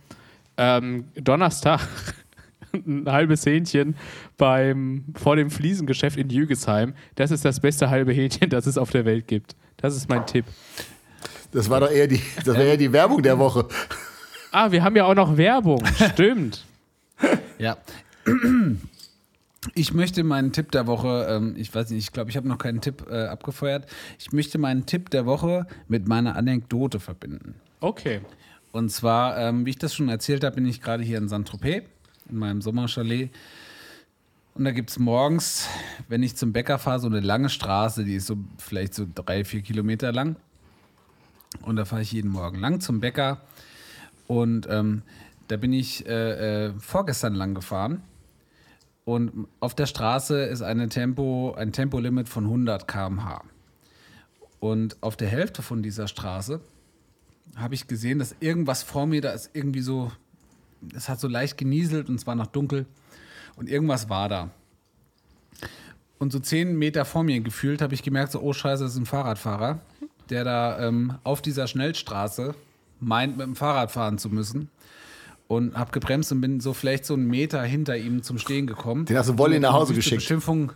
Ähm, 0.56 1.04
Donnerstag 1.14 1.80
ein 2.74 3.10
halbes 3.10 3.44
Hähnchen 3.46 3.96
beim, 4.36 5.04
vor 5.14 5.36
dem 5.36 5.50
Fliesengeschäft 5.50 6.16
in 6.16 6.30
Jügesheim. 6.30 6.94
Das 7.14 7.30
ist 7.30 7.44
das 7.44 7.60
beste 7.60 7.90
halbe 7.90 8.12
Hähnchen, 8.12 8.50
das 8.50 8.66
es 8.66 8.78
auf 8.78 8.90
der 8.90 9.04
Welt 9.04 9.28
gibt. 9.28 9.54
Das 9.76 9.96
ist 9.96 10.08
mein 10.08 10.26
Tipp. 10.26 10.44
Das 11.52 11.68
war 11.68 11.80
doch 11.80 11.90
eher 11.90 12.06
die, 12.06 12.20
das 12.44 12.56
war 12.56 12.64
eher 12.64 12.76
die 12.76 12.92
Werbung 12.92 13.22
der 13.22 13.38
Woche. 13.38 13.66
Ah, 14.50 14.70
wir 14.70 14.82
haben 14.82 14.96
ja 14.96 15.04
auch 15.04 15.14
noch 15.14 15.36
Werbung. 15.36 15.82
Stimmt. 16.12 16.64
Ja. 17.58 17.76
Ich 19.74 19.94
möchte 19.94 20.24
meinen 20.24 20.52
Tipp 20.52 20.72
der 20.72 20.86
Woche, 20.86 21.26
ähm, 21.30 21.54
ich 21.56 21.74
weiß 21.74 21.90
nicht, 21.90 22.04
ich 22.04 22.12
glaube, 22.12 22.30
ich 22.30 22.36
habe 22.36 22.48
noch 22.48 22.58
keinen 22.58 22.80
Tipp 22.80 23.06
äh, 23.08 23.26
abgefeuert. 23.26 23.86
Ich 24.18 24.32
möchte 24.32 24.58
meinen 24.58 24.86
Tipp 24.86 25.10
der 25.10 25.24
Woche 25.24 25.66
mit 25.88 26.08
meiner 26.08 26.36
Anekdote 26.36 27.00
verbinden. 27.00 27.54
Okay. 27.80 28.20
Und 28.72 28.90
zwar, 28.90 29.38
ähm, 29.38 29.64
wie 29.66 29.70
ich 29.70 29.78
das 29.78 29.94
schon 29.94 30.08
erzählt 30.08 30.44
habe, 30.44 30.56
bin 30.56 30.66
ich 30.66 30.80
gerade 30.80 31.04
hier 31.04 31.18
in 31.18 31.28
Saint-Tropez, 31.28 31.84
in 32.28 32.38
meinem 32.38 32.62
Sommerchalet. 32.62 33.30
Und 34.54 34.64
da 34.64 34.70
gibt 34.70 34.90
es 34.90 34.98
morgens, 34.98 35.68
wenn 36.08 36.22
ich 36.22 36.36
zum 36.36 36.52
Bäcker 36.52 36.78
fahre, 36.78 37.00
so 37.00 37.06
eine 37.06 37.20
lange 37.20 37.48
Straße, 37.48 38.04
die 38.04 38.16
ist 38.16 38.26
so 38.26 38.36
vielleicht 38.58 38.94
so 38.94 39.06
drei, 39.14 39.44
vier 39.44 39.62
Kilometer 39.62 40.12
lang. 40.12 40.36
Und 41.62 41.76
da 41.76 41.84
fahre 41.84 42.02
ich 42.02 42.12
jeden 42.12 42.30
Morgen 42.30 42.58
lang 42.58 42.80
zum 42.80 43.00
Bäcker. 43.00 43.40
Und 44.26 44.66
ähm, 44.70 45.02
da 45.48 45.56
bin 45.56 45.72
ich 45.72 46.06
äh, 46.06 46.66
äh, 46.66 46.72
vorgestern 46.78 47.34
lang 47.34 47.54
gefahren. 47.54 48.02
Und 49.04 49.48
auf 49.60 49.74
der 49.74 49.86
Straße 49.86 50.44
ist 50.44 50.62
eine 50.62 50.88
Tempo, 50.88 51.54
ein 51.56 51.72
Tempolimit 51.72 52.28
von 52.28 52.44
100 52.44 52.86
km/h. 52.86 53.42
Und 54.60 55.02
auf 55.02 55.16
der 55.16 55.28
Hälfte 55.28 55.60
von 55.60 55.82
dieser 55.82 56.06
Straße 56.06 56.60
habe 57.56 57.74
ich 57.74 57.88
gesehen, 57.88 58.18
dass 58.18 58.36
irgendwas 58.38 58.82
vor 58.82 59.06
mir, 59.06 59.20
da 59.20 59.32
ist 59.32 59.50
irgendwie 59.54 59.80
so, 59.80 60.12
es 60.94 61.08
hat 61.08 61.20
so 61.20 61.28
leicht 61.28 61.58
genieselt 61.58 62.08
und 62.08 62.16
es 62.16 62.26
war 62.26 62.34
noch 62.34 62.46
dunkel 62.46 62.86
und 63.56 63.68
irgendwas 63.68 64.08
war 64.08 64.28
da. 64.28 64.50
Und 66.18 66.32
so 66.32 66.38
zehn 66.38 66.78
Meter 66.78 67.04
vor 67.04 67.24
mir 67.24 67.40
gefühlt 67.40 67.82
habe 67.82 67.94
ich 67.94 68.02
gemerkt, 68.02 68.32
so, 68.32 68.40
oh 68.40 68.52
scheiße, 68.52 68.84
das 68.84 68.92
ist 68.92 68.98
ein 68.98 69.06
Fahrradfahrer, 69.06 69.80
der 70.30 70.44
da 70.44 70.78
ähm, 70.86 71.14
auf 71.24 71.42
dieser 71.42 71.66
Schnellstraße 71.66 72.54
meint, 73.00 73.36
mit 73.36 73.46
dem 73.46 73.56
Fahrrad 73.56 73.90
fahren 73.90 74.18
zu 74.18 74.28
müssen. 74.28 74.70
Und 75.48 75.76
habe 75.76 75.90
gebremst 75.90 76.32
und 76.32 76.40
bin 76.40 76.60
so 76.60 76.72
vielleicht 76.72 77.04
so 77.04 77.12
einen 77.14 77.26
Meter 77.26 77.62
hinter 77.62 77.96
ihm 77.96 78.22
zum 78.22 78.38
Stehen 78.38 78.66
gekommen. 78.66 79.04
Den 79.04 79.18
hast 79.18 79.28
du 79.28 79.36
Wolli 79.36 79.56
Um 79.56 79.62
nach 79.62 79.72
Hause 79.74 79.92
geschickt. 79.92 80.20
Beschimpfung, 80.20 80.72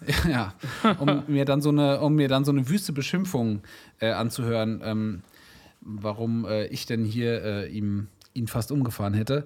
ja, 0.28 0.54
um 0.98 1.24
mir 1.26 1.44
dann 1.44 1.60
so 1.60 1.70
eine, 1.70 2.00
um 2.00 2.14
mir 2.14 2.28
dann 2.28 2.44
so 2.44 2.52
eine 2.52 2.68
wüste 2.68 2.92
Beschimpfung 2.92 3.62
äh, 4.00 4.10
anzuhören, 4.10 4.80
ähm, 4.84 5.22
warum 5.80 6.44
äh, 6.44 6.66
ich 6.66 6.86
denn 6.86 7.04
hier 7.04 7.42
äh, 7.42 7.68
ihm, 7.68 8.08
ihn 8.38 8.46
fast 8.46 8.72
umgefahren 8.72 9.14
hätte. 9.14 9.44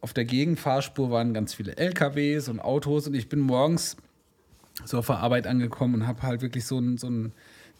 Auf 0.00 0.12
der 0.12 0.24
Gegenfahrspur 0.24 1.10
waren 1.10 1.34
ganz 1.34 1.54
viele 1.54 1.76
LKWs 1.76 2.48
und 2.48 2.60
Autos 2.60 3.06
und 3.06 3.14
ich 3.14 3.28
bin 3.28 3.40
morgens 3.40 3.96
so 4.84 4.98
auf 4.98 5.06
der 5.06 5.18
Arbeit 5.18 5.46
angekommen 5.46 5.94
und 5.96 6.06
habe 6.06 6.22
halt 6.22 6.40
wirklich 6.40 6.64
so 6.64 6.78
einen, 6.78 6.98
so 6.98 7.08
einen 7.08 7.32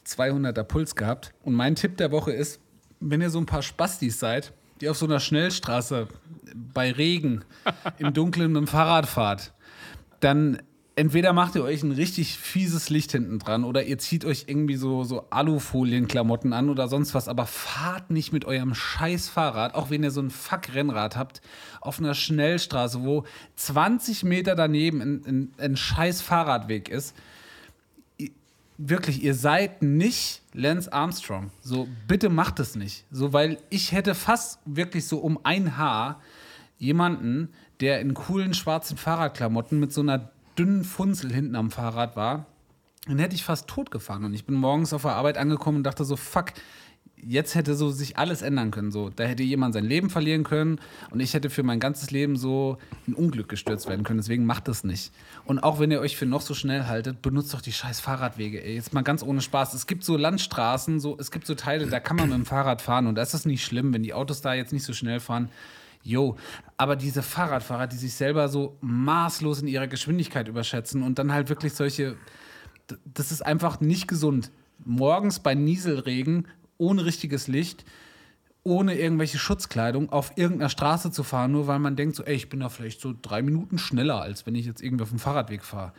200er 0.05 0.63
Puls 0.63 0.95
gehabt. 0.95 1.33
Und 1.43 1.53
mein 1.53 1.75
Tipp 1.75 1.97
der 1.97 2.11
Woche 2.11 2.31
ist, 2.31 2.59
wenn 2.99 3.21
ihr 3.21 3.29
so 3.29 3.39
ein 3.39 3.45
paar 3.45 3.61
Spastis 3.61 4.19
seid, 4.19 4.53
die 4.81 4.89
auf 4.89 4.97
so 4.97 5.05
einer 5.05 5.19
Schnellstraße 5.19 6.07
bei 6.73 6.91
Regen 6.91 7.43
im 7.97 8.13
Dunkeln 8.13 8.51
mit 8.51 8.61
dem 8.61 8.67
Fahrrad 8.67 9.05
fahrt, 9.05 9.53
dann 10.19 10.61
entweder 10.99 11.31
macht 11.31 11.55
ihr 11.55 11.63
euch 11.63 11.81
ein 11.81 11.93
richtig 11.93 12.37
fieses 12.37 12.89
Licht 12.89 13.13
hinten 13.13 13.39
dran 13.39 13.63
oder 13.63 13.85
ihr 13.85 13.97
zieht 13.99 14.25
euch 14.25 14.45
irgendwie 14.47 14.75
so, 14.75 15.05
so 15.05 15.29
Alufolien-Klamotten 15.29 16.51
an 16.51 16.69
oder 16.69 16.89
sonst 16.89 17.13
was, 17.13 17.29
aber 17.29 17.45
fahrt 17.45 18.09
nicht 18.09 18.33
mit 18.33 18.43
eurem 18.43 18.75
scheiß 18.75 19.29
Fahrrad, 19.29 19.75
auch 19.75 19.89
wenn 19.89 20.03
ihr 20.03 20.11
so 20.11 20.19
ein 20.19 20.29
Fuck-Rennrad 20.29 21.15
habt, 21.15 21.41
auf 21.79 21.99
einer 21.99 22.13
Schnellstraße, 22.13 23.01
wo 23.01 23.23
20 23.55 24.25
Meter 24.25 24.55
daneben 24.55 24.99
ein, 24.99 25.23
ein, 25.25 25.51
ein 25.57 25.77
scheiß 25.77 26.21
Fahrradweg 26.21 26.89
ist. 26.89 27.15
Wirklich, 28.77 29.23
ihr 29.23 29.35
seid 29.35 29.81
nicht 29.81 30.41
Lance 30.53 30.91
Armstrong. 30.91 31.49
So, 31.61 31.87
bitte 32.09 32.27
macht 32.27 32.59
es 32.59 32.75
nicht. 32.75 33.05
So, 33.09 33.31
weil 33.31 33.57
ich 33.69 33.93
hätte 33.93 34.15
fast 34.15 34.59
wirklich 34.65 35.07
so 35.07 35.19
um 35.19 35.39
ein 35.43 35.77
Haar 35.77 36.21
jemanden, 36.77 37.53
der 37.79 38.01
in 38.01 38.13
coolen 38.13 38.53
schwarzen 38.53 38.97
Fahrradklamotten 38.97 39.79
mit 39.79 39.93
so 39.93 40.01
einer 40.01 40.29
dünnen 40.59 40.83
Funzel 40.83 41.33
hinten 41.33 41.55
am 41.55 41.71
Fahrrad 41.71 42.15
war, 42.15 42.45
den 43.07 43.17
hätte 43.17 43.35
ich 43.35 43.43
fast 43.43 43.67
tot 43.67 43.91
gefahren. 43.91 44.25
Und 44.25 44.33
ich 44.33 44.45
bin 44.45 44.55
morgens 44.55 44.93
auf 44.93 45.03
der 45.03 45.15
Arbeit 45.15 45.37
angekommen 45.37 45.77
und 45.77 45.83
dachte 45.83 46.03
so, 46.03 46.17
fuck, 46.17 46.53
jetzt 47.21 47.55
hätte 47.55 47.75
so 47.75 47.89
sich 47.89 48.17
alles 48.17 48.41
ändern 48.41 48.71
können. 48.71 48.91
So, 48.91 49.09
da 49.09 49.23
hätte 49.23 49.43
jemand 49.43 49.73
sein 49.73 49.85
Leben 49.85 50.09
verlieren 50.09 50.43
können 50.43 50.79
und 51.09 51.19
ich 51.19 51.33
hätte 51.33 51.49
für 51.49 51.63
mein 51.63 51.79
ganzes 51.79 52.11
Leben 52.11 52.35
so 52.35 52.77
in 53.07 53.13
Unglück 53.13 53.49
gestürzt 53.49 53.87
werden 53.87 54.03
können. 54.03 54.19
Deswegen 54.19 54.45
macht 54.45 54.67
das 54.67 54.83
nicht. 54.83 55.11
Und 55.45 55.59
auch 55.59 55.79
wenn 55.79 55.91
ihr 55.91 56.01
euch 56.01 56.17
für 56.17 56.25
noch 56.25 56.41
so 56.41 56.53
schnell 56.53 56.85
haltet, 56.85 57.21
benutzt 57.21 57.53
doch 57.53 57.61
die 57.61 57.73
scheiß 57.73 57.99
Fahrradwege. 57.99 58.63
Ey. 58.63 58.75
Jetzt 58.75 58.93
mal 58.93 59.01
ganz 59.01 59.23
ohne 59.23 59.41
Spaß. 59.41 59.73
Es 59.73 59.87
gibt 59.87 60.03
so 60.03 60.17
Landstraßen, 60.17 60.99
so, 60.99 61.17
es 61.17 61.31
gibt 61.31 61.47
so 61.47 61.55
Teile, 61.55 61.87
da 61.87 61.99
kann 61.99 62.17
man 62.17 62.29
mit 62.29 62.37
dem 62.37 62.45
Fahrrad 62.45 62.81
fahren 62.81 63.07
und 63.07 63.15
da 63.15 63.21
ist 63.21 63.33
das 63.33 63.45
nicht 63.45 63.63
schlimm, 63.63 63.93
wenn 63.93 64.03
die 64.03 64.13
Autos 64.13 64.41
da 64.41 64.53
jetzt 64.53 64.73
nicht 64.73 64.83
so 64.83 64.93
schnell 64.93 65.19
fahren. 65.19 65.49
Jo, 66.03 66.37
aber 66.77 66.95
diese 66.95 67.21
Fahrradfahrer, 67.21 67.87
die 67.87 67.97
sich 67.97 68.13
selber 68.13 68.47
so 68.47 68.77
maßlos 68.81 69.61
in 69.61 69.67
ihrer 69.67 69.87
Geschwindigkeit 69.87 70.47
überschätzen 70.47 71.03
und 71.03 71.19
dann 71.19 71.33
halt 71.33 71.49
wirklich 71.49 71.73
solche, 71.73 72.15
das 73.05 73.31
ist 73.31 73.45
einfach 73.45 73.81
nicht 73.81 74.07
gesund. 74.07 74.51
Morgens 74.85 75.39
bei 75.39 75.55
Nieselregen, 75.55 76.47
ohne 76.77 77.03
richtiges 77.03 77.47
Licht, 77.47 77.83
ohne 78.63 78.97
irgendwelche 78.97 79.37
Schutzkleidung 79.37 80.09
auf 80.11 80.33
irgendeiner 80.37 80.69
Straße 80.69 81.11
zu 81.11 81.23
fahren, 81.23 81.51
nur 81.51 81.67
weil 81.67 81.79
man 81.79 81.95
denkt, 81.95 82.15
so, 82.15 82.23
ey, 82.23 82.35
ich 82.35 82.49
bin 82.49 82.61
da 82.61 82.69
vielleicht 82.69 83.01
so 83.01 83.13
drei 83.19 83.41
Minuten 83.41 83.77
schneller, 83.77 84.21
als 84.21 84.45
wenn 84.45 84.55
ich 84.55 84.65
jetzt 84.65 84.81
irgendwie 84.81 85.03
auf 85.03 85.09
dem 85.09 85.19
Fahrradweg 85.19 85.63
fahre. 85.63 85.93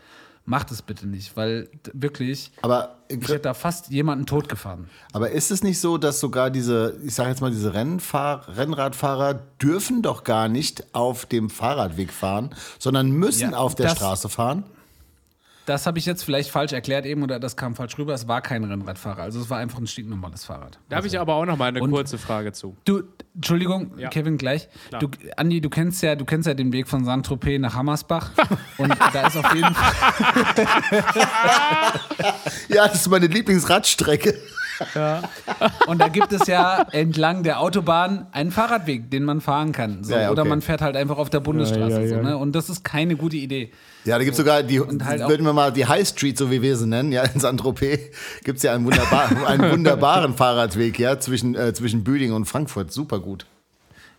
Macht 0.51 0.73
es 0.73 0.83
bitte 0.83 1.07
nicht, 1.07 1.37
weil 1.37 1.69
wirklich, 1.93 2.51
Aber, 2.61 2.97
ich 3.07 3.21
hätte 3.23 3.39
da 3.39 3.55
fast 3.55 3.89
jemanden 3.91 4.27
totgefahren. 4.27 4.91
aber 5.13 5.31
ist 5.31 5.53
es 5.53 5.63
nicht 5.63 5.79
so, 5.79 5.97
dass 5.97 6.19
sogar 6.19 6.51
diese, 6.51 6.97
ich 7.05 7.15
sage 7.15 7.29
jetzt 7.31 7.41
mal, 7.41 7.53
diese 7.53 7.73
Rennfahr 7.73 8.49
Rennradfahrer 8.57 9.35
dürfen 9.63 10.03
doch 10.03 10.25
gar 10.25 10.49
nicht 10.49 10.93
auf 10.93 11.25
dem 11.27 11.51
Fahrradweg 11.51 12.13
fahren, 12.13 12.51
sondern 12.81 13.13
müssen 13.13 13.53
Ja, 13.53 13.59
auf 13.59 13.77
der 13.77 13.87
das- 13.91 13.97
Straße 13.99 14.29
fahren? 14.29 14.65
Das 15.71 15.87
habe 15.87 16.01
ich 16.01 16.07
jetzt 16.07 16.25
vielleicht 16.25 16.51
falsch 16.51 16.73
erklärt 16.73 17.07
eben 17.07 17.23
oder 17.23 17.39
das 17.39 17.57
kam 17.57 17.77
falsch 17.77 17.97
rüber. 17.97 18.13
Es 18.13 18.27
war 18.27 18.41
kein 18.41 18.65
Rennradfahrer, 18.65 19.23
also 19.23 19.41
es 19.41 19.51
war 19.51 19.59
einfach 19.59 19.79
ein 19.79 19.87
stinknormales 19.87 20.45
Fahrrad. 20.45 20.81
Da 20.89 20.97
habe 20.97 21.07
ich 21.07 21.17
aber 21.17 21.35
auch 21.35 21.45
noch 21.47 21.57
mal 21.57 21.67
eine 21.67 21.81
Und- 21.81 21.93
kurze 21.93 22.19
Frage 22.19 22.51
zu. 22.51 22.77
Du, 22.85 23.05
Entschuldigung, 23.37 23.93
Ja. 23.97 24.09
Kevin, 24.09 24.37
gleich. 24.37 24.69
Klar. 24.89 25.01
Du, 25.01 25.09
Andi, 25.37 25.61
du 25.61 25.71
kennst 25.71 26.03
ja, 26.03 26.17
du 26.17 26.25
kennst 26.25 26.49
ja 26.49 26.55
den 26.55 26.73
Weg 26.73 26.89
von 26.89 27.05
Saint-Tropez 27.05 27.61
nach 27.61 27.75
Hammersbach. 27.77 28.33
und 28.79 28.93
da 29.13 29.29
ist 29.29 29.37
auf 29.37 29.55
jeden 29.55 29.73
Fall. 29.73 30.67
Ja, 32.69 32.87
das 32.87 33.01
ist 33.03 33.09
meine 33.09 33.27
Lieblingsradstrecke. 33.27 34.35
Und 35.87 36.01
da 36.01 36.09
gibt 36.09 36.33
es 36.33 36.47
ja 36.47 36.87
entlang 36.93 37.43
der 37.43 37.61
Autobahn 37.61 38.27
einen 38.33 38.51
Fahrradweg, 38.51 39.11
den 39.11 39.25
man 39.25 39.41
fahren 39.41 39.73
kann. 39.73 40.05
So, 40.05 40.15
Ja, 40.15 40.23
ja, 40.23 40.31
Oder 40.31 40.43
okay. 40.43 40.49
man 40.49 40.63
fährt 40.63 40.81
halt 40.81 40.97
einfach 40.97 41.19
auf 41.19 41.31
der 41.31 41.41
Bundesstraße. 41.41 41.97
Ja, 41.97 42.01
ja, 42.01 42.09
So, 42.09 42.15
ja. 42.17 42.23
ne? 42.23 42.37
Und 42.37 42.53
das 42.53 42.71
ist 42.71 42.85
keine 42.85 43.17
gute 43.17 43.37
Idee. 43.37 43.71
Ja, 44.05 44.17
da 44.17 44.25
gibt 44.25 44.33
es 44.33 44.39
sogar 44.39 44.63
die, 44.63 44.81
halt 44.81 45.29
würden 45.29 45.45
wir 45.45 45.53
mal 45.53 45.73
die 45.73 45.87
High 45.87 46.09
Street, 46.09 46.39
so 46.39 46.51
wie 46.51 46.63
wir 46.63 46.77
sie 46.77 46.87
nennen, 46.87 47.13
ja, 47.13 47.23
in 47.23 47.39
Saint-Tropez, 47.39 48.01
gibt 48.45 48.57
es 48.57 48.63
ja 48.63 48.75
einen, 48.75 48.87
wunderbar, 48.87 49.31
einen 49.47 49.71
wunderbaren 49.71 50.35
Fahrradweg, 50.35 50.99
ja, 50.99 51.19
zwischen, 51.21 51.55
äh, 51.55 51.75
zwischen 51.75 52.03
Büdingen 52.03 52.35
und 52.35 52.47
Frankfurt. 52.47 52.93
Super 52.93 53.21
gut. 53.21 53.45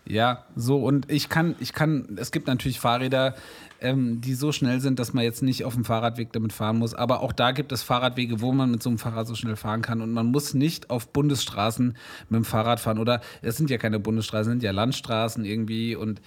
Ja, 0.04 0.44
so 0.56 0.78
und 0.78 1.10
ich 1.10 1.28
kann, 1.28 1.54
ich 1.60 1.72
kann, 1.72 2.16
es 2.20 2.32
gibt 2.32 2.48
natürlich 2.48 2.80
Fahrräder, 2.80 3.34
ähm, 3.82 4.20
die 4.20 4.34
so 4.34 4.52
schnell 4.52 4.80
sind, 4.80 4.98
dass 4.98 5.12
man 5.12 5.24
jetzt 5.24 5.42
nicht 5.42 5.64
auf 5.64 5.74
dem 5.74 5.84
Fahrradweg 5.84 6.32
damit 6.32 6.52
fahren 6.52 6.78
muss. 6.78 6.94
Aber 6.94 7.20
auch 7.20 7.32
da 7.32 7.52
gibt 7.52 7.72
es 7.72 7.82
Fahrradwege, 7.82 8.40
wo 8.40 8.52
man 8.52 8.70
mit 8.70 8.82
so 8.82 8.90
einem 8.90 8.98
Fahrrad 8.98 9.26
so 9.26 9.34
schnell 9.34 9.56
fahren 9.56 9.82
kann. 9.82 10.00
Und 10.00 10.12
man 10.12 10.26
muss 10.26 10.54
nicht 10.54 10.90
auf 10.90 11.08
Bundesstraßen 11.08 11.96
mit 12.28 12.36
dem 12.36 12.44
Fahrrad 12.44 12.80
fahren. 12.80 12.98
Oder 12.98 13.20
es 13.42 13.56
sind 13.56 13.70
ja 13.70 13.78
keine 13.78 13.98
Bundesstraßen, 13.98 14.52
es 14.52 14.54
sind 14.54 14.62
ja 14.62 14.70
Landstraßen 14.70 15.44
irgendwie. 15.44 15.96
Und 15.96 16.20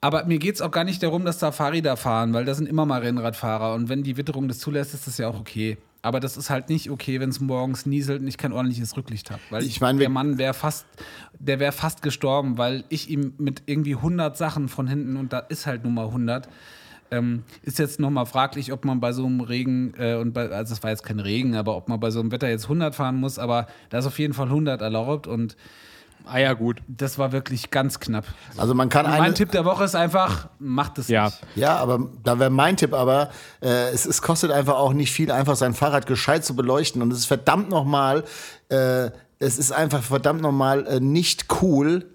aber 0.00 0.24
mir 0.24 0.38
geht 0.38 0.56
es 0.56 0.60
auch 0.60 0.72
gar 0.72 0.84
nicht 0.84 1.02
darum, 1.02 1.24
dass 1.24 1.38
da 1.38 1.52
Fahrräder 1.52 1.96
fahren, 1.96 2.32
weil 2.34 2.44
das 2.44 2.58
sind 2.58 2.66
immer 2.66 2.86
mal 2.86 3.02
Rennradfahrer. 3.02 3.74
Und 3.74 3.88
wenn 3.88 4.02
die 4.02 4.16
Witterung 4.16 4.48
das 4.48 4.58
zulässt, 4.58 4.94
ist 4.94 5.06
das 5.06 5.18
ja 5.18 5.28
auch 5.28 5.38
okay. 5.38 5.78
Aber 6.04 6.18
das 6.18 6.36
ist 6.36 6.50
halt 6.50 6.68
nicht 6.68 6.90
okay, 6.90 7.20
wenn 7.20 7.30
es 7.30 7.40
morgens 7.40 7.86
nieselt 7.86 8.20
und 8.22 8.26
ich 8.26 8.36
kein 8.36 8.52
ordentliches 8.52 8.96
Rücklicht 8.96 9.30
habe. 9.30 9.40
Weil 9.50 9.62
Ich 9.62 9.80
meine, 9.80 9.98
wir- 10.00 10.04
der 10.06 10.10
Mann 10.12 10.36
wäre 10.36 10.52
fast, 10.52 10.84
der 11.38 11.60
wäre 11.60 11.70
fast 11.72 12.02
gestorben, 12.02 12.58
weil 12.58 12.84
ich 12.88 13.08
ihm 13.08 13.34
mit 13.38 13.62
irgendwie 13.66 13.94
100 13.94 14.36
Sachen 14.36 14.68
von 14.68 14.88
hinten, 14.88 15.16
und 15.16 15.32
da 15.32 15.38
ist 15.38 15.66
halt 15.66 15.84
nun 15.84 15.94
mal 15.94 16.08
100, 16.10 16.48
ähm, 17.12 17.44
ist 17.62 17.78
jetzt 17.78 18.00
nochmal 18.00 18.26
fraglich, 18.26 18.72
ob 18.72 18.84
man 18.84 18.98
bei 18.98 19.12
so 19.12 19.24
einem 19.26 19.40
Regen, 19.42 19.94
äh, 19.96 20.16
und 20.16 20.32
bei, 20.32 20.48
also 20.50 20.74
es 20.74 20.82
war 20.82 20.90
jetzt 20.90 21.04
kein 21.04 21.20
Regen, 21.20 21.54
aber 21.54 21.76
ob 21.76 21.88
man 21.88 22.00
bei 22.00 22.10
so 22.10 22.18
einem 22.18 22.32
Wetter 22.32 22.48
jetzt 22.48 22.68
100 22.68 22.94
fahren 22.96 23.16
muss, 23.16 23.38
aber 23.38 23.68
da 23.90 23.98
ist 23.98 24.06
auf 24.06 24.18
jeden 24.18 24.32
Fall 24.34 24.48
100 24.48 24.80
erlaubt 24.82 25.28
und 25.28 25.56
Ah 26.26 26.38
ja, 26.38 26.52
gut. 26.52 26.80
das 26.88 27.18
war 27.18 27.32
wirklich 27.32 27.70
ganz 27.70 28.00
knapp. 28.00 28.24
Also 28.56 28.74
man 28.74 28.88
kann 28.88 29.06
mein 29.06 29.34
Tipp 29.34 29.50
der 29.50 29.64
Woche 29.64 29.84
ist 29.84 29.94
einfach, 29.94 30.48
macht 30.58 30.98
es 30.98 31.08
Ja. 31.08 31.24
nicht. 31.26 31.38
Ja, 31.56 31.76
aber 31.76 32.08
da 32.22 32.38
wäre 32.38 32.50
mein 32.50 32.76
Tipp, 32.76 32.92
aber 32.94 33.30
äh, 33.60 33.90
es, 33.90 34.06
es 34.06 34.22
kostet 34.22 34.50
einfach 34.50 34.74
auch 34.76 34.92
nicht 34.92 35.12
viel, 35.12 35.30
einfach 35.30 35.56
sein 35.56 35.74
Fahrrad 35.74 36.06
gescheit 36.06 36.44
zu 36.44 36.54
beleuchten. 36.56 37.02
Und 37.02 37.12
es 37.12 37.18
ist 37.20 37.26
verdammt 37.26 37.68
nochmal, 37.70 38.24
äh, 38.68 39.10
es 39.38 39.58
ist 39.58 39.72
einfach 39.72 40.02
verdammt 40.02 40.40
nochmal 40.40 40.86
äh, 40.86 41.00
nicht 41.00 41.46
cool, 41.62 42.06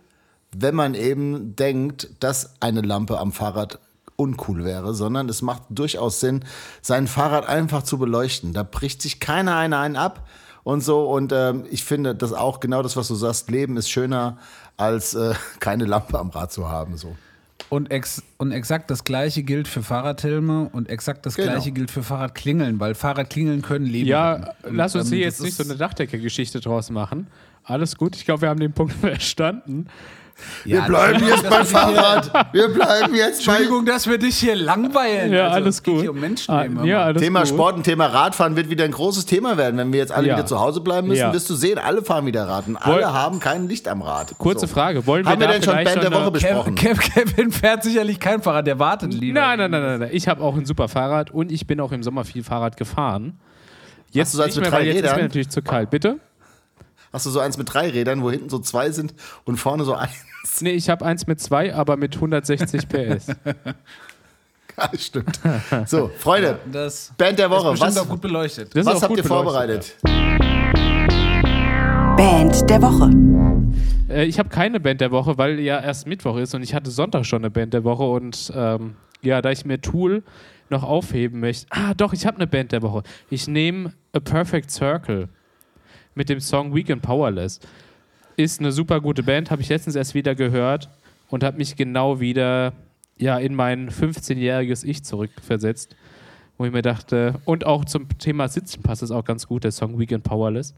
wenn 0.55 0.75
man 0.75 0.93
eben 0.93 1.55
denkt, 1.55 2.09
dass 2.21 2.55
eine 2.61 2.81
Lampe 2.81 3.19
am 3.19 3.31
Fahrrad 3.31 3.79
uncool 4.15 4.63
wäre, 4.63 4.95
sondern 4.95 5.29
es 5.29 5.41
macht 5.43 5.63
durchaus 5.69 6.19
Sinn, 6.19 6.43
sein 6.81 7.07
Fahrrad 7.07 7.47
einfach 7.47 7.83
zu 7.83 7.97
beleuchten. 7.99 8.53
Da 8.53 8.63
bricht 8.63 9.01
sich 9.01 9.19
keiner 9.19 9.55
einen, 9.57 9.73
einen 9.73 9.95
ab 9.95 10.27
und 10.67 10.81
so. 10.83 11.09
Und 11.09 11.31
ähm, 11.31 11.63
ich 11.71 11.85
finde 11.85 12.13
das 12.13 12.33
auch 12.33 12.59
genau 12.59 12.81
das, 12.81 12.97
was 12.97 13.07
du 13.07 13.15
sagst. 13.15 13.49
Leben 13.49 13.77
ist 13.77 13.89
schöner, 13.89 14.37
als 14.75 15.13
äh, 15.13 15.33
keine 15.61 15.85
Lampe 15.85 16.19
am 16.19 16.29
Rad 16.29 16.51
zu 16.51 16.67
haben. 16.67 16.97
So. 16.97 17.15
Und, 17.69 17.89
ex 17.89 18.21
und 18.35 18.51
exakt 18.51 18.91
das 18.91 19.05
gleiche 19.05 19.43
gilt 19.43 19.69
für 19.69 19.81
Fahrradhelme 19.81 20.69
und 20.73 20.89
exakt 20.89 21.25
das 21.25 21.35
Genau. 21.35 21.53
gleiche 21.53 21.71
gilt 21.71 21.89
für 21.89 22.03
Fahrradklingeln, 22.03 22.81
weil 22.81 22.95
Fahrradklingeln 22.95 23.61
können 23.61 23.85
Leben 23.85 24.09
Ja. 24.09 24.53
Und, 24.63 24.75
lass 24.75 24.93
uns 24.93 25.09
ähm, 25.09 25.15
hier 25.17 25.25
jetzt 25.27 25.41
nicht 25.41 25.55
so 25.55 25.63
eine 25.63 25.77
Dachdecke-Geschichte 25.77 26.59
draus 26.59 26.89
machen. 26.89 27.27
Alles 27.63 27.95
gut, 27.95 28.17
ich 28.17 28.25
glaube, 28.25 28.41
wir 28.41 28.49
haben 28.49 28.59
den 28.59 28.73
Punkt 28.73 28.91
verstanden. 28.99 29.87
Wir 30.63 30.77
Ja, 30.79 30.85
bleiben 30.87 31.25
jetzt 31.27 31.49
beim 31.49 31.65
Fahrrad. 31.65 32.31
Wir 32.53 32.67
bleiben 32.69 33.15
jetzt 33.15 33.45
bei 33.45 33.53
Entschuldigung, 33.53 33.85
dass 33.85 34.07
wir 34.07 34.17
dich 34.17 34.37
hier 34.37 34.55
langweilen. 34.55 35.33
Ja, 35.33 35.45
Also, 35.45 35.55
alles 35.55 35.75
es 35.75 35.83
geht 35.83 35.93
gut. 35.93 36.01
Hier 36.03 36.11
um. 36.11 36.23
Ah, 36.47 36.65
ja, 36.85 37.03
alles 37.05 37.21
Thema 37.21 37.39
gut. 37.39 37.49
Sport 37.49 37.75
und 37.77 37.83
Thema 37.83 38.05
Radfahren 38.07 38.55
wird 38.55 38.69
wieder 38.69 38.85
ein 38.85 38.91
großes 38.91 39.25
Thema 39.25 39.57
werden. 39.57 39.77
Wenn 39.77 39.91
wir 39.91 39.99
jetzt 39.99 40.11
alle 40.11 40.27
Ja. 40.27 40.35
wieder 40.35 40.45
zu 40.45 40.59
Hause 40.59 40.81
bleiben 40.81 41.07
müssen, 41.07 41.21
Ja. 41.21 41.33
wirst 41.33 41.49
du 41.49 41.55
sehen, 41.55 41.77
alle 41.79 42.03
fahren 42.03 42.25
wieder 42.25 42.47
Rad 42.47 42.67
und 42.67 42.77
alle 42.77 43.13
haben 43.13 43.39
kein 43.39 43.67
Licht 43.67 43.87
am 43.87 44.01
Rad. 44.01 44.37
Kurze 44.37 44.67
So. 44.67 44.73
Frage, 44.73 45.07
wollen 45.07 45.25
wir 45.25 45.31
Haben 45.31 45.41
wir 45.41 45.47
denn 45.47 45.63
schon 45.63 45.75
Band 45.83 46.03
der 46.03 46.11
Woche 46.13 46.31
besprochen? 46.31 46.75
Kevin, 46.75 46.99
Kevin, 46.99 47.51
fährt 47.51 47.83
sicherlich 47.83 48.19
kein 48.19 48.41
Fahrrad, 48.41 48.67
der 48.67 48.77
wartet 48.79 49.13
lieber. 49.13 49.39
Nein, 49.39 49.57
nein, 49.59 49.71
nein, 49.71 49.81
nein, 49.81 49.99
nein. 50.01 50.09
Ich 50.11 50.27
habe 50.27 50.41
auch 50.43 50.55
ein 50.55 50.65
super 50.65 50.87
Fahrrad 50.87 51.31
und 51.31 51.51
ich 51.51 51.65
bin 51.67 51.79
auch 51.79 51.91
im 51.91 52.03
Sommer 52.03 52.23
viel 52.25 52.43
Fahrrad 52.43 52.77
gefahren. 52.77 53.39
Jetzt 54.11 54.27
Hast 54.27 54.33
du 54.33 54.37
so 54.37 54.43
eins 54.43 54.55
nicht 54.55 54.61
mit 54.63 54.71
mehr, 54.71 54.71
drei 54.79 54.87
weil 54.87 54.95
jetzt 54.95 55.05
ist 55.05 55.15
mir 55.15 55.21
natürlich 55.23 55.49
zu 55.49 55.61
kalt. 55.61 55.89
Bitte? 55.89 56.19
Hast 57.13 57.25
du 57.25 57.29
so 57.29 57.39
eins 57.39 57.57
mit 57.57 57.73
drei 57.73 57.89
Rädern, 57.89 58.21
wo 58.21 58.29
hinten 58.29 58.49
so 58.49 58.59
zwei 58.59 58.91
sind 58.91 59.13
und 59.45 59.57
vorne 59.57 59.83
so 59.85 59.93
eins? 60.47 60.61
Nee, 60.61 60.71
ich 60.71 60.89
habe 60.89 61.05
eins 61.05 61.27
mit 61.27 61.39
zwei, 61.39 61.73
aber 61.73 61.97
mit 61.97 62.15
160 62.15 62.87
PS. 62.89 63.27
Ja, 64.77 64.89
stimmt. 64.97 65.39
So, 65.85 66.09
Freunde, 66.17 66.59
Das 66.71 67.11
Band 67.17 67.39
der 67.39 67.47
ist 67.47 67.51
Woche. 67.51 67.79
Was, 67.79 67.97
auch 67.97 68.07
gut 68.07 68.21
beleuchtet. 68.21 68.75
Das 68.75 68.85
ist 68.85 68.93
was 68.93 69.01
habt 69.01 69.09
gut 69.09 69.17
ihr 69.17 69.23
vorbereitet? 69.23 69.95
Band 72.15 72.69
der 72.69 72.81
Woche. 72.81 73.09
Äh, 74.09 74.25
ich 74.25 74.39
habe 74.39 74.49
keine 74.49 74.79
Band 74.79 75.01
der 75.01 75.11
Woche, 75.11 75.37
weil 75.37 75.59
ja 75.59 75.79
erst 75.79 76.07
Mittwoch 76.07 76.37
ist 76.37 76.53
und 76.55 76.63
ich 76.63 76.73
hatte 76.73 76.91
Sonntag 76.91 77.25
schon 77.25 77.41
eine 77.41 77.49
Band 77.51 77.73
der 77.73 77.83
Woche 77.83 78.03
und 78.03 78.51
ähm, 78.55 78.95
ja, 79.21 79.41
da 79.41 79.51
ich 79.51 79.65
mir 79.65 79.81
Tool 79.81 80.23
noch 80.69 80.83
aufheben 80.83 81.39
möchte. 81.39 81.65
Ah, 81.71 81.93
doch, 81.95 82.13
ich 82.13 82.25
habe 82.25 82.37
eine 82.37 82.47
Band 82.47 82.71
der 82.71 82.81
Woche. 82.81 83.03
Ich 83.29 83.47
nehme 83.47 83.93
A 84.13 84.19
Perfect 84.19 84.69
Circle 84.69 85.27
mit 86.13 86.29
dem 86.29 86.39
Song 86.39 86.75
Weekend 86.75 87.01
Powerless. 87.01 87.59
Ist 88.37 88.59
eine 88.59 88.71
super 88.71 89.01
gute 89.01 89.23
Band, 89.23 89.49
habe 89.49 89.63
ich 89.63 89.69
letztens 89.69 89.95
erst 89.95 90.13
wieder 90.13 90.35
gehört 90.35 90.89
und 91.29 91.43
habe 91.43 91.57
mich 91.57 91.75
genau 91.75 92.19
wieder 92.19 92.73
ja, 93.17 93.39
in 93.39 93.55
mein 93.55 93.89
15-jähriges 93.89 94.85
Ich 94.85 95.03
zurückversetzt, 95.03 95.95
wo 96.59 96.65
ich 96.65 96.71
mir 96.71 96.83
dachte, 96.83 97.33
und 97.45 97.65
auch 97.65 97.83
zum 97.83 98.07
Thema 98.19 98.47
Sitzen 98.47 98.83
passt 98.83 99.01
es 99.01 99.09
auch 99.09 99.25
ganz 99.25 99.47
gut, 99.47 99.63
der 99.63 99.71
Song 99.71 99.97
Weekend 99.97 100.23
Powerless. 100.23 100.75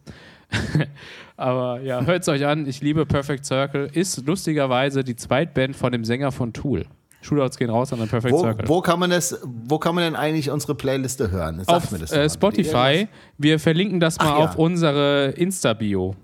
Aber 1.35 1.81
ja, 1.81 2.01
hört 2.05 2.21
es 2.21 2.29
euch 2.29 2.45
an. 2.45 2.65
Ich 2.65 2.79
liebe 2.79 3.05
Perfect 3.05 3.45
Circle. 3.45 3.89
Ist 3.91 4.25
lustigerweise 4.25 5.03
die 5.03 5.17
Zweitband 5.17 5.75
von 5.75 5.91
dem 5.91 6.05
Sänger 6.05 6.31
von 6.31 6.53
Tool. 6.53 6.85
Shootouts 7.21 7.57
gehen 7.57 7.69
raus 7.69 7.91
an 7.91 7.99
den 7.99 8.07
Perfect 8.07 8.33
Wo, 8.33 8.39
Circle. 8.39 8.69
wo, 8.69 8.79
kann 8.79 8.99
man 8.99 9.09
das, 9.09 9.37
wo 9.43 9.77
kann 9.77 9.95
man 9.95 10.05
denn 10.05 10.15
eigentlich 10.15 10.49
unsere 10.49 10.75
Playliste 10.75 11.29
hören? 11.29 11.61
Sag 11.65 11.75
auf 11.75 11.91
mir 11.91 11.99
das 11.99 12.13
äh. 12.13 12.29
Spotify. 12.29 13.09
Wir 13.37 13.59
verlinken 13.59 13.99
das 13.99 14.17
mal 14.17 14.25
Ach 14.27 14.39
ja. 14.39 14.45
auf 14.45 14.55
unsere 14.55 15.31
Insta-Bio. 15.31 16.15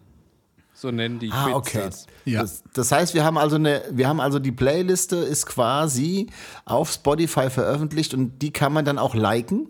So 0.85 0.91
nennen 0.91 1.17
die 1.17 1.31
Ah, 1.31 1.47
okay. 1.53 1.79
das. 1.85 2.05
Ja. 2.25 2.41
Das, 2.41 2.63
das 2.75 2.91
heißt, 2.91 3.15
wir 3.15 3.23
haben 3.23 3.39
also 3.39 3.55
eine, 3.55 3.81
wir 3.89 4.07
haben 4.07 4.19
also 4.19 4.37
die 4.37 4.51
Playliste 4.51 5.15
ist 5.15 5.47
quasi 5.47 6.27
auf 6.63 6.91
Spotify 6.91 7.49
veröffentlicht 7.49 8.13
und 8.13 8.39
die 8.43 8.51
kann 8.51 8.71
man 8.71 8.85
dann 8.85 8.99
auch 8.99 9.15
liken. 9.15 9.69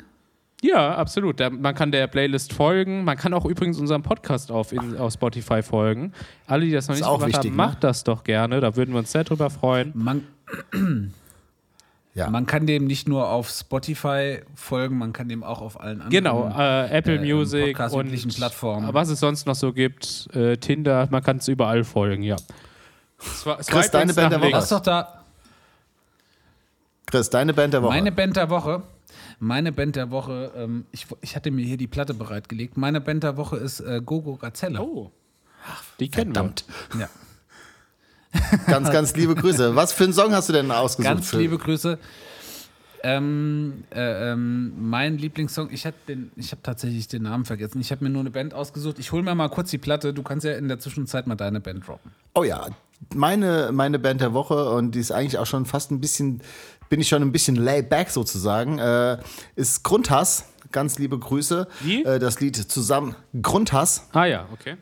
Ja, 0.62 0.96
absolut. 0.96 1.40
Da, 1.40 1.50
man 1.50 1.74
kann 1.74 1.94
der 1.94 2.08
Playlist 2.08 2.52
folgen. 2.52 3.06
Man 3.06 3.16
kann 3.16 3.34
auch 3.34 3.46
übrigens 3.46 3.80
unserem 3.80 4.04
Podcast 4.04 4.52
auf, 4.52 4.74
in, 4.74 4.98
auf 4.98 5.14
Spotify 5.14 5.64
folgen. 5.64 6.12
Alle, 6.48 6.66
die 6.66 6.72
das 6.74 6.90
noch 6.90 6.96
nicht 6.96 7.06
gemacht 7.06 7.22
wichtig, 7.22 7.38
haben, 7.38 7.50
ne? 7.52 7.56
macht 7.56 7.84
das 7.86 8.04
doch 8.04 8.26
gerne. 8.26 8.60
Da 8.60 8.76
würden 8.76 8.94
wir 8.94 9.00
uns 9.00 9.14
sehr 9.14 9.24
drüber 9.24 9.50
freuen. 9.50 9.94
Man, 9.96 10.28
Ja. 12.16 12.30
man 12.30 12.46
kann 12.46 12.66
dem 12.66 12.86
nicht 12.86 13.08
nur 13.10 13.30
auf 13.30 13.50
Spotify 13.50 14.40
folgen, 14.56 14.98
man 14.98 15.12
kann 15.14 15.28
dem 15.30 15.44
auch 15.44 15.62
auf 15.62 15.80
allen 15.80 16.02
anderen 16.02 16.10
Genau, 16.12 16.48
äh, 16.58 16.88
Apple 16.90 17.18
äh, 17.18 17.34
Music 17.34 17.78
und 17.92 18.36
Plattformen. 18.36 18.94
was 18.94 19.10
es 19.10 19.20
sonst 19.20 19.46
noch 19.46 19.56
so 19.56 19.74
gibt, 19.74 20.30
äh, 20.34 20.56
Tinder, 20.58 21.08
man 21.12 21.22
kann 21.22 21.38
es 21.38 21.48
überall 21.50 21.84
folgen, 21.84 22.24
ja. 22.24 22.38
Swi- 23.20 23.70
Chris, 23.70 23.92
deine 23.92 24.14
Band 24.14 24.32
der 24.32 24.40
Woche. 24.42 24.50
Lass 24.52 24.70
doch 24.70 24.80
da 24.80 25.24
Chris, 27.06 27.30
deine 27.30 27.54
Band 27.54 27.74
der 27.74 27.84
Woche. 27.84 27.94
Meine 27.94 28.12
Band 28.12 28.36
der 28.36 28.50
Woche. 28.50 28.82
Meine 29.40 29.72
Band 29.74 29.96
der 29.98 30.10
Woche, 30.12 30.52
ähm, 30.56 30.86
ich, 30.92 31.06
ich 31.22 31.36
hatte 31.36 31.52
mir 31.52 31.66
hier 31.66 31.78
die 31.78 31.88
Platte 31.88 32.14
bereitgelegt. 32.14 32.78
Meine 32.78 33.02
Band 33.02 33.24
der 33.24 33.36
Woche 33.38 33.58
ist 33.58 33.82
äh, 33.82 34.02
Gogo 34.04 34.38
Gazelle. 34.38 34.82
Oh, 34.82 35.12
die 36.00 36.10
kennen 36.10 36.34
Verdammt. 36.34 36.64
Ja. 36.98 37.10
Ganz, 38.68 38.92
ganz 38.92 39.16
liebe 39.16 39.36
Grüße. 39.36 39.76
Was 39.76 39.94
für 39.94 40.04
einen 40.06 40.14
Song 40.14 40.32
hast 40.34 40.50
du 40.50 40.54
denn 40.54 40.72
ausgesucht? 40.72 41.14
Ganz 41.14 41.30
für- 41.30 41.38
liebe 41.38 41.58
Grüße. 41.58 41.98
Ähm, 43.04 43.84
äh, 43.94 44.32
ähm, 44.32 44.74
mein 44.90 45.18
Lieblingssong, 45.20 45.70
ich 45.72 45.86
habe 45.86 45.96
hab 46.08 46.64
tatsächlich 46.64 47.08
den 47.08 47.22
Namen 47.24 47.46
vergessen. 47.46 47.80
Ich 47.80 47.92
habe 47.92 48.04
mir 48.04 48.10
nur 48.10 48.22
eine 48.22 48.32
Band 48.32 48.56
ausgesucht. 48.56 48.98
Ich 48.98 49.12
hole 49.12 49.22
mir 49.22 49.36
mal 49.36 49.50
kurz 49.50 49.70
die 49.70 49.78
Platte. 49.78 50.12
Du 50.12 50.24
kannst 50.24 50.44
ja 50.44 50.54
in 50.54 50.68
der 50.68 50.80
Zwischenzeit 50.80 51.28
mal 51.28 51.36
deine 51.36 51.60
Band 51.60 51.86
droppen. 51.88 52.12
Oh 52.34 52.44
ja, 52.44 52.66
meine, 53.14 53.70
meine 53.72 54.00
Band 54.00 54.22
der 54.22 54.34
Woche 54.34 54.72
und 54.72 54.96
die 54.96 55.00
ist 55.00 55.12
eigentlich 55.12 55.38
auch 55.38 55.46
schon 55.46 55.68
fast 55.68 55.92
ein 55.92 56.02
bisschen, 56.02 56.42
bin 56.90 57.00
ich 57.00 57.08
schon 57.08 57.22
ein 57.22 57.32
bisschen 57.32 57.56
laid 57.56 57.90
back 57.90 58.10
sozusagen, 58.10 58.80
äh, 58.80 59.20
ist 59.56 59.84
Grundhass. 59.84 60.46
Ganz 60.72 60.98
liebe 60.98 61.20
Grüße. 61.20 61.68
Wie? 61.82 62.04
Äh, 62.04 62.18
das 62.18 62.40
Lied 62.40 62.56
zusammen 62.56 63.16
Grundhass. 63.40 64.08
Ah 64.14 64.26
ja, 64.26 64.48
okay. 64.52 64.78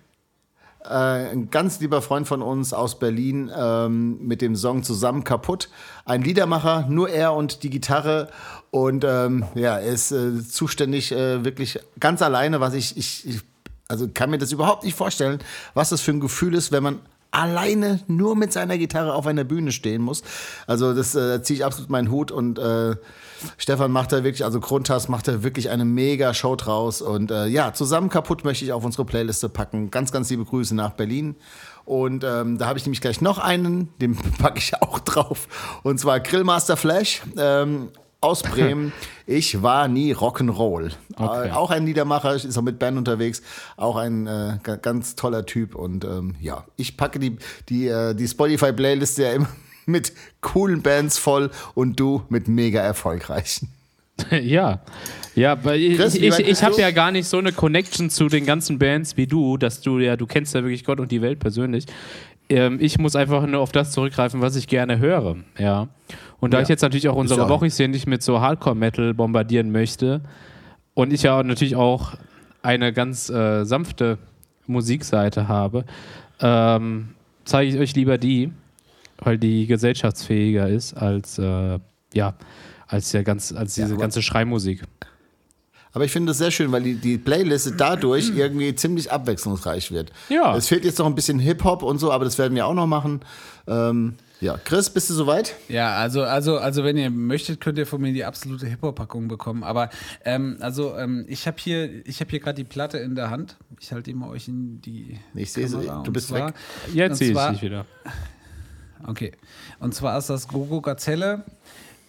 Äh, 0.85 1.31
ein 1.31 1.49
ganz 1.49 1.79
lieber 1.79 2.01
Freund 2.01 2.27
von 2.27 2.41
uns 2.41 2.73
aus 2.73 2.99
Berlin 2.99 3.51
ähm, 3.55 4.17
mit 4.19 4.41
dem 4.41 4.55
Song 4.55 4.83
Zusammen 4.83 5.23
kaputt. 5.23 5.69
Ein 6.05 6.21
Liedermacher, 6.21 6.85
nur 6.89 7.09
er 7.09 7.33
und 7.33 7.63
die 7.63 7.69
Gitarre. 7.69 8.29
Und 8.71 9.05
ähm, 9.05 9.45
ja, 9.55 9.77
er 9.77 9.91
ist 9.93 10.11
äh, 10.11 10.43
zuständig 10.43 11.11
äh, 11.11 11.45
wirklich 11.45 11.79
ganz 11.99 12.21
alleine, 12.21 12.59
was 12.59 12.73
ich, 12.73 12.97
ich, 12.97 13.27
ich, 13.27 13.41
also 13.87 14.09
kann 14.13 14.29
mir 14.29 14.37
das 14.37 14.51
überhaupt 14.51 14.83
nicht 14.83 14.95
vorstellen, 14.95 15.39
was 15.73 15.89
das 15.89 16.01
für 16.01 16.11
ein 16.11 16.19
Gefühl 16.19 16.53
ist, 16.53 16.71
wenn 16.71 16.83
man 16.83 16.99
alleine 17.31 17.99
nur 18.07 18.35
mit 18.35 18.53
seiner 18.53 18.77
Gitarre 18.77 19.13
auf 19.13 19.25
einer 19.25 19.43
Bühne 19.43 19.71
stehen 19.71 20.01
muss. 20.01 20.23
Also 20.67 20.93
das 20.93 21.15
äh, 21.15 21.41
ziehe 21.41 21.59
ich 21.59 21.65
absolut 21.65 21.89
meinen 21.89 22.11
Hut 22.11 22.31
und 22.31 22.59
äh, 22.59 22.95
Stefan 23.57 23.91
macht 23.91 24.11
da 24.11 24.23
wirklich, 24.23 24.43
also 24.45 24.59
Grundhass 24.59 25.07
macht 25.09 25.27
da 25.27 25.43
wirklich 25.43 25.69
eine 25.69 25.85
mega 25.85 26.33
Show 26.33 26.55
draus 26.55 27.01
und 27.01 27.31
äh, 27.31 27.47
ja, 27.47 27.73
zusammen 27.73 28.09
kaputt 28.09 28.43
möchte 28.43 28.65
ich 28.65 28.71
auf 28.73 28.83
unsere 28.85 29.05
Playliste 29.05 29.49
packen. 29.49 29.91
Ganz, 29.91 30.11
ganz 30.11 30.29
liebe 30.29 30.45
Grüße 30.45 30.75
nach 30.75 30.91
Berlin. 30.91 31.35
Und 31.85 32.23
ähm, 32.23 32.57
da 32.57 32.67
habe 32.67 32.79
ich 32.79 32.85
nämlich 32.85 33.01
gleich 33.01 33.19
noch 33.21 33.39
einen, 33.39 33.89
den 33.99 34.15
packe 34.37 34.57
ich 34.59 34.81
auch 34.81 34.99
drauf. 34.99 35.47
Und 35.83 35.99
zwar 35.99 36.19
Grillmaster 36.21 36.77
Flash 36.77 37.21
ähm, 37.37 37.89
aus 38.21 38.41
Bremen. 38.43 38.93
Ich 39.27 39.61
war 39.63 39.89
nie 39.89 40.13
Rock'n'Roll. 40.15 40.91
Okay. 41.17 41.49
Äh, 41.49 41.51
auch 41.51 41.71
ein 41.71 41.85
Liedermacher, 41.85 42.35
ist 42.35 42.57
auch 42.57 42.61
mit 42.61 42.79
Band 42.79 42.97
unterwegs. 42.97 43.41
Auch 43.75 43.97
ein 43.97 44.27
äh, 44.27 44.59
ga- 44.63 44.77
ganz 44.77 45.15
toller 45.15 45.45
Typ. 45.45 45.75
Und 45.75 46.05
ähm, 46.05 46.35
ja, 46.39 46.63
ich 46.77 46.95
packe 46.95 47.19
die, 47.19 47.37
die, 47.67 47.87
äh, 47.87 48.13
die 48.15 48.27
Spotify-Playlist 48.29 49.17
ja 49.17 49.33
immer 49.33 49.49
mit 49.85 50.13
coolen 50.41 50.81
Bands 50.81 51.17
voll 51.17 51.51
und 51.75 51.99
du 51.99 52.23
mit 52.29 52.47
mega 52.47 52.81
erfolgreichen. 52.81 53.69
ja. 54.31 54.81
Ja, 55.35 55.63
weil 55.63 55.81
ich, 55.81 55.97
Chris, 55.97 56.15
ich, 56.15 56.39
ich 56.39 56.63
habe 56.63 56.79
ja 56.79 56.91
gar 56.91 57.11
nicht 57.11 57.27
so 57.27 57.39
eine 57.39 57.51
Connection 57.51 58.09
zu 58.11 58.27
den 58.27 58.45
ganzen 58.45 58.77
Bands 58.77 59.17
wie 59.17 59.25
du, 59.25 59.57
dass 59.57 59.81
du 59.81 59.97
ja, 59.99 60.15
du 60.15 60.27
kennst 60.27 60.53
ja 60.53 60.61
wirklich 60.63 60.83
Gott 60.85 60.99
und 60.99 61.11
die 61.11 61.21
Welt 61.21 61.39
persönlich. 61.39 61.85
Ähm, 62.49 62.77
ich 62.79 62.99
muss 62.99 63.15
einfach 63.15 63.45
nur 63.47 63.59
auf 63.61 63.71
das 63.71 63.91
zurückgreifen, 63.91 64.41
was 64.41 64.55
ich 64.55 64.67
gerne 64.67 64.99
höre. 64.99 65.37
Ja. 65.57 65.87
Und 66.39 66.53
da 66.53 66.57
Ja. 66.57 66.63
ich 66.63 66.69
jetzt 66.69 66.81
natürlich 66.81 67.09
auch 67.09 67.15
unsere 67.15 67.49
Wochis 67.49 67.77
hier 67.77 67.87
nicht 67.87 68.05
mit 68.05 68.21
so 68.21 68.41
Hardcore-Metal 68.41 69.13
bombardieren 69.15 69.71
möchte 69.71 70.21
und 70.93 71.11
ich 71.11 71.23
ja 71.23 71.41
natürlich 71.41 71.75
auch 71.75 72.13
eine 72.61 72.93
ganz 72.93 73.29
äh, 73.29 73.63
sanfte 73.63 74.19
Musikseite 74.67 75.47
habe, 75.47 75.85
ähm, 76.39 77.09
zeige 77.45 77.71
ich 77.71 77.79
euch 77.79 77.95
lieber 77.95 78.17
die, 78.17 78.51
weil 79.25 79.37
die 79.37 79.65
gesellschaftsfähiger 79.67 80.67
ist 80.69 80.93
als, 80.93 81.37
äh, 81.39 81.79
ja, 82.13 82.35
als, 82.87 83.11
der 83.11 83.23
ganz, 83.23 83.51
als 83.51 83.75
diese 83.75 83.93
aber- 83.93 84.01
ganze 84.01 84.21
Schreimusik. 84.21 84.83
Aber 85.95 86.05
ich 86.05 86.11
finde 86.11 86.31
es 86.31 86.39
sehr 86.39 86.49
schön, 86.49 86.71
weil 86.71 86.81
die, 86.81 86.95
die 86.95 87.19
Playliste 87.19 87.73
dadurch 87.73 88.29
irgendwie 88.35 88.73
ziemlich 88.75 89.11
abwechslungsreich 89.11 89.91
wird. 89.91 90.11
Ja. 90.29 90.55
Es 90.57 90.67
fehlt 90.67 90.85
jetzt 90.85 90.97
noch 90.97 91.05
ein 91.05 91.13
bisschen 91.15 91.37
Hip-Hop 91.37 91.83
und 91.83 91.99
so, 91.99 92.11
aber 92.11 92.25
das 92.25 92.37
werden 92.39 92.55
wir 92.55 92.65
auch 92.65 92.73
noch 92.73 92.87
machen. 92.87 93.19
Ähm, 93.67 94.15
ja, 94.41 94.57
Chris, 94.65 94.89
bist 94.89 95.09
du 95.09 95.13
soweit? 95.13 95.55
Ja, 95.69 95.95
also, 95.95 96.23
also, 96.23 96.57
also 96.57 96.83
wenn 96.83 96.97
ihr 96.97 97.09
möchtet, 97.11 97.61
könnt 97.61 97.77
ihr 97.77 97.85
von 97.85 98.01
mir 98.01 98.11
die 98.11 98.25
absolute 98.25 98.65
Hip-Hop-Packung 98.65 99.27
bekommen. 99.27 99.63
Aber 99.63 99.89
ähm, 100.25 100.57
also 100.61 100.97
ähm, 100.97 101.25
ich 101.29 101.45
habe 101.47 101.57
hier, 101.59 102.05
ich 102.07 102.19
habe 102.19 102.31
hier 102.31 102.39
gerade 102.39 102.55
die 102.55 102.63
Platte 102.67 102.97
in 102.97 103.13
der 103.15 103.29
Hand. 103.29 103.55
Ich 103.79 103.91
halte 103.93 104.09
die 104.09 104.15
mal 104.15 104.29
euch 104.29 104.47
in 104.47 104.81
die. 104.81 105.19
Ich 105.35 105.53
sehe 105.53 105.67
sie. 105.67 105.77
Du 106.03 106.11
bist 106.11 106.29
zwar- 106.29 106.47
weg. 106.47 106.55
Jetzt 106.93 107.19
sehe 107.19 107.31
ich 107.31 107.37
dich 107.51 107.61
wieder. 107.61 107.85
Okay. 109.07 109.31
Und 109.79 109.93
zwar 109.93 110.17
ist 110.17 110.29
das 110.29 110.47
Gogo 110.47 110.81
Gazelle. 110.81 111.43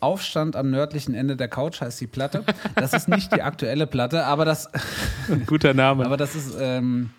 Aufstand 0.01 0.55
am 0.55 0.71
nördlichen 0.71 1.15
Ende 1.15 1.37
der 1.37 1.49
Couch 1.49 1.81
heißt 1.81 2.01
die 2.01 2.07
Platte. 2.07 2.45
Das 2.75 2.93
ist 2.93 3.09
nicht 3.09 3.35
die 3.35 3.43
aktuelle 3.43 3.87
Platte, 3.87 4.25
aber 4.27 4.45
das, 4.45 4.69
Guter 5.47 5.73
Name. 5.73 6.05
aber 6.07 6.17
das 6.17 6.35
ist. 6.35 6.55
Ähm, 6.59 7.11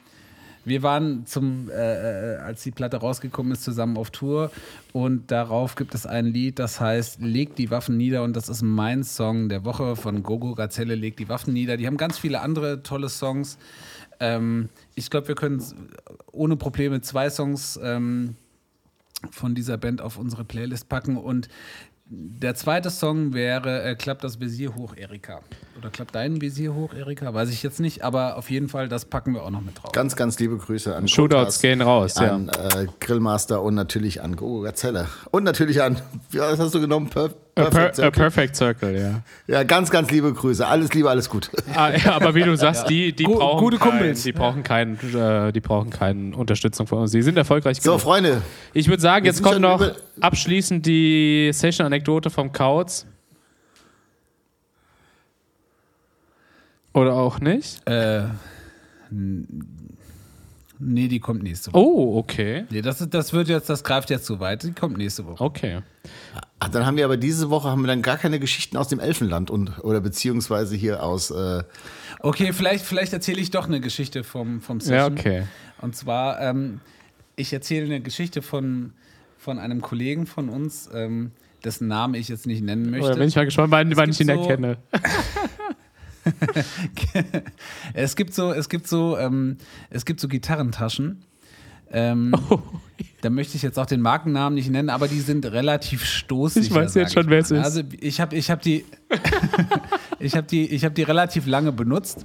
wir 0.65 0.81
waren 0.81 1.27
zum, 1.27 1.69
äh, 1.69 2.33
äh, 2.33 2.37
als 2.37 2.63
die 2.63 2.71
Platte 2.71 2.97
rausgekommen 2.97 3.51
ist, 3.51 3.63
zusammen 3.63 3.97
auf 3.97 4.09
Tour 4.09 4.51
und 4.93 5.29
darauf 5.29 5.75
gibt 5.75 5.93
es 5.93 6.07
ein 6.07 6.25
Lied, 6.25 6.57
das 6.57 6.81
heißt 6.81 7.21
Leg 7.21 7.55
die 7.55 7.69
Waffen 7.69 7.97
nieder 7.97 8.23
und 8.23 8.35
das 8.35 8.49
ist 8.49 8.63
mein 8.63 9.03
Song 9.03 9.47
der 9.47 9.63
Woche 9.63 9.95
von 9.95 10.23
Gogo 10.23 10.55
Gazelle, 10.55 10.95
Leg 10.95 11.17
die 11.17 11.29
Waffen 11.29 11.53
nieder. 11.53 11.77
Die 11.77 11.85
haben 11.85 11.97
ganz 11.97 12.17
viele 12.17 12.41
andere 12.41 12.81
tolle 12.81 13.09
Songs. 13.09 13.59
Ähm, 14.19 14.69
ich 14.95 15.11
glaube, 15.11 15.27
wir 15.27 15.35
können 15.35 15.63
ohne 16.31 16.55
Probleme 16.55 16.99
zwei 17.01 17.29
Songs 17.29 17.79
ähm, 17.83 18.35
von 19.31 19.55
dieser 19.55 19.77
Band 19.77 20.01
auf 20.01 20.17
unsere 20.17 20.43
Playlist 20.43 20.89
packen 20.89 21.17
und 21.17 21.49
der 22.07 22.53
zweite 22.53 22.91
Song 22.91 23.33
wäre 23.33 23.83
äh, 23.83 23.95
Klappt 23.95 24.23
das 24.23 24.39
Visier 24.39 24.75
hoch, 24.75 24.95
Erika. 24.95 25.39
Oder 25.75 25.89
klappt 25.89 26.13
dein 26.13 26.39
Visier 26.39 26.75
hoch, 26.75 26.93
Erika? 26.93 27.33
Weiß 27.33 27.49
ich 27.49 27.63
jetzt 27.63 27.79
nicht, 27.79 28.03
aber 28.03 28.37
auf 28.37 28.51
jeden 28.51 28.69
Fall, 28.69 28.87
das 28.87 29.05
packen 29.05 29.33
wir 29.33 29.41
auch 29.41 29.49
noch 29.49 29.61
mit 29.61 29.81
drauf. 29.81 29.91
Ganz, 29.91 30.15
ganz 30.15 30.37
liebe 30.37 30.55
Grüße 30.57 30.95
an 30.95 31.07
Shootouts 31.07 31.59
gehen 31.61 31.81
raus, 31.81 32.15
ja. 32.19 32.35
an 32.35 32.49
äh, 32.49 32.85
Grillmaster 32.99 33.63
und 33.63 33.73
natürlich 33.73 34.21
an 34.21 34.35
Gogo 34.35 34.61
Gazelle. 34.61 35.07
Und 35.31 35.45
natürlich 35.45 35.81
an, 35.81 35.99
wie 36.29 36.37
was 36.37 36.59
hast 36.59 36.75
du 36.75 36.79
genommen? 36.79 37.09
Per 37.55 37.67
A, 37.67 37.69
per, 37.69 37.79
Perfect 37.79 37.93
a 37.93 37.95
Circle. 38.03 38.11
Perfect 38.21 38.55
Circle, 38.57 38.99
ja. 38.99 39.21
Ja, 39.47 39.63
ganz, 39.63 39.89
ganz 39.89 40.11
liebe 40.11 40.33
Grüße. 40.33 40.67
Alles 40.67 40.93
Liebe, 40.93 41.09
alles 41.09 41.29
Gute. 41.29 41.49
Ah, 41.73 41.89
ja 41.95 42.11
aber 42.13 42.35
wie 42.35 42.43
du 42.43 42.55
sagst, 42.57 42.89
die, 42.89 43.13
die 43.15 43.23
Gu- 43.23 43.35
brauchen 43.35 43.59
gute 43.63 43.77
kein, 43.77 43.91
Kumpels. 43.91 44.23
Die 44.23 44.33
brauchen 44.33 44.61
keinen, 44.63 44.95
äh, 45.15 45.53
die 45.53 45.61
brauchen 45.61 45.89
keine 45.89 46.35
Unterstützung 46.35 46.85
von 46.85 46.99
uns. 46.99 47.11
Die 47.11 47.21
sind 47.21 47.37
erfolgreich 47.37 47.77
So, 47.81 47.91
genug. 47.91 48.01
Freunde, 48.01 48.41
Ich 48.73 48.89
würde 48.89 49.01
sagen, 49.01 49.25
jetzt 49.25 49.41
kommt 49.41 49.61
noch 49.61 49.81
abschließend 50.19 50.85
die 50.85 51.49
Session-Anekdote 51.53 52.29
vom 52.29 52.51
Kauz. 52.51 53.05
Oder 56.93 57.13
auch 57.13 57.39
nicht? 57.39 57.87
Äh, 57.87 58.23
nee, 59.11 61.07
die 61.07 61.19
kommt 61.21 61.43
nächste 61.43 61.71
Woche. 61.73 61.83
Oh, 61.85 62.17
okay. 62.17 62.65
Nee, 62.69 62.81
das, 62.81 63.05
das 63.09 63.33
wird 63.33 63.47
jetzt, 63.47 63.69
das 63.69 63.83
greift 63.83 64.09
jetzt 64.09 64.25
zu 64.25 64.39
weit. 64.41 64.63
Die 64.63 64.71
kommt 64.73 64.97
nächste 64.97 65.25
Woche. 65.25 65.41
Okay. 65.43 65.79
Ah, 66.59 66.69
dann 66.69 66.85
haben 66.85 66.95
wir 66.97 67.05
aber 67.05 67.17
diese 67.17 67.49
Woche 67.49 67.69
haben 67.69 67.81
wir 67.81 67.87
dann 67.87 68.01
gar 68.01 68.17
keine 68.17 68.39
Geschichten 68.39 68.77
aus 68.77 68.87
dem 68.87 68.99
Elfenland 68.99 69.51
und 69.51 69.79
oder 69.83 69.99
beziehungsweise 69.99 70.75
hier 70.75 71.03
aus. 71.03 71.31
Äh, 71.31 71.63
Okay, 72.21 72.53
vielleicht, 72.53 72.85
vielleicht 72.85 73.13
erzähle 73.13 73.39
ich 73.41 73.51
doch 73.51 73.67
eine 73.67 73.79
Geschichte 73.81 74.23
vom, 74.23 74.61
vom 74.61 74.79
Ja, 74.79 74.85
Session. 75.05 75.13
okay. 75.17 75.43
Und 75.81 75.95
zwar, 75.95 76.39
ähm, 76.41 76.79
ich 77.35 77.51
erzähle 77.53 77.85
eine 77.85 78.01
Geschichte 78.01 78.41
von, 78.41 78.93
von 79.37 79.59
einem 79.59 79.81
Kollegen 79.81 80.25
von 80.25 80.49
uns, 80.49 80.89
ähm, 80.93 81.31
dessen 81.63 81.87
Namen 81.87 82.15
ich 82.15 82.29
jetzt 82.29 82.47
nicht 82.47 82.63
nennen 82.63 82.89
möchte. 82.89 83.07
Oder 83.07 83.17
bin 83.17 83.27
ich 83.27 83.35
mal 83.35 83.45
gespannt, 83.45 83.71
wann, 83.71 83.95
wann 83.97 84.09
ich 84.09 84.19
ihn 84.21 84.27
so- 84.27 84.33
erkenne. 84.33 84.77
es 87.93 88.15
gibt 88.15 88.33
so, 88.33 88.51
es 88.53 88.69
gibt 88.69 88.87
so, 88.87 89.17
ähm, 89.17 89.57
es 89.89 90.05
gibt 90.05 90.19
so 90.19 90.27
Gitarrentaschen. 90.27 91.23
Ähm, 91.95 92.35
Da 93.25 93.31
möchte 93.31 93.57
ich 93.57 93.63
jetzt 93.63 93.79
auch 93.79 93.87
den 93.87 94.01
Markennamen 94.01 94.53
nicht 94.53 94.69
nennen, 94.69 94.91
aber 94.91 95.07
die 95.07 95.19
sind 95.19 95.47
relativ 95.47 96.05
stoßig. 96.05 96.67
Ich 96.67 96.73
weiß 96.73 96.93
jetzt 96.93 97.13
schon, 97.13 97.27
wer 97.27 97.39
es 97.39 97.49
ist. 97.49 97.63
Also 97.63 97.81
ich 97.99 98.21
habe 98.21 98.35
ich 98.37 98.51
hab 98.51 98.61
die, 98.61 98.85
ich 100.19 100.35
habe 100.35 100.45
die, 100.45 100.67
ich 100.67 100.85
habe 100.85 100.93
die 100.93 101.01
relativ 101.01 101.47
lange 101.47 101.71
benutzt. 101.71 102.23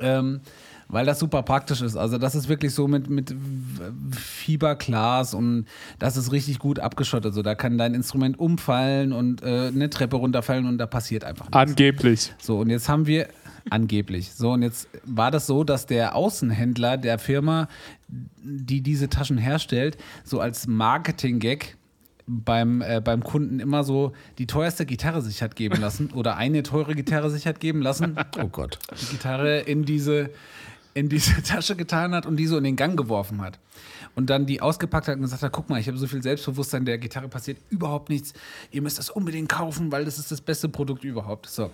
Ähm, 0.00 0.40
weil 0.88 1.06
das 1.06 1.20
super 1.20 1.42
praktisch 1.42 1.82
ist. 1.82 1.96
Also 1.96 2.18
das 2.18 2.34
ist 2.34 2.48
wirklich 2.48 2.74
so 2.74 2.88
mit, 2.88 3.08
mit 3.08 3.32
Fieberglas 4.10 5.34
und 5.34 5.66
das 6.00 6.16
ist 6.16 6.32
richtig 6.32 6.58
gut 6.58 6.80
abgeschottet. 6.80 7.32
So, 7.32 7.42
da 7.42 7.54
kann 7.54 7.78
dein 7.78 7.94
Instrument 7.94 8.38
umfallen 8.38 9.12
und 9.12 9.42
äh, 9.42 9.68
eine 9.68 9.88
Treppe 9.88 10.16
runterfallen 10.16 10.66
und 10.66 10.78
da 10.78 10.86
passiert 10.86 11.22
einfach 11.22 11.46
nichts. 11.46 11.56
Angeblich. 11.56 12.34
So, 12.38 12.58
und 12.58 12.70
jetzt 12.70 12.88
haben 12.88 13.06
wir 13.06 13.28
angeblich. 13.70 14.32
So, 14.32 14.52
und 14.52 14.62
jetzt 14.62 14.88
war 15.04 15.30
das 15.30 15.46
so, 15.46 15.64
dass 15.64 15.86
der 15.86 16.14
Außenhändler 16.14 16.96
der 16.96 17.18
Firma, 17.18 17.68
die 18.08 18.80
diese 18.80 19.08
Taschen 19.08 19.38
herstellt, 19.38 19.96
so 20.24 20.40
als 20.40 20.66
Marketing-Gag 20.66 21.76
beim, 22.26 22.82
äh, 22.82 23.00
beim 23.04 23.22
Kunden 23.22 23.60
immer 23.60 23.84
so 23.84 24.12
die 24.38 24.46
teuerste 24.46 24.86
Gitarre 24.86 25.22
sich 25.22 25.42
hat 25.42 25.56
geben 25.56 25.80
lassen 25.80 26.10
oder 26.12 26.36
eine 26.36 26.62
teure 26.62 26.94
Gitarre 26.94 27.30
sich 27.30 27.46
hat 27.46 27.60
geben 27.60 27.82
lassen. 27.82 28.16
Oh 28.40 28.48
Gott. 28.48 28.78
Die 29.00 29.16
Gitarre 29.16 29.60
in 29.60 29.84
diese, 29.84 30.30
in 30.94 31.08
diese 31.08 31.42
Tasche 31.42 31.76
getan 31.76 32.14
hat 32.14 32.26
und 32.26 32.36
die 32.36 32.46
so 32.46 32.56
in 32.56 32.64
den 32.64 32.76
Gang 32.76 32.96
geworfen 32.96 33.42
hat. 33.42 33.58
Und 34.14 34.28
dann 34.28 34.44
die 34.46 34.60
ausgepackt 34.60 35.08
hat 35.08 35.16
und 35.16 35.22
gesagt 35.22 35.42
hat, 35.42 35.52
guck 35.52 35.70
mal, 35.70 35.80
ich 35.80 35.88
habe 35.88 35.96
so 35.96 36.06
viel 36.06 36.22
Selbstbewusstsein, 36.22 36.84
der 36.84 36.98
Gitarre 36.98 37.28
passiert 37.28 37.58
überhaupt 37.70 38.10
nichts. 38.10 38.34
Ihr 38.70 38.82
müsst 38.82 38.98
das 38.98 39.08
unbedingt 39.08 39.48
kaufen, 39.48 39.90
weil 39.90 40.04
das 40.04 40.18
ist 40.18 40.30
das 40.30 40.40
beste 40.40 40.68
Produkt 40.68 41.04
überhaupt. 41.04 41.46
So. 41.46 41.70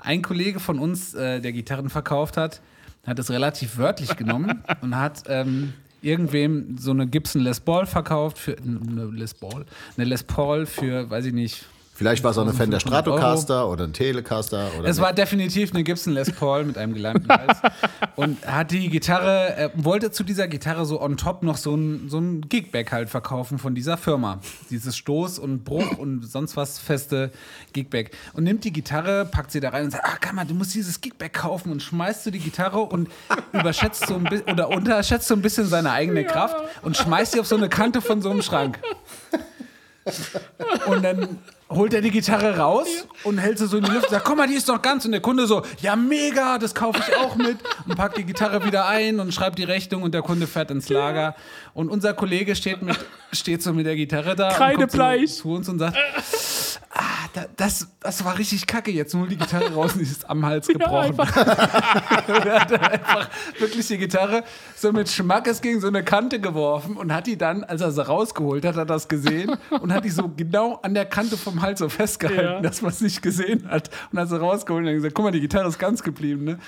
Ein 0.00 0.22
Kollege 0.22 0.60
von 0.60 0.78
uns, 0.78 1.14
äh, 1.14 1.40
der 1.40 1.52
Gitarren 1.52 1.90
verkauft 1.90 2.36
hat, 2.36 2.62
hat 3.06 3.18
es 3.18 3.30
relativ 3.30 3.76
wörtlich 3.76 4.16
genommen 4.16 4.64
und 4.80 4.96
hat 4.96 5.24
ähm, 5.26 5.74
irgendwem 6.00 6.78
so 6.78 6.90
eine 6.90 7.06
Gibson 7.06 7.42
Les 7.42 7.60
Paul 7.60 7.86
verkauft 7.86 8.38
für 8.38 8.56
eine 8.56 9.06
Les 9.06 9.34
Paul, 9.34 9.66
eine 9.96 10.04
Les 10.06 10.22
Paul 10.22 10.66
für, 10.66 11.10
weiß 11.10 11.26
ich 11.26 11.32
nicht, 11.32 11.66
Vielleicht 11.96 12.24
war 12.24 12.32
es 12.32 12.38
auch 12.38 12.42
eine 12.42 12.52
Fender 12.52 12.78
1500 12.78 13.06
Euro. 13.06 13.18
Stratocaster 13.18 13.68
oder 13.68 13.84
ein 13.84 13.92
Telecaster. 13.92 14.68
Oder 14.78 14.88
Es 14.88 15.00
war 15.00 15.12
definitiv 15.12 15.72
eine 15.72 15.84
Gibson 15.84 16.12
Les 16.12 16.32
Paul 16.32 16.64
mit 16.64 16.76
einem 16.76 16.92
geleimten 16.92 17.30
Hals. 17.30 17.58
Und 18.16 18.44
hat 18.44 18.72
die 18.72 18.88
Gitarre, 18.90 19.56
äh, 19.56 19.70
wollte 19.74 20.10
zu 20.10 20.24
dieser 20.24 20.48
Gitarre 20.48 20.86
so 20.86 21.00
on 21.00 21.16
top 21.16 21.44
noch 21.44 21.56
so 21.56 21.76
ein, 21.76 22.08
so 22.08 22.18
ein 22.18 22.42
Gigback 22.48 22.90
halt 22.90 23.10
verkaufen 23.10 23.58
von 23.58 23.76
dieser 23.76 23.96
Firma. 23.96 24.40
Dieses 24.70 24.96
Stoß 24.96 25.38
und 25.38 25.64
Bruch 25.64 25.96
und 25.98 26.24
sonst 26.24 26.56
was 26.56 26.80
feste 26.80 27.30
Gigback. 27.72 28.10
Und 28.32 28.42
nimmt 28.42 28.64
die 28.64 28.72
Gitarre, 28.72 29.24
packt 29.24 29.52
sie 29.52 29.60
da 29.60 29.68
rein 29.68 29.84
und 29.84 29.90
sagt, 29.92 30.04
ah, 30.04 30.16
kann 30.20 30.34
man, 30.34 30.48
du 30.48 30.54
musst 30.54 30.74
dieses 30.74 31.00
Gigback 31.00 31.32
kaufen 31.34 31.70
und 31.70 31.80
schmeißt 31.80 32.26
du 32.26 32.32
die 32.32 32.40
Gitarre 32.40 32.80
und 32.80 33.08
überschätzt 33.52 34.08
so 34.08 34.16
ein 34.16 34.24
bisschen 34.24 34.50
oder 34.50 34.68
unterschätzt 34.68 35.28
so 35.28 35.34
ein 35.34 35.42
bisschen 35.42 35.66
seine 35.66 35.92
eigene 35.92 36.24
Kraft 36.24 36.56
und 36.82 36.96
schmeißt 36.96 37.32
sie 37.32 37.40
auf 37.40 37.46
so 37.46 37.56
eine 37.56 37.68
Kante 37.68 38.00
von 38.00 38.20
so 38.20 38.30
einem 38.30 38.42
Schrank. 38.42 38.80
Und 40.86 41.02
dann 41.02 41.38
holt 41.74 41.94
er 41.94 42.00
die 42.00 42.10
Gitarre 42.10 42.58
raus 42.58 43.06
und 43.24 43.38
hält 43.38 43.58
sie 43.58 43.66
so 43.66 43.76
in 43.78 43.84
die 43.84 43.90
Luft 43.90 44.04
und 44.04 44.10
sagt, 44.10 44.24
guck 44.24 44.36
mal, 44.36 44.46
die 44.46 44.54
ist 44.54 44.68
doch 44.68 44.80
ganz. 44.80 45.04
Und 45.04 45.12
der 45.12 45.20
Kunde 45.20 45.46
so, 45.46 45.62
ja 45.80 45.96
mega, 45.96 46.58
das 46.58 46.74
kaufe 46.74 47.00
ich 47.06 47.16
auch 47.16 47.36
mit. 47.36 47.58
Und 47.86 47.96
packt 47.96 48.16
die 48.16 48.24
Gitarre 48.24 48.64
wieder 48.64 48.86
ein 48.86 49.20
und 49.20 49.32
schreibt 49.32 49.58
die 49.58 49.64
Rechnung 49.64 50.02
und 50.02 50.14
der 50.14 50.22
Kunde 50.22 50.46
fährt 50.46 50.70
ins 50.70 50.88
Lager. 50.88 51.34
Und 51.74 51.88
unser 51.90 52.14
Kollege 52.14 52.54
steht, 52.56 52.80
mit, 52.82 52.96
steht 53.32 53.62
so 53.62 53.72
mit 53.72 53.84
der 53.84 53.96
Gitarre 53.96 54.34
da 54.36 54.44
guckt 54.48 54.54
so 54.58 54.64
Kreidebleich. 54.64 55.34
zu 55.34 55.52
uns 55.52 55.68
und 55.68 55.80
sagt, 55.80 55.96
ah, 56.90 57.00
da, 57.32 57.46
das, 57.56 57.88
das 57.98 58.24
war 58.24 58.38
richtig 58.38 58.66
kacke. 58.68 58.92
Jetzt 58.92 59.12
hol 59.14 59.26
die 59.28 59.36
Gitarre 59.36 59.74
raus 59.74 59.92
und 59.94 59.98
die 59.98 60.04
ist 60.04 60.30
am 60.30 60.46
Hals 60.46 60.68
gebrochen. 60.68 61.10
und 61.18 62.46
er 62.46 62.60
hat 62.60 62.72
einfach 62.80 63.28
wirklich 63.58 63.88
die 63.88 63.98
Gitarre 63.98 64.44
so 64.76 64.92
mit 64.92 65.08
Schmackes 65.08 65.60
gegen 65.60 65.80
so 65.80 65.88
eine 65.88 66.04
Kante 66.04 66.38
geworfen 66.40 66.96
und 66.96 67.12
hat 67.12 67.26
die 67.26 67.36
dann, 67.36 67.64
als 67.64 67.80
er 67.80 67.90
sie 67.90 68.06
rausgeholt 68.06 68.64
hat, 68.64 68.74
hat 68.74 68.82
er 68.82 68.86
das 68.86 69.08
gesehen 69.08 69.56
und 69.80 69.92
hat 69.92 70.04
die 70.04 70.10
so 70.10 70.28
genau 70.36 70.78
an 70.82 70.94
der 70.94 71.06
Kante 71.06 71.36
vom 71.36 71.60
Hals 71.60 71.80
so 71.80 71.88
festgehalten, 71.88 72.40
Ja. 72.44 72.60
dass 72.60 72.82
man 72.82 72.92
es 72.92 73.00
nicht 73.00 73.20
gesehen 73.20 73.68
hat. 73.68 73.90
Und 74.12 74.20
hat 74.20 74.28
sie 74.28 74.38
rausgeholt 74.38 74.82
und 74.84 74.88
hat 74.90 74.94
gesagt, 74.94 75.14
guck 75.14 75.24
mal, 75.24 75.32
die 75.32 75.40
Gitarre 75.40 75.68
ist 75.68 75.78
ganz 75.80 76.04
geblieben, 76.04 76.44
ne? 76.44 76.58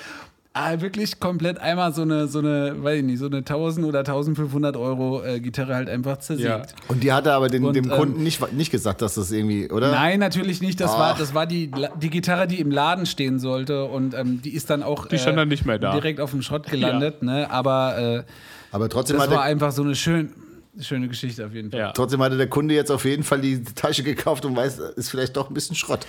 Ah, 0.59 0.81
wirklich 0.81 1.21
komplett 1.21 1.59
einmal 1.59 1.93
so 1.93 2.01
eine, 2.03 2.29
so 2.29 2.39
eine, 2.39 2.83
weiß 2.83 3.01
ich 3.01 3.05
nicht, 3.05 3.19
so 3.19 3.27
eine 3.27 3.39
1000 3.39 3.87
oder 3.87 3.99
1500 3.99 4.75
Euro 4.77 5.23
äh, 5.23 5.39
Gitarre 5.39 5.75
halt 5.75 5.91
einfach 5.91 6.17
zersägt. 6.19 6.49
Ja. 6.49 6.63
Und 6.89 7.03
die 7.03 7.13
hatte 7.13 7.33
aber 7.35 7.49
den, 7.49 7.63
Und, 7.65 7.75
dem 7.77 7.91
ähm, 7.91 7.91
Kunden 7.91 8.23
nicht, 8.23 8.53
nicht 8.55 8.71
gesagt, 8.71 9.03
dass 9.03 9.17
das 9.17 9.31
irgendwie, 9.33 9.71
oder? 9.71 9.91
Nein, 9.91 10.19
natürlich 10.19 10.63
nicht. 10.63 10.81
Das 10.81 10.93
war, 10.93 11.13
Ach. 11.15 11.19
das 11.19 11.35
war 11.35 11.47
die, 11.47 11.71
die 12.01 12.09
Gitarre, 12.09 12.47
die 12.47 12.59
im 12.61 12.71
Laden 12.71 13.05
stehen 13.05 13.39
sollte. 13.39 13.85
Und 13.85 14.15
ähm, 14.15 14.41
die 14.41 14.55
ist 14.55 14.71
dann 14.71 14.83
auch 14.83 15.07
Die 15.09 15.19
stand 15.19 15.37
dann 15.37 15.49
nicht 15.49 15.67
mehr 15.67 15.79
da. 15.79 15.93
direkt 15.93 16.21
auf 16.21 16.31
dem 16.31 16.41
Schrott 16.41 16.67
gelandet. 16.71 17.23
Ne? 17.23 17.51
Aber 17.51 17.99
äh, 17.99 18.23
Aber 18.73 18.89
trotzdem 18.89 19.19
das 19.19 19.31
war 19.31 19.43
einfach 19.43 19.73
so 19.73 19.83
eine 19.83 19.95
schön, 19.95 20.33
schöne 20.81 21.09
Geschichte 21.09 21.45
auf 21.45 21.53
jeden 21.53 21.71
Fall. 21.71 21.81
Ja. 21.81 21.93
trotzdem 21.93 22.23
hatte 22.23 22.37
der 22.39 22.49
Kunde 22.49 22.75
jetzt 22.75 22.91
auf 22.91 23.05
jeden 23.05 23.25
Fall 23.25 23.41
die 23.41 23.63
Tasche 23.63 24.03
gekauft 24.03 24.45
und 24.47 24.57
weiß, 24.57 24.79
ist 24.97 25.11
vielleicht 25.11 25.37
doch 25.37 25.51
ein 25.51 25.55
bisschen 25.55 25.77
Schrott. 25.77 26.07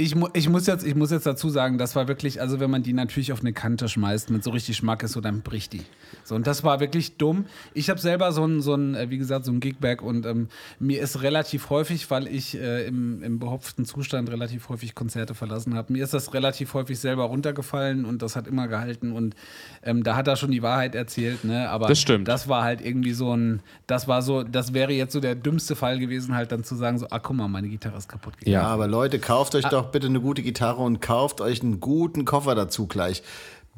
Ich, 0.00 0.14
mu 0.14 0.28
ich, 0.32 0.48
muss 0.48 0.68
jetzt, 0.68 0.86
ich 0.86 0.94
muss 0.94 1.10
jetzt 1.10 1.26
dazu 1.26 1.50
sagen, 1.50 1.76
das 1.76 1.96
war 1.96 2.06
wirklich, 2.06 2.40
also 2.40 2.60
wenn 2.60 2.70
man 2.70 2.84
die 2.84 2.92
natürlich 2.92 3.32
auf 3.32 3.40
eine 3.40 3.52
Kante 3.52 3.88
schmeißt 3.88 4.30
mit 4.30 4.44
so 4.44 4.50
richtig 4.50 4.76
Schmack 4.76 5.02
ist, 5.02 5.10
so 5.10 5.20
dann 5.20 5.40
bricht 5.42 5.72
die. 5.72 5.82
So, 6.22 6.36
und 6.36 6.46
das 6.46 6.62
war 6.62 6.78
wirklich 6.78 7.16
dumm. 7.16 7.46
Ich 7.74 7.90
habe 7.90 7.98
selber 7.98 8.30
so 8.30 8.44
ein, 8.44 8.60
so 8.62 8.74
ein, 8.76 8.94
äh, 8.94 9.10
wie 9.10 9.18
gesagt, 9.18 9.44
so 9.44 9.50
ein 9.50 9.58
Gigback 9.58 10.00
und 10.00 10.24
ähm, 10.24 10.50
mir 10.78 11.00
ist 11.02 11.22
relativ 11.22 11.68
häufig, 11.70 12.08
weil 12.12 12.28
ich 12.28 12.56
äh, 12.56 12.86
im, 12.86 13.24
im 13.24 13.40
behopften 13.40 13.84
Zustand 13.86 14.30
relativ 14.30 14.68
häufig 14.68 14.94
Konzerte 14.94 15.34
verlassen 15.34 15.74
habe, 15.74 15.92
mir 15.92 16.04
ist 16.04 16.14
das 16.14 16.32
relativ 16.32 16.74
häufig 16.74 16.96
selber 17.00 17.24
runtergefallen 17.24 18.04
und 18.04 18.22
das 18.22 18.36
hat 18.36 18.46
immer 18.46 18.68
gehalten 18.68 19.10
und 19.10 19.34
ähm, 19.82 20.04
da 20.04 20.14
hat 20.14 20.28
er 20.28 20.36
schon 20.36 20.52
die 20.52 20.62
Wahrheit 20.62 20.94
erzählt, 20.94 21.42
ne? 21.42 21.68
Aber 21.70 21.88
Das 21.88 21.98
stimmt. 22.00 22.28
das 22.28 22.48
war 22.48 22.62
halt 22.62 22.80
irgendwie 22.86 23.14
so 23.14 23.36
ein, 23.36 23.62
das 23.88 24.06
war 24.06 24.22
so, 24.22 24.44
das 24.44 24.74
wäre 24.74 24.92
jetzt 24.92 25.12
so 25.12 25.18
der 25.18 25.34
dümmste 25.34 25.74
Fall 25.74 25.98
gewesen, 25.98 26.36
halt 26.36 26.52
dann 26.52 26.62
zu 26.62 26.76
sagen, 26.76 26.98
so, 26.98 27.08
ah, 27.10 27.18
guck 27.18 27.34
mal, 27.34 27.48
meine 27.48 27.68
Gitarre 27.68 27.98
ist 27.98 28.08
kaputt 28.08 28.38
gegangen. 28.38 28.52
Ja, 28.52 28.62
aber 28.62 28.86
Leute, 28.86 29.18
kauft 29.18 29.56
Ah. 29.56 29.58
euch 29.58 29.64
doch 29.88 29.92
bitte 29.92 30.06
eine 30.06 30.20
gute 30.20 30.42
Gitarre 30.42 30.82
und 30.82 31.00
kauft 31.00 31.40
euch 31.40 31.62
einen 31.62 31.80
guten 31.80 32.24
Koffer 32.24 32.54
dazu 32.54 32.86
gleich. 32.86 33.22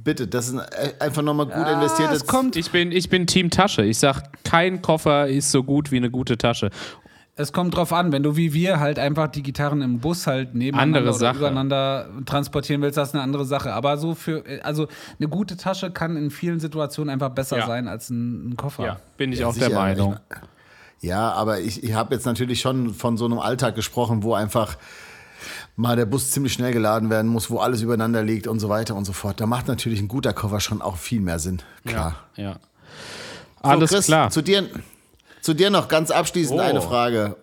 Bitte, 0.02 0.26
das 0.26 0.48
ist 0.48 0.54
äh, 0.54 0.92
einfach 0.98 1.22
nochmal 1.22 1.46
gut 1.46 1.66
investiertes. 1.68 2.22
es 2.22 2.26
kommt, 2.26 2.56
Ich 2.56 2.70
bin, 2.70 2.90
ich 2.90 3.08
bin 3.10 3.26
Team 3.26 3.50
Tasche. 3.50 3.82
Ich 3.84 3.98
sag, 3.98 4.22
kein 4.44 4.80
Koffer 4.80 5.28
ist 5.28 5.50
so 5.50 5.62
gut 5.62 5.90
wie 5.92 5.98
eine 5.98 6.10
gute 6.10 6.38
Tasche. 6.38 6.70
Es 7.36 7.52
kommt 7.52 7.74
drauf 7.76 7.92
an, 7.92 8.10
wenn 8.12 8.22
du 8.22 8.36
wie 8.36 8.52
wir 8.52 8.80
halt 8.80 8.98
einfach 8.98 9.28
die 9.28 9.42
Gitarren 9.42 9.82
im 9.82 9.98
Bus 10.00 10.26
halt 10.26 10.54
nebeneinander 10.54 10.98
Andere 11.00 11.14
oder 11.16 11.34
übereinander 11.34 12.08
transportieren 12.26 12.82
willst, 12.82 12.96
das 12.98 13.10
ist 13.10 13.14
eine 13.14 13.22
andere 13.22 13.44
Sache. 13.46 13.72
Aber 13.72 13.96
so 13.98 14.14
für, 14.14 14.42
also 14.62 14.88
eine 15.18 15.28
gute 15.28 15.56
Tasche 15.56 15.90
kann 15.90 16.16
in 16.16 16.30
vielen 16.30 16.60
Situationen 16.60 17.10
einfach 17.10 17.30
besser 17.30 17.58
Ja. 17.58 17.66
sein 17.66 17.86
als 17.88 18.10
ein, 18.10 18.50
ein 18.50 18.56
Koffer. 18.56 18.84
Ja, 18.84 18.96
bin 19.16 19.32
ich 19.32 19.38
Ja, 19.40 19.46
auch 19.48 19.52
sicher, 19.54 19.68
der 19.68 19.78
Meinung. 19.78 20.16
Ja, 21.00 21.32
aber 21.32 21.60
ich, 21.60 21.82
ich 21.82 21.94
habe 21.94 22.14
jetzt 22.14 22.26
natürlich 22.26 22.60
schon 22.60 22.92
von 22.92 23.16
so 23.16 23.24
einem 23.24 23.38
Alltag 23.38 23.74
gesprochen, 23.74 24.22
wo 24.22 24.34
einfach 24.34 24.76
mal 25.76 25.96
der 25.96 26.06
Bus 26.06 26.30
ziemlich 26.30 26.52
schnell 26.52 26.72
geladen 26.72 27.10
werden 27.10 27.30
muss, 27.30 27.50
wo 27.50 27.58
alles 27.58 27.80
übereinander 27.82 28.22
liegt 28.22 28.46
und 28.46 28.60
so 28.60 28.68
weiter 28.68 28.94
und 28.96 29.04
so 29.04 29.12
fort. 29.12 29.40
Da 29.40 29.46
macht 29.46 29.68
natürlich 29.68 30.00
ein 30.00 30.08
guter 30.08 30.32
Koffer 30.32 30.60
schon 30.60 30.82
auch 30.82 30.96
viel 30.96 31.20
mehr 31.20 31.38
Sinn. 31.38 31.62
Klar. 31.86 32.16
Ja. 32.36 32.54
So, 33.62 33.68
Alles 33.68 33.90
Chris, 33.90 34.06
klar. 34.06 34.30
Zu 34.30 34.42
dir, 34.42 34.68
zu 35.40 35.54
dir 35.54 35.70
noch 35.70 35.88
ganz 35.88 36.10
abschließend 36.10 36.58
Oh. 36.58 36.62
eine 36.62 36.80
Frage. 36.82 37.36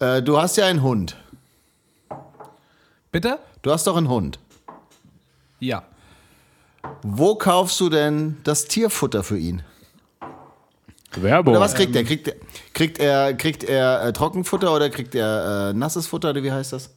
Äh, 0.00 0.22
du 0.22 0.40
hast 0.40 0.56
ja 0.56 0.66
einen 0.66 0.82
Hund. 0.82 1.16
Bitte? 3.10 3.38
Du 3.62 3.72
hast 3.72 3.86
doch 3.86 3.96
einen 3.96 4.08
Hund. 4.08 4.38
Ja. 5.60 5.82
Wo 7.02 7.34
kaufst 7.34 7.78
du 7.80 7.88
denn 7.88 8.36
das 8.44 8.66
Tierfutter 8.66 9.22
für 9.24 9.38
ihn? 9.38 9.62
Werbung. 11.16 11.54
Oder 11.54 11.60
was 11.60 11.74
kriegt 11.74 11.96
er? 11.96 12.04
Kriegt 12.04 12.28
er, 12.28 12.34
kriegt 12.74 12.98
er, 12.98 13.34
kriegt 13.34 13.64
er 13.64 14.04
äh, 14.04 14.12
Trockenfutter 14.12 14.72
oder 14.74 14.90
kriegt 14.90 15.14
er 15.14 15.70
äh, 15.70 15.72
nasses 15.72 16.06
Futter 16.06 16.30
oder 16.30 16.42
wie 16.42 16.52
heißt 16.52 16.72
das? 16.72 16.90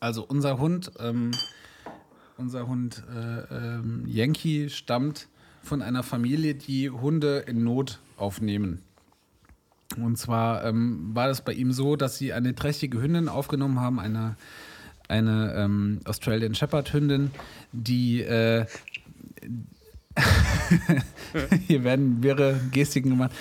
Also 0.00 0.24
unser 0.24 0.58
Hund, 0.58 0.92
ähm, 1.00 1.32
unser 2.36 2.66
Hund 2.68 3.02
äh, 3.12 3.54
ähm, 3.54 4.04
Yankee 4.06 4.68
stammt 4.68 5.28
von 5.62 5.82
einer 5.82 6.02
Familie, 6.02 6.54
die 6.54 6.88
Hunde 6.90 7.38
in 7.46 7.64
Not 7.64 7.98
aufnehmen. 8.16 8.82
Und 9.96 10.16
zwar 10.18 10.64
ähm, 10.64 11.10
war 11.14 11.28
das 11.28 11.42
bei 11.42 11.52
ihm 11.52 11.72
so, 11.72 11.96
dass 11.96 12.18
sie 12.18 12.32
eine 12.32 12.54
trächtige 12.54 13.00
Hündin 13.00 13.28
aufgenommen 13.28 13.80
haben, 13.80 13.98
eine, 13.98 14.36
eine 15.08 15.54
ähm, 15.56 16.00
Australian 16.04 16.54
Shepherd 16.54 16.92
Hündin, 16.92 17.30
die 17.72 18.22
äh, 18.22 18.66
hier 21.66 21.84
werden 21.84 22.22
wirre 22.22 22.60
Gestiken 22.72 23.10
gemacht. 23.10 23.32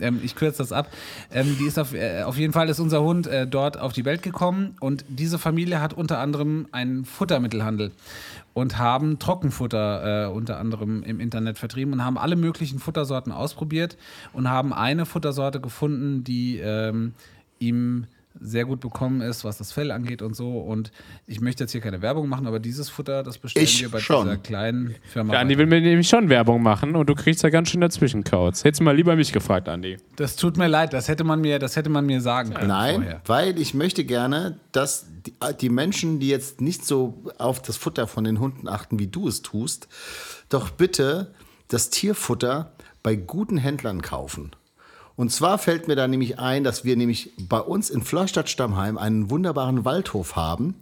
Ähm, 0.00 0.20
ich 0.22 0.34
kürze 0.34 0.58
das 0.58 0.72
ab. 0.72 0.90
Ähm, 1.32 1.56
die 1.58 1.64
ist 1.64 1.78
auf, 1.78 1.94
äh, 1.94 2.22
auf 2.22 2.36
jeden 2.36 2.52
Fall 2.52 2.68
ist 2.68 2.80
unser 2.80 3.02
Hund 3.02 3.26
äh, 3.26 3.46
dort 3.46 3.78
auf 3.78 3.92
die 3.92 4.04
Welt 4.04 4.22
gekommen 4.22 4.76
und 4.80 5.04
diese 5.08 5.38
Familie 5.38 5.80
hat 5.80 5.92
unter 5.92 6.18
anderem 6.18 6.66
einen 6.72 7.04
Futtermittelhandel 7.04 7.92
und 8.54 8.78
haben 8.78 9.18
Trockenfutter 9.18 10.26
äh, 10.26 10.30
unter 10.30 10.58
anderem 10.58 11.02
im 11.02 11.20
Internet 11.20 11.58
vertrieben 11.58 11.92
und 11.92 12.04
haben 12.04 12.18
alle 12.18 12.36
möglichen 12.36 12.78
Futtersorten 12.78 13.32
ausprobiert 13.32 13.96
und 14.32 14.48
haben 14.48 14.72
eine 14.72 15.06
Futtersorte 15.06 15.60
gefunden, 15.60 16.24
die 16.24 16.58
ähm, 16.58 17.14
ihm 17.58 18.06
sehr 18.38 18.64
gut 18.64 18.80
bekommen 18.80 19.20
ist, 19.22 19.44
was 19.44 19.58
das 19.58 19.72
Fell 19.72 19.90
angeht 19.90 20.22
und 20.22 20.34
so. 20.34 20.58
Und 20.60 20.92
ich 21.26 21.40
möchte 21.40 21.64
jetzt 21.64 21.72
hier 21.72 21.80
keine 21.80 22.00
Werbung 22.00 22.28
machen, 22.28 22.46
aber 22.46 22.60
dieses 22.60 22.88
Futter, 22.88 23.22
das 23.22 23.38
bestellen 23.38 23.64
Ich 23.64 23.80
wir 23.80 23.88
bei 23.90 23.98
schon. 24.00 24.24
dieser 24.26 24.36
kleinen 24.38 24.94
Firma. 25.02 25.32
Der 25.32 25.40
Andi 25.40 25.58
will 25.58 25.66
mir 25.66 25.80
nämlich 25.80 26.08
schon 26.08 26.28
Werbung 26.28 26.62
machen 26.62 26.94
und 26.94 27.08
du 27.08 27.14
kriegst 27.14 27.42
da 27.42 27.50
ganz 27.50 27.70
schön 27.70 27.80
dazwischen 27.80 28.22
Kauz. 28.24 28.62
Hättest 28.64 28.80
du 28.80 28.84
mal 28.84 28.94
lieber 28.94 29.16
mich 29.16 29.32
gefragt, 29.32 29.68
Andi. 29.68 29.96
Das 30.16 30.36
tut 30.36 30.56
mir 30.56 30.68
leid, 30.68 30.92
das 30.92 31.08
hätte 31.08 31.24
man 31.24 31.40
mir, 31.40 31.58
das 31.58 31.76
hätte 31.76 31.90
man 31.90 32.06
mir 32.06 32.20
sagen 32.20 32.54
können 32.54 32.68
Nein, 32.68 32.94
vorher. 32.96 33.20
weil 33.26 33.58
ich 33.58 33.74
möchte 33.74 34.04
gerne, 34.04 34.58
dass 34.72 35.06
die, 35.26 35.34
die 35.60 35.68
Menschen, 35.68 36.20
die 36.20 36.28
jetzt 36.28 36.60
nicht 36.60 36.84
so 36.86 37.22
auf 37.38 37.60
das 37.60 37.76
Futter 37.76 38.06
von 38.06 38.24
den 38.24 38.38
Hunden 38.38 38.68
achten, 38.68 38.98
wie 38.98 39.06
du 39.08 39.26
es 39.28 39.42
tust, 39.42 39.88
doch 40.48 40.70
bitte 40.70 41.34
das 41.68 41.90
Tierfutter 41.90 42.72
bei 43.02 43.16
guten 43.16 43.56
Händlern 43.56 44.02
kaufen. 44.02 44.50
Und 45.20 45.28
zwar 45.30 45.58
fällt 45.58 45.86
mir 45.86 45.96
da 45.96 46.08
nämlich 46.08 46.38
ein, 46.38 46.64
dass 46.64 46.82
wir 46.86 46.96
nämlich 46.96 47.32
bei 47.38 47.58
uns 47.60 47.90
in 47.90 48.00
Florstadt-Stammheim 48.02 48.96
einen 48.96 49.28
wunderbaren 49.28 49.84
Waldhof 49.84 50.34
haben, 50.34 50.76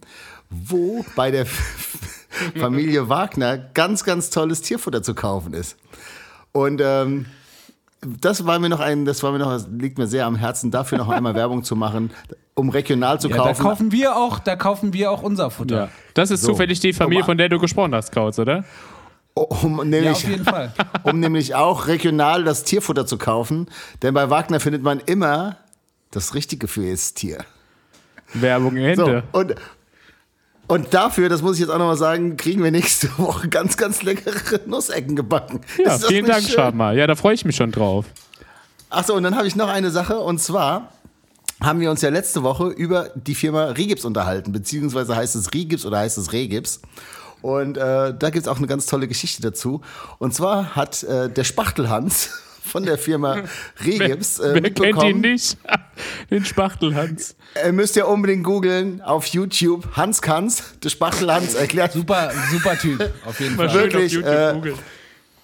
wo 0.49 1.03
bei 1.17 1.29
der 1.29 1.45
Familie 2.57 3.09
Wagner 3.09 3.57
ganz, 3.57 4.05
ganz 4.05 4.29
tolles 4.29 4.61
Tierfutter 4.61 5.03
zu 5.03 5.13
kaufen 5.13 5.51
ist. 5.51 5.75
Und 6.53 6.79
ähm, 6.81 7.25
das 7.99 8.45
war 8.45 8.59
mir 8.59 8.69
noch 8.69 8.79
ein, 8.79 9.03
das 9.03 9.23
war 9.23 9.33
mir 9.33 9.39
noch, 9.39 9.51
das 9.51 9.67
liegt 9.77 9.97
mir 9.97 10.07
sehr 10.07 10.25
am 10.25 10.37
Herzen, 10.37 10.71
dafür 10.71 10.99
noch 10.99 11.09
einmal 11.09 11.35
Werbung 11.35 11.65
zu 11.65 11.75
machen, 11.75 12.11
um 12.53 12.69
regional 12.69 13.19
zu 13.19 13.27
Ja, 13.27 13.35
da 13.35 13.43
kaufen. 13.43 13.61
kaufen 13.61 13.91
wir 13.91 14.15
auch, 14.15 14.39
da 14.39 14.55
kaufen 14.55 14.93
wir 14.93 15.11
auch 15.11 15.21
unser 15.21 15.49
Futter. 15.51 15.75
Ja. 15.75 15.89
Das 16.13 16.31
ist 16.31 16.43
So. 16.43 16.53
zufällig 16.53 16.79
die 16.79 16.93
Familie, 16.93 17.25
von 17.25 17.37
der 17.37 17.49
du 17.49 17.59
gesprochen 17.59 17.93
hast, 17.93 18.13
Kauz, 18.13 18.39
oder? 18.39 18.63
Um, 19.43 19.77
Ja, 19.79 19.83
nämlich, 19.85 20.11
auf 20.11 20.23
jeden 20.27 20.45
Fall. 20.45 20.73
um 21.03 21.19
nämlich 21.19 21.55
auch 21.55 21.87
regional 21.87 22.43
das 22.43 22.63
Tierfutter 22.63 23.05
zu 23.05 23.17
kaufen. 23.17 23.67
Denn 24.01 24.13
bei 24.13 24.29
Wagner 24.29 24.59
findet 24.59 24.83
man 24.83 24.99
immer 25.05 25.57
das 26.11 26.33
Richtige 26.33 26.67
für 26.67 26.83
jedes 26.83 27.13
Tier. 27.13 27.45
Werbung 28.33 28.75
So, 28.75 28.81
Ende. 28.83 29.23
und, 29.31 29.55
und 30.67 30.93
dafür, 30.93 31.29
das 31.29 31.41
muss 31.41 31.55
ich 31.55 31.61
jetzt 31.61 31.69
auch 31.69 31.79
nochmal 31.79 31.97
sagen, 31.97 32.37
kriegen 32.37 32.63
wir 32.63 32.71
nächste 32.71 33.07
Woche 33.17 33.47
ganz, 33.49 33.75
ganz 33.77 34.03
leckere 34.03 34.59
Nussecken 34.67 35.15
gebacken. 35.15 35.61
Ja, 35.83 35.95
Ist 35.95 36.03
das 36.03 36.09
vielen 36.09 36.25
Dank, 36.25 36.43
schön? 36.43 36.53
Schabma. 36.55 36.91
Ja, 36.93 37.07
da 37.07 37.15
freue 37.15 37.33
ich 37.33 37.45
mich 37.45 37.55
schon 37.55 37.71
drauf. 37.71 38.05
Achso, 38.91 39.13
und 39.15 39.23
dann 39.23 39.35
habe 39.35 39.47
ich 39.47 39.55
noch 39.55 39.69
eine 39.69 39.91
Sache 39.91 40.19
und 40.19 40.39
zwar 40.39 40.91
haben 41.61 41.79
wir 41.79 41.91
uns 41.91 42.01
ja 42.01 42.09
letzte 42.09 42.41
Woche 42.43 42.67
über 42.69 43.09
die 43.15 43.35
Firma 43.35 43.65
Regips 43.65 44.05
unterhalten, 44.05 44.51
beziehungsweise 44.51 45.15
heißt 45.15 45.35
es 45.35 45.53
Regips 45.53 45.85
oder 45.85 45.99
heißt 45.99 46.17
es 46.17 46.31
Regips. 46.31 46.81
Und 47.41 47.77
äh, 47.77 48.13
da 48.13 48.29
gibt 48.29 48.43
es 48.43 48.47
auch 48.47 48.57
eine 48.57 48.67
ganz 48.67 48.85
tolle 48.85 49.07
Geschichte 49.07 49.41
dazu. 49.41 49.81
Und 50.17 50.33
zwar 50.33 50.75
hat 50.75 51.03
äh, 51.03 51.29
der 51.29 51.43
Spachtelhans 51.43 52.29
von 52.61 52.83
der 52.83 52.97
Firma 52.97 53.43
Regips 53.85 54.39
äh, 54.39 54.59
Wer 54.61 54.71
kennt 54.71 55.03
ihn 55.03 55.21
nicht? 55.21 55.57
Den 56.29 56.45
Spachtelhans. 56.45 57.35
ihr 57.65 57.73
müsst 57.73 57.95
ja 57.95 58.05
unbedingt 58.05 58.43
googeln 58.43 59.01
auf 59.01 59.25
YouTube, 59.27 59.95
Hans 59.95 60.21
Kanz, 60.21 60.75
der 60.83 60.89
Spachtelhans 60.89 61.55
erklärt 61.55 61.93
Super, 61.93 62.31
super 62.51 62.77
Typ, 62.77 63.11
auf 63.25 63.39
jeden 63.39 63.55
Fall. 63.55 63.73
Wirklich, 63.73 64.17
auf 64.17 64.23
YouTube 64.23 64.33
äh, 64.33 64.53
googeln. 64.53 64.75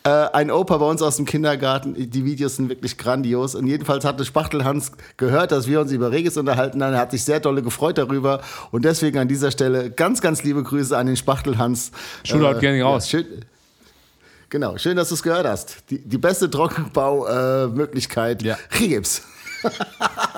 Äh, 0.06 0.10
ein 0.34 0.52
Opa 0.52 0.78
bei 0.78 0.86
uns 0.86 1.02
aus 1.02 1.18
dem 1.18 1.26
Kindergarten. 1.26 1.96
Die 1.98 2.26
Videos 2.26 2.56
sind 2.58 2.70
wirklich 2.70 2.98
grandios. 2.98 3.56
Und 3.56 3.66
jedenfalls 3.68 4.06
hatte 4.06 4.24
Spachtelhans 4.24 4.92
gehört, 5.18 5.52
dass 5.52 5.68
wir 5.68 5.82
uns 5.82 5.92
über 5.92 6.12
Regis 6.12 6.38
unterhalten 6.38 6.84
haben. 6.84 6.94
Er 6.94 7.00
hat 7.00 7.12
sich 7.12 7.24
sehr 7.24 7.40
dolle 7.40 7.64
gefreut 7.64 7.98
darüber. 7.98 8.42
Und 8.72 8.86
deswegen 8.86 9.18
an 9.18 9.28
dieser 9.28 9.50
Stelle 9.50 9.90
ganz, 9.90 10.22
ganz 10.22 10.44
liebe 10.44 10.62
Grüße 10.62 10.96
an 10.96 11.08
den 11.08 11.18
Spachtelhans. 11.18 11.92
Shootout 12.24 12.60
ging 12.60 12.82
raus. 12.84 13.10
schön, 13.10 13.26
genau, 14.50 14.78
schön, 14.78 14.96
dass 14.96 15.10
du 15.10 15.16
es 15.16 15.24
gehört 15.24 15.48
hast. 15.48 15.78
Die, 15.90 15.98
die 15.98 16.18
beste 16.20 16.50
Trockenbau-Möglichkeit. 16.52 18.44
Ja. 18.44 18.58
Regips. 18.80 19.24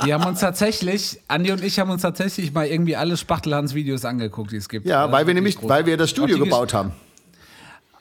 Wir 0.04 0.14
haben 0.14 0.26
uns 0.26 0.40
tatsächlich, 0.40 1.20
Andi 1.28 1.52
und 1.52 1.62
ich 1.62 1.78
haben 1.80 1.90
uns 1.92 2.02
tatsächlich 2.04 2.54
mal 2.54 2.66
irgendwie 2.68 2.96
alle 2.96 3.18
Spachtelhans-Videos 3.18 4.06
angeguckt, 4.06 4.54
die 4.54 4.58
es 4.58 4.70
gibt. 4.70 4.86
Ja, 4.86 5.04
Das 5.04 5.12
weil 5.12 5.28
wir 5.28 5.34
nämlich, 5.34 5.56
großartig. 5.56 5.70
weil 5.78 5.86
wir 5.86 5.98
das 5.98 6.10
Studio 6.10 6.40
gebaut 6.40 6.74
haben. 6.74 6.94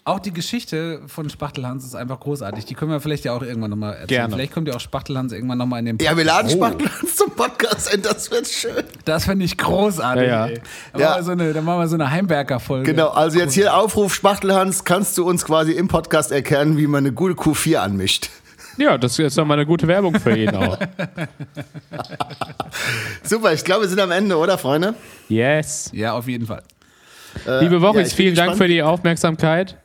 Auch 0.06 0.20
die 0.20 0.32
Geschichte 0.32 1.00
von 1.08 1.28
Spachtelhans 1.28 1.84
ist 1.84 1.96
einfach 1.96 2.20
großartig. 2.20 2.64
Die 2.64 2.74
können 2.74 2.92
wir 2.92 3.00
vielleicht 3.00 3.24
ja 3.24 3.32
auch 3.32 3.42
irgendwann 3.42 3.70
nochmal 3.70 3.94
erzählen. 3.94 4.06
Gerne. 4.06 4.34
Vielleicht 4.36 4.52
kommt 4.52 4.68
ja 4.68 4.74
auch 4.74 4.80
Spachtelhans 4.80 5.32
irgendwann 5.32 5.58
nochmal 5.58 5.80
in 5.80 5.86
den 5.86 5.98
Ja, 5.98 6.16
wir 6.16 6.22
laden 6.22 6.48
Oh, 6.48 6.54
Spachtelhans 6.54 7.16
zum 7.16 7.32
Podcast 7.32 7.92
ein. 7.92 8.02
Das 8.02 8.30
wird 8.30 8.46
schön. 8.46 8.84
Das 9.04 9.24
finde 9.24 9.44
ich 9.44 9.58
großartig. 9.58 10.28
Ja, 10.28 10.46
ja. 10.46 10.52
Ja. 10.96 11.08
Machen 11.08 11.16
wir 11.16 11.22
so 11.24 11.30
eine, 11.32 11.52
dann 11.52 11.64
machen 11.64 11.80
wir 11.80 11.88
so 11.88 11.96
eine 11.96 12.08
Heimwerker-Folge. 12.08 12.92
Genau, 12.92 13.08
also 13.08 13.40
jetzt 13.40 13.54
hier 13.54 13.76
Aufruf 13.76 14.14
Spachtelhans, 14.14 14.84
kannst 14.84 15.18
du 15.18 15.26
uns 15.28 15.44
quasi 15.44 15.72
im 15.72 15.88
Podcast 15.88 16.30
erklären, 16.30 16.76
wie 16.76 16.86
man 16.86 16.98
eine 17.04 17.12
gute 17.12 17.34
Q4 17.34 17.78
anmischt? 17.78 18.30
Ja, 18.76 18.98
das 18.98 19.18
ist 19.18 19.36
doch 19.36 19.44
mal 19.44 19.54
eine 19.54 19.66
gute 19.66 19.88
Werbung 19.88 20.20
für 20.20 20.36
ihn 20.38 20.54
auch. 20.54 20.78
Super, 23.24 23.54
ich 23.54 23.64
glaube, 23.64 23.82
wir 23.82 23.88
sind 23.88 23.98
am 23.98 24.12
Ende, 24.12 24.36
oder, 24.36 24.56
Freunde? 24.56 24.94
Yes. 25.28 25.90
Ja, 25.92 26.12
auf 26.12 26.28
jeden 26.28 26.46
Fall. 26.46 26.62
Liebe 27.60 27.80
Woche, 27.82 28.00
ja, 28.00 28.04
vielen 28.06 28.34
Dank 28.34 28.50
gespannt. 28.50 28.58
für 28.58 28.68
die 28.68 28.82
Aufmerksamkeit. 28.82 29.76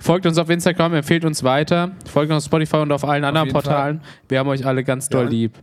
Folgt 0.00 0.26
uns 0.26 0.38
auf 0.38 0.48
Instagram, 0.50 0.94
empfehlt 0.94 1.24
uns 1.24 1.42
weiter. 1.42 1.90
Folgt 2.10 2.32
uns 2.32 2.44
auf 2.44 2.46
Spotify 2.48 2.76
und 2.78 2.92
auf 2.92 3.04
allen 3.04 3.24
anderen 3.24 3.46
jeden 3.48 3.54
Portalen. 3.54 4.00
Wir 4.28 4.38
haben 4.40 4.48
euch 4.48 4.64
alle 4.66 4.84
ganz 4.84 5.08
doll 5.08 5.24
Ja. 5.24 5.30
lieb. 5.30 5.54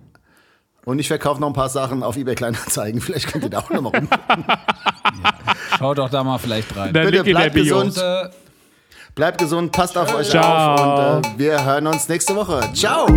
Und 0.86 1.00
ich 1.00 1.08
verkaufe 1.08 1.42
noch 1.42 1.48
ein 1.48 1.54
paar 1.54 1.70
Sachen 1.70 2.04
auf 2.04 2.16
eBay 2.16 2.36
Kleinanzeigen. 2.36 3.02
Vielleicht 3.02 3.28
könnt 3.32 3.44
ihr 3.44 3.50
da 3.50 3.60
auch 3.60 3.70
nochmal 3.72 3.94
rum. 3.96 4.08
Schaut 5.80 5.98
doch 5.98 6.10
da 6.10 6.24
mal 6.24 6.38
vielleicht 6.38 6.76
rein. 6.78 6.94
Bitte 6.94 7.24
bleibt 7.24 7.56
gesund. 7.56 7.98
Äh, 7.98 8.30
Bleibt 9.16 9.38
gesund, 9.38 9.72
passt 9.72 9.98
auf 9.98 10.14
euch 10.14 10.30
Ciao. 10.30 10.76
auf 10.76 11.16
und 11.18 11.26
äh, 11.26 11.40
wir 11.40 11.64
hören 11.66 11.88
uns 11.88 12.10
nächste 12.10 12.36
Woche. 12.36 12.60
Ciao! 12.74 13.08